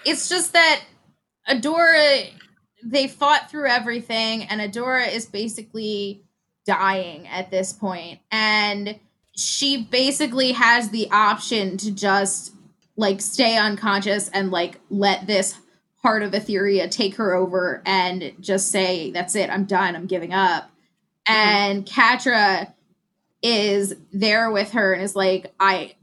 it's 0.06 0.30
just 0.30 0.54
that 0.54 0.84
Adora, 1.50 2.30
they 2.86 3.08
fought 3.08 3.52
through 3.52 3.68
everything, 3.68 4.44
and 4.44 4.62
Adora 4.62 5.12
is 5.12 5.26
basically 5.26 6.24
dying 6.66 7.28
at 7.28 7.52
this 7.52 7.74
point, 7.74 8.20
and 8.32 8.98
she 9.36 9.84
basically 9.84 10.54
has 10.54 10.90
the 10.90 11.10
option 11.12 11.78
to 11.78 11.92
just 11.92 12.54
like 12.96 13.22
stay 13.22 13.58
unconscious 13.58 14.30
and 14.30 14.52
like 14.52 14.80
let 14.90 15.28
this 15.28 15.58
heart 16.02 16.24
of 16.24 16.32
Etheria 16.32 16.90
take 16.90 17.16
her 17.16 17.34
over 17.34 17.82
and 17.86 18.34
just 18.40 18.72
say, 18.72 19.12
"That's 19.12 19.36
it, 19.36 19.50
I'm 19.50 19.66
done, 19.66 19.96
I'm 19.96 20.08
giving 20.08 20.34
up." 20.34 20.70
Mm-hmm. 21.28 21.34
And 21.34 21.86
Catra 21.86 22.74
is 23.42 23.96
there 24.12 24.50
with 24.50 24.72
her 24.72 24.94
and 24.94 25.04
is 25.04 25.16
like, 25.16 25.54
I 25.60 25.96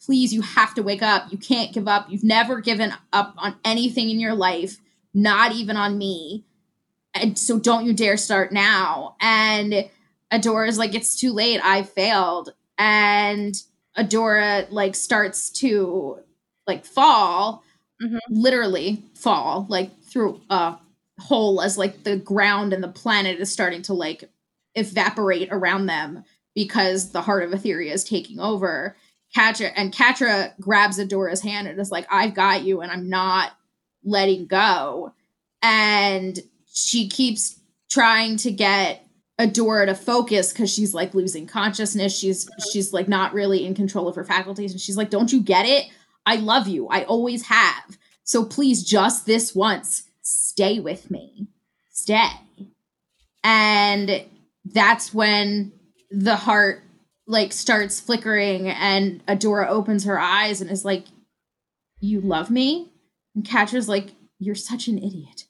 please, 0.00 0.32
you 0.32 0.40
have 0.40 0.74
to 0.74 0.82
wake 0.82 1.02
up. 1.02 1.30
You 1.30 1.36
can't 1.36 1.74
give 1.74 1.86
up. 1.86 2.06
You've 2.08 2.24
never 2.24 2.60
given 2.60 2.94
up 3.12 3.34
on 3.36 3.56
anything 3.62 4.08
in 4.08 4.18
your 4.18 4.34
life, 4.34 4.78
not 5.12 5.52
even 5.52 5.76
on 5.76 5.98
me. 5.98 6.44
And 7.14 7.38
so 7.38 7.58
don't 7.58 7.84
you 7.84 7.92
dare 7.92 8.16
start 8.16 8.52
now. 8.52 9.16
And 9.20 9.90
Adora's 10.30 10.78
like, 10.78 10.94
it's 10.94 11.20
too 11.20 11.32
late. 11.32 11.60
I 11.62 11.82
failed. 11.82 12.54
And 12.78 13.54
Adora 13.96 14.66
like 14.70 14.94
starts 14.94 15.50
to 15.50 16.20
like 16.66 16.84
fall, 16.84 17.64
Mhm. 18.02 18.18
literally 18.30 19.02
fall, 19.14 19.66
like 19.68 19.90
through 20.04 20.40
a 20.50 20.76
hole 21.20 21.60
as 21.60 21.76
like 21.76 22.04
the 22.04 22.16
ground 22.16 22.72
and 22.72 22.82
the 22.82 22.88
planet 22.88 23.40
is 23.40 23.50
starting 23.52 23.82
to 23.82 23.94
like 23.94 24.30
evaporate 24.76 25.48
around 25.50 25.86
them 25.86 26.22
because 26.54 27.10
the 27.10 27.22
heart 27.22 27.42
of 27.42 27.50
Etheria 27.50 27.92
is 27.92 28.04
taking 28.04 28.38
over. 28.38 28.96
Catra 29.36 29.72
and 29.76 29.92
Catra 29.92 30.52
grabs 30.60 30.98
Adora's 30.98 31.40
hand 31.40 31.66
and 31.66 31.78
is 31.80 31.90
like, 31.90 32.06
I've 32.10 32.34
got 32.34 32.62
you 32.62 32.80
and 32.80 32.92
I'm 32.92 33.08
not 33.08 33.52
letting 34.04 34.46
go. 34.46 35.12
And 35.60 36.38
she 36.72 37.08
keeps 37.08 37.58
trying 37.90 38.36
to 38.38 38.52
get 38.52 39.04
Adora 39.38 39.86
to 39.86 39.94
focus 39.94 40.52
because 40.52 40.72
she's 40.72 40.94
like 40.94 41.14
losing 41.14 41.46
consciousness. 41.46 42.16
She's 42.16 42.48
she's 42.72 42.92
like 42.92 43.08
not 43.08 43.32
really 43.32 43.64
in 43.64 43.74
control 43.74 44.08
of 44.08 44.16
her 44.16 44.24
faculties. 44.24 44.72
And 44.72 44.80
she's 44.80 44.96
like, 44.96 45.10
Don't 45.10 45.32
you 45.32 45.40
get 45.40 45.64
it? 45.66 45.86
I 46.26 46.36
love 46.36 46.66
you. 46.66 46.88
I 46.88 47.04
always 47.04 47.46
have. 47.46 47.98
So 48.24 48.44
please 48.44 48.82
just 48.82 49.26
this 49.26 49.54
once, 49.54 50.04
stay 50.22 50.80
with 50.80 51.10
me. 51.10 51.48
Stay. 51.90 52.28
And 53.44 54.24
that's 54.64 55.14
when 55.14 55.72
the 56.10 56.36
heart 56.36 56.82
like 57.26 57.52
starts 57.52 58.00
flickering 58.00 58.68
and 58.68 59.24
Adora 59.26 59.68
opens 59.68 60.04
her 60.04 60.18
eyes 60.18 60.60
and 60.60 60.70
is 60.70 60.84
like, 60.84 61.04
You 62.00 62.20
love 62.20 62.50
me? 62.50 62.90
And 63.36 63.44
Catra's 63.44 63.88
like, 63.88 64.14
You're 64.40 64.56
such 64.56 64.88
an 64.88 64.98
idiot. 64.98 65.44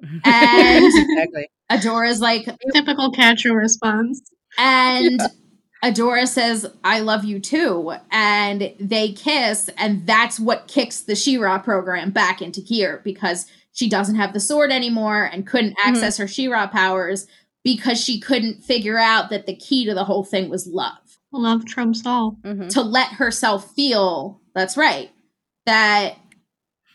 And 0.24 0.84
exactly. 0.86 1.48
Adora's 1.70 2.20
like, 2.20 2.48
Typical 2.72 3.12
Catra 3.12 3.54
response. 3.54 4.20
and 4.58 5.20
Adora 5.84 6.26
says, 6.26 6.66
I 6.82 7.00
love 7.00 7.24
you 7.24 7.38
too. 7.38 7.92
And 8.10 8.74
they 8.80 9.12
kiss, 9.12 9.70
and 9.76 10.06
that's 10.06 10.40
what 10.40 10.66
kicks 10.66 11.02
the 11.02 11.14
She-Ra 11.14 11.58
program 11.58 12.10
back 12.10 12.42
into 12.42 12.60
gear 12.60 13.00
because 13.04 13.46
she 13.72 13.88
doesn't 13.88 14.16
have 14.16 14.32
the 14.32 14.40
sword 14.40 14.72
anymore 14.72 15.24
and 15.24 15.46
couldn't 15.46 15.76
access 15.84 16.16
her 16.16 16.26
She-Ra 16.26 16.66
powers 16.66 17.26
because 17.62 18.02
she 18.02 18.18
couldn't 18.18 18.64
figure 18.64 18.98
out 18.98 19.30
that 19.30 19.46
the 19.46 19.54
key 19.54 19.84
to 19.84 19.94
the 19.94 20.04
whole 20.04 20.24
thing 20.24 20.48
was 20.48 20.66
love. 20.66 20.96
Love 21.32 21.64
trumps 21.66 22.02
all. 22.06 22.38
Mhm. 22.44 22.70
To 22.70 22.82
let 22.82 23.08
herself 23.12 23.72
feel, 23.74 24.40
that's 24.54 24.76
right, 24.76 25.10
that 25.66 26.16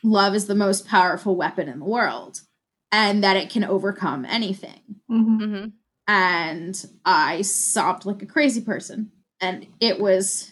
love 0.04 0.34
is 0.36 0.48
the 0.48 0.56
most 0.56 0.88
powerful 0.88 1.36
weapon 1.38 1.70
in 1.70 1.80
the 1.80 1.86
world 1.86 2.42
and 2.94 3.24
that 3.24 3.36
it 3.36 3.50
can 3.50 3.66
overcome 3.66 4.24
anything 4.26 4.80
hmm 5.10 5.38
Mhm. 5.42 5.72
and 6.08 6.86
I 7.06 7.42
sobbed 7.42 8.06
like 8.06 8.22
a 8.22 8.26
crazy 8.26 8.62
person. 8.62 9.12
And 9.42 9.68
it 9.82 10.00
was 10.00 10.52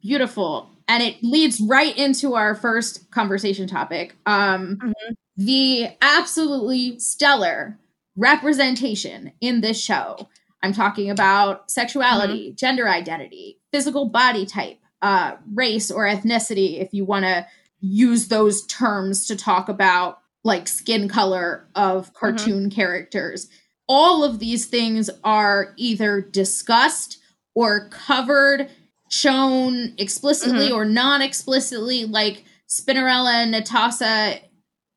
beautiful. 0.00 0.70
And 0.88 1.02
it 1.02 1.22
leads 1.22 1.60
right 1.60 1.96
into 1.96 2.34
our 2.34 2.54
first 2.54 3.10
conversation 3.10 3.66
topic. 3.66 4.16
Um, 4.26 4.76
Mhm. 4.76 4.92
The 5.36 5.88
absolutely 6.00 6.98
stellar 7.00 7.78
representation 8.16 9.32
in 9.40 9.60
this 9.60 9.80
show. 9.82 10.28
I'm 10.62 10.72
talking 10.72 11.10
about 11.10 11.70
sexuality, 11.70 12.48
mm-hmm. 12.48 12.54
gender 12.56 12.88
identity, 12.88 13.58
physical 13.72 14.08
body 14.08 14.46
type, 14.46 14.78
uh, 15.02 15.32
race 15.52 15.90
or 15.90 16.04
ethnicity, 16.06 16.80
if 16.80 16.94
you 16.94 17.04
want 17.04 17.24
to 17.24 17.46
use 17.80 18.28
those 18.28 18.64
terms 18.66 19.26
to 19.26 19.36
talk 19.36 19.68
about 19.68 20.18
like 20.44 20.68
skin 20.68 21.08
color 21.08 21.66
of 21.74 22.06
mm-hmm. 22.06 22.18
cartoon 22.18 22.60
mm-hmm. 22.64 22.68
characters. 22.68 23.48
All 23.88 24.22
of 24.22 24.38
these 24.38 24.66
things 24.66 25.10
are 25.24 25.74
either 25.76 26.20
discussed 26.20 27.18
or 27.54 27.88
covered, 27.88 28.70
shown 29.10 29.94
explicitly 29.98 30.66
mm-hmm. 30.66 30.76
or 30.76 30.84
non 30.84 31.22
explicitly. 31.22 32.04
Like 32.04 32.44
Spinnerella 32.68 33.32
and 33.42 33.54
Netossa 33.54 34.40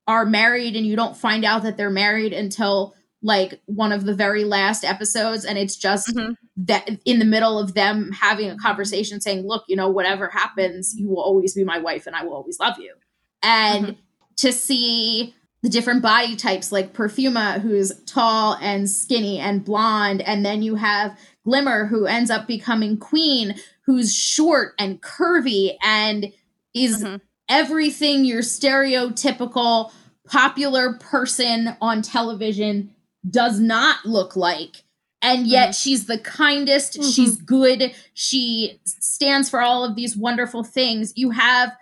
are 0.07 0.26
married, 0.26 0.76
and 0.76 0.86
you 0.86 0.95
don't 0.95 1.18
find 1.18 1.44
out 1.44 1.64
that 1.64 1.76
they're 1.76 1.90
married 1.90 2.34
until 2.34 2.94
like 3.22 3.60
one 3.65 3.91
of 3.91 4.06
the 4.06 4.14
very 4.14 4.44
last 4.44 4.84
episodes 4.84 5.44
and 5.44 5.57
it's 5.57 5.76
just 5.76 6.15
mm-hmm. 6.15 6.34
that 6.56 6.88
in 7.03 7.19
the 7.19 7.26
middle 7.26 7.57
of 7.57 7.74
them 7.74 8.11
having 8.11 8.49
a 8.49 8.57
conversation 8.57 9.19
saying 9.19 9.45
look 9.45 9.64
you 9.68 9.76
know 9.76 9.90
whatever 9.90 10.30
happens 10.30 10.94
you 10.95 11.10
will 11.10 11.22
always 11.22 11.56
be 11.56 11.64
my 11.64 11.80
wife 11.80 12.06
and 12.06 12.15
i 12.15 12.24
will 12.24 12.36
always 12.36 12.60
love 12.60 12.78
you 12.80 12.94
and 13.41 13.86
mm-hmm. 13.86 13.99
to 14.36 14.53
see 14.53 15.34
the 15.63 15.69
different 15.69 16.01
body 16.01 16.35
types 16.35 16.71
like 16.71 16.93
perfuma 16.93 17.59
who's 17.61 17.91
tall 18.05 18.57
and 18.61 18.89
skinny 18.89 19.39
and 19.39 19.65
blonde 19.65 20.21
and 20.21 20.45
then 20.45 20.61
you 20.61 20.75
have 20.75 21.17
glimmer 21.43 21.85
who 21.85 22.05
ends 22.05 22.29
up 22.29 22.47
becoming 22.47 22.97
queen 22.97 23.55
who's 23.85 24.13
short 24.13 24.73
and 24.79 25.01
curvy 25.01 25.75
and 25.81 26.31
is 26.73 27.03
mm-hmm. 27.03 27.17
everything 27.49 28.25
your 28.25 28.41
stereotypical 28.41 29.91
popular 30.27 30.93
person 30.93 31.75
on 31.81 32.01
television 32.01 32.93
does 33.29 33.59
not 33.59 34.05
look 34.05 34.35
like 34.35 34.84
and 35.21 35.47
yet 35.47 35.69
mm-hmm. 35.69 35.71
she's 35.71 36.05
the 36.05 36.19
kindest 36.19 36.93
mm-hmm. 36.93 37.09
she's 37.09 37.35
good 37.38 37.93
she 38.13 38.79
stands 38.85 39.49
for 39.49 39.61
all 39.61 39.84
of 39.84 39.95
these 39.95 40.15
wonderful 40.15 40.63
things 40.63 41.13
you 41.15 41.31
have 41.31 41.75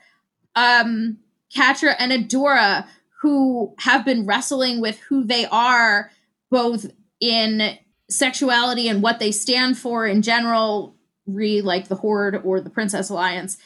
um 0.56 1.18
Catra 1.56 1.96
and 2.00 2.12
Adora 2.12 2.86
who 3.22 3.74
have 3.80 4.06
been 4.06 4.26
wrestling 4.26 4.82
with 4.82 5.00
who 5.00 5.24
they 5.24 5.46
are 5.46 6.12
both 6.52 6.86
in 7.20 7.78
sexuality 8.10 8.88
and 8.88 9.02
what 9.02 9.20
they 9.20 9.32
stand 9.32 9.78
for 9.78 10.06
in 10.06 10.22
general 10.22 10.96
re 11.26 11.62
like 11.62 11.88
the 11.88 11.96
horde 11.96 12.40
or 12.44 12.62
the 12.62 12.70
princess 12.70 13.10
alliance 13.10 13.58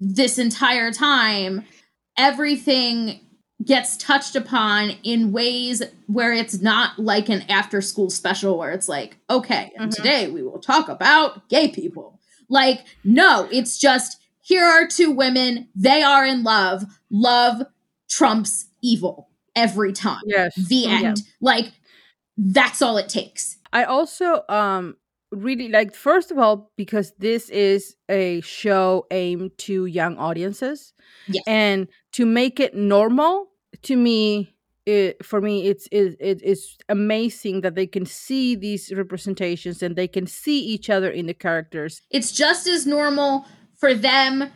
this 0.00 0.38
entire 0.38 0.90
time 0.90 1.64
everything 2.16 3.20
gets 3.64 3.96
touched 3.96 4.36
upon 4.36 4.90
in 5.02 5.32
ways 5.32 5.82
where 6.06 6.32
it's 6.32 6.60
not 6.60 6.98
like 6.98 7.28
an 7.28 7.42
after 7.48 7.80
school 7.80 8.10
special 8.10 8.56
where 8.56 8.70
it's 8.70 8.88
like, 8.88 9.16
okay, 9.28 9.72
mm-hmm. 9.78 9.90
today 9.90 10.28
we 10.28 10.42
will 10.42 10.60
talk 10.60 10.88
about 10.88 11.48
gay 11.48 11.68
people. 11.68 12.20
Like, 12.48 12.84
no, 13.04 13.48
it's 13.50 13.78
just 13.78 14.20
here 14.40 14.64
are 14.64 14.86
two 14.86 15.10
women, 15.10 15.68
they 15.74 16.02
are 16.02 16.24
in 16.24 16.42
love. 16.44 16.84
Love 17.10 17.62
trumps 18.08 18.67
evil 18.82 19.28
every 19.54 19.92
time. 19.92 20.22
Yes. 20.26 20.54
The 20.54 20.86
end. 20.86 21.18
Yeah. 21.18 21.24
Like, 21.40 21.72
that's 22.36 22.80
all 22.82 22.96
it 22.96 23.08
takes. 23.08 23.56
I 23.72 23.84
also 23.84 24.42
um 24.48 24.96
really 25.30 25.68
like 25.68 25.94
first 25.94 26.30
of 26.30 26.38
all 26.38 26.70
because 26.76 27.12
this 27.18 27.50
is 27.50 27.96
a 28.08 28.40
show 28.40 29.06
aimed 29.10 29.56
to 29.58 29.84
young 29.86 30.16
audiences 30.16 30.94
yes. 31.26 31.44
and 31.46 31.88
to 32.12 32.24
make 32.24 32.58
it 32.58 32.74
normal 32.74 33.48
to 33.82 33.96
me 33.96 34.54
it, 34.86 35.22
for 35.22 35.42
me 35.42 35.66
it's 35.66 35.86
it, 35.92 36.16
it, 36.18 36.40
it's 36.42 36.78
amazing 36.88 37.60
that 37.60 37.74
they 37.74 37.86
can 37.86 38.06
see 38.06 38.54
these 38.54 38.90
representations 38.96 39.82
and 39.82 39.96
they 39.96 40.08
can 40.08 40.26
see 40.26 40.60
each 40.60 40.88
other 40.88 41.10
in 41.10 41.26
the 41.26 41.34
characters 41.34 42.00
it's 42.10 42.32
just 42.32 42.66
as 42.66 42.86
normal 42.86 43.44
for 43.76 43.92
them 43.92 44.50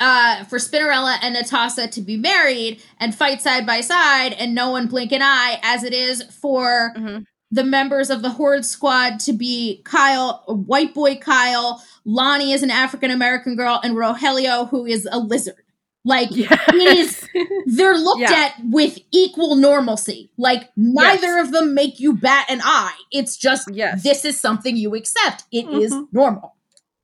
uh, 0.00 0.44
for 0.44 0.58
Spinnerella 0.58 1.18
and 1.22 1.36
Netossa 1.36 1.90
to 1.90 2.00
be 2.00 2.16
married 2.16 2.82
and 2.98 3.14
fight 3.14 3.40
side 3.42 3.66
by 3.66 3.80
side 3.80 4.32
and 4.34 4.54
no 4.54 4.70
one 4.70 4.86
blink 4.86 5.12
an 5.12 5.22
eye 5.22 5.58
as 5.62 5.84
it 5.84 5.92
is 5.92 6.22
for 6.22 6.92
mm-hmm. 6.96 7.22
the 7.50 7.64
members 7.64 8.10
of 8.10 8.22
the 8.22 8.30
Horde 8.30 8.64
squad 8.64 9.20
to 9.20 9.32
be 9.32 9.82
Kyle, 9.84 10.44
white 10.46 10.94
boy 10.94 11.16
Kyle, 11.16 11.82
Lonnie 12.04 12.52
is 12.52 12.62
an 12.62 12.70
African 12.70 13.10
American 13.10 13.56
girl, 13.56 13.80
and 13.82 13.94
Rogelio, 13.94 14.68
who 14.68 14.86
is 14.86 15.06
a 15.10 15.18
lizard. 15.18 15.62
Like 16.04 16.28
yes. 16.30 16.58
it 16.68 16.96
is 16.96 17.28
they're 17.66 17.98
looked 17.98 18.20
yeah. 18.20 18.32
at 18.32 18.54
with 18.64 18.98
equal 19.10 19.56
normalcy. 19.56 20.30
Like 20.38 20.70
neither 20.76 21.36
yes. 21.36 21.46
of 21.46 21.52
them 21.52 21.74
make 21.74 22.00
you 22.00 22.14
bat 22.14 22.46
an 22.48 22.60
eye. 22.62 22.96
It's 23.12 23.36
just 23.36 23.68
yes. 23.72 24.02
this 24.02 24.24
is 24.24 24.40
something 24.40 24.76
you 24.76 24.94
accept. 24.94 25.44
It 25.52 25.66
mm-hmm. 25.66 25.80
is 25.80 25.94
normal. 26.12 26.54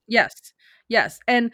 Yes. 0.06 0.32
Yes. 0.88 1.18
And 1.26 1.50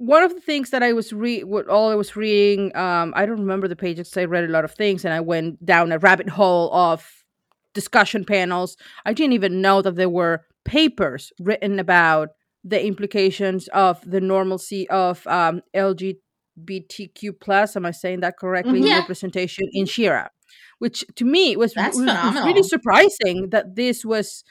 one 0.00 0.22
of 0.22 0.34
the 0.34 0.40
things 0.40 0.70
that 0.70 0.82
I 0.82 0.94
was 0.94 1.12
read 1.12 1.44
all 1.68 1.90
I 1.90 1.94
was 1.94 2.16
reading, 2.16 2.74
um, 2.74 3.12
I 3.14 3.26
don't 3.26 3.38
remember 3.38 3.68
the 3.68 3.76
pages 3.76 4.16
I 4.16 4.24
read 4.24 4.44
a 4.44 4.48
lot 4.48 4.64
of 4.64 4.72
things 4.72 5.04
and 5.04 5.12
I 5.12 5.20
went 5.20 5.62
down 5.62 5.92
a 5.92 5.98
rabbit 5.98 6.30
hole 6.30 6.72
of 6.72 7.06
discussion 7.74 8.24
panels. 8.24 8.78
I 9.04 9.12
didn't 9.12 9.34
even 9.34 9.60
know 9.60 9.82
that 9.82 9.96
there 9.96 10.08
were 10.08 10.46
papers 10.64 11.34
written 11.38 11.78
about 11.78 12.30
the 12.64 12.82
implications 12.82 13.68
of 13.74 14.00
the 14.10 14.22
normalcy 14.22 14.88
of 14.88 15.26
um, 15.26 15.60
LGBTQ 15.74 17.38
plus. 17.38 17.76
Am 17.76 17.84
I 17.84 17.90
saying 17.90 18.20
that 18.20 18.38
correctly? 18.38 18.80
Mm-hmm. 18.80 18.86
Yeah. 18.86 18.98
Representation 19.00 19.68
in 19.74 19.84
She-Ra, 19.84 20.28
which 20.78 21.04
to 21.16 21.26
me 21.26 21.58
was, 21.58 21.76
was, 21.76 21.96
was 21.96 22.34
really 22.46 22.62
surprising 22.62 23.50
that 23.50 23.76
this 23.76 24.02
was 24.02 24.44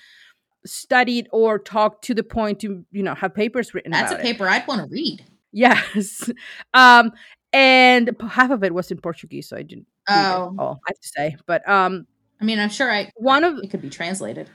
studied 0.63 1.27
or 1.31 1.57
talked 1.57 2.03
to 2.03 2.13
the 2.13 2.21
point 2.23 2.59
to 2.59 2.85
you 2.91 3.01
know 3.01 3.15
have 3.15 3.33
papers 3.33 3.73
written. 3.73 3.91
That's 3.91 4.11
a 4.11 4.19
it. 4.19 4.21
paper 4.21 4.47
I'd 4.47 4.67
want 4.67 4.81
to 4.81 4.87
read. 4.93 5.25
Yes, 5.51 6.29
um, 6.73 7.11
and 7.53 8.15
half 8.29 8.51
of 8.51 8.63
it 8.63 8.73
was 8.73 8.91
in 8.91 8.99
Portuguese, 8.99 9.49
so 9.49 9.57
I 9.57 9.63
didn't. 9.63 9.87
Oh, 10.07 10.55
all, 10.57 10.81
I 10.87 10.91
have 10.91 10.99
to 10.99 11.07
say, 11.07 11.35
but 11.45 11.67
um, 11.69 12.07
I 12.41 12.45
mean, 12.45 12.59
I'm 12.59 12.69
sure 12.69 12.91
I 12.91 13.11
one 13.15 13.43
of 13.43 13.59
it 13.61 13.69
could 13.69 13.81
be 13.81 13.89
translated. 13.89 14.49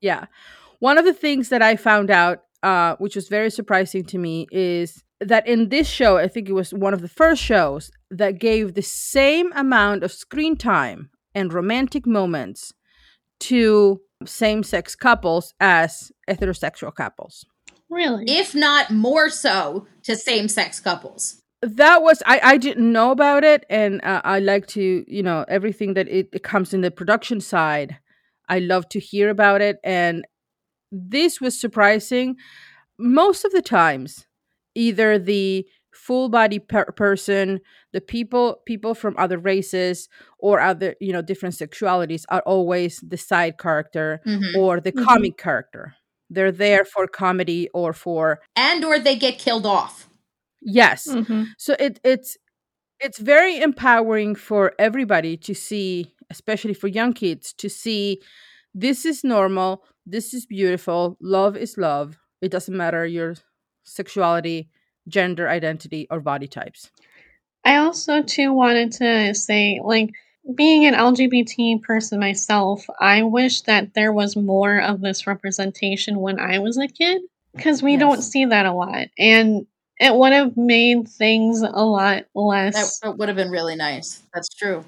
Yeah, 0.00 0.26
one 0.78 0.98
of 0.98 1.04
the 1.04 1.12
things 1.12 1.48
that 1.50 1.62
I 1.62 1.76
found 1.76 2.10
out, 2.10 2.44
uh, 2.62 2.96
which 2.98 3.16
was 3.16 3.28
very 3.28 3.50
surprising 3.50 4.04
to 4.04 4.18
me, 4.18 4.46
is 4.50 5.02
that 5.20 5.46
in 5.46 5.68
this 5.68 5.88
show, 5.88 6.16
I 6.16 6.28
think 6.28 6.48
it 6.48 6.54
was 6.54 6.72
one 6.72 6.94
of 6.94 7.02
the 7.02 7.08
first 7.08 7.42
shows 7.42 7.90
that 8.10 8.38
gave 8.38 8.74
the 8.74 8.82
same 8.82 9.52
amount 9.54 10.02
of 10.02 10.12
screen 10.12 10.56
time 10.56 11.10
and 11.34 11.52
romantic 11.52 12.06
moments 12.06 12.72
to 13.40 14.00
same 14.24 14.62
sex 14.62 14.94
couples 14.94 15.54
as 15.60 16.12
heterosexual 16.28 16.94
couples. 16.94 17.44
Really? 17.90 18.24
If 18.28 18.54
not 18.54 18.90
more 18.90 19.28
so 19.28 19.86
to 20.04 20.16
same 20.16 20.48
sex 20.48 20.80
couples. 20.80 21.42
That 21.62 22.02
was 22.02 22.22
I 22.24 22.40
I 22.42 22.56
didn't 22.56 22.90
know 22.90 23.10
about 23.10 23.44
it 23.44 23.66
and 23.68 24.00
uh, 24.02 24.22
I 24.24 24.38
like 24.38 24.66
to, 24.68 25.04
you 25.06 25.22
know, 25.22 25.44
everything 25.48 25.94
that 25.94 26.08
it, 26.08 26.28
it 26.32 26.42
comes 26.42 26.72
in 26.72 26.80
the 26.80 26.90
production 26.90 27.40
side. 27.40 27.98
I 28.48 28.60
love 28.60 28.88
to 28.90 29.00
hear 29.00 29.28
about 29.28 29.60
it 29.60 29.78
and 29.84 30.24
this 30.90 31.40
was 31.40 31.60
surprising 31.60 32.36
most 32.98 33.44
of 33.44 33.52
the 33.52 33.62
times 33.62 34.26
either 34.74 35.18
the 35.18 35.66
full 35.92 36.28
body 36.28 36.58
per- 36.58 36.92
person 36.92 37.60
the 37.92 38.00
people 38.00 38.60
people 38.64 38.94
from 38.94 39.14
other 39.18 39.38
races 39.38 40.08
or 40.38 40.60
other 40.60 40.94
you 41.00 41.12
know 41.12 41.22
different 41.22 41.54
sexualities 41.54 42.24
are 42.28 42.42
always 42.46 43.00
the 43.00 43.16
side 43.16 43.58
character 43.58 44.20
mm-hmm. 44.26 44.58
or 44.58 44.80
the 44.80 44.92
mm-hmm. 44.92 45.04
comic 45.04 45.36
character 45.36 45.94
they're 46.30 46.52
there 46.52 46.84
for 46.84 47.06
comedy 47.06 47.68
or 47.74 47.92
for 47.92 48.40
and 48.56 48.84
or 48.84 48.98
they 48.98 49.16
get 49.16 49.38
killed 49.38 49.66
off 49.66 50.08
yes 50.62 51.06
mm-hmm. 51.08 51.44
so 51.58 51.74
it 51.78 52.00
it's 52.04 52.36
it's 53.00 53.18
very 53.18 53.60
empowering 53.60 54.34
for 54.34 54.72
everybody 54.78 55.36
to 55.36 55.54
see 55.54 56.14
especially 56.30 56.74
for 56.74 56.88
young 56.88 57.12
kids 57.12 57.52
to 57.52 57.68
see 57.68 58.20
this 58.74 59.04
is 59.04 59.24
normal 59.24 59.84
this 60.06 60.32
is 60.32 60.46
beautiful 60.46 61.16
love 61.20 61.56
is 61.56 61.76
love 61.76 62.16
it 62.40 62.50
doesn't 62.50 62.76
matter 62.76 63.04
your 63.06 63.34
sexuality, 63.84 64.70
gender 65.08 65.48
identity, 65.48 66.06
or 66.10 66.20
body 66.20 66.46
types. 66.46 66.90
I 67.64 67.76
also 67.76 68.22
too 68.22 68.52
wanted 68.52 68.92
to 68.92 69.34
say 69.34 69.80
like 69.82 70.10
being 70.54 70.86
an 70.86 70.94
LGBT 70.94 71.82
person 71.82 72.20
myself, 72.20 72.86
I 73.00 73.22
wish 73.22 73.62
that 73.62 73.94
there 73.94 74.12
was 74.12 74.36
more 74.36 74.80
of 74.80 75.00
this 75.00 75.26
representation 75.26 76.20
when 76.20 76.38
I 76.38 76.58
was 76.58 76.78
a 76.78 76.88
kid 76.88 77.22
because 77.54 77.82
we 77.82 77.92
yes. 77.92 78.00
don't 78.00 78.22
see 78.22 78.44
that 78.46 78.66
a 78.66 78.72
lot. 78.72 79.08
And 79.18 79.66
it 79.98 80.14
would 80.14 80.32
have 80.32 80.56
made 80.56 81.08
things 81.08 81.62
a 81.62 81.84
lot 81.84 82.24
less. 82.34 83.00
That 83.00 83.18
would 83.18 83.28
have 83.28 83.36
been 83.36 83.50
really 83.50 83.76
nice. 83.76 84.22
That's 84.32 84.48
true 84.48 84.84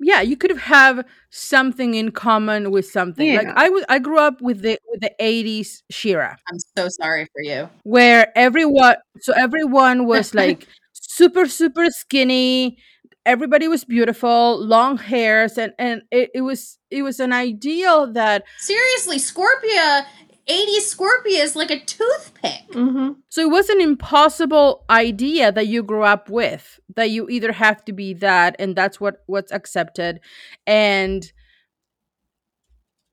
yeah 0.00 0.20
you 0.20 0.36
could 0.36 0.50
have 0.50 0.60
have 0.60 1.04
something 1.30 1.94
in 1.94 2.10
common 2.10 2.70
with 2.70 2.86
something 2.86 3.26
yeah. 3.26 3.38
like 3.38 3.48
i 3.56 3.68
was 3.68 3.84
i 3.88 3.98
grew 3.98 4.18
up 4.18 4.40
with 4.40 4.62
the 4.62 4.78
with 4.90 5.00
the 5.00 5.12
80s 5.20 5.82
She-Ra 5.90 6.34
i'm 6.48 6.58
so 6.76 6.88
sorry 6.88 7.26
for 7.26 7.42
you 7.42 7.68
where 7.84 8.36
everyone 8.36 8.96
so 9.20 9.32
everyone 9.34 10.06
was 10.06 10.34
like 10.42 10.66
super 10.92 11.46
super 11.46 11.86
skinny 11.90 12.78
everybody 13.26 13.68
was 13.68 13.84
beautiful 13.84 14.62
long 14.64 14.98
hairs 14.98 15.56
and 15.58 15.72
and 15.78 16.02
it, 16.10 16.30
it 16.34 16.40
was 16.42 16.78
it 16.90 17.02
was 17.02 17.20
an 17.20 17.32
ideal 17.32 18.12
that 18.12 18.44
seriously 18.58 19.18
scorpia 19.18 20.04
80 20.46 20.80
Scorpia 20.80 21.42
is 21.42 21.56
like 21.56 21.70
a 21.70 21.80
toothpick. 21.80 22.72
hmm 22.72 23.12
So 23.30 23.40
it 23.40 23.50
was 23.50 23.68
an 23.70 23.80
impossible 23.80 24.84
idea 24.90 25.50
that 25.50 25.68
you 25.68 25.82
grew 25.82 26.02
up 26.02 26.28
with 26.28 26.80
that 26.96 27.10
you 27.10 27.28
either 27.30 27.52
have 27.52 27.84
to 27.86 27.92
be 27.92 28.12
that 28.14 28.56
and 28.58 28.76
that's 28.76 29.00
what 29.00 29.22
what's 29.26 29.52
accepted. 29.52 30.20
And 30.66 31.32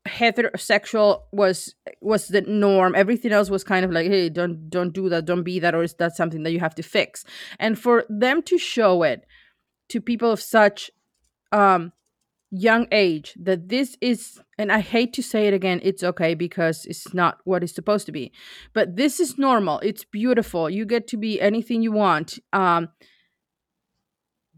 heterosexual 0.07 1.21
was 1.31 1.73
was 2.01 2.27
the 2.27 2.41
norm. 2.41 2.95
Everything 2.95 3.31
else 3.31 3.49
was 3.49 3.63
kind 3.63 3.85
of 3.85 3.91
like 3.91 4.07
hey 4.07 4.27
don't 4.27 4.69
don't 4.69 4.93
do 4.93 5.07
that 5.07 5.25
don't 5.25 5.43
be 5.43 5.59
that 5.59 5.73
or 5.73 5.83
is 5.83 5.93
that 5.95 6.17
something 6.17 6.43
that 6.43 6.51
you 6.51 6.59
have 6.59 6.75
to 6.75 6.83
fix? 6.83 7.23
And 7.59 7.79
for 7.79 8.03
them 8.09 8.41
to 8.43 8.57
show 8.57 9.03
it 9.03 9.25
to 9.91 10.01
people 10.01 10.31
of 10.31 10.41
such 10.41 10.91
um 11.51 11.91
young 12.53 12.85
age 12.91 13.33
that 13.39 13.69
this 13.69 13.97
is 14.01 14.41
and 14.57 14.73
i 14.73 14.79
hate 14.81 15.13
to 15.13 15.23
say 15.23 15.47
it 15.47 15.53
again 15.53 15.79
it's 15.83 16.03
okay 16.03 16.33
because 16.33 16.85
it's 16.85 17.13
not 17.13 17.37
what 17.45 17.63
it's 17.63 17.73
supposed 17.73 18.05
to 18.05 18.11
be 18.11 18.29
but 18.73 18.95
this 18.97 19.19
is 19.19 19.37
normal. 19.37 19.79
It's 19.79 20.03
beautiful. 20.03 20.69
You 20.69 20.85
get 20.85 21.07
to 21.09 21.17
be 21.17 21.39
anything 21.39 21.81
you 21.81 21.91
want 21.91 22.39
um 22.53 22.89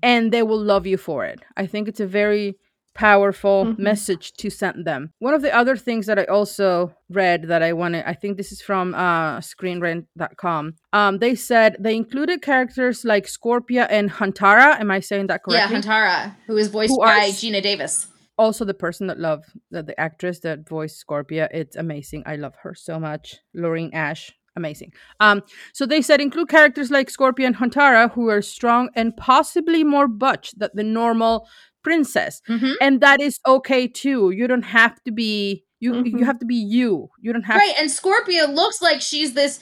and 0.02 0.32
they 0.34 0.44
will 0.44 0.62
love 0.62 0.86
you 0.86 0.98
for 0.98 1.26
it. 1.26 1.40
I 1.56 1.66
think 1.66 1.88
it's 1.88 2.02
a 2.02 2.08
very 2.08 2.58
powerful 2.96 3.66
Mhm. 3.66 3.80
message 3.80 4.34
to 4.34 4.50
send 4.50 4.86
them 4.86 5.12
one 5.20 5.34
of 5.34 5.42
the 5.42 5.54
other 5.56 5.76
things 5.76 6.06
that 6.06 6.20
i 6.20 6.26
also 6.26 6.94
read 7.10 7.44
that 7.52 7.62
i 7.64 7.74
wanted 7.74 8.04
i 8.06 8.14
think 8.14 8.38
this 8.38 8.52
is 8.52 8.62
from 8.62 8.94
uh 8.94 9.40
screenrant.com 9.40 10.74
um 10.94 11.18
they 11.20 11.36
said 11.36 11.76
they 11.80 11.96
included 11.96 12.42
characters 12.42 13.04
like 13.06 13.26
scorpia 13.26 13.88
and 13.90 14.10
huntara 14.12 14.80
am 14.80 14.92
i 14.92 15.00
saying 15.00 15.28
that 15.28 15.44
correctly 15.44 15.76
Yeah, 15.76 15.82
Huntara, 15.82 16.36
who 16.48 16.58
is 16.58 16.68
voiced 16.70 16.92
Who 16.92 17.00
by 17.00 17.30
Geena 17.30 17.62
Davis. 17.62 18.08
also 18.38 18.66
the 18.66 18.74
person 18.74 19.08
that 19.08 19.20
love 19.20 19.44
the, 19.72 19.84
the 19.84 20.00
actress 20.00 20.40
that 20.40 20.68
voiced 20.68 20.98
Scorpia. 21.06 21.48
It's 21.52 21.76
amazing. 21.76 22.24
I 22.26 22.36
love 22.36 22.56
her 22.64 22.74
so 22.74 23.00
much. 23.00 23.36
Lauren 23.54 23.94
Ash, 23.94 24.32
amazing. 24.56 24.92
Um, 25.20 25.44
so 25.72 25.86
they 25.86 26.02
said 26.02 26.20
include 26.20 26.50
characters 26.50 26.90
like 26.90 27.10
Scorpia 27.12 27.46
and 27.46 27.56
Huntara 27.58 28.12
who 28.14 28.30
are 28.30 28.42
strong 28.42 28.90
and 28.96 29.16
possibly 29.16 29.84
more 29.84 30.08
butch 30.08 30.48
than 30.58 30.72
the 30.74 30.84
normal 30.84 31.48
princess, 31.84 32.42
Mhm. 32.50 32.74
and 32.82 33.02
that 33.02 33.22
is 33.22 33.40
okay 33.48 33.88
too. 33.88 34.32
You 34.32 34.48
don't 34.48 34.64
have 34.64 35.02
to 35.04 35.12
be 35.12 35.64
you. 35.80 35.96
You 35.96 36.04
Mhm. 36.18 36.26
have 36.26 36.40
to 36.40 36.46
be 36.46 36.56
you. 36.56 37.10
You 37.22 37.34
don't 37.34 37.44
have 37.44 37.58
Right, 37.58 37.74
and 37.80 37.90
scorpia 37.90 38.54
looks 38.54 38.82
like 38.82 39.02
she's 39.02 39.34
this 39.34 39.60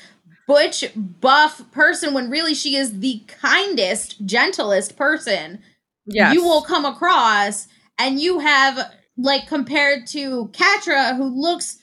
butch, 0.47 0.83
buff 0.95 1.61
person 1.71 2.13
when 2.13 2.29
really 2.29 2.53
she 2.53 2.75
is 2.75 2.99
the 2.99 3.21
kindest, 3.27 4.25
gentlest 4.25 4.95
person 4.97 5.59
yes. 6.05 6.33
you 6.33 6.43
will 6.43 6.61
come 6.61 6.85
across. 6.85 7.67
And 7.97 8.19
you 8.19 8.39
have, 8.39 8.91
like, 9.17 9.47
compared 9.47 10.07
to 10.07 10.49
Catra, 10.53 11.15
who 11.15 11.25
looks 11.25 11.77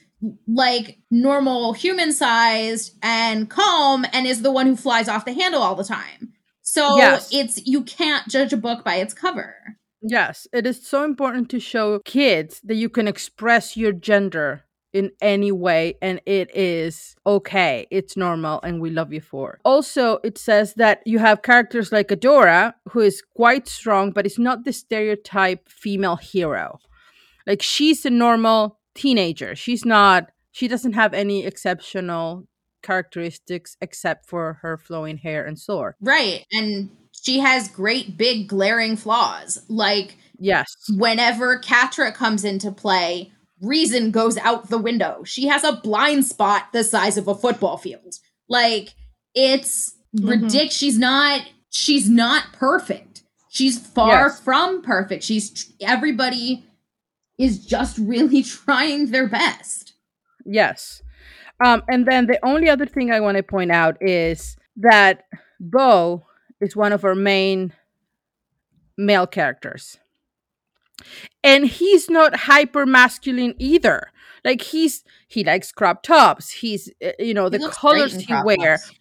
like 0.48 0.98
normal 1.10 1.72
human 1.72 2.12
sized 2.12 2.92
and 3.02 3.48
calm 3.48 4.04
and 4.12 4.26
is 4.26 4.42
the 4.42 4.50
one 4.50 4.66
who 4.66 4.74
flies 4.76 5.08
off 5.08 5.24
the 5.24 5.32
handle 5.32 5.62
all 5.62 5.76
the 5.76 5.84
time. 5.84 6.32
So 6.62 6.96
Yes. 6.96 7.28
it's 7.32 7.64
you 7.66 7.82
can't 7.82 8.26
judge 8.28 8.52
a 8.52 8.56
book 8.56 8.84
by 8.84 8.96
its 8.96 9.14
cover. 9.14 9.54
Yes, 10.02 10.46
it 10.52 10.66
is 10.66 10.86
so 10.86 11.04
important 11.04 11.50
to 11.50 11.60
show 11.60 11.98
kids 12.00 12.60
that 12.64 12.76
you 12.76 12.88
can 12.88 13.08
express 13.08 13.76
your 13.76 13.92
gender 13.92 14.64
in 14.92 15.10
any 15.20 15.52
way 15.52 15.94
and 16.00 16.20
it 16.24 16.54
is 16.56 17.14
okay. 17.26 17.86
It's 17.90 18.16
normal 18.16 18.60
and 18.62 18.80
we 18.80 18.90
love 18.90 19.12
you 19.12 19.20
for. 19.20 19.60
Also, 19.64 20.18
it 20.24 20.38
says 20.38 20.74
that 20.74 21.02
you 21.04 21.18
have 21.18 21.42
characters 21.42 21.92
like 21.92 22.08
Adora 22.08 22.74
who 22.90 23.00
is 23.00 23.22
quite 23.22 23.68
strong 23.68 24.12
but 24.12 24.26
is 24.26 24.38
not 24.38 24.64
the 24.64 24.72
stereotype 24.72 25.68
female 25.68 26.16
hero. 26.16 26.78
Like 27.46 27.62
she's 27.62 28.06
a 28.06 28.10
normal 28.10 28.78
teenager. 28.94 29.54
She's 29.54 29.84
not 29.84 30.30
she 30.52 30.68
doesn't 30.68 30.94
have 30.94 31.14
any 31.14 31.44
exceptional 31.44 32.46
characteristics 32.82 33.76
except 33.80 34.26
for 34.26 34.54
her 34.62 34.78
flowing 34.78 35.18
hair 35.18 35.44
and 35.44 35.58
sword. 35.58 35.94
Right. 36.00 36.46
And 36.52 36.90
she 37.28 37.40
has 37.40 37.68
great 37.68 38.16
big 38.16 38.48
glaring 38.48 38.96
flaws. 38.96 39.62
Like 39.68 40.16
Yes. 40.38 40.72
whenever 40.96 41.58
Catra 41.58 42.14
comes 42.14 42.42
into 42.42 42.72
play, 42.72 43.32
reason 43.60 44.10
goes 44.12 44.38
out 44.38 44.70
the 44.70 44.78
window. 44.78 45.24
She 45.24 45.46
has 45.48 45.62
a 45.62 45.72
blind 45.74 46.24
spot 46.24 46.72
the 46.72 46.82
size 46.82 47.18
of 47.18 47.28
a 47.28 47.34
football 47.34 47.76
field. 47.76 48.14
Like 48.48 48.94
it's 49.34 49.94
Mhm. 50.16 50.30
ridiculous. 50.42 50.72
She's 50.74 50.98
not 50.98 51.42
she's 51.70 52.08
not 52.08 52.52
perfect. 52.54 53.22
She's 53.50 53.78
far 53.78 54.28
Yes. 54.28 54.40
from 54.40 54.80
perfect. 54.80 55.22
She's 55.22 55.70
everybody 55.82 56.64
is 57.36 57.58
just 57.66 57.98
really 57.98 58.42
trying 58.64 59.10
their 59.10 59.28
best. 59.28 59.92
Yes. 60.46 61.02
Um, 61.62 61.82
and 61.88 62.06
then 62.06 62.26
the 62.26 62.38
only 62.42 62.70
other 62.70 62.86
thing 62.86 63.10
I 63.12 63.20
want 63.20 63.36
to 63.36 63.42
point 63.42 63.70
out 63.70 63.98
is 64.00 64.56
that 64.76 65.24
Bow 65.60 66.24
is 66.60 66.76
one 66.76 66.92
of 66.92 67.04
our 67.04 67.14
main 67.14 67.72
male 68.96 69.26
characters. 69.26 69.98
And 71.44 71.66
he's 71.66 72.10
not 72.10 72.34
hyper 72.34 72.84
masculine 72.86 73.54
either. 73.58 74.10
Like 74.44 74.62
he's 74.62 75.04
he 75.28 75.44
likes 75.44 75.70
crop 75.72 76.02
tops. 76.02 76.50
He's 76.50 76.90
uh, 77.04 77.10
you 77.18 77.34
know 77.34 77.48
the 77.48 77.58
He 77.58 77.68
colors 77.68 78.14
he 78.14 78.26
crop 78.26 78.44
wear. 78.44 78.76
tops. 78.78 78.92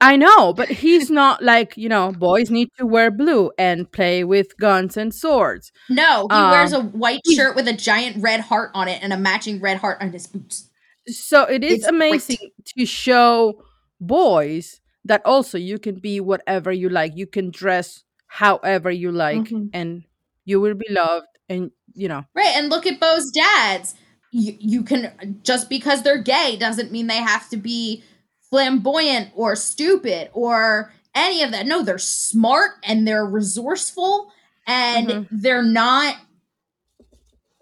I 0.00 0.14
know, 0.14 0.52
but 0.52 0.68
he's 0.68 1.10
not 1.10 1.42
like, 1.42 1.76
you 1.76 1.88
know, 1.88 2.12
boys 2.12 2.50
need 2.50 2.68
to 2.78 2.86
wear 2.86 3.10
blue 3.10 3.50
and 3.58 3.90
play 3.90 4.22
with 4.22 4.56
guns 4.56 4.96
and 4.96 5.12
swords. 5.12 5.72
No, 5.88 6.28
he 6.30 6.36
Um, 6.36 6.50
wears 6.52 6.72
a 6.72 6.80
white 6.80 7.22
shirt 7.28 7.56
with 7.56 7.66
a 7.66 7.72
giant 7.72 8.22
red 8.22 8.42
heart 8.42 8.70
on 8.74 8.86
it 8.86 9.02
and 9.02 9.12
a 9.12 9.16
matching 9.16 9.60
red 9.60 9.78
heart 9.78 9.98
on 10.00 10.12
his 10.12 10.28
boots. 10.28 10.70
so 11.08 11.42
it 11.44 11.64
is 11.64 11.78
It's 11.78 11.90
great. 11.90 11.94
amazing 11.96 12.50
to 12.76 12.86
show 12.86 13.60
boys 14.00 14.80
that 15.08 15.22
also 15.24 15.58
you 15.58 15.78
can 15.78 15.96
be 15.96 16.20
whatever 16.20 16.70
you 16.72 16.88
like 16.88 17.12
you 17.16 17.26
can 17.26 17.50
dress 17.50 18.04
however 18.26 18.90
you 18.90 19.10
like 19.10 19.48
Mhm. 19.48 19.70
and 19.72 20.04
you 20.44 20.60
will 20.60 20.74
be 20.74 20.86
loved 20.90 21.26
and 21.48 21.70
you 21.94 22.08
know 22.08 22.24
Right, 22.34 22.54
and 22.56 22.68
look 22.70 22.86
at 22.86 23.00
Bow's 23.00 23.30
dads. 23.30 23.94
You, 24.30 24.54
you 24.60 24.82
can 24.82 25.40
just 25.42 25.68
because 25.68 26.02
they're 26.02 26.22
gay 26.22 26.56
doesn't 26.56 26.92
mean 26.92 27.06
they 27.06 27.22
have 27.22 27.48
to 27.50 27.56
be 27.56 28.04
flamboyant 28.50 29.30
or 29.34 29.56
stupid 29.56 30.28
or 30.32 30.92
any 31.14 31.42
of 31.42 31.50
that. 31.52 31.66
No, 31.66 31.82
they're 31.82 31.98
smart 31.98 32.72
and 32.84 33.06
they're 33.08 33.24
resourceful 33.26 34.30
and 34.66 35.08
Mhm. 35.08 35.28
they're 35.30 35.62
not 35.62 36.16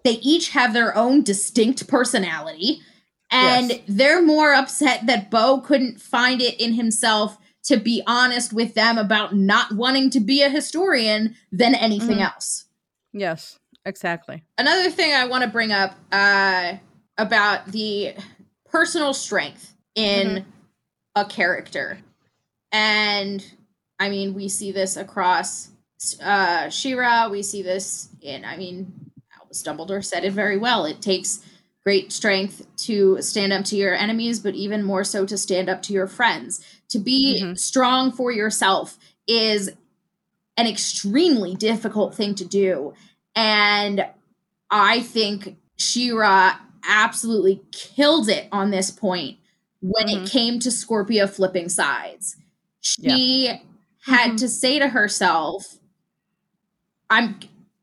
they 0.03 0.19
each 0.21 0.49
have 0.49 0.73
their 0.73 0.95
own 0.95 1.23
distinct 1.23 1.87
personality 1.87 2.81
and 3.31 3.69
Yes. 3.69 3.79
they're 3.87 4.21
more 4.21 4.53
upset 4.53 5.05
that 5.07 5.29
Bow 5.29 5.59
couldn't 5.59 6.01
find 6.01 6.41
it 6.41 6.59
in 6.59 6.73
himself 6.73 7.37
to 7.63 7.77
be 7.77 8.01
honest 8.07 8.53
with 8.53 8.73
them 8.75 8.97
about 8.97 9.35
not 9.35 9.73
wanting 9.73 10.09
to 10.11 10.19
be 10.21 10.41
a 10.41 10.49
historian 10.49 11.35
than 11.51 11.75
anything 11.75 12.17
Mhm. 12.19 12.31
else 12.33 12.65
yes 13.11 13.59
exactly 13.85 14.43
another 14.57 14.89
thing 14.89 15.13
I 15.13 15.25
want 15.25 15.43
to 15.43 15.49
bring 15.49 15.71
up 15.73 15.95
uh, 16.11 16.73
about 17.17 17.71
the 17.71 18.13
personal 18.69 19.13
strength 19.13 19.73
in 19.95 20.45
a 21.15 21.25
character, 21.25 21.97
and 22.71 23.43
I 23.99 24.09
mean, 24.09 24.35
we 24.35 24.47
see 24.49 24.71
this 24.71 24.95
across 24.95 25.69
uh, 26.21 26.69
She-Ra. 26.69 27.27
We 27.29 27.41
see 27.41 27.63
this 27.63 28.09
in, 28.21 28.45
I 28.45 28.55
mean, 28.57 28.93
Albus 29.41 29.63
Dumbledore 29.63 30.05
said 30.05 30.23
it 30.23 30.33
very 30.33 30.57
well. 30.57 30.85
It 30.85 31.01
takes 31.01 31.39
great 31.87 32.11
strength 32.11 32.67
to 32.75 33.21
stand 33.21 33.53
up 33.53 33.63
to 33.63 33.77
your 33.77 33.95
enemies, 33.95 34.41
but 34.41 34.53
even 34.53 34.83
more 34.83 35.05
so 35.05 35.25
to 35.25 35.37
stand 35.37 35.69
up 35.69 35.81
to 35.81 35.93
your 35.93 36.05
friends. 36.05 36.59
To 36.89 36.99
be 36.99 37.41
Mhm. 37.41 37.57
strong 37.57 38.11
for 38.11 38.29
yourself 38.29 38.97
is 39.25 39.69
an 40.57 40.67
extremely 40.67 41.55
difficult 41.55 42.13
thing 42.13 42.35
to 42.35 42.43
do. 42.43 42.93
And 43.37 44.05
I 44.69 44.99
think 44.99 45.55
She-Ra 45.77 46.59
absolutely 46.83 47.61
killed 47.71 48.27
it 48.27 48.49
on 48.51 48.69
this 48.69 48.91
point 48.91 49.37
when 49.79 50.09
it 50.09 50.23
Mhm. 50.23 50.29
came 50.29 50.59
to 50.59 50.69
Scorpia 50.69 51.29
flipping 51.29 51.69
sides. 51.69 52.35
She 52.81 53.61
had 54.01 54.31
Mhm. 54.31 54.37
to 54.39 54.49
say 54.49 54.77
to 54.77 54.89
herself, 54.89 55.79
I'm 57.09 57.39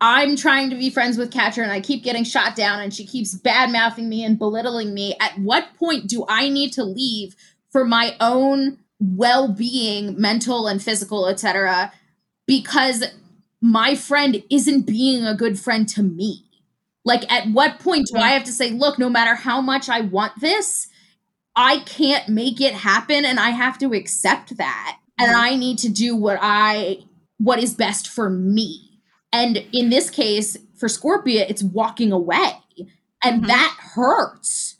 I'm 0.06 0.36
trying 0.36 0.68
to 0.68 0.76
be 0.76 0.90
friends 0.90 1.16
with 1.16 1.32
Catra 1.32 1.62
and 1.62 1.72
I 1.72 1.81
keep 1.81 2.05
getting 2.05 2.24
shot 2.24 2.55
down 2.55 2.82
and 2.82 2.93
she 2.93 3.06
keeps 3.06 3.32
bad 3.32 3.72
mouthing 3.72 4.06
me 4.06 4.22
and 4.22 4.39
belittling 4.39 4.93
me. 4.93 5.16
At 5.18 5.39
what 5.39 5.74
point 5.78 6.09
do 6.09 6.26
I 6.28 6.51
need 6.51 6.74
to 6.74 6.85
leave 6.85 7.35
for 7.70 7.86
my 7.86 8.14
own 8.20 8.81
well-being, 9.01 10.20
mental 10.20 10.66
and 10.66 10.82
physical, 10.82 11.26
etc., 11.26 11.90
because 12.47 13.02
my 13.62 13.94
friend 13.94 14.43
isn't 14.51 14.86
being 14.86 15.24
a 15.24 15.35
good 15.35 15.59
friend 15.59 15.89
to 15.89 16.02
me? 16.02 16.44
Like 17.06 17.31
at 17.32 17.48
what 17.48 17.78
point 17.78 18.09
do 18.12 18.18
I 18.18 18.28
have 18.32 18.44
to 18.44 18.52
say, 18.52 18.72
look, 18.72 18.98
no 18.98 19.09
matter 19.09 19.35
how 19.35 19.62
much 19.62 19.89
I 19.89 20.02
want 20.02 20.39
this, 20.39 20.89
I 21.56 21.78
can't 21.78 22.28
make 22.28 22.60
it 22.60 22.74
happen 22.74 23.24
and 23.24 23.40
I 23.40 23.51
have 23.51 23.78
to 23.78 23.94
accept 23.94 24.59
that. 24.59 24.98
And. 25.18 25.35
I 25.35 25.56
need 25.56 25.78
to 25.78 25.89
do 25.89 26.14
what 26.14 26.39
I 26.43 26.98
what 27.39 27.59
is 27.59 27.74
best 27.74 28.06
for 28.06 28.28
me. 28.28 28.93
And 29.35 29.56
in 29.73 29.90
this 29.90 30.11
case, 30.11 30.56
for 30.77 30.89
Scorpia, 30.89 31.44
it's 31.51 31.62
walking 31.65 32.12
away. 32.12 32.52
And 33.23 33.43
Mhm. 33.43 33.47
that 33.48 33.77
hurts. 33.81 34.77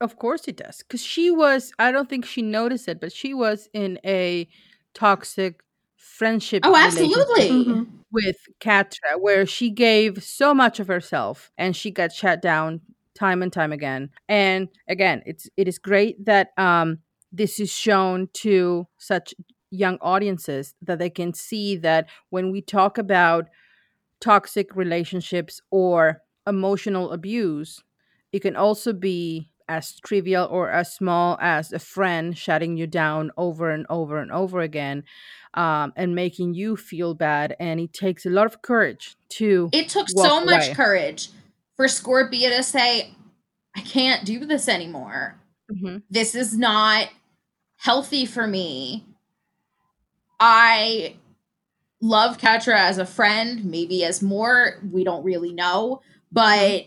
Of 0.00 0.16
course 0.16 0.46
it 0.46 0.56
does. 0.56 0.78
Because 0.78 1.02
she 1.02 1.28
was, 1.30 1.72
I 1.78 1.90
don't 1.90 2.08
think 2.08 2.24
she 2.24 2.40
noticed 2.40 2.86
it, 2.86 3.00
but 3.00 3.12
she 3.12 3.34
was 3.34 3.68
in 3.72 3.98
a 4.04 4.46
toxic 4.94 5.60
friendship. 5.96 6.62
Oh, 6.64 6.70
relationship 6.72 7.16
absolutely. 7.18 7.50
Mhm. 7.74 7.86
With 8.12 8.36
Catra, 8.60 9.18
where 9.20 9.44
she 9.44 9.70
gave 9.70 10.22
so 10.22 10.54
much 10.54 10.78
of 10.78 10.86
herself 10.86 11.50
and 11.58 11.74
she 11.74 11.90
got 11.90 12.12
shut 12.12 12.40
down 12.40 12.80
time 13.14 13.42
and 13.42 13.52
time 13.52 13.72
again. 13.72 14.10
And 14.28 14.68
again, 14.88 15.22
it's 15.26 15.48
it 15.56 15.66
is 15.66 15.78
great 15.80 16.24
that 16.26 16.50
um 16.56 16.98
this 17.32 17.58
is 17.60 17.70
shown 17.70 18.28
to 18.34 18.86
such 18.98 19.34
young 19.70 19.98
audiences 20.00 20.74
that 20.82 20.98
they 20.98 21.10
can 21.10 21.34
see 21.34 21.76
that 21.76 22.08
when 22.30 22.50
we 22.50 22.60
talk 22.60 22.98
about 22.98 23.48
toxic 24.20 24.74
relationships 24.74 25.60
or 25.70 26.22
emotional 26.46 27.12
abuse, 27.12 27.82
it 28.32 28.40
can 28.40 28.56
also 28.56 28.92
be 28.92 29.50
as 29.68 30.00
trivial 30.00 30.48
or 30.50 30.70
as 30.70 30.94
small 30.94 31.36
as 31.40 31.72
a 31.72 31.78
friend 31.78 32.36
shutting 32.36 32.76
you 32.76 32.86
down 32.86 33.30
over 33.36 33.70
and 33.70 33.84
over 33.90 34.18
and 34.18 34.32
over 34.32 34.60
again 34.60 35.04
um, 35.54 35.92
and 35.94 36.14
making 36.14 36.54
you 36.54 36.76
feel 36.76 37.14
bad. 37.14 37.54
And 37.60 37.78
it 37.78 37.92
takes 37.92 38.24
a 38.24 38.30
lot 38.30 38.46
of 38.46 38.62
courage 38.62 39.16
to. 39.30 39.68
It 39.72 39.88
took 39.88 40.08
so 40.08 40.42
much 40.42 40.68
away. 40.68 40.74
courage 40.74 41.28
for 41.76 41.86
Scorpia 41.86 42.56
to 42.56 42.62
say, 42.62 43.14
I 43.76 43.80
can't 43.80 44.24
do 44.24 44.46
this 44.46 44.68
anymore. 44.68 45.38
Mhm. 45.70 46.02
This 46.10 46.34
is 46.34 46.56
not 46.56 47.08
healthy 47.76 48.24
for 48.24 48.46
me. 48.46 49.04
I 50.40 51.16
love 52.00 52.38
Catra 52.38 52.74
as 52.76 52.98
a 52.98 53.06
friend, 53.06 53.64
maybe 53.64 54.04
as 54.04 54.22
more, 54.22 54.74
we 54.90 55.04
don't 55.04 55.24
really 55.24 55.52
know, 55.52 56.00
but 56.30 56.86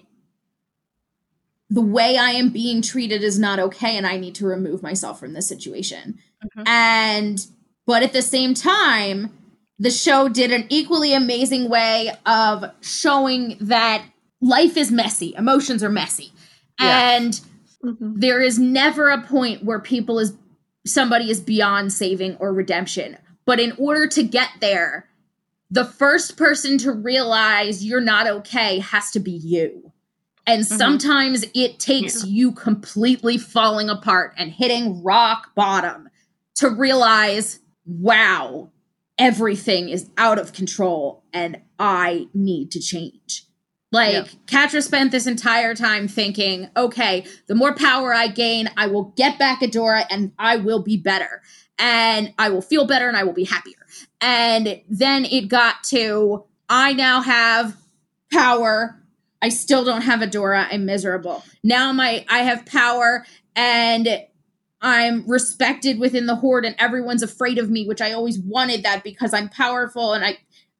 the 1.69 1.81
way 1.81 2.17
I 2.17 2.31
am 2.31 2.49
being 2.49 2.81
treated 2.81 3.23
is 3.23 3.39
not 3.39 3.59
okay 3.59 3.97
and 3.97 4.05
I 4.05 4.17
need 4.17 4.35
to 4.35 4.45
remove 4.45 4.83
myself 4.83 5.19
from 5.19 5.33
this 5.33 5.47
situation. 5.47 6.19
Mhm. 6.57 6.67
And 6.67 7.47
but 7.87 8.03
at 8.03 8.13
the 8.13 8.21
same 8.21 8.53
time, 8.53 9.31
the 9.79 9.89
show 9.89 10.29
did 10.29 10.51
an 10.51 10.65
equally 10.69 11.13
amazing 11.13 11.69
way 11.69 12.11
of 12.25 12.65
showing 12.81 13.57
that 13.61 14.05
life 14.41 14.77
is 14.77 14.91
messy, 14.91 15.33
emotions 15.37 15.81
are 15.83 15.89
messy. 15.89 16.31
Yeah. 16.79 17.15
And 17.15 17.39
Mhm. 17.83 18.19
there 18.19 18.41
is 18.41 18.59
never 18.59 19.09
a 19.09 19.21
point 19.21 19.63
where 19.63 19.79
people 19.79 20.19
is 20.19 20.33
somebody 20.85 21.29
is 21.29 21.39
beyond 21.39 21.93
saving 21.93 22.35
or 22.37 22.53
redemption. 22.53 23.17
But 23.51 23.59
in 23.59 23.73
order 23.77 24.07
to 24.07 24.23
get 24.23 24.47
there, 24.61 25.09
the 25.69 25.83
first 25.83 26.37
person 26.37 26.77
to 26.77 26.93
realize 26.93 27.83
you're 27.83 27.99
not 27.99 28.25
okay 28.25 28.79
has 28.79 29.11
to 29.11 29.19
be 29.19 29.31
you. 29.31 29.91
And 30.47 30.63
Mhm. 30.63 30.77
sometimes 30.77 31.43
it 31.53 31.77
takes 31.77 32.23
you 32.25 32.53
completely 32.53 33.37
falling 33.37 33.89
apart 33.89 34.35
and 34.37 34.53
hitting 34.53 35.03
rock 35.03 35.53
bottom 35.53 36.07
to 36.55 36.69
realize, 36.69 37.59
wow, 37.85 38.69
everything 39.17 39.89
is 39.89 40.09
out 40.17 40.39
of 40.39 40.53
control 40.53 41.25
and 41.33 41.57
I 41.77 42.27
need 42.33 42.71
to 42.71 42.79
change. 42.79 43.47
Like, 43.91 44.13
Yeah. 44.13 44.23
Catra 44.47 44.81
spent 44.81 45.11
this 45.11 45.27
entire 45.27 45.75
time 45.75 46.07
thinking, 46.07 46.69
okay, 46.77 47.25
the 47.47 47.55
more 47.55 47.75
power 47.75 48.13
I 48.13 48.29
gain, 48.29 48.69
I 48.77 48.87
will 48.87 49.11
get 49.17 49.37
back 49.37 49.59
Adora 49.59 50.05
and 50.09 50.31
I 50.39 50.55
will 50.55 50.81
be 50.81 50.95
better. 50.95 51.41
And 51.79 52.33
I 52.37 52.49
will 52.49 52.61
feel 52.61 52.85
better 52.85 53.07
and 53.07 53.17
I 53.17 53.23
will 53.23 53.33
be 53.33 53.45
happier. 53.45 53.77
And 54.19 54.81
then 54.89 55.25
it 55.25 55.47
got 55.47 55.83
to, 55.85 56.45
I 56.69 56.93
now 56.93 57.21
have 57.21 57.75
power. 58.31 58.97
I 59.41 59.49
still 59.49 59.83
don't 59.83 60.01
have 60.03 60.19
Adora. 60.19 60.67
I'm 60.71 60.85
miserable. 60.85 61.43
Now 61.63 61.91
my 61.91 62.25
I 62.29 62.39
have 62.39 62.65
power 62.65 63.25
and 63.55 64.07
I'm 64.81 65.27
respected 65.27 65.99
within 65.99 66.27
the 66.27 66.35
horde 66.35 66.65
and 66.65 66.75
everyone's 66.79 67.23
afraid 67.23 67.57
of 67.57 67.69
me, 67.69 67.87
which 67.87 68.01
I 68.01 68.11
always 68.13 68.39
wanted 68.39 68.83
that 68.83 69.03
because 69.03 69.33
I'm 69.33 69.49
powerful 69.49 70.13
and 70.13 70.23
I 70.23 70.37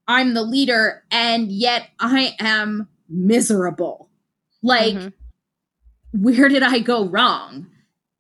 I'm 0.08 0.34
the 0.34 0.44
leader 0.44 1.04
and 1.12 1.52
yet 1.52 1.90
I 2.00 2.36
am 2.40 2.88
miserable. 3.10 4.10
Like 4.62 4.94
Mhm. 4.96 5.14
where 6.14 6.48
did 6.50 6.64
I 6.64 6.80
go 6.80 7.06
wrong? 7.06 7.68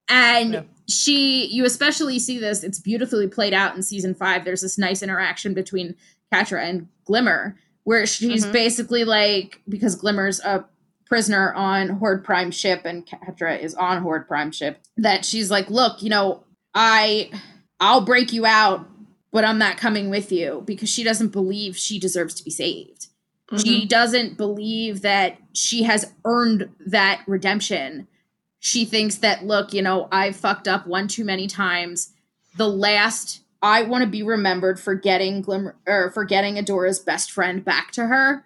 And 0.10 0.54
Yeah. 0.54 0.62
She, 0.92 1.46
you 1.48 1.66
especially 1.66 2.20
see 2.20 2.38
this, 2.38 2.64
it's 2.64 2.80
beautifully 2.80 3.28
played 3.28 3.54
out 3.54 3.76
in 3.76 3.82
season 3.84 4.14
five. 4.14 4.46
There's 4.46 4.62
this 4.62 4.78
nice 4.78 5.02
interaction 5.02 5.54
between 5.54 5.96
Catra 6.34 6.64
and 6.68 6.88
Glimmer, 7.06 7.58
where 7.84 8.06
she's 8.06 8.46
Mhm. 8.46 8.52
basically 8.52 9.04
like, 9.04 9.62
because 9.68 9.96
Glimmer's 9.96 10.40
a 10.42 10.66
prisoner 11.06 11.54
on 11.54 11.90
Horde 11.90 12.24
Prime 12.24 12.52
ship 12.52 12.82
and 12.86 13.06
Catra 13.06 13.60
is 13.62 13.74
on 13.76 14.02
Horde 14.02 14.28
Prime 14.28 14.52
ship, 14.52 14.80
that 14.98 15.26
she's 15.26 15.52
like, 15.52 15.70
look, 15.70 16.02
you 16.02 16.10
know, 16.10 16.44
I, 16.74 17.32
I'll 17.80 18.02
break 18.02 18.32
you 18.32 18.46
out, 18.46 18.88
but 19.32 19.44
I'm 19.44 19.58
not 19.58 19.78
coming 19.78 20.10
with 20.10 20.32
you 20.32 20.64
because 20.66 20.90
she 20.90 21.04
doesn't 21.04 21.30
believe 21.30 21.76
she 21.78 22.00
deserves 22.00 22.34
to 22.36 22.44
be 22.44 22.52
saved 22.52 23.08
she 23.58 23.86
doesn't 23.86 24.38
believe 24.38 25.02
that 25.02 25.38
she 25.54 25.84
has 25.84 26.10
earned 26.24 26.70
that 26.86 27.22
redemption. 27.28 28.08
She 28.64 28.86
thinks 28.86 29.16
that, 29.18 29.44
look, 29.44 29.74
you 29.74 29.82
know, 29.82 30.08
I've 30.12 30.36
fucked 30.36 30.68
up 30.68 30.86
one 30.86 31.08
too 31.08 31.26
many 31.26 31.48
times. 31.48 32.14
The 32.58 32.68
last, 32.68 33.42
I 33.64 33.82
want 33.82 34.04
to 34.04 34.10
be 34.10 34.22
remembered 34.22 34.80
for 34.80 34.94
getting 34.94 35.42
Glimmer 35.42 35.76
or 35.88 36.12
for 36.12 36.24
getting 36.24 36.60
Adora's 36.60 37.00
best 37.00 37.32
friend 37.32 37.66
back 37.66 37.92
to 37.94 38.06
her. 38.06 38.46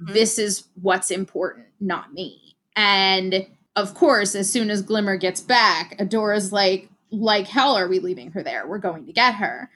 Mhm. 0.00 0.14
This 0.14 0.38
is 0.38 0.68
what's 0.80 1.10
important, 1.10 1.66
not 1.80 2.14
me. 2.14 2.54
And 2.76 3.44
of 3.74 3.94
course, 3.94 4.36
as 4.36 4.48
soon 4.48 4.70
as 4.70 4.82
Glimmer 4.82 5.16
gets 5.16 5.40
back, 5.40 5.96
Adora's 5.98 6.52
like, 6.52 6.88
like 7.10 7.48
hell 7.48 7.76
are 7.76 7.88
we 7.88 7.98
leaving 7.98 8.30
her 8.30 8.44
there? 8.44 8.68
We're 8.68 8.78
going 8.78 9.04
to 9.06 9.12
get 9.12 9.34
her. 9.34 9.68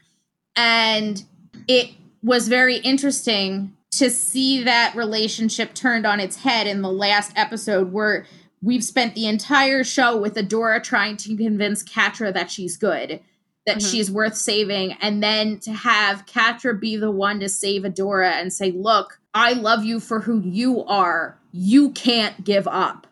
And 0.54 1.24
it 1.66 1.90
was 2.22 2.46
very 2.46 2.76
interesting 2.76 3.76
to 3.92 4.08
see 4.08 4.62
that 4.62 4.94
relationship 4.94 5.74
turned 5.74 6.06
on 6.06 6.20
its 6.20 6.36
head 6.36 6.68
in 6.68 6.80
the 6.80 6.92
last 6.92 7.32
episode 7.34 7.90
where 7.92 8.24
we've 8.62 8.84
spent 8.84 9.14
the 9.14 9.26
entire 9.26 9.84
show 9.84 10.16
with 10.16 10.34
Adora 10.34 10.82
trying 10.82 11.16
to 11.18 11.36
convince 11.36 11.82
Catra 11.82 12.32
that 12.34 12.50
she's 12.50 12.76
good, 12.76 13.20
that 13.66 13.78
Mhm. 13.78 13.90
she's 13.90 14.10
worth 14.10 14.36
saving, 14.36 14.92
and 15.00 15.22
then 15.22 15.58
to 15.60 15.72
have 15.72 16.26
Catra 16.26 16.78
be 16.78 16.96
the 16.96 17.10
one 17.10 17.40
to 17.40 17.48
save 17.48 17.82
Adora 17.82 18.32
and 18.32 18.52
say, 18.52 18.70
Look, 18.70 19.20
I 19.32 19.52
love 19.52 19.84
you 19.84 20.00
for 20.00 20.20
who 20.20 20.40
you 20.40 20.84
are. 20.84 21.38
You 21.52 21.90
can't 21.90 22.44
give 22.44 22.66
up. 22.68 23.06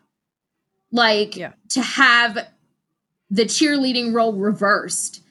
Like 0.91 1.35
Yeah. 1.35 1.53
to 1.69 1.81
have 1.81 2.47
the 3.29 3.43
cheerleading 3.45 4.13
role 4.13 4.33
reversed 4.33 5.21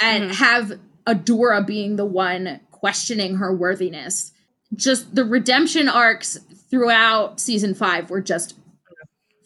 and 0.00 0.30
Mhm. 0.30 0.34
have 0.34 0.78
Adora 1.06 1.66
being 1.66 1.96
the 1.96 2.04
one 2.04 2.60
questioning 2.70 3.36
her 3.36 3.54
worthiness. 3.54 4.32
Just 4.76 5.14
the 5.14 5.24
redemption 5.24 5.88
arcs 5.88 6.38
throughout 6.70 7.40
season 7.40 7.74
five 7.74 8.10
were 8.10 8.20
just 8.20 8.54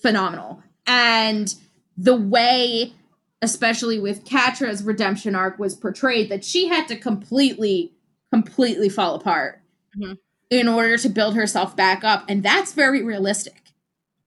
phenomenal. 0.02 0.62
And 0.86 1.54
the 1.96 2.16
way, 2.16 2.92
especially 3.40 3.98
with 3.98 4.24
Catra's 4.24 4.82
redemption 4.82 5.34
arc, 5.34 5.58
was 5.58 5.74
portrayed 5.74 6.28
that 6.30 6.44
she 6.44 6.68
had 6.68 6.88
to 6.88 6.96
completely, 6.96 7.92
completely 8.32 8.88
fall 8.88 9.14
apart 9.14 9.60
Mhm. 9.96 10.18
in 10.50 10.68
order 10.68 10.96
to 10.98 11.08
build 11.08 11.34
herself 11.34 11.76
back 11.76 12.04
up. 12.04 12.24
And 12.28 12.42
that's 12.42 12.72
very 12.72 13.02
realistic. 13.02 13.62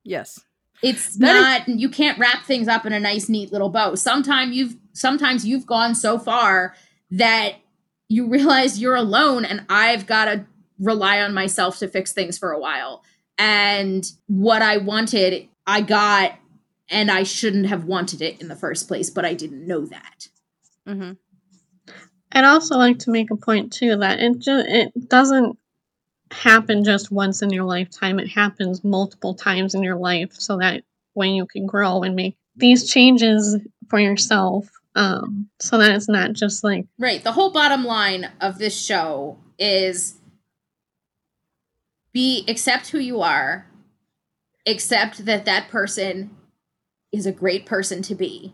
Yes. 0.03 0.39
It's 0.81 1.15
That 1.17 1.67
not 1.67 1.79
you 1.79 1.89
can't 1.89 2.19
wrap 2.19 2.45
things 2.45 2.67
up 2.67 2.85
in 2.85 2.93
a 2.93 2.99
nice 2.99 3.29
neat 3.29 3.51
little 3.51 3.69
bow. 3.69 3.95
Sometimes 3.95 4.55
you've 4.55 4.75
sometimes 4.93 5.45
you've 5.45 5.65
gone 5.65 5.95
so 5.95 6.17
far 6.19 6.75
that 7.11 7.55
you 8.07 8.27
realize 8.27 8.79
you're 8.79 8.95
alone 8.95 9.43
and 9.45 9.65
I've 9.69 10.05
got 10.05 10.25
to 10.25 10.45
rely 10.79 11.21
on 11.21 11.33
myself 11.33 11.79
to 11.79 11.87
fix 11.87 12.11
things 12.13 12.37
for 12.37 12.51
a 12.51 12.59
while. 12.59 13.03
And 13.37 14.05
what 14.27 14.61
I 14.61 14.77
wanted, 14.77 15.47
I 15.67 15.81
got 15.81 16.37
and 16.89 17.09
I 17.09 17.23
shouldn't 17.23 17.65
have 17.67 17.85
wanted 17.85 18.21
it 18.21 18.39
in 18.41 18.47
the 18.47 18.55
first 18.55 18.87
place, 18.87 19.09
but 19.09 19.25
I 19.25 19.33
didn't 19.33 19.65
know 19.65 19.85
that. 19.85 20.27
hmm 20.85 21.13
I'd 22.31 22.43
also 22.43 22.75
like 22.75 22.99
to 22.99 23.11
make 23.11 23.31
a 23.31 23.37
point 23.37 23.71
too 23.71 23.95
that 23.97 24.19
it 24.19 24.39
ju- 24.39 24.63
it 24.67 25.09
doesn't 25.09 25.57
happen 26.31 26.83
just 26.83 27.09
once 27.09 27.41
in 27.41 27.49
your 27.49 27.63
lifetime. 27.63 28.19
It 28.19 28.27
happens 28.27 28.83
multiple 28.83 29.33
times 29.33 29.73
in 29.73 29.83
your 29.83 29.95
life, 29.95 30.33
so 30.33 30.57
that 30.57 30.83
when 31.13 31.29
you 31.33 31.45
can 31.45 31.65
grow 31.65 32.03
and 32.03 32.15
make 32.15 32.37
these 32.57 32.91
changes 32.91 33.57
for 33.89 33.99
yourself, 33.99 34.69
um, 34.95 35.49
so 35.61 35.77
that 35.77 35.95
it's 35.95 36.09
not 36.09 36.33
just 36.33 36.63
like 36.63 36.85
Right. 36.99 37.23
The 37.23 37.31
whole 37.31 37.51
bottom 37.51 37.85
line 37.85 38.29
of 38.41 38.57
this 38.57 38.77
show 38.79 39.37
is 39.57 40.15
be 42.11 42.43
accept 42.47 42.89
who 42.89 42.99
you 42.99 43.21
are, 43.21 43.67
accept 44.65 45.25
that 45.25 45.45
that 45.45 45.69
person 45.69 46.35
is 47.11 47.25
a 47.25 47.31
great 47.31 47.65
person 47.65 48.01
to 48.03 48.15
be. 48.15 48.53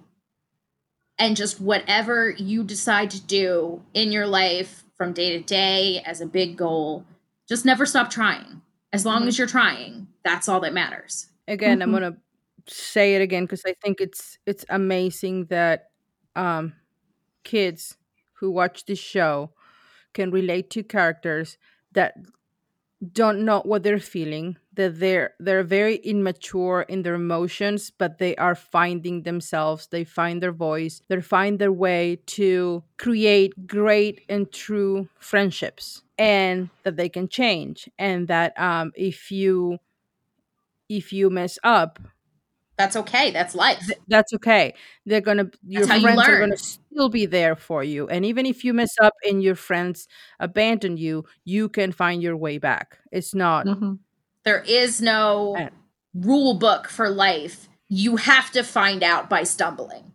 And 1.18 1.36
just 1.36 1.62
whatever 1.62 2.32
you 2.32 2.64
decide 2.64 3.12
to 3.12 3.22
do 3.22 3.84
in 3.94 4.12
your 4.12 4.26
life 4.28 4.84
from 4.98 5.14
day 5.14 5.38
to 5.38 5.44
day 5.44 6.02
as 6.06 6.20
a 6.22 6.26
big 6.26 6.58
goal, 6.58 7.06
just 7.48 7.66
never 7.66 7.86
stop 7.86 8.10
trying. 8.10 8.62
As 8.94 9.06
long 9.06 9.24
Mhm. 9.24 9.28
as 9.28 9.38
you're 9.38 9.48
trying, 9.48 10.08
that's 10.24 10.50
all 10.50 10.60
that 10.62 10.74
matters. 10.74 11.28
Again, 11.48 11.82
I'm 11.82 11.90
Mhm. 11.90 11.94
gonna 11.94 12.18
say 12.68 13.16
it 13.16 13.22
again 13.22 13.44
because 13.46 13.64
I 13.66 13.74
think 13.82 14.02
it's 14.02 14.38
it's 14.46 14.66
amazing 14.70 15.46
that 15.46 15.90
um, 16.36 16.74
kids 17.44 17.98
who 18.34 18.52
watch 18.52 18.86
this 18.86 19.00
show 19.00 19.52
can 20.14 20.32
relate 20.32 20.70
to 20.72 20.84
characters 20.84 21.58
that 21.92 22.16
don't 23.14 23.44
know 23.44 23.62
what 23.62 23.82
they're 23.84 24.00
feeling 24.00 24.58
that 24.74 25.00
they're 25.00 25.34
they're 25.40 25.64
very 25.64 25.96
immature 25.98 26.84
in 26.84 27.02
their 27.02 27.16
emotions 27.16 27.92
but 27.98 28.20
they 28.20 28.36
are 28.36 28.56
finding 28.56 29.24
themselves. 29.24 29.88
They 29.88 30.04
find 30.04 30.42
their 30.42 30.52
voice. 30.52 31.02
They 31.08 31.20
find 31.22 31.58
their 31.60 31.72
way 31.74 32.20
to 32.28 32.84
create 32.98 33.68
great 33.68 34.22
and 34.30 34.52
true 34.52 35.10
friendships 35.20 36.04
and 36.18 36.70
that 36.84 36.96
they 36.96 37.10
can 37.10 37.28
change 37.28 37.90
and 37.98 38.28
that 38.28 38.58
um 38.60 38.92
if 38.96 39.32
you 39.32 39.80
if 40.90 41.14
you 41.14 41.30
mess 41.30 41.58
up 41.64 42.00
That's 42.78 42.96
okay. 42.96 43.32
That's 43.32 43.54
life. 43.54 43.80
th- 43.86 44.00
that's 44.08 44.34
okay 44.34 44.74
they're 45.06 45.22
gonna 45.22 45.50
your 45.68 45.86
how 45.88 45.96
you 45.96 46.02
friends 46.04 46.28
are 46.28 46.40
gonna 46.40 46.58
still 46.58 47.10
be 47.10 47.26
there 47.26 47.56
for 47.56 47.84
you 47.84 48.08
and 48.08 48.26
even 48.26 48.46
if 48.46 48.64
you 48.64 48.74
mess 48.74 48.96
up 49.02 49.14
and 49.28 49.42
your 49.44 49.56
friends 49.56 50.08
abandon 50.40 50.98
you 50.98 51.26
you 51.46 51.70
can 51.70 51.92
find 51.92 52.22
your 52.24 52.36
way 52.38 52.58
back 52.58 52.98
it's 53.12 53.34
not 53.36 53.66
Mhm. 53.68 54.00
There 54.44 54.64
is 54.68 55.02
no 55.02 55.56
And- 55.56 55.70
rule 56.16 56.56
book 56.56 56.88
for 56.90 57.10
life. 57.10 57.70
You 57.88 58.16
have 58.16 58.50
to 58.52 58.64
find 58.64 59.04
out 59.04 59.30
by 59.30 59.44
stumbling. 59.44 60.14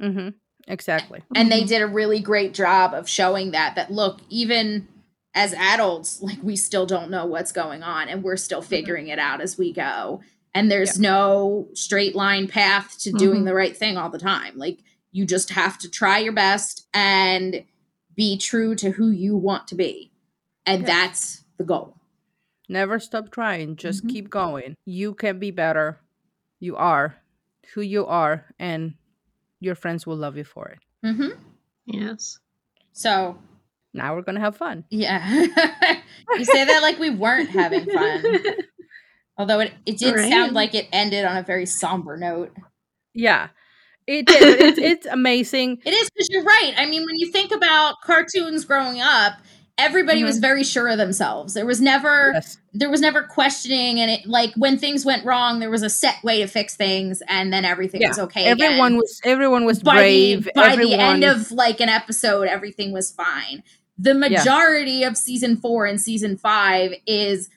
Mm-hmm. 0.00 0.28
exactly 0.66 1.22
And 1.34 1.50
they 1.52 1.62
Mhm. 1.64 1.68
did 1.68 1.82
a 1.82 1.86
really 1.86 2.20
great 2.20 2.54
job 2.54 2.94
of 2.94 3.08
showing 3.08 3.50
that 3.52 3.74
that 3.76 3.90
look, 3.90 4.20
even 4.30 4.88
as 5.34 5.52
adults, 5.54 6.22
like 6.22 6.38
we 6.42 6.56
still 6.56 6.86
don't 6.86 7.10
know 7.10 7.26
what's 7.26 7.52
going 7.52 7.82
on 7.82 8.08
and 8.08 8.22
we're 8.22 8.36
still 8.36 8.62
figuring 8.62 9.08
it 9.08 9.18
out 9.18 9.40
as 9.40 9.58
we 9.58 9.72
go. 9.72 10.20
And 10.58 10.70
there's 10.72 10.98
no 10.98 11.68
straight 11.74 12.16
line 12.16 12.48
path 12.48 12.98
to 13.00 13.12
doing 13.12 13.42
Mhm. 13.42 13.46
the 13.46 13.54
right 13.54 13.76
thing 13.76 13.96
all 13.96 14.10
the 14.10 14.18
time. 14.18 14.56
Like 14.58 14.78
you 15.12 15.24
just 15.24 15.50
have 15.50 15.78
to 15.78 15.88
try 15.88 16.18
your 16.18 16.32
best 16.32 16.88
and 16.92 17.64
be 18.16 18.36
true 18.36 18.74
to 18.74 18.90
who 18.90 19.10
you 19.10 19.36
want 19.36 19.68
to 19.68 19.74
be. 19.76 20.10
And 20.66 20.82
Yes. 20.82 20.88
that's 20.88 21.44
the 21.58 21.64
goal. 21.64 21.94
Never 22.68 22.98
stop 22.98 23.30
trying. 23.30 23.76
Just 23.76 24.04
Mhm. 24.04 24.10
keep 24.10 24.30
going. 24.30 24.74
You 24.84 25.14
can 25.14 25.38
be 25.38 25.50
better. 25.52 26.00
You 26.58 26.76
are 26.76 27.16
who 27.74 27.80
you 27.82 28.04
are, 28.06 28.46
and 28.58 28.94
your 29.60 29.74
friends 29.76 30.06
will 30.06 30.16
love 30.16 30.36
you 30.36 30.44
for 30.44 30.68
it. 30.68 30.78
mm-hmm. 31.04 31.38
Yes. 31.86 32.38
So 32.92 33.38
Now 33.94 34.14
we're 34.14 34.22
gonna 34.22 34.40
have 34.40 34.56
fun. 34.56 34.84
Yeah. 34.90 35.22
you 36.38 36.44
say 36.44 36.64
that 36.64 36.82
like 36.82 36.98
we 36.98 37.10
weren't 37.10 37.50
having 37.50 37.86
fun. 37.86 38.22
Although 39.38 39.60
it, 39.60 39.72
it 39.86 39.98
did 39.98 40.14
Right. 40.14 40.30
sound 40.30 40.52
like 40.52 40.74
it 40.74 40.88
ended 40.92 41.24
on 41.24 41.36
a 41.36 41.42
very 41.42 41.64
somber 41.66 42.16
note. 42.16 42.50
Yeah, 43.14 43.48
it 44.06 44.26
did. 44.26 44.60
it's, 44.60 44.78
it's 44.78 45.06
amazing. 45.06 45.78
It 45.86 45.94
is 45.94 46.10
because 46.10 46.28
you're 46.30 46.44
right. 46.44 46.74
I 46.76 46.86
mean, 46.86 47.04
when 47.04 47.16
you 47.16 47.30
think 47.30 47.52
about 47.52 48.00
cartoons 48.02 48.64
growing 48.64 49.00
up, 49.00 49.34
everybody 49.78 50.24
was 50.24 50.36
mm-hmm. 50.36 50.42
very 50.42 50.64
sure 50.64 50.88
of 50.88 50.98
themselves. 50.98 51.54
There 51.54 51.64
was 51.66 51.80
never 51.80 52.32
Yes. 52.34 52.58
there 52.72 52.90
was 52.90 53.00
never 53.00 53.22
questioning 53.22 54.00
and 54.00 54.10
it 54.10 54.26
like 54.26 54.52
when 54.56 54.76
things 54.76 55.04
went 55.04 55.24
wrong, 55.24 55.60
there 55.60 55.70
was 55.70 55.84
a 55.84 55.90
set 55.90 56.16
way 56.24 56.40
to 56.40 56.48
fix 56.48 56.74
things 56.76 57.22
and 57.28 57.52
then 57.52 57.64
everything 57.64 58.00
Yeah. 58.00 58.08
was 58.08 58.18
okay. 58.18 58.44
Everyone 58.46 58.92
again. 58.92 58.96
was 58.96 59.20
everyone 59.24 59.64
was 59.64 59.80
by 59.82 59.94
brave. 59.94 60.44
the 60.46 60.52
by 60.54 60.72
everyone, 60.72 60.90
the 60.90 60.98
end 61.00 61.24
of 61.24 61.52
like 61.52 61.80
an 61.80 61.88
episode, 61.88 62.48
everything 62.48 62.90
was 62.92 63.12
fine. 63.12 63.62
The 63.96 64.14
majority 64.14 65.04
of 65.04 65.16
season 65.16 65.56
four 65.56 65.86
and 65.86 66.00
season 66.00 66.36
five 66.36 66.92
is 67.06 67.48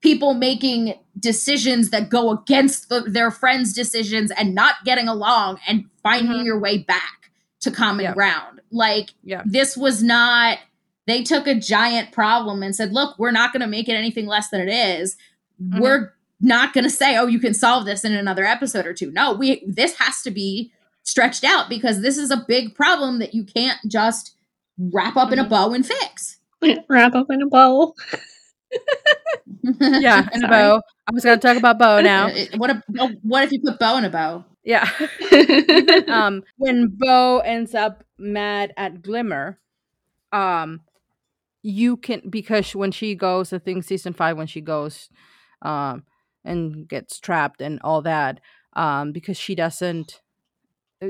people 0.00 0.34
making 0.34 0.94
decisions 1.18 1.90
that 1.90 2.08
go 2.08 2.30
against 2.30 2.88
the, 2.88 3.00
their 3.00 3.30
friends' 3.30 3.72
decisions 3.72 4.30
and 4.32 4.54
not 4.54 4.76
getting 4.84 5.08
along 5.08 5.58
and 5.66 5.86
finding 6.02 6.38
Mhm. 6.38 6.44
your 6.44 6.58
way 6.58 6.78
back 6.78 7.30
to 7.60 7.70
common 7.70 8.12
ground. 8.14 8.60
Like 8.70 9.10
this 9.44 9.76
was 9.76 10.02
not. 10.02 10.58
They 11.06 11.22
took 11.24 11.46
a 11.46 11.54
giant 11.54 12.12
problem 12.12 12.62
and 12.62 12.76
said, 12.76 12.92
"Look, 12.92 13.18
we're 13.18 13.30
not 13.32 13.52
going 13.52 13.62
to 13.62 13.66
make 13.66 13.88
it 13.88 13.94
anything 13.94 14.26
less 14.26 14.50
than 14.50 14.60
it 14.60 14.68
is. 14.70 15.16
Mm-hmm. 15.60 15.80
We're 15.80 16.12
not 16.40 16.72
going 16.74 16.84
to 16.84 16.90
say, 16.90 17.16
"Oh, 17.16 17.26
you 17.26 17.40
can 17.40 17.54
solve 17.54 17.84
this 17.86 18.04
in 18.04 18.14
another 18.14 18.44
episode 18.44 18.86
or 18.86 18.94
two. 18.94 19.10
No, 19.10 19.32
we 19.32 19.64
this 19.66 19.94
has 19.98 20.22
to 20.22 20.30
be 20.30 20.70
stretched 21.02 21.42
out 21.42 21.68
because 21.68 22.02
this 22.02 22.18
is 22.18 22.30
a 22.30 22.44
big 22.46 22.74
problem 22.74 23.18
that 23.18 23.34
you 23.34 23.42
can't 23.42 23.78
just 23.88 24.34
wrap 24.78 25.16
up 25.16 25.32
in 25.32 25.38
a 25.40 25.44
Mhm. 25.44 25.48
bow 25.48 25.72
and 25.72 25.84
fix. 25.86 26.36
Wrap 26.88 27.14
up 27.14 27.26
in 27.30 27.42
a 27.42 27.46
bow. 27.46 27.94
yeah, 29.62 30.28
and 30.32 30.42
Sorry. 30.42 30.50
Bow. 30.50 30.82
I 31.08 31.12
was 31.12 31.24
gonna 31.24 31.38
talk 31.38 31.56
about 31.56 31.78
Bow 31.78 32.00
now. 32.02 32.30
what 32.56 32.70
a, 32.70 32.82
oh, 32.98 33.10
what 33.22 33.44
if 33.44 33.52
you 33.52 33.60
put 33.60 33.78
bow 33.78 33.96
in 33.98 34.04
a 34.04 34.10
bow? 34.10 34.44
Yeah. 34.64 34.88
um 36.08 36.42
when 36.56 36.88
Bow 36.98 37.38
ends 37.38 37.74
up 37.74 38.04
mad 38.18 38.72
at 38.76 39.02
Glimmer, 39.02 39.58
um 40.32 40.80
you 41.62 41.96
can 41.96 42.22
because 42.28 42.74
when 42.74 42.92
she 42.92 43.14
goes, 43.14 43.52
I 43.52 43.58
think 43.58 43.84
season 43.84 44.12
five 44.12 44.36
when 44.36 44.46
she 44.46 44.60
goes 44.60 45.08
um 45.62 46.04
and 46.44 46.88
gets 46.88 47.18
trapped 47.18 47.60
and 47.60 47.80
all 47.82 48.02
that, 48.02 48.40
um, 48.74 49.12
because 49.12 49.36
she 49.36 49.54
doesn't 49.54 50.20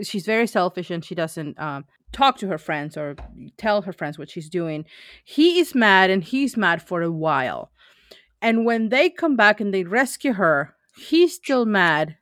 she's 0.02 0.26
very 0.26 0.46
selfish 0.46 0.90
and 0.90 1.04
she 1.04 1.14
doesn't 1.14 1.58
um 1.58 1.84
talk 2.12 2.38
to 2.38 2.48
her 2.48 2.58
friends 2.58 2.96
or 2.96 3.16
tell 3.56 3.82
her 3.82 3.92
friends 3.92 4.18
what 4.18 4.30
she's 4.30 4.48
doing. 4.48 4.84
He 5.24 5.60
is 5.60 5.74
mad 5.74 6.10
and 6.10 6.24
he's 6.24 6.56
mad 6.56 6.80
for 6.80 7.02
a 7.02 7.10
while. 7.10 7.70
And 8.40 8.64
when 8.64 8.88
they 8.88 9.10
come 9.10 9.36
back 9.36 9.60
and 9.60 9.74
they 9.74 9.84
rescue 9.84 10.34
her, 10.34 10.74
he's 10.96 11.34
still 11.34 11.66
mad. 11.66 12.16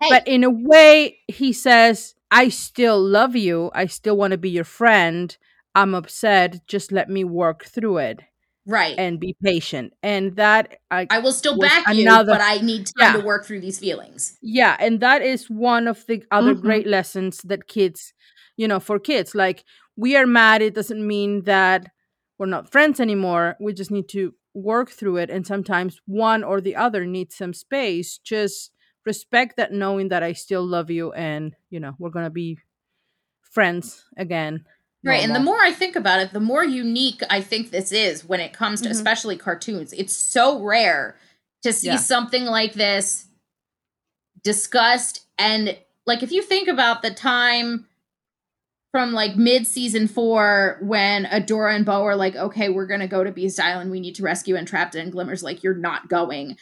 Hey, 0.00 0.08
but 0.10 0.28
in 0.28 0.44
a 0.44 0.50
way 0.50 1.18
he 1.28 1.52
says 1.52 2.14
i 2.30 2.48
still 2.48 3.00
love 3.00 3.36
you. 3.36 3.70
I 3.74 3.86
still 3.86 4.16
want 4.16 4.32
to 4.32 4.38
be 4.38 4.50
your 4.50 4.64
friend. 4.64 5.36
I'm 5.74 5.94
upset. 5.94 6.66
Just 6.66 6.90
let 6.90 7.08
me 7.08 7.24
work 7.24 7.64
through 7.64 7.98
it 7.98 8.22
right. 8.66 8.94
and 8.98 9.20
be 9.20 9.36
patient 9.42 9.92
and 10.02 10.36
that 10.36 10.78
i 10.90 11.06
I 11.10 11.18
will 11.18 11.32
still 11.32 11.58
back 11.58 11.86
you, 11.94 12.02
another- 12.02 12.32
but 12.32 12.40
I 12.40 12.58
need 12.58 12.86
time 12.86 13.14
Yeah. 13.14 13.20
to 13.20 13.24
work 13.26 13.44
through 13.46 13.60
these 13.60 13.78
feelings. 13.78 14.38
yeah 14.42 14.76
and 14.80 15.00
that 15.00 15.20
is 15.22 15.48
one 15.50 15.86
of 15.88 16.06
the 16.06 16.22
other 16.30 16.54
Mhm. 16.54 16.60
great 16.62 16.86
lessons 16.86 17.42
that 17.42 17.66
kids 17.68 18.12
you 18.56 18.66
know 18.68 18.80
for 18.80 18.98
kids 18.98 19.34
like 19.34 19.64
we 19.96 20.16
are 20.16 20.26
mad 20.26 20.62
it 20.62 20.74
doesn't 20.74 21.06
mean 21.06 21.42
that 21.44 21.90
we're 22.38 22.46
not 22.46 22.70
friends 22.72 23.00
anymore 23.00 23.56
we 23.60 23.72
just 23.72 23.90
need 23.90 24.08
to 24.08 24.34
work 24.54 24.90
through 24.90 25.16
it 25.18 25.30
and 25.30 25.46
sometimes 25.46 26.00
one 26.06 26.42
or 26.44 26.60
the 26.60 26.76
other 26.76 27.04
needs 27.06 27.34
some 27.36 27.52
space 27.52 28.18
just 28.18 28.70
respect 29.04 29.56
that 29.56 29.72
knowing 29.72 30.08
that 30.08 30.22
i 30.22 30.32
still 30.32 30.64
love 30.64 30.90
you 30.90 31.12
and 31.12 31.54
you 31.70 31.78
know 31.80 31.94
we're 31.98 32.10
gonna 32.16 32.30
be 32.30 32.58
friends 33.42 34.04
again 34.16 34.64
Right. 35.04 35.22
And 35.22 35.34
the 35.34 35.40
more 35.40 35.60
I 35.60 35.70
think 35.72 35.96
about 35.96 36.20
it, 36.20 36.32
the 36.32 36.40
more 36.40 36.64
unique 36.64 37.20
I 37.28 37.40
think 37.42 37.70
this 37.70 37.92
is 37.92 38.24
when 38.24 38.40
it 38.40 38.52
comes 38.54 38.80
to 38.82 38.88
Mhm. 38.88 38.92
especially 38.92 39.36
cartoons. 39.36 39.92
It's 39.92 40.14
so 40.14 40.60
rare 40.62 41.16
to 41.62 41.72
see 41.72 41.88
Yeah. 41.88 41.96
something 41.96 42.44
like 42.44 42.72
this 42.72 43.26
discussed. 44.42 45.26
And 45.38 45.76
like, 46.06 46.22
if 46.22 46.32
you 46.32 46.42
think 46.42 46.68
about 46.68 47.02
the 47.02 47.10
time 47.12 47.86
from 48.92 49.12
like 49.12 49.36
mid 49.36 49.66
season 49.66 50.06
four 50.06 50.78
when 50.80 51.24
Adora 51.26 51.74
and 51.74 51.84
Bow 51.84 52.04
are 52.06 52.16
like, 52.16 52.36
okay, 52.36 52.68
we're 52.68 52.86
going 52.86 53.00
to 53.00 53.06
go 53.08 53.24
to 53.24 53.32
Beast 53.32 53.58
Island. 53.60 53.90
We 53.90 54.00
need 54.00 54.14
to 54.16 54.22
rescue 54.22 54.54
Entrapta. 54.56 55.00
And 55.00 55.12
Glimmer's 55.12 55.42
like, 55.42 55.62
you're 55.62 55.74
not 55.74 56.08
going. 56.08 56.56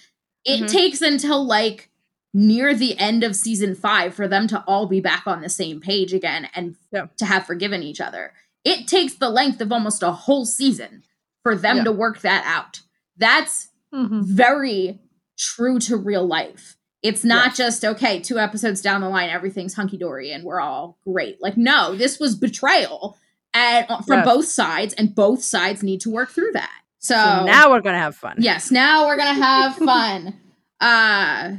It 0.45 0.63
Mhm. 0.63 0.69
takes 0.69 1.03
until 1.03 1.45
like 1.45 1.91
near 2.35 2.75
the 2.75 2.99
end 2.99 3.23
of 3.23 3.37
season 3.37 3.75
five 3.75 4.15
for 4.15 4.27
them 4.27 4.47
to 4.49 4.63
all 4.67 4.87
be 4.87 5.01
back 5.01 5.27
on 5.27 5.41
the 5.43 5.49
same 5.49 5.81
page 5.81 6.13
again 6.15 6.49
and 6.55 6.77
Yeah. 6.93 7.07
to 7.19 7.27
have 7.27 7.47
forgiven 7.47 7.83
each 7.83 8.01
other. 8.01 8.33
It 8.65 8.87
takes 8.87 9.15
the 9.15 9.29
length 9.29 9.61
of 9.61 9.73
almost 9.73 10.03
a 10.03 10.13
whole 10.13 10.47
season 10.47 11.03
for 11.43 11.55
them 11.57 11.79
Yeah. 11.79 11.85
to 11.85 11.93
work 11.93 12.21
that 12.21 12.45
out. 12.47 12.81
That's 13.17 13.69
Mhm. 13.93 14.25
very 14.25 15.01
true 15.39 15.79
to 15.81 15.97
real 15.97 16.27
life. 16.27 16.77
It's 17.03 17.25
not 17.25 17.49
Yes. 17.49 17.57
just 17.57 17.85
okay, 17.85 18.21
two 18.21 18.39
episodes 18.39 18.81
down 18.81 19.01
the 19.01 19.09
line, 19.09 19.29
everything's 19.29 19.75
hunky 19.75 19.99
dory 19.99 20.31
and 20.33 20.45
we're 20.45 20.61
all 20.61 20.99
great. 21.05 21.43
Like, 21.43 21.57
no, 21.57 21.95
this 21.97 22.19
was 22.21 22.37
betrayal 22.37 23.19
and 23.53 23.85
uh, 23.91 24.01
from 24.03 24.19
Yes. 24.21 24.25
both 24.25 24.47
sides, 24.47 24.95
and 24.95 25.15
both 25.15 25.43
sides 25.43 25.83
need 25.83 26.01
to 26.03 26.11
work 26.11 26.31
through 26.31 26.53
that. 26.53 26.71
So, 27.01 27.15
so 27.15 27.45
now 27.45 27.71
we're 27.71 27.81
gonna 27.83 27.99
have 27.99 28.17
fun 28.17 28.37
yes, 28.39 28.71
now 28.71 29.07
we're 29.07 29.17
gonna 29.19 29.35
have 29.35 29.77
fun. 29.77 30.35
uh 30.81 31.51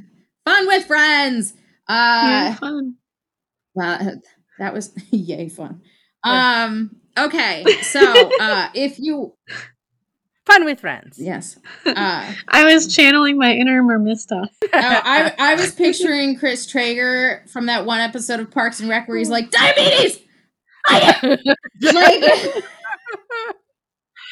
fun 0.46 0.68
with 0.68 0.86
friends. 0.86 1.54
Yeah, 1.90 2.56
Uh 2.56 2.60
fun. 2.60 2.96
well, 3.74 4.22
that 4.60 4.74
was 4.74 4.92
yay 5.12 5.50
fun. 5.50 5.82
Um 6.24 6.96
okay, 7.18 7.64
so 7.82 8.00
uh 8.40 8.70
if 8.74 9.00
you 9.00 9.34
fun 10.46 10.66
with 10.66 10.80
friends 10.82 11.18
yes. 11.20 11.58
Uh 11.86 12.34
I 12.48 12.64
was 12.74 12.94
channeling 12.94 13.38
my 13.38 13.54
inner 13.54 13.82
Mermista. 13.84 14.44
Uh, 14.44 14.48
I 14.74 15.34
I 15.40 15.56
was 15.56 15.72
picturing 15.74 16.38
Chris 16.38 16.66
Traeger 16.66 17.44
from 17.48 17.66
that 17.68 17.86
one 17.86 18.00
episode 18.02 18.40
of 18.40 18.52
Parks 18.52 18.80
and 18.80 18.90
Rec 18.90 19.08
where 19.08 19.18
he's 19.18 19.30
like 19.30 19.52
diabetes. 19.52 20.20
like, 20.90 22.64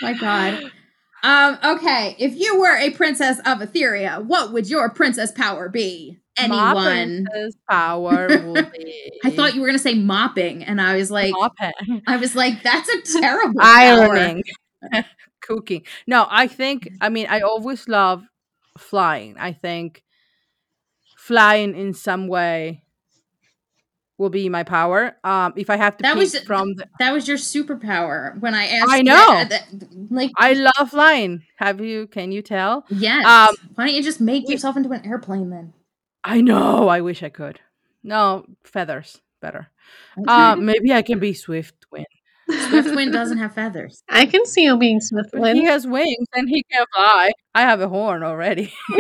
my 0.02 0.14
God. 0.20 0.72
Um. 1.24 1.58
Okay. 1.64 2.16
If 2.20 2.36
you 2.36 2.60
were 2.60 2.76
a 2.76 2.90
princess 2.92 3.40
of 3.40 3.60
Etheria, 3.60 4.24
what 4.24 4.52
would 4.54 4.70
your 4.70 4.90
princess 4.90 5.32
power 5.32 5.70
be? 5.70 6.20
My 6.40 6.44
anyone. 6.46 7.26
princess 7.26 7.56
power 7.70 8.28
will 8.28 8.54
be. 8.78 9.12
I 9.24 9.30
thought 9.32 9.54
you 9.54 9.62
were 9.62 9.68
gonna 9.68 9.80
say 9.80 9.94
mopping, 9.94 10.64
and 10.64 10.82
I 10.82 10.96
was 10.96 11.12
like, 11.12 11.32
mopping. 11.34 12.02
I 12.08 12.18
was 12.18 12.36
like, 12.36 12.64
that's 12.64 12.90
a 12.90 13.02
terrible 13.22 13.62
ironing, 13.62 14.44
cooking. 15.42 15.84
No, 16.08 16.28
I 16.30 16.48
think. 16.48 16.90
I 17.02 17.10
mean, 17.10 17.28
I 17.30 17.42
always 17.42 17.88
love 17.88 18.24
flying. 18.78 19.36
I 19.38 19.54
think 19.54 20.04
flying 21.18 21.76
in 21.76 21.94
some 21.94 22.28
way 22.28 22.84
will 24.22 24.30
be 24.30 24.48
my 24.50 24.64
power. 24.64 25.18
Um, 25.24 25.52
if 25.58 25.70
I 25.72 25.76
have 25.78 25.98
to 25.98 26.04
That 26.04 26.16
was- 26.16 26.38
from 26.46 26.76
the, 26.76 26.86
That 27.00 27.12
was 27.12 27.28
your 27.28 27.38
superpower 27.38 28.40
when 28.40 28.54
I 28.54 28.68
asked. 28.68 28.86
I 28.90 29.02
know. 29.02 29.26
that- 29.28 29.50
that- 29.50 30.12
like, 30.12 30.32
I 30.38 30.54
love 30.54 30.92
flying. 30.92 31.44
Have 31.58 31.82
you? 31.82 32.08
Can 32.08 32.32
you 32.32 32.42
tell? 32.44 32.86
yes. 32.90 33.26
um, 33.26 33.56
Why 33.76 33.86
don't 33.88 33.96
you 33.96 34.04
just 34.04 34.22
make 34.22 34.48
we- 34.48 34.54
yourself 34.54 34.78
into 34.78 34.92
an 34.92 35.06
airplane 35.06 35.50
then? 35.50 35.74
I 36.24 36.42
know. 36.42 36.88
I 36.88 37.02
wish 37.02 37.24
I 37.24 37.30
could. 37.30 37.60
No 38.04 38.46
feathers, 38.64 39.20
better. 39.42 39.70
Uh, 40.28 40.56
maybe 40.56 40.94
I 40.94 41.02
can 41.02 41.18
be 41.20 41.34
Swift 41.34 41.74
Wind. 41.92 42.06
Swiftwind 42.50 43.12
doesn't 43.14 43.38
have 43.40 43.54
feathers. 43.56 44.04
I 44.10 44.26
can 44.28 44.46
see 44.46 44.66
you 44.66 44.78
being 44.78 45.00
But 45.34 45.56
he 45.56 45.64
has 45.66 45.88
wings 45.88 46.28
and 46.36 46.48
he 46.50 46.64
can 46.72 46.86
fly. 46.96 47.32
I 47.56 47.62
have 47.62 47.82
a 47.82 47.88
horn 47.90 48.22
already. 48.24 48.72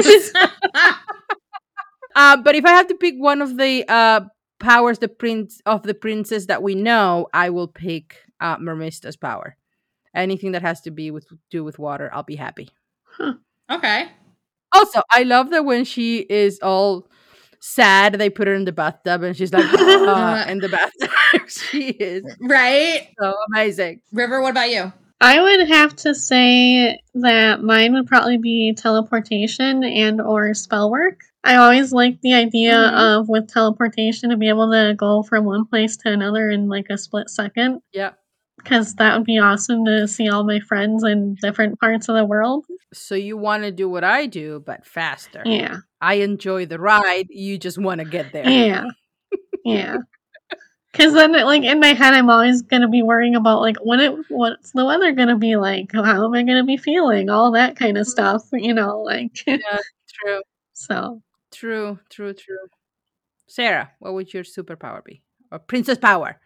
Uh, 2.13 2.35
but 2.43 2.55
if 2.55 2.65
I 2.65 2.71
have 2.71 2.87
to 2.87 2.95
pick 2.95 3.15
one 3.17 3.41
of 3.41 3.55
the 3.55 3.85
uh, 3.87 4.21
powers, 4.61 4.99
the 4.99 5.09
prince 5.09 5.61
of 5.65 5.83
the 5.83 5.93
princess 5.93 6.45
that 6.45 6.63
we 6.63 6.75
know, 6.75 7.27
I 7.33 7.49
will 7.49 7.67
pick 7.67 8.15
uh, 8.39 8.57
Mermista's 8.59 9.17
power. 9.17 9.57
Anything 10.15 10.53
that 10.53 10.61
has 10.61 10.81
to 10.81 10.91
be 10.91 11.11
with 11.11 11.25
do 11.49 11.63
with 11.63 11.79
water, 11.79 12.09
I'll 12.13 12.23
be 12.23 12.35
happy. 12.37 12.69
okay. 13.69 14.05
Also, 14.73 15.01
I 15.11 15.23
love 15.23 15.49
that 15.51 15.65
when 15.65 15.83
she 15.83 16.19
is 16.19 16.59
all 16.61 17.07
sad, 17.59 18.13
they 18.13 18.29
put 18.29 18.47
her 18.47 18.53
in 18.53 18.65
the 18.65 18.71
bathtub 18.71 19.21
and 19.23 19.35
she's 19.35 19.51
like 19.53 19.65
uh, 19.73 20.45
in 20.49 20.59
the 20.59 20.69
bathtub. 20.69 21.09
she 21.47 21.89
is 21.89 22.23
Right. 22.41 23.09
so 23.21 23.33
amazing. 23.53 24.01
River, 24.13 24.41
what 24.41 24.51
about 24.51 24.69
you? 24.71 24.91
I 25.19 25.39
would 25.41 25.67
have 25.67 25.95
to 25.97 26.15
say 26.15 26.99
that 27.13 27.61
mine 27.61 27.93
would 27.93 28.07
probably 28.07 28.37
be 28.39 28.73
teleportation 28.75 29.83
and 29.83 30.19
or 30.19 30.53
spell 30.55 30.89
work. 30.89 31.19
I 31.43 31.55
always 31.55 31.91
like 31.91 32.21
the 32.21 32.33
idea 32.33 32.73
Mhm. 32.73 33.19
of 33.19 33.29
with 33.29 33.47
teleportation 33.47 34.29
to 34.29 34.37
be 34.37 34.47
able 34.49 34.71
to 34.71 34.93
go 34.95 35.23
from 35.23 35.45
one 35.45 35.65
place 35.65 35.97
to 35.97 36.09
another 36.11 36.49
in 36.49 36.67
like 36.67 36.87
a 36.89 36.97
split 36.97 37.29
second. 37.29 37.81
Yeah. 37.93 38.11
Because 38.57 38.93
that 38.95 39.17
would 39.17 39.25
be 39.25 39.39
awesome 39.39 39.83
to 39.85 40.07
see 40.07 40.29
all 40.29 40.43
my 40.43 40.59
friends 40.59 41.03
in 41.03 41.35
different 41.41 41.79
parts 41.79 42.07
of 42.09 42.15
the 42.15 42.25
world. 42.25 42.65
So 42.93 43.15
you 43.15 43.37
want 43.37 43.63
to 43.63 43.71
do 43.71 43.89
what 43.89 44.03
I 44.03 44.27
do, 44.27 44.61
but 44.63 44.85
faster. 44.85 45.41
Yeah. 45.45 45.77
I 45.99 46.15
enjoy 46.15 46.67
the 46.67 46.77
ride. 46.77 47.25
You 47.29 47.57
just 47.57 47.79
want 47.79 47.99
to 48.01 48.05
get 48.05 48.31
there. 48.33 48.47
Yeah. 48.47 48.85
Yeah. 49.65 49.97
Because 50.91 51.13
then, 51.13 51.31
like 51.31 51.63
in 51.63 51.79
my 51.79 51.93
head, 51.93 52.13
I'm 52.13 52.29
always 52.29 52.61
gonna 52.63 52.89
be 52.89 53.01
worrying 53.01 53.37
about 53.37 53.61
like 53.61 53.77
what 53.77 54.01
it, 54.01 54.13
what's 54.27 54.71
the 54.73 54.83
weather 54.85 55.13
gonna 55.13 55.37
be 55.37 55.55
like? 55.55 55.89
How 55.93 56.25
am 56.25 56.33
I 56.33 56.43
gonna 56.43 56.65
be 56.65 56.75
feeling? 56.75 57.29
All 57.29 57.49
that 57.53 57.77
kind 57.77 57.97
of 57.97 58.05
stuff, 58.05 58.43
you 58.51 58.73
know. 58.73 58.99
Like, 59.01 59.31
yeah, 59.47 59.57
True. 60.21 60.41
so 60.73 61.21
True, 61.53 61.99
true, 62.09 62.33
true. 62.33 62.67
Sarah, 63.47 63.91
what 63.99 64.13
would 64.13 64.33
your 64.33 64.43
superpower 64.43 65.03
be? 65.03 65.21
Or 65.51 65.59
princess 65.59 65.97
power? 65.97 66.39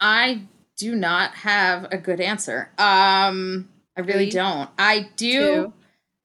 I 0.00 0.42
do 0.76 0.94
not 0.94 1.34
have 1.34 1.88
a 1.92 1.98
good 1.98 2.20
answer. 2.20 2.70
Um, 2.78 3.68
I 3.96 4.00
really 4.00 4.30
Three, 4.30 4.30
don't. 4.30 4.70
I 4.78 5.08
do 5.16 5.38
two. 5.38 5.72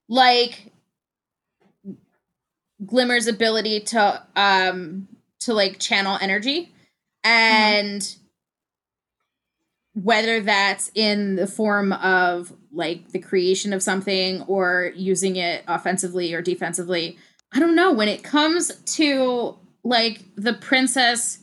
like 0.08 0.72
Glimmer's 2.86 3.28
ability 3.28 3.82
to 3.82 4.22
um 4.36 5.08
to 5.40 5.54
like 5.54 5.80
channel 5.80 6.18
energy 6.22 6.74
and 7.24 8.16
whether 9.94 10.42
that's 10.42 10.92
in 10.94 11.36
the 11.36 11.48
form 11.48 11.92
of 11.92 12.54
like 12.72 13.12
the 13.12 13.20
creation 13.20 13.74
of 13.74 13.82
something 13.82 14.44
or 14.44 14.92
using 14.96 15.38
it 15.38 15.64
offensively 15.68 16.34
or 16.36 16.42
defensively. 16.42 17.18
I 17.54 17.60
don't 17.60 17.76
know 17.76 17.92
when 17.92 18.08
it 18.10 18.24
comes 18.24 18.72
to 18.98 19.56
like 19.84 20.24
the 20.36 20.54
princess 20.54 21.40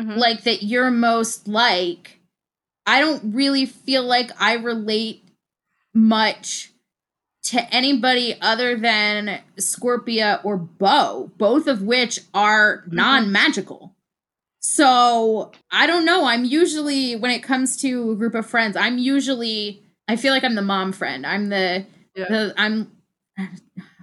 Mhm. 0.00 0.16
like 0.16 0.44
that 0.44 0.62
you're 0.62 0.92
most 0.92 1.48
like 1.48 2.20
i 2.86 3.00
don't 3.00 3.34
really 3.34 3.66
feel 3.66 4.04
like 4.04 4.30
i 4.40 4.52
relate 4.54 5.24
much 5.92 6.70
to 7.42 7.60
anybody 7.74 8.36
other 8.40 8.76
than 8.76 9.40
scorpia 9.56 10.38
or 10.44 10.56
bow 10.56 11.32
both 11.36 11.66
of 11.66 11.82
which 11.82 12.20
are 12.32 12.82
Mm-hmm. 12.86 12.94
non-magical 12.96 13.96
so 14.60 15.50
i 15.72 15.86
don't 15.88 16.04
know 16.04 16.26
i'm 16.26 16.44
usually 16.44 17.16
when 17.16 17.32
it 17.32 17.42
comes 17.42 17.76
to 17.78 18.12
a 18.12 18.14
group 18.14 18.36
of 18.36 18.46
friends 18.46 18.76
i'm 18.76 18.98
usually 18.98 19.82
i 20.06 20.14
feel 20.14 20.32
like 20.32 20.44
i'm 20.44 20.54
the 20.54 20.62
mom 20.62 20.92
friend 20.92 21.26
i'm 21.26 21.48
the, 21.48 21.84
Yeah. 22.14 22.28
the 22.28 22.54
i'm 22.56 22.92
i 23.36 23.48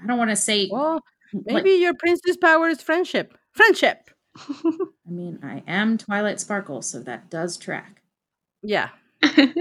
don't 0.06 0.18
want 0.18 0.32
to 0.32 0.36
say 0.36 0.68
Well, 0.72 1.02
like- 1.46 1.64
maybe 1.64 1.72
your 1.72 1.94
princess 1.94 2.38
power 2.38 2.68
is 2.70 2.82
friendship. 2.82 3.38
Friendship. 3.54 4.10
i 4.38 5.10
mean 5.10 5.40
i 5.44 5.64
am 5.66 5.98
twilight 5.98 6.42
sparkle 6.42 6.82
so 6.82 7.00
that 7.00 7.30
does 7.30 7.56
track 7.56 8.02
Yeah. 8.62 8.90
I 9.24 9.54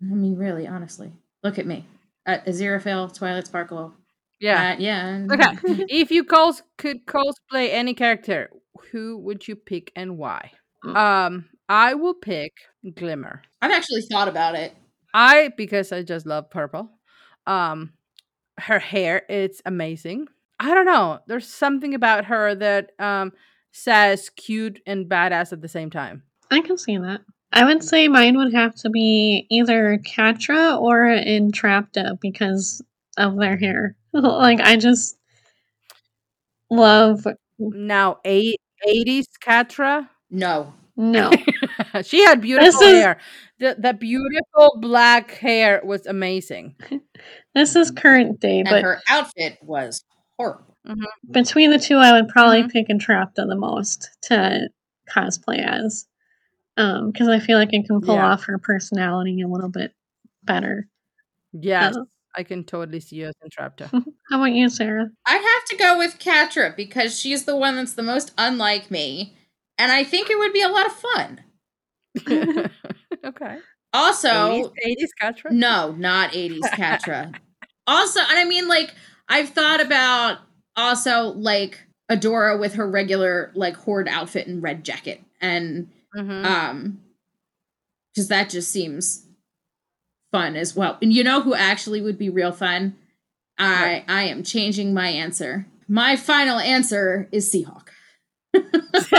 mean, 0.00 0.36
really, 0.36 0.66
honestly, 0.66 1.12
look 1.42 1.58
at 1.58 1.66
me. 1.66 1.84
Uh, 2.26 2.38
Aziraphale, 2.46 3.12
Twilight 3.12 3.46
Sparkle. 3.46 3.92
Yeah. 4.40 4.70
Uh, 4.72 4.76
yeah. 4.78 5.26
Okay. 5.30 5.84
if 5.90 6.10
you 6.10 6.24
cos- 6.24 6.62
could 6.78 7.04
cosplay 7.06 7.70
any 7.72 7.92
character, 7.94 8.50
who 8.92 9.18
would 9.18 9.46
you 9.46 9.56
pick 9.56 9.92
and 9.96 10.16
why? 10.16 10.52
Um, 10.84 11.46
I 11.68 11.94
will 11.94 12.14
pick 12.14 12.52
Glimmer. 12.94 13.42
I've 13.60 13.72
actually 13.72 14.02
thought 14.02 14.28
about 14.28 14.54
it. 14.54 14.72
I 15.12 15.50
because 15.56 15.92
I 15.92 16.02
just 16.02 16.24
love 16.24 16.48
purple. 16.50 16.88
Um, 17.46 17.92
her 18.58 18.78
hair 18.78 19.22
it's 19.28 19.60
amazing. 19.66 20.28
I 20.60 20.74
don't 20.74 20.86
know. 20.86 21.20
There's 21.26 21.48
something 21.48 21.94
about 21.94 22.26
her 22.26 22.54
that 22.54 22.90
um 22.98 23.32
says 23.72 24.30
cute 24.30 24.80
and 24.86 25.06
badass 25.08 25.52
at 25.52 25.62
the 25.62 25.68
same 25.68 25.90
time. 25.90 26.22
I 26.50 26.60
can 26.60 26.76
see 26.78 26.98
that. 26.98 27.20
I 27.52 27.64
would 27.64 27.82
say 27.82 28.06
mine 28.08 28.36
would 28.36 28.52
have 28.54 28.74
to 28.76 28.90
be 28.90 29.46
either 29.50 29.98
Catra 30.06 30.80
or 30.80 31.04
Entrapta 31.06 32.20
because 32.20 32.82
of 33.16 33.36
their 33.36 33.56
hair. 33.56 33.96
like 34.12 34.60
I 34.60 34.76
just 34.76 35.16
love 36.70 37.26
Now, 37.58 38.18
eight, 38.24 38.60
80s 38.86 39.26
Catra. 39.44 40.08
No. 40.30 40.72
no. 40.96 41.30
she 42.04 42.24
had 42.24 42.40
beautiful 42.40 42.82
is- 42.82 42.94
hair. 42.94 43.18
The 43.58 43.76
the 43.78 43.92
beautiful 43.92 44.78
black 44.80 45.32
hair 45.32 45.82
was 45.84 46.06
amazing. 46.06 46.76
this 47.54 47.76
is 47.76 47.90
current 47.90 48.40
day, 48.40 48.60
And 48.60 48.68
but 48.70 48.82
her 48.82 49.00
outfit 49.08 49.58
was 49.62 50.02
horrible. 50.40 50.76
between 51.30 51.70
the 51.70 51.78
two, 51.78 51.96
I 51.96 52.12
would 52.12 52.28
probably 52.28 52.62
Mhm. 52.64 52.72
pick 52.72 52.88
Entrapta 52.88 53.46
the 53.46 53.54
most 53.56 54.10
to 54.22 54.68
cosplay 55.08 55.58
as, 55.64 56.06
um, 56.76 57.10
because 57.10 57.28
I 57.28 57.38
feel 57.38 57.58
like 57.58 57.68
I 57.68 57.82
can 57.86 58.00
pull 58.00 58.14
Yeah. 58.16 58.32
off 58.32 58.44
her 58.44 58.58
personality 58.58 59.40
a 59.42 59.48
little 59.48 59.68
bit 59.70 59.94
better. 60.42 60.88
Yes, 61.52 61.96
Uh, 61.96 62.04
I 62.36 62.42
can 62.44 62.64
totally 62.64 63.00
see 63.00 63.16
you 63.16 63.26
as 63.26 63.34
Entrapta. 63.44 63.90
how 64.30 64.36
about 64.38 64.52
you, 64.52 64.68
Sarah? 64.68 65.10
I'd 65.26 65.34
have 65.34 65.64
to 65.68 65.76
go 65.76 65.98
with 65.98 66.18
Catra 66.18 66.74
because 66.76 67.18
she's 67.18 67.44
the 67.44 67.56
one 67.56 67.76
that's 67.76 67.92
the 67.94 68.02
most 68.02 68.32
unlike 68.38 68.90
me. 68.90 69.36
And 69.78 69.90
I 69.92 70.04
think 70.04 70.30
it 70.30 70.38
would 70.38 70.52
be 70.52 70.62
a 70.62 70.68
lot 70.68 70.86
of 70.86 70.92
fun. 70.92 71.40
okay. 73.24 73.58
Also, 73.92 74.28
80s, 74.28 74.68
80s 74.84 75.10
Catra. 75.20 75.50
No, 75.52 75.92
not 75.92 76.34
80s 76.34 76.70
Catra. 76.70 77.34
also, 77.86 78.20
and 78.20 78.38
I 78.38 78.44
mean, 78.44 78.68
like, 78.68 78.94
I've 79.30 79.48
thought 79.50 79.80
about 79.80 80.38
also 80.76 81.28
like 81.28 81.78
Adora 82.10 82.58
with 82.60 82.74
her 82.74 82.86
regular 82.86 83.50
like 83.54 83.76
horde 83.76 84.08
outfit 84.08 84.46
and 84.46 84.62
red 84.62 84.84
jacket. 84.84 85.22
And 85.40 85.88
Mhm. 86.14 86.44
um 86.44 87.00
because 88.12 88.28
that 88.28 88.50
just 88.50 88.70
seems 88.70 89.24
fun 90.32 90.56
as 90.56 90.74
well. 90.76 90.98
And 91.00 91.12
you 91.12 91.22
know 91.24 91.40
who 91.40 91.54
actually 91.54 92.00
would 92.02 92.18
be 92.18 92.28
real 92.28 92.52
fun? 92.52 92.96
I 93.58 94.04
I 94.08 94.24
am 94.24 94.42
changing 94.42 94.92
my 94.92 95.08
answer. 95.08 95.66
My 95.88 96.16
final 96.16 96.58
answer 96.58 97.28
is 97.32 97.52
Seahawk. 97.52 97.86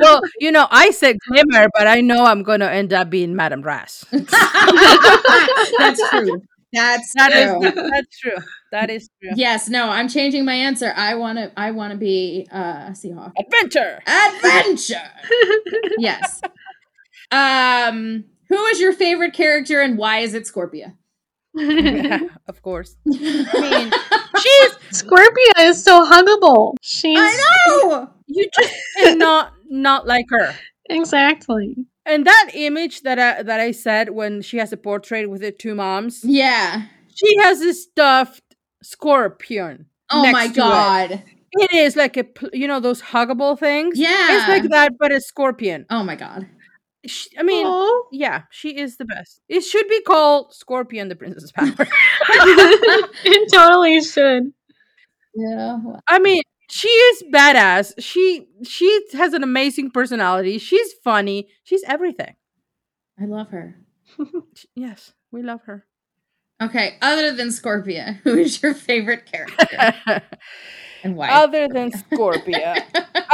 well, 0.00 0.20
you 0.38 0.52
know, 0.52 0.66
I 0.70 0.90
said 0.92 1.16
Glimmer, 1.28 1.68
but 1.74 1.86
I 1.88 2.00
know 2.00 2.24
I'm 2.24 2.42
going 2.44 2.60
to 2.60 2.70
end 2.70 2.92
up 2.92 3.10
being 3.10 3.34
Madame 3.34 3.62
Razz. 3.62 4.04
That's 4.12 6.00
true. 6.10 6.42
That's 6.72 7.12
That 7.14 7.32
is 7.32 7.50
true. 7.50 7.90
that's 7.90 8.18
true. 8.18 8.36
That 8.72 8.90
is 8.90 9.08
true. 9.20 9.30
Yes, 9.34 9.68
no, 9.68 9.88
I'm 9.88 10.08
changing 10.08 10.44
my 10.44 10.54
answer. 10.54 10.92
I 10.96 11.14
want 11.16 11.38
to 11.38 11.50
I 11.56 11.72
want 11.72 11.92
to 11.92 11.98
be 11.98 12.46
uh 12.52 12.90
Seahawk. 12.90 13.32
Adventure. 13.38 14.00
Adventure. 14.06 15.10
yes. 15.98 16.40
Um 17.32 18.24
who 18.48 18.64
is 18.66 18.80
your 18.80 18.92
favorite 18.92 19.32
character 19.32 19.80
and 19.80 19.96
why 19.98 20.18
is 20.18 20.34
it 20.34 20.44
Scorpia? 20.44 20.94
of 22.48 22.62
course. 22.62 22.96
I 23.06 23.10
mean, 23.10 23.92
she's 24.40 25.02
Scorpia 25.02 25.58
is 25.68 25.82
so 25.82 26.04
huggable. 26.04 26.74
She's 26.82 27.18
I 27.18 27.36
know. 27.88 28.10
you 28.26 28.48
just 28.58 28.74
cannot 29.02 29.52
not 29.68 30.06
like 30.06 30.26
her. 30.30 30.54
exactly. 30.88 31.76
And 32.10 32.26
that 32.26 32.50
image 32.54 33.02
that 33.02 33.18
I 33.18 33.42
that 33.42 33.60
I 33.60 33.70
said 33.72 34.10
when 34.10 34.42
she 34.42 34.56
has 34.58 34.72
a 34.72 34.76
portrait 34.76 35.30
with 35.30 35.40
the 35.42 35.52
two 35.52 35.74
moms, 35.74 36.24
Yeah. 36.24 36.82
she 37.14 37.36
has 37.38 37.60
a 37.60 37.72
stuffed 37.74 38.42
scorpion. 38.82 39.86
Oh 40.10 40.22
next 40.22 40.32
my 40.32 40.46
to 40.46 40.52
it. 40.52 40.56
god. 40.56 41.22
It 41.52 41.72
is 41.74 41.96
like 41.96 42.16
a 42.16 42.26
you 42.52 42.66
know 42.68 42.80
those 42.80 43.02
huggable 43.02 43.58
things. 43.58 43.98
Yeah. 43.98 44.36
it's 44.38 44.48
like 44.48 44.70
that, 44.70 44.92
but 44.98 45.12
a 45.12 45.20
scorpion. 45.20 45.86
Oh 45.90 46.02
my 46.02 46.16
god. 46.16 46.46
Sh 47.06 47.28
I 47.38 47.42
mean, 47.42 47.66
Aw. 47.66 48.02
yeah, 48.12 48.42
she 48.50 48.76
is 48.76 48.96
the 48.98 49.06
best. 49.06 49.40
It 49.48 49.62
should 49.62 49.88
be 49.88 50.02
called 50.02 50.52
Scorpion, 50.54 51.08
the 51.08 51.16
Princess 51.16 51.50
Power. 51.50 51.66
it 52.28 53.52
totally 53.52 54.02
should. 54.02 54.52
Yeah. 55.34 55.78
I 56.08 56.18
mean, 56.18 56.42
she 56.70 56.88
is 56.88 57.24
badass. 57.32 57.92
She 57.98 58.46
she 58.62 59.00
has 59.12 59.32
an 59.34 59.42
amazing 59.42 59.90
personality. 59.90 60.58
She's 60.58 60.92
funny. 61.04 61.48
She's 61.64 61.82
everything. 61.86 62.36
I 63.20 63.26
love 63.26 63.50
her. 63.50 63.76
Yes, 64.74 65.12
we 65.30 65.42
love 65.42 65.60
her. 65.66 65.86
Okay, 66.62 66.96
other 67.00 67.32
than 67.32 67.48
Scorpia, 67.48 68.16
who 68.24 68.36
is 68.36 68.62
your 68.62 68.74
favorite 68.74 69.26
character 69.26 69.92
and 71.02 71.16
why? 71.16 71.30
Other 71.30 71.68
than 71.68 71.90
Scorpia, 71.92 72.76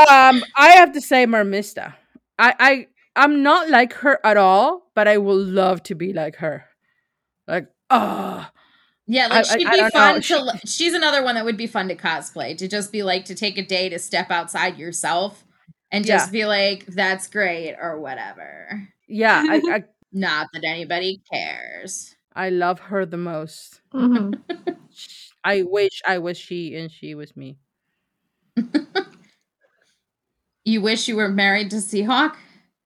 um, 0.09 0.43
I 0.57 0.73
have 0.77 0.93
to 0.93 1.01
say 1.01 1.27
Mermista. 1.27 1.95
I 2.39 2.55
I 2.59 2.87
I'm 3.17 3.43
not 3.43 3.71
like 3.71 3.95
her 3.95 4.21
at 4.25 4.37
all, 4.37 4.91
but 4.95 5.09
I 5.09 5.19
would 5.19 5.49
love 5.49 5.83
to 5.85 5.95
be 5.95 6.13
like 6.13 6.37
her. 6.37 6.67
Like, 7.49 7.69
oh, 7.91 8.47
yeah, 9.07 9.27
like 9.29 9.47
I- 9.51 9.59
she'd 9.59 9.67
I 9.67 9.71
be 9.73 9.77
don't 9.79 9.93
fun 9.93 10.15
know. 10.17 10.21
to. 10.21 10.59
She- 10.61 10.67
She's 10.67 10.95
another 10.95 11.23
one 11.23 11.35
that 11.37 11.45
would 11.45 11.57
be 11.57 11.67
fun 11.67 11.89
to 11.89 11.97
cosplay. 11.97 12.57
To 12.59 12.69
just 12.69 12.93
be 12.93 13.03
like 13.03 13.25
to 13.27 13.35
take 13.35 13.59
a 13.59 13.63
day 13.65 13.89
to 13.89 13.99
step 13.99 14.31
outside 14.31 14.79
yourself 14.79 15.45
and 15.93 16.05
just 16.05 16.33
be 16.33 16.45
like, 16.47 16.87
"That's 16.87 17.29
great" 17.29 17.77
or 17.81 18.01
whatever. 18.01 18.89
yeah, 19.09 19.45
I, 19.49 19.57
I 19.71 19.85
Not 20.13 20.49
that 20.55 20.65
anybody 20.65 21.21
cares. 21.31 22.15
I 22.35 22.49
love 22.51 22.79
her 22.81 23.05
the 23.07 23.17
most. 23.19 23.81
Mhm. 23.95 24.41
I 25.45 25.63
wish 25.63 26.01
I 26.07 26.19
was 26.19 26.37
she 26.39 26.75
and 26.77 26.91
she 26.91 27.15
was 27.15 27.37
me. 27.37 27.59
You 30.65 30.81
wish 30.81 31.07
you 31.07 31.17
were 31.17 31.29
married 31.29 31.71
to 31.71 31.77
Seahawk. 31.77 32.35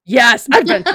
Yes, 0.05 0.49
I've 0.53 0.67
been. 0.67 0.85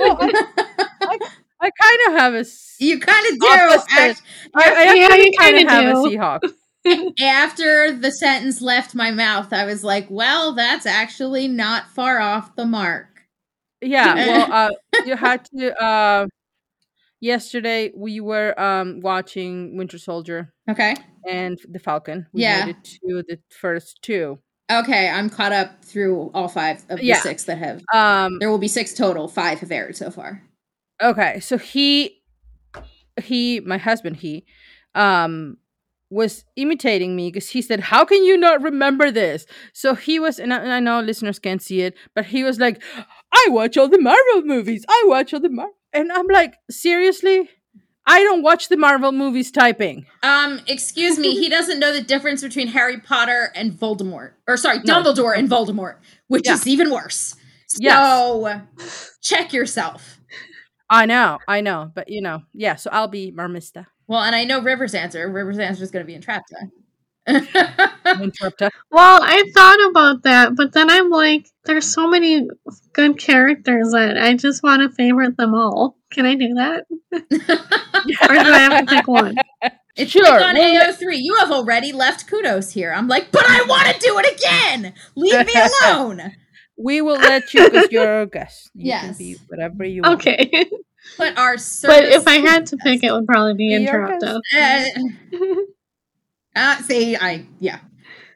Well, 0.00 0.18
I, 0.20 1.18
I 1.62 1.70
kind 1.80 1.98
of 2.08 2.20
have 2.20 2.34
a. 2.34 2.44
you 2.80 2.98
kind 2.98 3.26
of 3.32 3.38
do. 3.38 3.46
I, 3.46 4.14
I 4.54 4.94
Yeah, 4.94 5.04
actually 5.10 5.36
kind 5.38 5.58
of 5.58 5.68
have 5.68 5.84
a. 5.86 5.94
Seahawk. 5.94 6.52
after 7.22 7.92
the 7.92 8.10
sentence 8.10 8.60
left 8.60 8.92
my 8.96 9.12
mouth, 9.12 9.52
I 9.52 9.64
was 9.64 9.84
like, 9.84 10.08
"Well, 10.10 10.52
that's 10.54 10.84
actually 10.84 11.46
not 11.46 11.88
far 11.90 12.18
off 12.18 12.56
the 12.56 12.66
mark." 12.66 13.06
Yeah, 13.80 14.14
well, 14.26 14.52
uh, 14.52 14.70
you 15.06 15.16
had 15.16 15.44
to. 15.56 15.80
Uh, 15.80 16.26
yesterday 17.20 17.92
we 17.96 18.18
were 18.20 18.58
um 18.60 19.00
watching 19.00 19.76
Winter 19.76 19.98
Soldier 19.98 20.52
Okay. 20.68 20.96
and 21.28 21.56
the 21.68 21.78
Falcon. 21.78 22.26
We 22.32 22.42
Yeah. 22.42 22.64
made 22.64 22.70
it 22.76 22.84
to 22.84 23.22
the 23.28 23.38
first 23.50 24.00
two. 24.02 24.40
Okay, 24.70 25.08
I'm 25.08 25.28
caught 25.30 25.52
up 25.52 25.84
through 25.84 26.30
all 26.34 26.48
five 26.48 26.84
of 26.88 26.98
the 26.98 27.04
Yeah. 27.06 27.20
six 27.20 27.44
that 27.44 27.58
have. 27.58 27.82
Um, 27.92 28.38
There 28.40 28.50
will 28.50 28.58
be 28.58 28.68
six 28.68 28.92
total. 28.94 29.28
Five 29.28 29.60
have 29.60 29.70
aired 29.70 29.96
so 29.96 30.10
far. 30.10 30.42
Okay, 31.02 31.40
so 31.40 31.58
he, 31.58 32.22
he, 33.22 33.60
my 33.60 33.78
husband, 33.78 34.16
he, 34.16 34.44
um, 34.94 35.56
was 36.10 36.44
imitating 36.56 37.16
me 37.16 37.28
because 37.30 37.48
he 37.48 37.62
said, 37.62 37.80
"How 37.80 38.04
can 38.04 38.22
you 38.22 38.36
not 38.36 38.60
remember 38.60 39.10
this?" 39.10 39.46
So 39.72 39.94
he 39.94 40.18
was, 40.20 40.38
and 40.38 40.52
I, 40.52 40.58
and 40.58 40.70
I 40.72 40.78
know 40.80 41.00
listeners 41.00 41.38
can't 41.38 41.62
see 41.62 41.80
it, 41.80 41.94
but 42.14 42.26
he 42.26 42.44
was 42.44 42.58
like, 42.60 42.82
"I 43.32 43.46
watch 43.48 43.78
all 43.78 43.88
the 43.88 43.98
Marvel 43.98 44.42
movies. 44.42 44.84
I 44.88 45.04
watch 45.06 45.32
all 45.32 45.40
the 45.40 45.48
Marvel," 45.48 45.74
and 45.92 46.12
I'm 46.12 46.26
like, 46.28 46.56
seriously. 46.70 47.48
I 48.04 48.18
don't 48.24 48.42
watch 48.42 48.68
the 48.68 48.76
Marvel 48.76 49.12
movies 49.12 49.52
typing. 49.52 50.06
Um, 50.24 50.60
excuse 50.66 51.20
me, 51.20 51.36
he 51.38 51.48
doesn't 51.56 51.78
know 51.78 51.92
the 51.92 52.02
difference 52.02 52.42
between 52.42 52.66
Harry 52.66 52.98
Potter 52.98 53.52
and 53.54 53.70
Voldemort. 53.72 54.32
Or 54.48 54.56
sorry, 54.56 54.80
No. 54.84 55.00
Dumbledore 55.04 55.38
and 55.38 55.48
Voldemort, 55.48 55.98
which 56.26 56.42
Yeah. 56.46 56.54
is 56.54 56.66
even 56.66 56.90
worse. 56.90 57.36
Yes. 57.78 57.96
So 57.96 58.60
check 59.22 59.52
yourself. 59.52 60.18
I 60.92 61.06
know, 61.06 61.38
I 61.48 61.62
know, 61.62 61.90
but 61.94 62.10
you 62.10 62.20
know, 62.20 62.42
yeah. 62.52 62.76
So 62.76 62.90
I'll 62.92 63.08
be 63.08 63.32
Mermista. 63.32 63.86
Well, 64.06 64.20
and 64.22 64.36
I 64.36 64.44
know 64.44 64.60
River's 64.60 64.94
answer. 64.94 65.26
River's 65.30 65.58
answer 65.58 65.82
is 65.82 65.90
going 65.90 66.06
to 66.06 66.12
be 66.12 66.18
Entrapta. 66.18 66.70
Interrupter. 68.20 68.70
Well, 68.90 69.20
I 69.22 69.50
thought 69.54 69.90
about 69.90 70.22
that, 70.24 70.54
but 70.54 70.74
then 70.74 70.90
I'm 70.90 71.08
like, 71.08 71.46
there's 71.64 71.90
so 71.90 72.06
many 72.06 72.46
good 72.92 73.18
characters 73.18 73.92
that 73.92 74.18
I 74.18 74.34
just 74.34 74.62
want 74.62 74.82
to 74.82 74.94
favorite 74.94 75.38
them 75.38 75.54
all. 75.54 75.96
Can 76.10 76.26
I 76.26 76.34
do 76.34 76.54
that? 76.54 76.84
Or 78.02 78.34
do 78.34 78.52
I 78.52 78.58
have 78.58 78.86
to 78.86 78.94
pick 78.94 79.08
one? 79.08 79.36
It's 79.94 80.10
Sure, 80.10 80.26
on 80.26 80.54
well, 80.56 80.92
AO3. 80.92 81.18
You 81.20 81.36
have 81.36 81.50
already 81.50 81.92
left 81.92 82.26
kudos 82.26 82.72
here. 82.72 82.94
I'm 82.94 83.08
like, 83.08 83.30
but 83.30 83.44
I 83.46 83.62
want 83.68 83.88
to 83.88 84.00
do 84.00 84.18
it 84.18 84.34
again. 84.34 84.94
Leave 85.14 85.46
me 85.46 85.52
alone. 85.54 86.32
We 86.82 87.00
will 87.00 87.18
let 87.18 87.54
you 87.54 87.62
because 87.64 87.90
you're 87.90 88.22
a 88.22 88.26
guest. 88.26 88.70
You 88.74 88.84
can 88.84 89.08
Yes. 89.08 89.18
be 89.18 89.36
whatever 89.48 89.84
you 89.84 90.02
want. 90.02 90.20
Okay. 90.20 90.70
But 91.18 91.36
our 91.36 91.56
but 91.82 92.04
if 92.04 92.26
I 92.28 92.36
had 92.36 92.66
to 92.66 92.76
pick, 92.76 93.02
it 93.04 93.12
would 93.12 93.26
probably 93.26 93.54
be 93.54 93.76
Be 93.76 93.84
Interrupto. 93.84 94.40
Uh, 94.56 94.84
uh, 96.56 96.76
see, 96.82 97.16
I 97.16 97.46
yeah. 97.60 97.80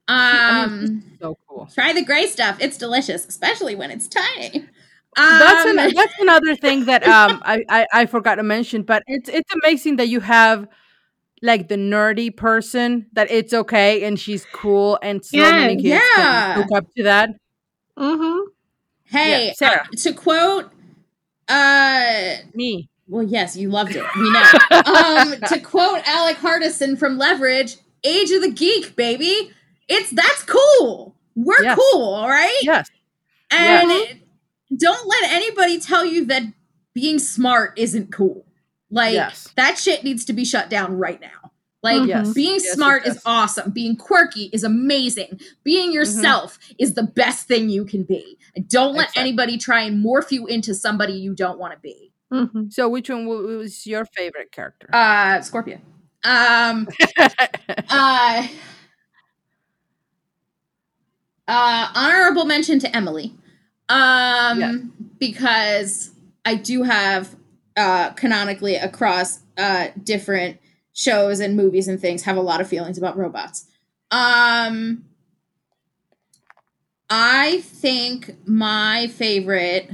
Um, 0.08 1.02
so 1.20 1.36
cool. 1.48 1.68
try 1.74 1.92
the 1.92 2.04
gray 2.04 2.26
stuff. 2.26 2.58
It's 2.60 2.76
delicious, 2.78 3.26
especially 3.26 3.74
when 3.74 3.90
it's 3.90 4.08
tiny. 4.08 4.66
Um, 5.16 5.38
That's 5.38 5.64
an, 5.64 5.76
that's 5.94 6.14
another 6.20 6.54
thing 6.56 6.84
that 6.86 7.02
um 7.04 7.40
I, 7.44 7.64
I 7.68 7.86
I 7.92 8.06
forgot 8.06 8.36
to 8.36 8.42
mention, 8.42 8.82
but 8.82 9.02
it's 9.06 9.28
it's 9.28 9.50
amazing 9.64 9.96
that 9.96 10.08
you 10.08 10.20
have 10.20 10.68
like 11.42 11.68
the 11.68 11.76
nerdy 11.76 12.34
person 12.34 13.06
that 13.12 13.30
it's 13.30 13.52
okay 13.52 14.04
and 14.04 14.18
she's 14.18 14.44
cool 14.52 14.98
and 15.02 15.24
so 15.24 15.38
many 15.38 15.76
kids 15.76 16.08
Yeah. 16.16 16.54
can 16.54 16.62
hook 16.62 16.68
up 16.74 16.84
to 16.96 17.02
that. 17.04 17.30
Hmm 17.96 18.38
hey, 19.04 19.48
Yeah, 19.48 19.52
Sarah. 19.54 19.82
uh, 19.92 19.96
to 19.98 20.12
quote, 20.12 20.70
uh, 21.48 22.34
Me. 22.54 22.88
well, 23.08 23.22
yes, 23.22 23.56
you 23.56 23.70
loved 23.70 23.94
it. 23.96 24.04
We 24.16 24.30
know. 24.30 24.42
um, 24.70 25.34
to 25.48 25.60
quote 25.60 26.06
Alec 26.06 26.36
Hardison 26.38 26.98
from 26.98 27.18
Leverage, 27.18 27.76
"Age 28.04 28.30
of 28.32 28.42
the 28.42 28.50
Geek, 28.50 28.96
baby. 28.96 29.52
It's 29.88 30.10
that's 30.10 30.42
cool. 30.44 31.14
We're 31.36 31.62
Yes. 31.62 31.78
cool, 31.78 32.02
all 32.14 32.28
right." 32.28 32.58
Yes. 32.62 32.88
And 33.50 33.90
Yes. 33.90 34.10
it- 34.10 34.16
don't 34.76 35.06
let 35.06 35.30
anybody 35.30 35.78
tell 35.78 36.04
you 36.04 36.24
that 36.26 36.42
being 36.92 37.20
smart 37.20 37.74
isn't 37.78 38.12
cool. 38.12 38.44
Like 38.90 39.14
Yes. 39.14 39.48
that 39.54 39.78
shit 39.78 40.02
needs 40.02 40.24
to 40.24 40.32
be 40.32 40.44
shut 40.44 40.68
down 40.68 40.98
right 40.98 41.20
now. 41.20 41.45
Like 41.86 42.08
Yes. 42.08 42.34
being 42.34 42.54
Yes, 42.54 42.64
it 42.64 42.70
smart 42.74 43.06
is 43.06 43.22
awesome. 43.24 43.70
Being 43.70 43.94
quirky 43.96 44.50
is 44.52 44.64
amazing. 44.64 45.38
Being 45.62 45.92
yourself 45.92 46.58
is 46.80 46.94
the 46.94 47.04
best 47.04 47.46
thing 47.46 47.68
you 47.68 47.84
can 47.84 48.02
be. 48.02 48.36
Don't 48.66 48.94
let 48.94 49.04
Exactly. 49.10 49.20
anybody 49.20 49.56
try 49.56 49.82
and 49.82 50.04
morph 50.04 50.32
you 50.32 50.46
into 50.48 50.74
somebody 50.74 51.12
you 51.12 51.32
don't 51.32 51.58
want 51.60 51.74
to 51.74 51.78
be. 51.78 52.12
hmm 52.32 52.68
So 52.70 52.88
which 52.88 53.08
one 53.08 53.26
was 53.26 53.86
your 53.86 54.04
favorite 54.04 54.50
character? 54.50 54.88
Uh 54.92 55.40
Scorpion. 55.42 55.80
Um 56.24 56.88
uh 57.88 58.48
uh 61.46 61.88
honorable 61.94 62.46
mention 62.46 62.80
to 62.80 62.96
Emily. 62.96 63.32
Um 63.88 64.58
Yes. 64.58 64.76
because 65.20 66.10
I 66.44 66.56
do 66.56 66.82
have 66.82 67.36
uh 67.76 68.10
canonically 68.14 68.74
across 68.74 69.38
uh 69.56 69.88
different 70.02 70.58
shows 70.96 71.38
and 71.38 71.56
movies 71.56 71.86
and 71.86 72.00
things 72.00 72.22
have 72.24 72.36
a 72.36 72.40
lot 72.40 72.60
of 72.60 72.66
feelings 72.68 72.98
about 72.98 73.16
robots. 73.16 73.66
Um 74.10 75.04
I 77.08 77.60
think 77.60 78.34
my 78.46 79.06
favorite 79.08 79.90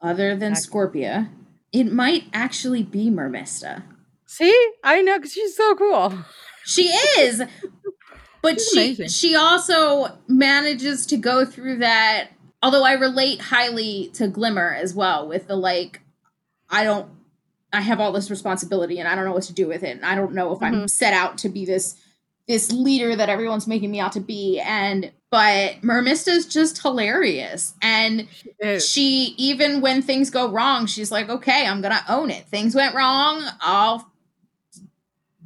other 0.00 0.36
than 0.36 0.52
Scorpia, 0.52 1.28
it 1.72 1.92
might 1.92 2.24
actually 2.32 2.82
be 2.82 3.08
Mermista. 3.10 3.82
See, 4.26 4.70
I 4.84 5.00
know 5.02 5.18
because 5.18 5.32
she's 5.32 5.56
so 5.56 5.74
cool. 5.76 6.14
She 6.64 6.84
is. 7.18 7.42
But 8.42 8.60
She's 8.60 8.68
she 8.70 8.80
amazing. 8.84 9.08
she 9.08 9.34
also 9.36 10.18
manages 10.28 11.06
to 11.06 11.16
go 11.16 11.44
through 11.44 11.78
that 11.78 12.30
although 12.62 12.84
I 12.84 12.92
relate 12.92 13.40
highly 13.40 14.10
to 14.14 14.26
Glimmer 14.28 14.74
as 14.74 14.94
well 14.94 15.28
with 15.28 15.46
the 15.48 15.56
like 15.56 16.00
I 16.70 16.82
don't 16.84 17.08
I 17.72 17.80
have 17.80 18.00
all 18.00 18.12
this 18.12 18.30
responsibility 18.30 18.98
and 18.98 19.08
I 19.08 19.14
don't 19.14 19.24
know 19.24 19.32
what 19.32 19.44
to 19.44 19.52
do 19.54 19.66
with 19.66 19.82
it. 19.82 19.96
And 19.96 20.04
I 20.04 20.14
don't 20.14 20.34
know 20.34 20.52
if 20.52 20.62
I'm 20.62 20.74
Mhm. 20.82 20.90
set 20.90 21.12
out 21.14 21.38
to 21.38 21.48
be 21.48 21.64
this 21.64 21.96
this 22.48 22.72
leader 22.72 23.14
that 23.14 23.28
everyone's 23.28 23.68
making 23.68 23.90
me 23.90 24.00
out 24.00 24.12
to 24.12 24.20
be. 24.20 24.58
And 24.60 25.12
but 25.30 25.82
Mermista's 25.82 26.44
just 26.44 26.82
hilarious. 26.82 27.72
And 27.80 28.26
She 28.60 28.80
she 28.80 29.34
even 29.38 29.80
when 29.80 30.02
things 30.02 30.28
go 30.28 30.50
wrong 30.50 30.86
she's 30.86 31.10
like 31.12 31.28
okay 31.30 31.66
i'm 31.66 31.80
gonna 31.80 32.04
own 32.08 32.30
it. 32.30 32.46
Things 32.48 32.74
went 32.74 32.94
wrong 32.94 33.42
i'll 33.60 34.10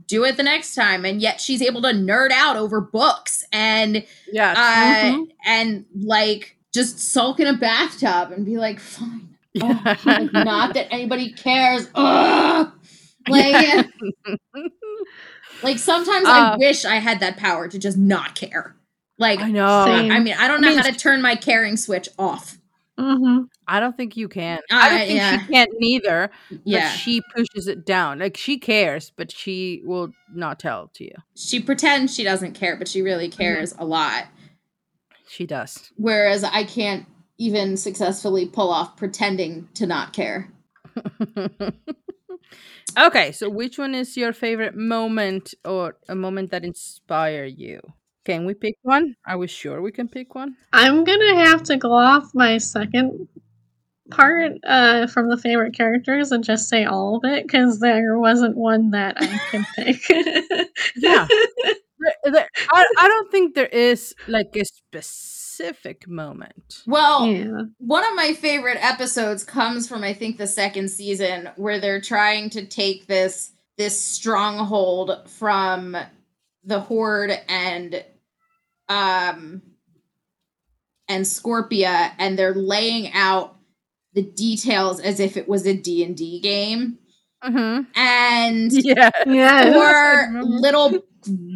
do 0.09 0.25
it 0.25 0.37
the 0.37 0.43
next 0.43 0.75
time. 0.75 1.05
And 1.05 1.21
yet 1.21 1.41
she's 1.41 1.61
able 1.63 1.83
to 1.83 1.89
nerd 1.89 2.31
out 2.31 2.57
over 2.57 2.81
books 2.81 3.45
and 3.53 4.05
yeah, 4.33 4.53
uh 4.53 5.05
Mhm. 5.13 5.29
and 5.45 5.85
like 5.95 6.57
just 6.73 6.99
sulk 6.99 7.41
in 7.41 7.47
a 7.47 7.55
bathtub 7.55 8.33
and 8.33 8.45
be 8.47 8.57
like 8.57 8.81
fine 8.81 9.36
Oh, 9.63 9.97
like, 10.05 10.33
not 10.33 10.75
that 10.75 10.93
anybody 10.93 11.33
cares 11.33 11.89
Ugh! 11.95 12.73
like 13.29 13.87
like 15.63 15.79
sometimes 15.79 16.27
i 16.29 16.53
Uh, 16.53 16.57
wish 16.59 16.85
i 16.85 16.97
had 16.97 17.21
that 17.21 17.37
power 17.37 17.69
to 17.69 17.79
just 17.79 17.97
not 17.97 18.35
care 18.35 18.77
like 19.19 19.41
I 19.41 19.51
know. 19.51 19.85
Same. 19.87 20.13
i 20.13 20.21
mean 20.21 20.35
i 20.39 20.47
don't 20.49 20.59
I 20.59 20.61
know 20.61 20.69
mean, 20.69 20.79
how 20.79 20.91
to 20.91 20.93
turn 20.97 21.23
my 21.23 21.35
caring 21.37 21.77
switch 21.77 22.09
off 22.19 22.59
hmm 22.99 23.43
I 23.69 23.81
don't 23.81 23.97
think 23.97 24.17
you 24.17 24.29
can. 24.29 24.61
I 24.71 24.89
don't 24.89 24.99
Uh, 25.01 25.05
think 25.07 25.19
yeah. 25.19 25.31
she 25.43 25.53
can't 25.53 25.71
neither. 25.81 26.31
yeah 26.65 26.89
But 26.89 26.99
she 26.99 27.21
pushes 27.35 27.67
it 27.67 27.85
down. 27.85 28.21
Like 28.21 28.37
she 28.37 28.59
cares, 28.59 29.11
but 29.17 29.33
she 29.33 29.83
will 29.85 30.13
not 30.33 30.61
tell 30.61 30.89
to 30.95 31.05
you. 31.05 31.11
she 31.35 31.61
pretends 31.61 32.15
she 32.15 32.23
doesn't 32.23 32.53
care, 32.55 32.77
but 32.77 32.87
she 32.87 33.03
really 33.03 33.29
cares 33.29 33.75
a 33.77 33.85
lot. 33.85 34.29
She 35.29 35.47
does. 35.47 35.91
Whereas 35.97 36.45
I 36.45 36.63
can't 36.63 37.07
even 37.39 37.77
successfully 37.77 38.47
pull 38.47 38.71
off 38.71 38.97
pretending 38.97 39.69
to 39.75 39.87
not 39.87 40.13
care. 40.13 40.49
okay, 42.99 43.33
so 43.33 43.49
which 43.49 43.79
one 43.79 43.95
is 43.95 44.17
your 44.17 44.33
favorite 44.33 44.75
moment 44.75 45.55
or 45.65 45.97
a 46.09 46.15
moment 46.15 46.51
that 46.51 46.65
inspire 46.65 47.45
you? 47.45 47.81
Can 48.25 48.45
we 48.45 48.55
pick 48.55 48.77
one? 48.83 49.15
Are 49.27 49.39
we 49.39 49.47
sure 49.47 49.81
we 49.81 49.93
can 49.93 50.09
pick 50.09 50.35
one? 50.35 50.57
I'm 50.73 51.05
gonna 51.05 51.45
have 51.45 51.63
to 51.65 51.77
go 51.77 51.93
off 51.93 52.35
my 52.35 52.59
second 52.59 53.29
part 54.11 54.53
uh, 54.65 55.07
from 55.09 55.29
the 55.29 55.37
favorite 55.37 55.75
characters 55.77 56.33
and 56.33 56.43
just 56.43 56.69
say 56.69 56.85
all 56.85 57.17
of 57.17 57.25
it 57.25 57.45
because 57.47 57.79
there 57.81 58.19
wasn't 58.19 58.57
one 58.57 58.91
that 58.91 59.17
I 59.21 59.41
can 59.51 59.67
pick. 59.77 60.69
Yeah. 60.97 61.27
There- 61.99 62.33
there- 62.33 62.49
I, 62.71 62.87
I 62.99 63.09
don't 63.09 63.31
think 63.33 63.55
there 63.55 63.65
is 63.67 64.15
like 64.29 64.55
a 64.55 64.65
specific 64.67 65.36
moment. 66.07 66.83
Well, 66.87 67.27
yeah. 67.27 67.63
one 67.79 68.05
of 68.05 68.15
my 68.15 68.33
favorite 68.35 68.79
episodes 68.81 69.45
comes 69.45 69.89
from 69.89 70.03
I 70.05 70.13
think 70.15 70.39
the 70.39 70.47
second 70.47 70.91
season 70.91 71.51
where 71.57 71.81
they're 71.81 72.01
trying 72.01 72.51
to 72.51 72.67
take 72.67 73.07
this 73.07 73.53
this 73.79 74.01
stronghold 74.01 75.29
from 75.29 75.97
the 76.65 76.81
horde 76.81 77.33
and 77.49 78.05
um 78.89 79.63
and 81.09 81.25
Scorpia 81.25 82.13
and 82.19 82.39
they're 82.39 82.55
laying 82.55 83.13
out 83.13 83.57
the 84.15 84.23
details 84.23 84.99
as 85.01 85.21
if 85.21 85.37
it 85.37 85.49
was 85.49 85.67
a 85.67 85.77
D&D 85.77 86.41
game 86.41 86.99
Mm-hmm. 87.45 87.83
and 87.95 88.73
Yeah. 88.73 89.11
Yeah. 89.27 89.73
poor 89.73 90.43
little 90.43 90.99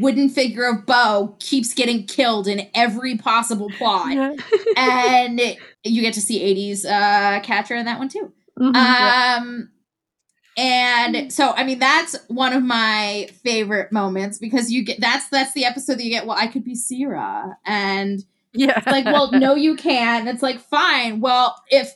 wooden 0.00 0.28
figure 0.28 0.64
of 0.64 0.86
Bow 0.86 1.36
keeps 1.40 1.74
getting 1.74 2.06
killed 2.06 2.46
in 2.48 2.68
every 2.74 3.16
possible 3.16 3.70
plot. 3.78 4.12
Yeah. 4.12 4.34
and 4.76 5.40
you 5.84 6.02
get 6.02 6.14
to 6.14 6.20
see 6.20 6.40
80s 6.72 6.84
uh 6.84 7.40
Catra 7.42 7.78
in 7.78 7.86
that 7.86 7.98
one 7.98 8.08
too. 8.08 8.32
Mhm. 8.58 8.74
Um 8.76 9.70
and 10.56 11.32
so 11.32 11.50
I 11.52 11.64
mean 11.64 11.78
that's 11.78 12.16
one 12.28 12.52
of 12.52 12.62
my 12.62 13.28
favorite 13.42 13.92
moments 13.92 14.38
because 14.38 14.70
you 14.70 14.84
get 14.84 15.00
that's 15.00 15.28
that's 15.28 15.52
the 15.54 15.64
episode 15.64 15.94
that 15.98 16.04
you 16.04 16.10
get 16.10 16.26
well 16.26 16.36
I 16.36 16.48
could 16.48 16.64
be 16.64 16.74
Sierra 16.74 17.56
and 17.64 18.24
Yeah. 18.52 18.76
it's 18.78 18.86
like 18.86 19.04
well 19.06 19.30
no 19.32 19.54
you 19.54 19.76
can't 19.76 20.28
it's 20.28 20.42
like 20.42 20.60
fine 20.60 21.20
well 21.20 21.56
if 21.70 21.92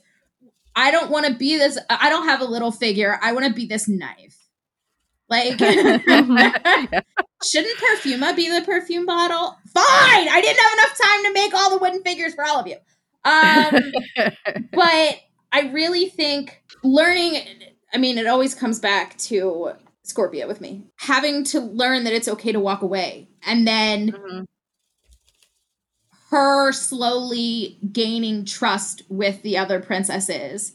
I 0.76 0.90
don't 0.90 1.10
want 1.10 1.26
to 1.26 1.34
be 1.34 1.56
this 1.58 1.76
I 1.90 2.08
don't 2.10 2.28
have 2.28 2.40
a 2.40 2.44
little 2.46 2.70
figure 2.70 3.18
I 3.22 3.32
want 3.32 3.46
to 3.46 3.52
be 3.52 3.66
this 3.66 3.88
knife 3.88 4.38
like 5.28 5.58
Yeah. 5.60 7.00
Shouldn't 7.44 7.78
Perfuma 7.78 8.34
be 8.34 8.48
the 8.50 8.64
perfume 8.64 9.06
bottle? 9.06 9.56
Fine. 9.72 10.28
I 10.28 10.40
didn't 10.42 10.60
have 10.60 10.72
enough 10.74 10.98
time 10.98 11.24
to 11.24 11.32
make 11.32 11.54
all 11.54 11.70
the 11.70 11.78
wooden 11.78 12.02
figures 12.02 12.34
for 12.34 12.44
all 12.44 12.58
of 12.60 12.66
you. 12.66 12.76
Um, 13.24 13.74
but 14.72 15.20
I 15.52 15.70
really 15.72 16.08
think 16.08 16.62
learning. 16.82 17.42
I 17.92 17.98
mean, 17.98 18.18
it 18.18 18.26
always 18.26 18.54
comes 18.54 18.80
back 18.80 19.16
to 19.18 19.72
Scorpia 20.04 20.46
with 20.48 20.60
me 20.60 20.84
having 20.96 21.44
to 21.44 21.60
learn 21.60 22.04
that 22.04 22.12
it's 22.12 22.28
okay 22.28 22.52
to 22.52 22.60
walk 22.60 22.82
away, 22.82 23.28
and 23.46 23.66
then 23.66 24.12
Mhm. 24.12 24.44
her 26.30 26.72
slowly 26.72 27.78
gaining 27.92 28.44
trust 28.44 29.02
with 29.08 29.42
the 29.42 29.56
other 29.56 29.80
princesses, 29.80 30.72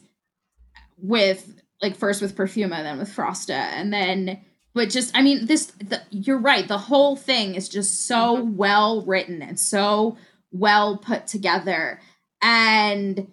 with 0.97 1.61
like 1.81 1.95
first 1.95 2.21
with 2.21 2.35
Perfuma, 2.35 2.81
then 2.83 2.97
with 2.99 3.13
Frosta, 3.15 3.51
and 3.51 3.93
then 3.93 4.41
but 4.79 4.89
just 4.89 5.11
I 5.13 5.21
mean 5.21 5.45
this 5.45 5.65
the, 5.65 6.01
you're 6.09 6.37
right 6.37 6.65
the 6.65 6.77
whole 6.77 7.17
thing 7.17 7.55
is 7.55 7.67
just 7.67 8.07
so 8.07 8.41
well 8.41 9.01
written 9.01 9.41
and 9.41 9.59
so 9.59 10.17
well 10.53 10.95
put 10.95 11.27
together 11.27 11.99
and 12.41 13.27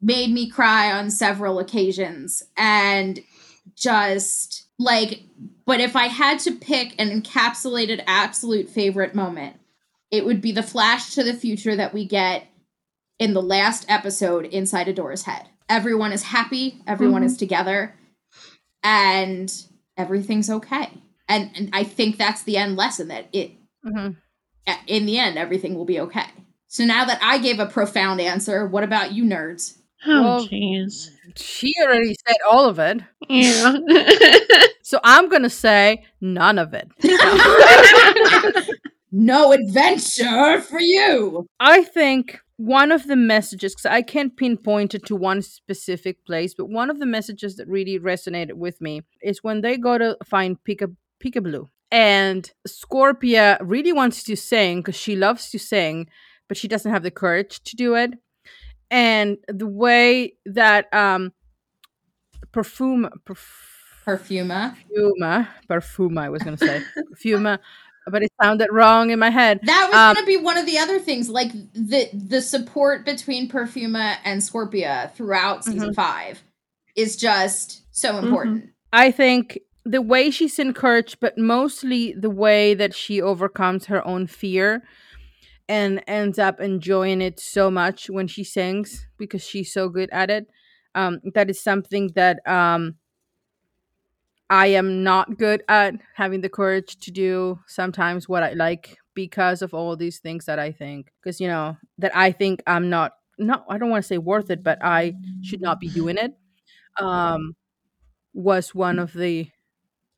made 0.00 0.30
me 0.32 0.48
cry 0.48 0.90
on 0.90 1.10
several 1.10 1.58
occasions 1.58 2.42
and 2.56 3.20
just 3.74 4.68
like 4.78 5.20
but 5.66 5.80
if 5.80 5.96
I 5.96 6.06
had 6.06 6.38
to 6.40 6.52
pick 6.52 6.94
an 6.98 7.10
encapsulated 7.20 8.02
absolute 8.06 8.70
favorite 8.70 9.14
moment 9.14 9.56
it 10.10 10.24
would 10.24 10.40
be 10.40 10.52
the 10.52 10.62
flash 10.62 11.14
to 11.14 11.22
the 11.22 11.34
future 11.34 11.76
that 11.76 11.92
we 11.92 12.06
get 12.06 12.46
in 13.18 13.34
the 13.34 13.42
last 13.42 13.84
episode 13.90 14.46
inside 14.46 14.88
Adora's 14.88 15.24
head. 15.24 15.46
Everyone 15.68 16.12
is 16.12 16.22
happy, 16.22 16.80
everyone 16.86 17.20
Mhm. 17.20 17.26
is 17.26 17.36
together, 17.36 17.94
and 18.82 19.52
everything's 19.96 20.50
okay. 20.50 20.88
And, 21.28 21.50
and 21.56 21.70
I 21.72 21.84
think 21.84 22.16
that's 22.18 22.42
the 22.44 22.56
end 22.56 22.76
lesson 22.76 23.08
that 23.08 23.26
it 23.32 23.52
Mhm. 23.84 24.16
in 24.86 25.06
the 25.06 25.18
end 25.18 25.38
everything 25.38 25.74
will 25.74 25.84
be 25.84 26.00
okay. 26.00 26.26
So 26.68 26.84
now 26.84 27.04
that 27.04 27.20
I 27.22 27.38
gave 27.38 27.58
a 27.60 27.66
profound 27.66 28.20
answer, 28.20 28.66
what 28.66 28.84
about 28.84 29.12
you 29.12 29.24
nerds? 29.24 29.78
oh, 30.06 30.22
well- 30.22 30.46
jeez. 30.48 31.08
She 31.36 31.72
already 31.82 32.14
said 32.26 32.36
all 32.48 32.66
of 32.68 32.78
it. 32.78 33.00
Yeah. 33.28 33.76
So 34.82 35.00
I'm 35.02 35.28
going 35.28 35.42
to 35.42 35.50
say 35.50 36.04
none 36.20 36.58
of 36.60 36.72
it. 36.72 36.88
No 39.12 39.52
adventure 39.52 40.60
for 40.60 40.78
you. 40.80 41.46
I 41.58 41.84
think 41.84 42.38
one 42.56 42.90
of 42.90 43.06
the 43.06 43.16
messages, 43.16 43.74
because 43.74 43.86
I 43.86 44.02
can't 44.02 44.36
pinpoint 44.36 44.94
it 44.94 45.04
to 45.06 45.16
one 45.16 45.42
specific 45.42 46.24
place, 46.24 46.54
but 46.54 46.68
one 46.68 46.90
of 46.90 46.98
the 46.98 47.06
messages 47.06 47.56
that 47.56 47.68
really 47.68 47.98
resonated 47.98 48.54
with 48.54 48.80
me 48.80 49.02
is 49.22 49.44
when 49.44 49.60
they 49.60 49.76
go 49.76 49.98
to 49.98 50.16
find 50.24 50.56
Pika 50.64 50.94
Peekablue 51.22 51.66
And 51.90 52.50
Scorpia 52.66 53.58
really 53.60 53.92
wants 53.92 54.22
to 54.24 54.36
sing 54.36 54.80
because 54.80 54.96
she 54.96 55.16
loves 55.16 55.50
to 55.50 55.58
sing, 55.58 56.08
but 56.48 56.56
she 56.56 56.68
doesn't 56.68 56.90
have 56.90 57.02
the 57.02 57.10
courage 57.10 57.62
to 57.64 57.76
do 57.76 57.94
it. 57.94 58.14
And 58.90 59.38
the 59.48 59.66
way 59.66 60.34
that 60.46 60.92
um 60.94 61.32
perfume 62.52 63.08
perf- 63.26 63.74
Perfuma. 64.06 64.76
Perfuma, 64.88 65.48
Perfuma, 65.68 66.20
I 66.22 66.28
was 66.28 66.42
going 66.42 66.56
to 66.56 66.64
say 66.64 66.80
Perfuma, 67.12 67.58
but 68.10 68.22
it 68.22 68.32
sounded 68.40 68.68
wrong 68.70 69.10
in 69.10 69.18
my 69.18 69.30
head. 69.30 69.60
That 69.64 69.88
was 69.90 69.96
Um, 69.96 70.14
going 70.14 70.26
to 70.26 70.38
be 70.38 70.44
one 70.44 70.56
of 70.56 70.66
the 70.66 70.78
other 70.78 70.98
things, 70.98 71.28
like 71.28 71.52
the 71.72 72.08
the 72.12 72.40
support 72.40 73.04
between 73.04 73.48
Perfuma 73.48 74.16
and 74.24 74.40
Scorpia 74.40 75.12
throughout 75.14 75.64
season 75.64 75.92
five 75.94 76.42
is 76.94 77.16
just 77.16 77.82
so 77.90 78.18
important. 78.18 78.70
I 78.92 79.10
think 79.10 79.58
the 79.84 80.02
way 80.02 80.30
she's 80.30 80.58
encouraged, 80.58 81.18
but 81.20 81.38
mostly 81.38 82.12
the 82.12 82.30
way 82.30 82.74
that 82.74 82.94
she 82.94 83.20
overcomes 83.20 83.86
her 83.86 84.06
own 84.06 84.26
fear 84.26 84.82
and 85.68 86.02
ends 86.06 86.38
up 86.38 86.60
enjoying 86.60 87.20
it 87.20 87.40
so 87.40 87.70
much 87.70 88.08
when 88.08 88.28
she 88.28 88.44
sings 88.44 89.06
because 89.18 89.42
she's 89.42 89.72
so 89.72 89.88
good 89.88 90.08
at 90.12 90.30
it. 90.30 90.46
Um, 90.94 91.20
that 91.34 91.50
is 91.50 91.62
something 91.62 92.10
that 92.14 92.38
um, 92.48 92.96
I 94.50 94.68
am 94.68 95.02
not 95.02 95.38
good 95.38 95.62
at 95.68 95.94
having 96.14 96.40
the 96.40 96.48
courage 96.48 96.98
to 97.00 97.10
do 97.10 97.58
sometimes 97.66 98.28
what 98.28 98.42
I 98.42 98.52
like 98.52 98.96
because 99.14 99.62
of 99.62 99.74
all 99.74 99.96
these 99.96 100.18
things 100.18 100.44
that 100.46 100.58
I 100.58 100.72
think. 100.72 101.10
Because, 101.22 101.40
you 101.40 101.48
know, 101.48 101.76
that 101.98 102.16
I 102.16 102.32
think 102.32 102.62
I'm 102.66 102.88
not, 102.90 103.12
not, 103.38 103.64
I 103.68 103.78
don't 103.78 103.90
want 103.90 104.04
to 104.04 104.06
say 104.08 104.18
worth 104.18 104.50
it, 104.50 104.62
but 104.62 104.78
I 104.82 105.14
should 105.42 105.60
not 105.60 105.80
be 105.80 105.88
doing 105.88 106.16
it. 106.16 106.32
Um, 107.00 107.56
was 108.34 108.74
one 108.74 108.98
of 108.98 109.12
the 109.12 109.50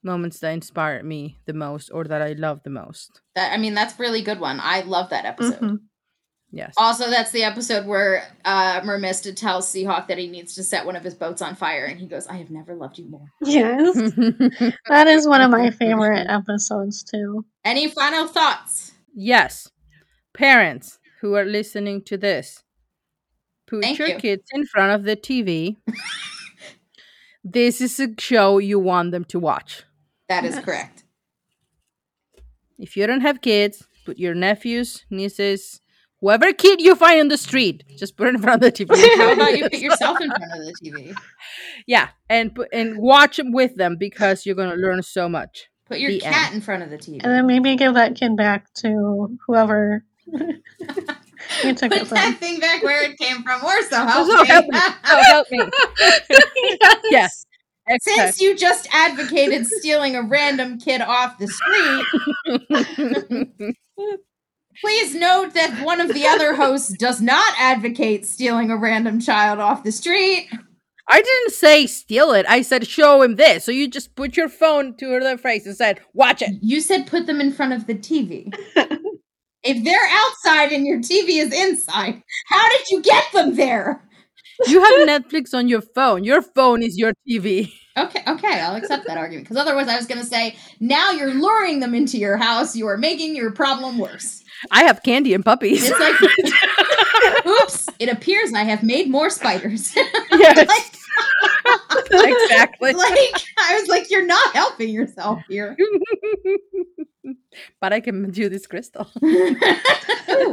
moments 0.03 0.41
that 0.41 0.51
inspired 0.51 1.05
me 1.05 1.39
the 1.47 1.53
most 1.53 1.91
or 1.93 2.05
that 2.05 2.23
I 2.23 2.33
love 2.33 2.63
the 2.63 2.71
most. 2.71 3.21
That 3.35 3.53
I 3.53 3.57
mean, 3.57 3.75
that's 3.75 3.95
a 3.95 4.03
really 4.03 4.23
good 4.23 4.41
one. 4.41 4.61
I 4.61 4.83
love 4.83 5.11
that 5.11 5.25
episode. 5.25 5.61
Mhm. 5.61 5.79
Yes. 6.51 6.73
Also, 6.79 7.11
that's 7.11 7.31
the 7.31 7.45
episode 7.45 7.87
where 7.87 8.25
uh, 8.45 8.81
Mermista 8.81 9.37
tells 9.37 9.71
Seahawk 9.71 10.09
that 10.09 10.17
he 10.17 10.29
needs 10.29 10.55
to 10.55 10.63
set 10.63 10.87
one 10.87 10.97
of 10.97 11.05
his 11.05 11.15
boats 11.15 11.43
on 11.43 11.55
fire, 11.55 11.85
and 11.85 12.01
he 12.01 12.07
goes, 12.07 12.27
"I 12.27 12.37
have 12.37 12.51
never 12.51 12.75
loved 12.75 12.99
you 12.99 13.05
more." 13.05 13.27
Yes, 13.45 13.95
that 14.89 15.07
is 15.09 15.29
one 15.29 15.43
of 15.43 15.51
my 15.51 15.71
favorite 15.71 16.27
episodes 16.29 17.03
too. 17.05 17.45
Any 17.65 17.89
final 17.91 18.27
thoughts? 18.27 18.93
yes. 19.15 19.69
Parents 20.35 20.99
who 21.21 21.35
are 21.35 21.45
listening 21.45 22.01
to 22.05 22.17
this, 22.17 22.63
put 23.67 23.83
Thank 23.83 23.99
your 23.99 24.09
you. 24.09 24.17
kids 24.17 24.45
in 24.53 24.65
front 24.67 24.93
of 24.93 25.03
the 25.05 25.17
TV. 25.17 25.77
this 27.45 27.81
is 27.81 27.99
a 28.01 28.09
show 28.19 28.59
you 28.59 28.79
want 28.79 29.11
them 29.11 29.25
to 29.27 29.39
watch. 29.39 29.83
That 30.29 30.45
is 30.45 30.55
Yes. 30.55 30.65
correct. 30.65 31.05
If 32.79 32.97
you 32.97 33.07
don't 33.07 33.23
have 33.23 33.41
kids, 33.41 33.87
put 34.07 34.19
your 34.19 34.35
nephews, 34.35 35.05
nieces, 35.11 35.81
whoever 36.21 36.53
kid 36.53 36.81
you 36.81 36.95
find 36.97 37.21
in 37.21 37.29
the 37.29 37.39
street, 37.39 37.85
just 37.97 38.17
put 38.17 38.27
it 38.29 38.35
in 38.35 38.43
front 38.43 38.63
of 38.63 38.73
the 38.75 38.85
TV. 38.85 38.95
How 39.17 39.33
about 39.33 39.57
you 39.57 39.65
put 39.69 39.79
yourself 39.79 40.21
in 40.21 40.29
front 40.29 40.53
of 40.53 40.59
the 40.67 40.75
TV? 40.83 41.15
yeah, 41.87 42.09
and 42.29 42.55
put, 42.55 42.69
and 42.73 42.99
watch 42.99 43.37
them 43.37 43.53
with 43.53 43.77
them 43.77 43.97
because 43.99 44.45
you're 44.47 44.57
gonna 44.57 44.75
learn 44.77 45.03
so 45.03 45.29
much. 45.29 45.69
Put 45.87 46.01
your 46.01 46.11
The 46.11 46.21
cat 46.21 46.47
end. 46.49 46.57
in 46.57 46.61
front 46.61 46.83
of 46.83 46.91
the 46.91 46.99
TV. 46.99 47.21
And 47.23 47.33
then 47.33 47.47
maybe 47.47 47.75
give 47.77 47.95
that 47.95 48.15
kid 48.15 48.37
back 48.37 48.71
to 48.79 49.39
whoever 49.47 50.05
you 50.27 51.75
took 51.75 51.93
it 51.93 52.01
Put 52.01 52.09
from. 52.09 52.17
that 52.17 52.37
thing 52.39 52.61
back 52.61 52.83
where 52.83 53.03
it 53.11 53.17
came 53.19 53.43
from, 53.43 53.65
or 53.65 53.83
so 53.85 54.05
help 54.05 54.27
So 54.29 54.43
me. 54.43 54.47
help 54.49 54.67
me. 54.69 54.79
Oh, 55.07 55.23
help 55.25 55.47
me. 55.51 55.63
Yes. 57.11 57.47
Since 58.03 58.39
you 58.43 58.55
just 58.55 58.87
advocated 58.93 59.67
stealing 59.67 60.15
a 60.15 60.21
random 60.23 60.79
kid 60.79 61.01
off 61.01 61.39
the 61.39 61.49
street, 61.49 62.05
please 64.81 65.15
note 65.15 65.55
that 65.55 65.85
one 65.85 66.01
of 66.01 66.13
the 66.13 66.27
other 66.27 66.55
hosts 66.57 66.95
does 66.99 67.21
not 67.21 67.55
advocate 67.59 68.27
stealing 68.27 68.71
a 68.71 68.77
random 68.77 69.21
child 69.21 69.59
off 69.59 69.85
the 69.85 69.93
street. 69.93 70.49
I 71.11 71.23
didn't 71.23 71.53
say 71.53 71.87
steal 71.87 72.33
it. 72.33 72.45
I 72.49 72.63
said 72.63 72.87
show 72.87 73.23
him 73.23 73.37
this. 73.37 73.65
So 73.65 73.73
you 73.73 73.89
just 73.89 74.15
put 74.15 74.37
your 74.37 74.49
phone 74.49 74.95
to 74.99 75.21
their 75.21 75.39
face 75.39 75.65
and 75.65 75.75
said, 75.75 76.01
"Watch 76.13 76.43
it." 76.43 76.51
You 76.61 76.81
said 76.81 77.07
put 77.07 77.27
them 77.27 77.41
in 77.41 77.53
front 77.53 77.73
of 77.73 77.87
the 77.87 77.95
TV. 77.95 78.53
if 79.63 79.85
they're 79.85 80.09
outside 80.11 80.73
and 80.73 80.87
your 80.87 80.99
TV 80.99 81.43
is 81.43 81.53
inside, 81.53 82.23
how 82.47 82.69
did 82.69 82.91
you 82.91 83.03
get 83.03 83.25
them 83.33 83.57
there? 83.57 84.05
You 84.67 84.83
have 84.83 85.09
Netflix 85.09 85.55
on 85.55 85.69
your 85.69 85.81
phone. 85.81 86.25
Your 86.25 86.43
phone 86.43 86.83
is 86.83 86.99
your 86.99 87.13
TV. 87.29 87.73
Okay, 87.97 88.23
okay, 88.27 88.61
I'll 88.61 88.77
accept 88.77 89.07
that 89.07 89.17
argument. 89.17 89.49
Because 89.49 89.57
otherwise, 89.57 89.89
I 89.89 89.97
was 89.97 90.07
going 90.07 90.21
to 90.21 90.27
say, 90.27 90.57
now 90.81 91.11
you're 91.11 91.35
luring 91.35 91.81
them 91.81 91.95
into 91.95 92.19
your 92.19 92.37
house. 92.37 92.77
You 92.77 92.87
are 92.89 92.97
making 92.97 93.35
your 93.35 93.51
problem 93.51 93.99
worse. 93.99 94.43
I 94.71 94.85
have 94.85 95.03
candy 95.03 95.35
and 95.35 95.45
puppies. 95.45 95.89
It's 95.91 95.99
like, 96.01 97.47
oops, 97.47 97.89
it 97.99 98.09
appears 98.09 98.53
I 98.53 98.65
have 98.65 98.83
made 98.83 99.11
more 99.11 99.31
spiders. 99.31 99.95
Yes. 100.31 100.69
like, 100.69 100.95
exactly. 102.11 102.93
like, 102.93 103.43
I 103.59 103.79
was 103.81 103.89
like, 103.89 104.09
you're 104.11 104.25
not 104.27 104.55
helping 104.55 104.89
yourself 104.91 105.41
here. 105.49 105.77
but 107.81 107.93
I 107.93 108.01
can 108.01 108.31
do 108.31 108.49
this 108.49 108.67
crystal. 108.67 109.11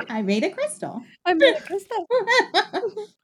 I 0.10 0.22
made 0.24 0.44
a 0.44 0.50
crystal. 0.50 1.02
I 1.26 1.34
made 1.36 1.56
a 1.56 1.62
crystal. 1.62 2.08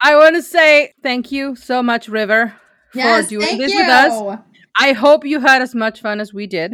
I 0.02 0.16
want 0.16 0.36
to 0.36 0.42
say 0.44 0.94
thank 1.02 1.32
you 1.32 1.56
so 1.56 1.82
much, 1.82 2.08
River, 2.08 2.54
for 2.94 3.24
doing 3.24 3.58
this 3.58 3.72
you. 3.72 3.80
with 3.80 3.90
us. 3.90 4.40
I 4.80 4.94
hope 4.94 5.26
you 5.26 5.40
had 5.40 5.62
as 5.62 5.74
much 5.76 6.02
fun 6.02 6.20
as 6.20 6.34
we 6.34 6.48
did. 6.48 6.74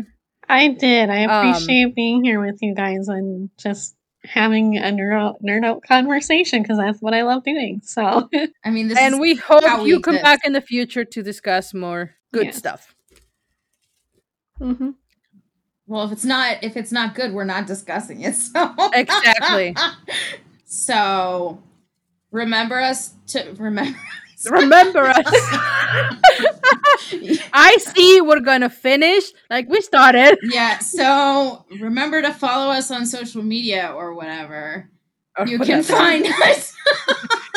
I 0.50 0.70
did. 0.70 1.10
I 1.10 1.26
Um, 1.26 1.48
appreciate 1.50 1.96
being 1.96 2.24
here 2.24 2.40
with 2.46 2.58
you 2.62 2.74
guys 2.76 3.08
and 3.08 3.50
just 3.58 3.96
having 4.28 4.78
a 4.78 4.84
nerd 4.92 5.20
out, 5.20 5.42
nerd 5.42 5.66
out 5.66 5.84
conversation 5.84 6.62
because 6.62 6.78
that's 6.78 7.02
what 7.02 7.14
I 7.14 7.24
love 7.24 7.44
doing. 7.44 7.82
So 7.84 8.30
I 8.66 8.70
mean, 8.70 8.88
this 8.88 8.98
and 8.98 9.16
is 9.16 9.20
we 9.20 9.36
hope 9.36 9.64
how 9.66 9.84
we 9.84 9.90
you 9.92 10.00
come 10.02 10.16
exist. 10.16 10.24
back 10.24 10.40
in 10.46 10.54
the 10.54 10.62
future 10.62 11.06
to 11.06 11.24
discuss 11.24 11.74
more 11.74 12.12
good 12.34 12.46
Yeah. 12.48 12.52
stuff. 12.52 12.96
mhm. 14.60 14.96
Well, 15.88 16.04
if 16.06 16.12
it's 16.12 16.26
not 16.26 16.64
if 16.64 16.76
it's 16.76 16.92
not 16.92 17.16
good, 17.16 17.34
we're 17.34 17.46
not 17.46 17.68
discussing 17.68 18.22
it. 18.22 18.36
So 18.54 18.76
Exactly. 18.94 19.76
so 20.66 21.62
remember 22.32 22.80
us 22.80 23.14
to 23.28 23.54
remember. 23.58 23.98
Remember 24.62 25.06
us. 25.08 25.24
I 27.54 27.78
see 27.80 28.22
we're 28.22 28.40
gonna 28.42 28.70
finish 28.70 29.24
like 29.50 29.68
we 29.70 29.82
started. 29.82 30.38
yeah. 30.44 30.80
So 30.80 31.66
remember 31.80 32.22
to 32.22 32.34
follow 32.34 32.72
us 32.72 32.92
on 32.92 33.06
social 33.06 33.44
media 33.44 33.94
or 33.96 34.14
whatever. 34.14 34.90
Or 35.38 35.48
You 35.48 35.60
can 35.60 35.84
find 35.84 36.26
us. 36.46 36.74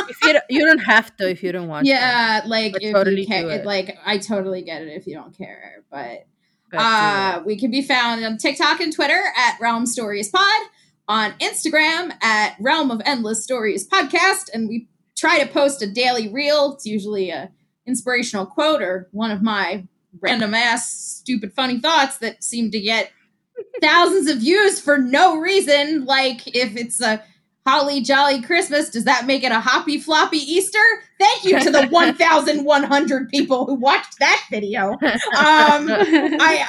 If 0.09 0.17
you, 0.23 0.33
don't- 0.35 0.45
you 0.51 0.67
don't 0.67 0.79
have 0.81 1.17
to 1.17 1.29
if 1.31 1.43
you 1.43 1.53
don't 1.53 1.69
want. 1.69 1.87
to. 1.87 1.91
yeah, 1.93 2.43
like 2.47 2.73
But 2.75 2.83
if 2.83 2.93
totally 2.93 3.23
you 3.23 3.27
care, 3.27 3.49
it. 3.51 3.65
like 3.65 3.97
I 4.05 4.19
totally 4.19 4.63
get 4.63 4.83
it 4.83 4.89
if 4.89 5.07
you 5.07 5.15
don't 5.15 5.37
care, 5.37 5.83
but 5.91 6.27
But 6.71 6.79
Uh, 6.81 7.43
we 7.47 7.59
can 7.59 7.71
be 7.71 7.83
found 7.83 8.25
on 8.25 8.37
TikTok 8.37 8.81
and 8.81 8.93
Twitter 8.93 9.21
at 9.37 9.59
Realm 9.61 9.87
Stories 9.87 10.29
Pod, 10.29 10.69
on 11.09 11.33
Instagram 11.41 12.13
at 12.23 12.55
Realm 12.61 12.91
of 12.91 13.01
Endless 13.05 13.43
Stories 13.43 13.89
Podcast, 13.89 14.51
and 14.53 14.69
we 14.69 14.89
try 15.17 15.41
to 15.41 15.53
post 15.53 15.83
a 15.83 15.87
daily 15.87 16.29
reel. 16.29 16.75
It's 16.75 16.87
usually 16.87 17.31
a 17.31 17.51
inspirational 17.87 18.47
quote 18.47 18.83
or 18.83 19.09
one 19.13 19.31
of 19.31 19.43
my 19.43 19.87
random 20.21 20.55
ass 20.55 20.91
stupid 20.93 21.53
funny 21.53 21.81
thoughts 21.81 22.19
that 22.19 22.43
seem 22.43 22.71
to 22.71 22.81
get 22.81 23.11
thousands 23.81 24.29
of 24.29 24.39
views 24.39 24.81
for 24.81 24.99
no 24.99 25.37
reason. 25.37 26.05
Like 26.05 26.47
if 26.49 26.77
it's 26.77 27.01
a 27.01 27.23
holly 27.67 28.01
jolly 28.01 28.41
Christmas, 28.43 28.91
does 28.91 29.05
that 29.05 29.27
make 29.27 29.45
it 29.45 29.53
a 29.53 29.61
hoppy 29.61 29.99
floppy 29.99 30.39
Easter? 30.39 30.79
Thank 31.19 31.45
you 31.45 31.61
to 31.61 31.71
the 31.71 31.87
1,100 31.91 33.29
people 33.29 33.67
who 33.67 33.75
watched 33.75 34.19
that 34.19 34.45
video. 34.51 34.93
Um, 34.93 34.99
I 35.35 36.69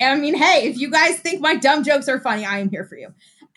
I 0.00 0.14
mean, 0.16 0.34
hey, 0.34 0.68
if 0.68 0.78
you 0.78 0.90
guys 0.90 1.18
think 1.20 1.40
my 1.40 1.56
dumb 1.56 1.82
jokes 1.82 2.08
are 2.08 2.20
funny, 2.20 2.44
I 2.44 2.58
am 2.58 2.68
here 2.68 2.84
for 2.84 2.96
you. 2.96 3.08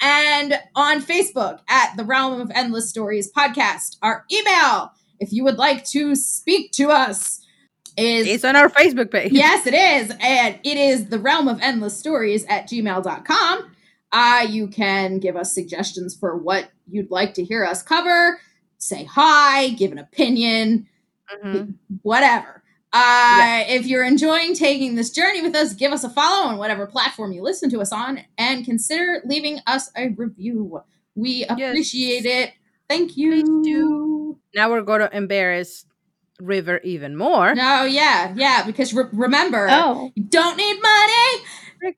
And 0.02 0.60
on 0.76 1.02
Facebook 1.02 1.60
at 1.68 1.96
the 1.98 2.04
Realm 2.04 2.40
of 2.40 2.52
Endless 2.56 2.90
Stories 2.90 3.32
podcast, 3.32 3.98
our 4.02 4.26
email, 4.32 4.92
if 5.20 5.34
you 5.34 5.44
would 5.44 5.58
like 5.58 5.86
to 5.90 6.16
speak 6.16 6.72
to 6.74 6.90
us, 6.90 7.46
is 7.98 8.28
It's 8.28 8.46
on 8.46 8.56
our 8.56 8.70
Facebook 8.70 9.12
page. 9.12 9.34
yes, 9.34 9.68
it 9.68 9.74
is. 9.74 10.16
And 10.22 10.58
it 10.64 10.78
is 10.78 11.08
the 11.08 11.20
realm 11.20 11.50
of 11.50 11.60
endless 11.62 11.98
stories 11.98 12.46
at 12.46 12.70
gmail.com. 12.70 13.72
Uh, 14.12 14.46
you 14.50 14.68
can 14.70 15.20
give 15.20 15.36
us 15.36 15.54
suggestions 15.54 16.16
for 16.18 16.38
what 16.38 16.70
you'd 16.90 17.12
like 17.12 17.34
to 17.34 17.44
hear 17.44 17.66
us 17.66 17.84
cover, 17.84 18.40
say 18.78 19.04
hi, 19.04 19.70
give 19.70 19.92
an 19.92 19.98
opinion, 20.00 20.88
Mhm. 21.44 21.74
whatever. 22.04 22.59
Uh, 22.92 23.64
If 23.68 23.86
you're 23.86 24.04
enjoying 24.04 24.56
taking 24.56 24.96
this 24.96 25.12
journey 25.12 25.42
with 25.42 25.56
us, 25.56 25.74
give 25.74 25.92
us 25.92 26.04
a 26.04 26.10
follow 26.10 26.48
on 26.50 26.58
whatever 26.58 26.88
platform 26.88 27.32
you 27.32 27.42
listen 27.44 27.70
to 27.70 27.82
us 27.82 27.92
on 27.92 28.22
and 28.38 28.66
consider 28.66 29.22
leaving 29.26 29.60
us 29.68 29.92
a 29.96 30.10
review. 30.10 30.82
We 31.16 31.46
appreciate 31.46 32.26
it. 32.26 32.54
Thank 32.90 33.16
you. 33.18 34.40
Now 34.56 34.70
we're 34.72 34.82
going 34.82 35.02
to 35.02 35.16
embarrass 35.16 35.86
River 36.40 36.80
even 36.84 37.16
more. 37.16 37.54
No, 37.54 37.84
yeah, 37.84 38.34
yeah, 38.36 38.66
because 38.66 38.94
re- 38.94 39.04
remember, 39.12 39.68
oh, 39.70 40.12
you 40.16 40.24
don't 40.24 40.56
need 40.58 40.80
money, 40.82 41.44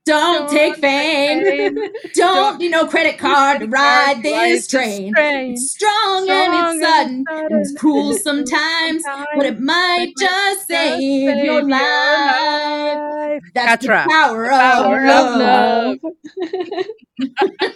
don't 0.04 0.50
take 0.50 0.76
fame, 0.76 1.76
don't 2.14 2.58
need 2.60 2.70
no 2.70 2.86
credit 2.86 3.18
card 3.18 3.60
to 3.60 3.66
ride 3.66 4.22
this 4.22 4.66
train. 4.66 5.12
It's 5.16 5.72
strong, 5.72 6.28
and 6.28 6.78
it's 6.78 6.80
sudden 6.84 7.24
and 7.28 7.60
it's 7.60 7.74
cruel 7.78 8.14
sometimes, 8.14 9.02
but 9.36 9.46
it 9.46 9.60
might 9.60 10.12
just 10.18 10.66
save 10.68 11.44
your 11.44 11.62
life. 11.68 13.42
That's 13.54 13.84
Katra. 13.86 14.04
the 14.04 14.10
power, 14.10 14.48
power 14.48 15.04
of 15.06 15.26
of 15.26 15.36
love. 15.40 15.98
love. 16.02 16.12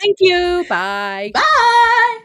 Thank 0.00 0.16
you. 0.20 0.64
Bye. 0.68 1.30
Bye. 1.34 2.18